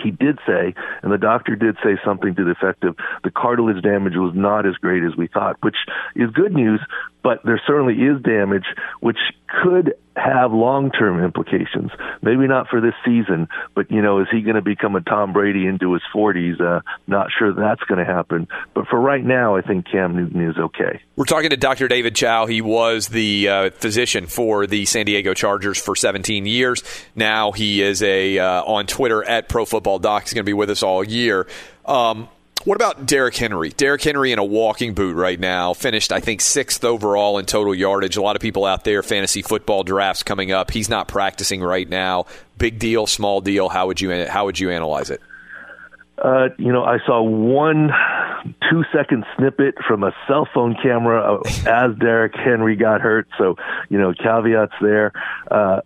he 0.02 0.10
did 0.10 0.38
say, 0.46 0.74
and 1.02 1.12
the 1.12 1.18
doctor 1.18 1.56
did 1.56 1.76
say 1.82 1.96
something 2.04 2.34
to 2.34 2.44
the 2.44 2.50
effect 2.50 2.84
of 2.84 2.96
the 3.24 3.30
cartilage 3.30 3.82
damage 3.82 4.14
was 4.16 4.34
not 4.34 4.66
as 4.66 4.74
great 4.74 5.02
as 5.02 5.16
we 5.16 5.26
thought, 5.26 5.56
which 5.62 5.76
is 6.14 6.30
good 6.30 6.52
news, 6.52 6.80
but 7.26 7.40
there 7.42 7.60
certainly 7.66 7.94
is 7.94 8.22
damage, 8.22 8.66
which 9.00 9.18
could 9.48 9.94
have 10.14 10.52
long-term 10.52 11.24
implications. 11.24 11.90
Maybe 12.22 12.46
not 12.46 12.68
for 12.68 12.80
this 12.80 12.94
season, 13.04 13.48
but 13.74 13.90
you 13.90 14.00
know, 14.00 14.20
is 14.20 14.28
he 14.30 14.42
going 14.42 14.54
to 14.54 14.62
become 14.62 14.94
a 14.94 15.00
Tom 15.00 15.32
Brady 15.32 15.66
into 15.66 15.92
his 15.92 16.02
40s? 16.14 16.60
Uh, 16.60 16.82
not 17.08 17.30
sure 17.36 17.52
that's 17.52 17.82
going 17.88 17.98
to 17.98 18.04
happen. 18.04 18.46
But 18.74 18.86
for 18.86 19.00
right 19.00 19.24
now, 19.24 19.56
I 19.56 19.62
think 19.62 19.90
Cam 19.90 20.14
Newton 20.14 20.40
is 20.48 20.56
okay. 20.56 21.00
We're 21.16 21.24
talking 21.24 21.50
to 21.50 21.56
Dr. 21.56 21.88
David 21.88 22.14
Chao. 22.14 22.46
He 22.46 22.62
was 22.62 23.08
the 23.08 23.48
uh, 23.48 23.70
physician 23.70 24.28
for 24.28 24.68
the 24.68 24.84
San 24.84 25.06
Diego 25.06 25.34
Chargers 25.34 25.82
for 25.82 25.96
17 25.96 26.46
years. 26.46 26.84
Now 27.16 27.50
he 27.50 27.82
is 27.82 28.04
a 28.04 28.38
uh, 28.38 28.62
on 28.62 28.86
Twitter 28.86 29.24
at 29.24 29.48
Pro 29.48 29.64
Football 29.64 29.98
Doc. 29.98 30.22
He's 30.22 30.32
going 30.34 30.44
to 30.44 30.48
be 30.48 30.52
with 30.52 30.70
us 30.70 30.84
all 30.84 31.02
year. 31.02 31.48
Um, 31.86 32.28
what 32.66 32.74
about 32.74 33.06
Derrick 33.06 33.36
Henry? 33.36 33.70
Derrick 33.70 34.02
Henry 34.02 34.32
in 34.32 34.40
a 34.40 34.44
walking 34.44 34.92
boot 34.92 35.14
right 35.14 35.38
now, 35.38 35.72
finished 35.72 36.10
I 36.10 36.18
think 36.18 36.40
sixth 36.40 36.84
overall 36.84 37.38
in 37.38 37.46
total 37.46 37.72
yardage. 37.72 38.16
A 38.16 38.22
lot 38.22 38.34
of 38.34 38.42
people 38.42 38.64
out 38.64 38.82
there, 38.82 39.04
fantasy 39.04 39.40
football 39.40 39.84
drafts 39.84 40.24
coming 40.24 40.50
up. 40.50 40.72
He's 40.72 40.88
not 40.88 41.06
practicing 41.06 41.62
right 41.62 41.88
now. 41.88 42.26
Big 42.58 42.80
deal, 42.80 43.06
small 43.06 43.40
deal. 43.40 43.68
How 43.68 43.86
would 43.86 44.00
you 44.00 44.26
how 44.26 44.46
would 44.46 44.58
you 44.58 44.70
analyze 44.70 45.10
it? 45.10 45.20
Uh, 46.18 46.48
you 46.58 46.72
know, 46.72 46.82
I 46.82 46.98
saw 47.06 47.22
one 47.22 47.92
two 48.68 48.82
second 48.92 49.24
snippet 49.36 49.76
from 49.86 50.02
a 50.02 50.12
cell 50.26 50.48
phone 50.52 50.74
camera 50.82 51.38
as 51.66 51.96
Derrick 51.98 52.34
Henry 52.34 52.74
got 52.74 53.00
hurt. 53.00 53.28
So, 53.38 53.56
you 53.90 53.98
know, 53.98 54.12
caveats 54.12 54.74
there. 54.80 55.12
Uh, 55.48 55.82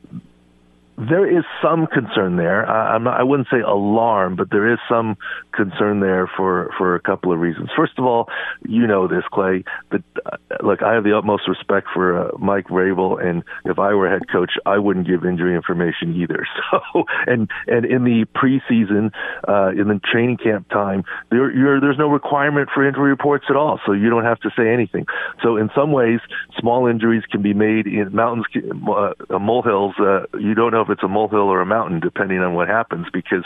there 1.08 1.26
is 1.26 1.44
some 1.62 1.86
concern 1.86 2.36
there. 2.36 2.68
I, 2.68 2.94
I'm 2.94 3.04
not, 3.04 3.18
I 3.18 3.22
wouldn't 3.22 3.48
say 3.50 3.60
alarm, 3.60 4.36
but 4.36 4.50
there 4.50 4.70
is 4.70 4.78
some 4.88 5.16
concern 5.52 6.00
there 6.00 6.30
for 6.36 6.70
for 6.76 6.94
a 6.94 7.00
couple 7.00 7.32
of 7.32 7.38
reasons. 7.38 7.70
First 7.76 7.98
of 7.98 8.04
all, 8.04 8.28
you 8.68 8.86
know 8.86 9.08
this, 9.08 9.24
Clay. 9.32 9.64
But 9.90 10.02
uh, 10.26 10.36
look, 10.62 10.82
I 10.82 10.94
have 10.94 11.04
the 11.04 11.16
utmost 11.16 11.48
respect 11.48 11.88
for 11.94 12.18
uh, 12.18 12.38
Mike 12.38 12.68
Vrabel, 12.68 13.22
and 13.22 13.42
if 13.64 13.78
I 13.78 13.94
were 13.94 14.10
head 14.10 14.28
coach, 14.30 14.52
I 14.66 14.78
wouldn't 14.78 15.06
give 15.06 15.24
injury 15.24 15.54
information 15.54 16.14
either. 16.14 16.46
So, 16.70 17.04
and 17.26 17.50
and 17.66 17.84
in 17.84 18.04
the 18.04 18.26
preseason, 18.36 19.10
uh, 19.48 19.70
in 19.70 19.88
the 19.88 20.00
training 20.04 20.36
camp 20.36 20.68
time, 20.68 21.04
there 21.30 21.50
there's 21.80 21.98
no 21.98 22.08
requirement 22.08 22.68
for 22.72 22.86
injury 22.86 23.10
reports 23.10 23.46
at 23.48 23.56
all, 23.56 23.80
so 23.84 23.92
you 23.92 24.08
don't 24.08 24.24
have 24.24 24.38
to 24.40 24.50
say 24.56 24.68
anything. 24.68 25.06
So, 25.42 25.56
in 25.56 25.70
some 25.74 25.90
ways, 25.90 26.20
small 26.58 26.86
injuries 26.86 27.24
can 27.30 27.42
be 27.42 27.54
made 27.54 27.86
in 27.86 28.14
mountains, 28.14 28.46
uh, 28.88 29.38
molehills. 29.38 29.94
Uh, 29.98 30.26
you 30.38 30.54
don't 30.54 30.72
know 30.72 30.80
it's 30.90 31.02
a 31.02 31.08
molehill 31.08 31.48
or 31.48 31.60
a 31.60 31.66
mountain, 31.66 32.00
depending 32.00 32.38
on 32.38 32.54
what 32.54 32.68
happens, 32.68 33.06
because 33.12 33.44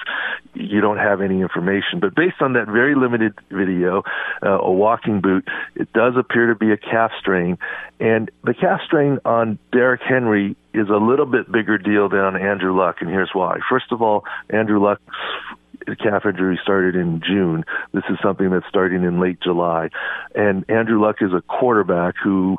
you 0.54 0.80
don't 0.80 0.98
have 0.98 1.20
any 1.20 1.40
information. 1.40 2.00
But 2.00 2.14
based 2.14 2.40
on 2.40 2.54
that 2.54 2.66
very 2.66 2.94
limited 2.94 3.34
video, 3.50 4.02
uh, 4.42 4.58
a 4.58 4.72
walking 4.72 5.20
boot, 5.20 5.46
it 5.74 5.92
does 5.92 6.14
appear 6.16 6.48
to 6.48 6.54
be 6.54 6.72
a 6.72 6.76
calf 6.76 7.12
strain. 7.18 7.58
And 8.00 8.30
the 8.42 8.54
calf 8.54 8.80
strain 8.84 9.18
on 9.24 9.58
Derrick 9.72 10.02
Henry 10.02 10.56
is 10.72 10.88
a 10.88 10.96
little 10.96 11.26
bit 11.26 11.50
bigger 11.50 11.78
deal 11.78 12.08
than 12.08 12.20
on 12.20 12.36
Andrew 12.36 12.76
Luck, 12.76 12.96
and 13.00 13.10
here's 13.10 13.30
why. 13.32 13.58
First 13.68 13.92
of 13.92 14.02
all, 14.02 14.24
Andrew 14.50 14.82
Luck's 14.82 15.02
calf 16.02 16.24
injury 16.24 16.58
started 16.62 16.96
in 16.96 17.20
June. 17.20 17.64
This 17.92 18.04
is 18.08 18.18
something 18.22 18.50
that's 18.50 18.66
starting 18.68 19.04
in 19.04 19.20
late 19.20 19.40
July. 19.40 19.90
And 20.34 20.64
Andrew 20.68 21.00
Luck 21.00 21.16
is 21.20 21.32
a 21.32 21.42
quarterback 21.42 22.14
who 22.22 22.56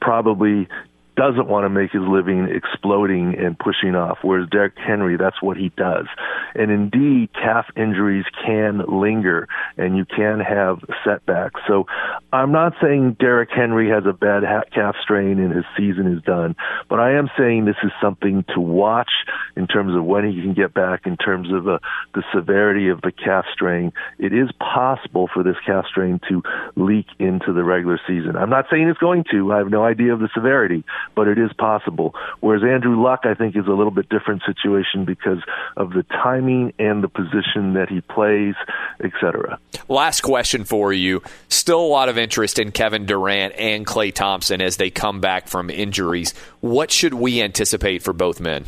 probably 0.00 0.68
doesn't 1.16 1.48
want 1.48 1.64
to 1.64 1.68
make 1.68 1.92
his 1.92 2.02
living 2.02 2.48
exploding 2.48 3.34
and 3.38 3.58
pushing 3.58 3.94
off, 3.94 4.18
whereas 4.22 4.48
Derrick 4.50 4.74
Henry, 4.76 5.16
that's 5.16 5.40
what 5.42 5.56
he 5.56 5.70
does. 5.70 6.06
And 6.54 6.70
indeed, 6.70 7.30
calf 7.34 7.66
injuries 7.76 8.24
can 8.44 8.82
linger 8.88 9.48
and 9.76 9.96
you 9.96 10.04
can 10.04 10.40
have 10.40 10.78
setbacks. 11.04 11.60
So 11.66 11.86
I'm 12.32 12.52
not 12.52 12.74
saying 12.82 13.16
Derrick 13.18 13.50
Henry 13.54 13.88
has 13.90 14.04
a 14.06 14.12
bad 14.12 14.42
calf 14.72 14.96
strain 15.02 15.38
and 15.38 15.54
his 15.54 15.64
season 15.76 16.06
is 16.06 16.22
done, 16.22 16.56
but 16.88 17.00
I 17.00 17.16
am 17.16 17.28
saying 17.38 17.64
this 17.64 17.76
is 17.82 17.92
something 18.00 18.44
to 18.54 18.60
watch 18.60 19.10
in 19.56 19.66
terms 19.66 19.94
of 19.96 20.04
when 20.04 20.24
he 20.24 20.40
can 20.40 20.54
get 20.54 20.74
back, 20.74 21.06
in 21.06 21.16
terms 21.16 21.52
of 21.52 21.68
uh, 21.68 21.78
the 22.14 22.22
severity 22.34 22.88
of 22.88 23.00
the 23.02 23.12
calf 23.12 23.44
strain. 23.52 23.92
It 24.18 24.32
is 24.32 24.50
possible 24.58 25.28
for 25.32 25.42
this 25.42 25.56
calf 25.66 25.86
strain 25.90 26.20
to 26.28 26.42
leak 26.76 27.06
into 27.18 27.52
the 27.52 27.64
regular 27.64 28.00
season. 28.06 28.36
I'm 28.36 28.50
not 28.50 28.66
saying 28.70 28.88
it's 28.88 28.98
going 28.98 29.24
to. 29.30 29.52
I 29.52 29.58
have 29.58 29.70
no 29.70 29.84
idea 29.84 30.12
of 30.12 30.20
the 30.20 30.28
severity 30.34 30.84
but 31.14 31.28
it 31.28 31.38
is 31.38 31.52
possible. 31.58 32.14
Whereas 32.40 32.62
Andrew 32.62 33.02
Luck, 33.02 33.20
I 33.24 33.34
think, 33.34 33.56
is 33.56 33.66
a 33.66 33.72
little 33.72 33.90
bit 33.90 34.08
different 34.08 34.42
situation 34.46 35.04
because 35.04 35.42
of 35.76 35.90
the 35.90 36.04
timing 36.42 36.72
and 36.78 37.02
the 37.02 37.08
position 37.08 37.74
that 37.74 37.88
he 37.88 38.00
plays, 38.00 38.54
etc. 39.02 39.58
Last 39.88 40.22
question 40.22 40.64
for 40.64 40.92
you. 40.92 41.22
Still 41.48 41.80
a 41.80 41.86
lot 41.86 42.08
of 42.08 42.18
interest 42.18 42.58
in 42.58 42.72
Kevin 42.72 43.06
Durant 43.06 43.54
and 43.56 43.86
Klay 43.86 44.12
Thompson 44.12 44.60
as 44.60 44.76
they 44.76 44.90
come 44.90 45.20
back 45.20 45.48
from 45.48 45.70
injuries. 45.70 46.34
What 46.60 46.90
should 46.90 47.14
we 47.14 47.42
anticipate 47.42 48.02
for 48.02 48.12
both 48.12 48.40
men? 48.40 48.64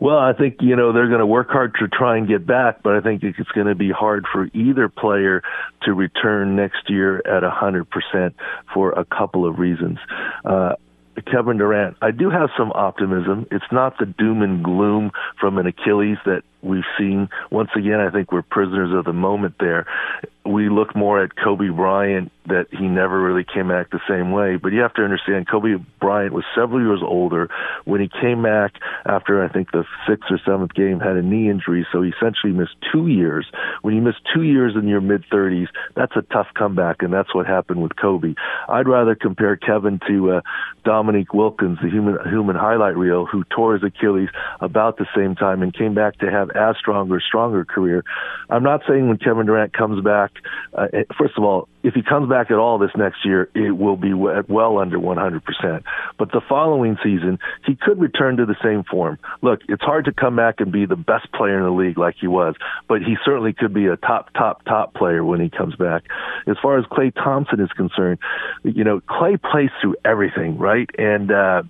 Well, 0.00 0.18
I 0.18 0.32
think 0.32 0.58
you 0.60 0.76
know 0.76 0.92
they're 0.92 1.08
going 1.08 1.18
to 1.18 1.26
work 1.26 1.50
hard 1.50 1.74
to 1.80 1.88
try 1.88 2.18
and 2.18 2.28
get 2.28 2.46
back, 2.46 2.84
but 2.84 2.94
I 2.94 3.00
think 3.00 3.24
it's 3.24 3.50
going 3.50 3.66
to 3.66 3.74
be 3.74 3.90
hard 3.90 4.26
for 4.32 4.48
either 4.54 4.88
player 4.88 5.42
to 5.82 5.92
return 5.92 6.54
next 6.54 6.88
year 6.88 7.20
at 7.26 7.42
a 7.42 7.50
hundred 7.50 7.90
percent 7.90 8.36
for 8.72 8.92
a 8.92 9.04
couple 9.04 9.44
of 9.44 9.58
reasons. 9.58 9.98
Uh, 10.44 10.74
Kevin 11.26 11.58
Durant, 11.58 11.96
I 12.02 12.10
do 12.10 12.30
have 12.30 12.50
some 12.56 12.72
optimism. 12.72 13.46
It's 13.50 13.70
not 13.72 13.98
the 13.98 14.06
doom 14.06 14.42
and 14.42 14.62
gloom 14.62 15.10
from 15.40 15.58
an 15.58 15.66
Achilles 15.66 16.18
that 16.24 16.42
we've 16.62 16.82
seen. 16.98 17.28
Once 17.50 17.70
again, 17.76 18.00
I 18.00 18.10
think 18.10 18.32
we're 18.32 18.42
prisoners 18.42 18.92
of 18.94 19.04
the 19.04 19.12
moment 19.12 19.56
there 19.60 19.86
we 20.48 20.68
look 20.68 20.96
more 20.96 21.22
at 21.22 21.36
Kobe 21.36 21.68
Bryant 21.68 22.32
that 22.46 22.66
he 22.70 22.88
never 22.88 23.20
really 23.20 23.44
came 23.44 23.68
back 23.68 23.90
the 23.90 24.00
same 24.08 24.32
way. 24.32 24.56
But 24.56 24.72
you 24.72 24.80
have 24.80 24.94
to 24.94 25.02
understand, 25.02 25.46
Kobe 25.48 25.76
Bryant 26.00 26.32
was 26.32 26.44
several 26.54 26.80
years 26.80 27.00
older 27.04 27.50
when 27.84 28.00
he 28.00 28.08
came 28.08 28.42
back 28.42 28.72
after 29.04 29.44
I 29.44 29.48
think 29.48 29.70
the 29.70 29.84
sixth 30.08 30.30
or 30.30 30.40
seventh 30.46 30.72
game 30.72 31.00
had 31.00 31.16
a 31.16 31.22
knee 31.22 31.50
injury, 31.50 31.86
so 31.92 32.00
he 32.00 32.10
essentially 32.10 32.54
missed 32.54 32.76
two 32.90 33.08
years. 33.08 33.46
When 33.82 33.94
you 33.94 34.00
miss 34.00 34.14
two 34.34 34.42
years 34.42 34.74
in 34.74 34.88
your 34.88 35.02
mid 35.02 35.24
thirties, 35.30 35.68
that's 35.94 36.16
a 36.16 36.22
tough 36.22 36.48
comeback, 36.54 37.02
and 37.02 37.12
that's 37.12 37.34
what 37.34 37.46
happened 37.46 37.82
with 37.82 37.96
Kobe. 37.96 38.34
I'd 38.68 38.88
rather 38.88 39.14
compare 39.14 39.56
Kevin 39.56 40.00
to 40.08 40.32
uh, 40.32 40.40
Dominique 40.84 41.34
Wilkins, 41.34 41.78
the 41.82 41.90
human 41.90 42.16
human 42.30 42.56
highlight 42.56 42.96
reel, 42.96 43.26
who 43.26 43.44
tore 43.54 43.74
his 43.74 43.82
Achilles 43.84 44.30
about 44.60 44.96
the 44.96 45.06
same 45.14 45.34
time 45.34 45.62
and 45.62 45.76
came 45.76 45.92
back 45.92 46.18
to 46.20 46.30
have 46.30 46.47
as 46.54 46.76
strong 46.78 47.10
or 47.10 47.20
stronger 47.20 47.64
career. 47.64 48.04
I'm 48.50 48.62
not 48.62 48.82
saying 48.88 49.08
when 49.08 49.18
Kevin 49.18 49.46
Durant 49.46 49.72
comes 49.72 50.02
back 50.04 50.32
uh, 50.72 50.86
first 51.16 51.36
of 51.36 51.44
all, 51.44 51.68
if 51.82 51.94
he 51.94 52.02
comes 52.02 52.28
back 52.28 52.50
at 52.50 52.56
all 52.56 52.78
this 52.78 52.90
next 52.96 53.24
year, 53.24 53.48
it 53.54 53.76
will 53.76 53.96
be 53.96 54.12
well 54.12 54.78
under 54.78 54.98
100%. 54.98 55.82
But 56.18 56.32
the 56.32 56.40
following 56.48 56.96
season, 57.02 57.38
he 57.64 57.76
could 57.76 58.00
return 58.00 58.36
to 58.36 58.46
the 58.46 58.56
same 58.62 58.84
form. 58.84 59.18
Look, 59.42 59.60
it's 59.68 59.82
hard 59.82 60.04
to 60.06 60.12
come 60.12 60.36
back 60.36 60.56
and 60.58 60.72
be 60.72 60.86
the 60.86 60.96
best 60.96 61.32
player 61.32 61.58
in 61.58 61.64
the 61.64 61.70
league 61.70 61.98
like 61.98 62.16
he 62.20 62.26
was, 62.26 62.54
but 62.88 63.02
he 63.02 63.16
certainly 63.24 63.52
could 63.52 63.72
be 63.72 63.86
a 63.86 63.96
top, 63.96 64.32
top, 64.34 64.64
top 64.64 64.94
player 64.94 65.24
when 65.24 65.40
he 65.40 65.48
comes 65.48 65.76
back. 65.76 66.04
As 66.46 66.56
far 66.60 66.78
as 66.78 66.84
Klay 66.86 67.14
Thompson 67.14 67.60
is 67.60 67.70
concerned, 67.72 68.18
you 68.64 68.84
know, 68.84 69.00
Klay 69.00 69.40
plays 69.40 69.70
through 69.80 69.96
everything, 70.04 70.58
right? 70.58 70.90
And, 70.98 71.30
uh, 71.30 71.62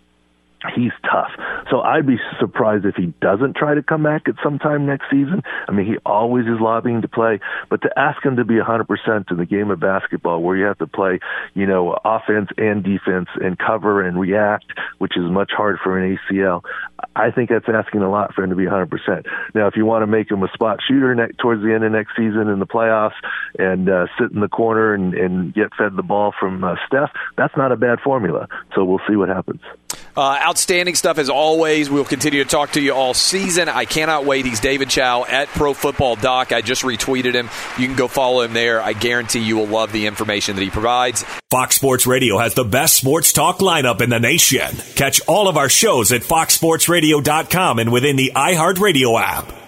he's 0.75 0.93
tough. 1.03 1.31
So 1.71 1.81
I'd 1.81 2.07
be 2.07 2.17
surprised 2.41 2.85
if 2.85 2.97
he 2.97 3.13
doesn't 3.21 3.57
try 3.57 3.75
to 3.75 3.83
come 3.83 4.03
back 4.03 4.29
at 4.29 4.35
some 4.43 4.59
time 4.59 4.87
next 4.87 5.05
season. 5.11 5.43
I 5.69 5.73
mean, 5.73 5.87
he 5.87 5.97
always 6.05 6.47
is 6.47 6.61
lobbying 6.61 7.03
to 7.03 7.09
play, 7.09 7.41
but 7.69 7.83
to 7.83 7.99
ask 7.99 8.25
him 8.25 8.37
to 8.37 8.45
be 8.45 8.55
100% 8.55 9.31
in 9.31 9.37
the 9.37 9.47
game 9.47 9.71
of 9.71 9.81
basketball 9.81 10.43
where 10.43 10.57
you 10.57 10.65
have 10.65 10.79
to 10.79 10.87
play, 10.87 11.21
you 11.55 11.67
know, 11.67 11.97
offense 12.05 12.49
and 12.57 12.83
defense 12.83 13.29
and 13.41 13.59
cover 13.59 14.03
and 14.03 14.19
react, 14.19 14.67
which 14.99 15.17
is 15.17 15.25
much 15.31 15.53
harder 15.57 15.79
for 15.83 15.99
an 15.99 16.19
ACL, 16.31 16.63
I 17.15 17.31
think 17.31 17.51
that's 17.51 17.69
asking 17.69 18.03
a 18.03 18.11
lot 18.11 18.35
for 18.35 18.43
him 18.43 18.51
to 18.51 18.57
be 18.57 18.65
100%. 18.65 19.27
Now, 19.55 19.67
if 19.67 19.77
you 19.77 19.85
want 19.85 20.03
to 20.03 20.07
make 20.07 20.31
him 20.31 20.43
a 20.43 20.49
spot 20.53 20.81
shooter 20.87 21.15
ne- 21.15 21.33
towards 21.41 21.63
the 21.63 21.73
end 21.73 21.85
of 21.85 21.93
next 21.93 22.17
season 22.17 22.49
in 22.49 22.59
the 22.59 22.67
playoffs 22.67 23.19
and 23.59 23.89
uh, 23.89 24.07
sit 24.19 24.33
in 24.33 24.41
the 24.41 24.49
corner 24.49 24.95
and, 24.95 25.15
and 25.15 25.55
get 25.55 25.75
fed 25.77 25.97
the 25.97 26.03
ball 26.03 26.33
from 26.39 26.65
uh, 26.65 26.75
Steph, 26.87 27.11
that's 27.37 27.57
not 27.57 27.73
a 27.73 27.77
bad 27.77 28.01
formula. 28.01 28.49
So 28.75 28.85
we'll 28.85 29.01
see 29.09 29.17
what 29.17 29.29
happens. 29.29 29.61
Uh, 30.19 30.37
outstanding 30.43 30.97
stuff 30.97 31.17
as 31.19 31.31
always. 31.31 31.89
We'll 31.89 32.05
continue 32.05 32.43
to 32.43 32.51
talk 32.51 32.73
to 32.73 32.81
you 32.81 32.93
all 32.93 33.15
season. 33.15 33.69
I 33.69 33.85
cannot 33.85 34.25
wait. 34.25 34.47
He's 34.47 34.59
David 34.59 34.91
Chao 34.91 35.25
at 35.25 35.47
Pro 35.47 35.75
Football 35.75 36.17
Doc. 36.17 36.51
I 36.51 36.61
just 36.61 36.83
retweeted 36.83 37.35
him. 37.35 37.49
You 37.79 37.87
can 37.87 37.95
go 37.95 38.09
follow 38.09 38.43
him 38.43 38.53
there. 38.53 38.83
I 38.83 38.95
guarantee 38.95 39.39
you 39.39 39.57
will 39.57 39.69
love 39.69 39.93
the 39.93 40.07
information 40.07 40.57
that 40.57 40.63
he 40.63 40.71
provides. 40.71 41.23
Fox 41.51 41.77
Sports 41.77 42.05
Radio 42.05 42.37
has 42.37 42.55
the 42.55 42.65
best 42.65 42.95
sports 42.95 43.33
talk 43.33 43.61
lineup 43.61 44.01
in 44.01 44.11
the 44.11 44.19
nation. 44.19 44.67
Catch 44.97 45.21
all 45.29 45.47
of 45.47 45.57
our 45.57 45.69
shows 45.69 46.11
at 46.11 46.23
foxsportsradio.com 46.23 47.79
and 47.79 47.93
within 47.93 48.17
the 48.17 48.33
iHeartRadio 48.35 49.21
app. 49.23 49.68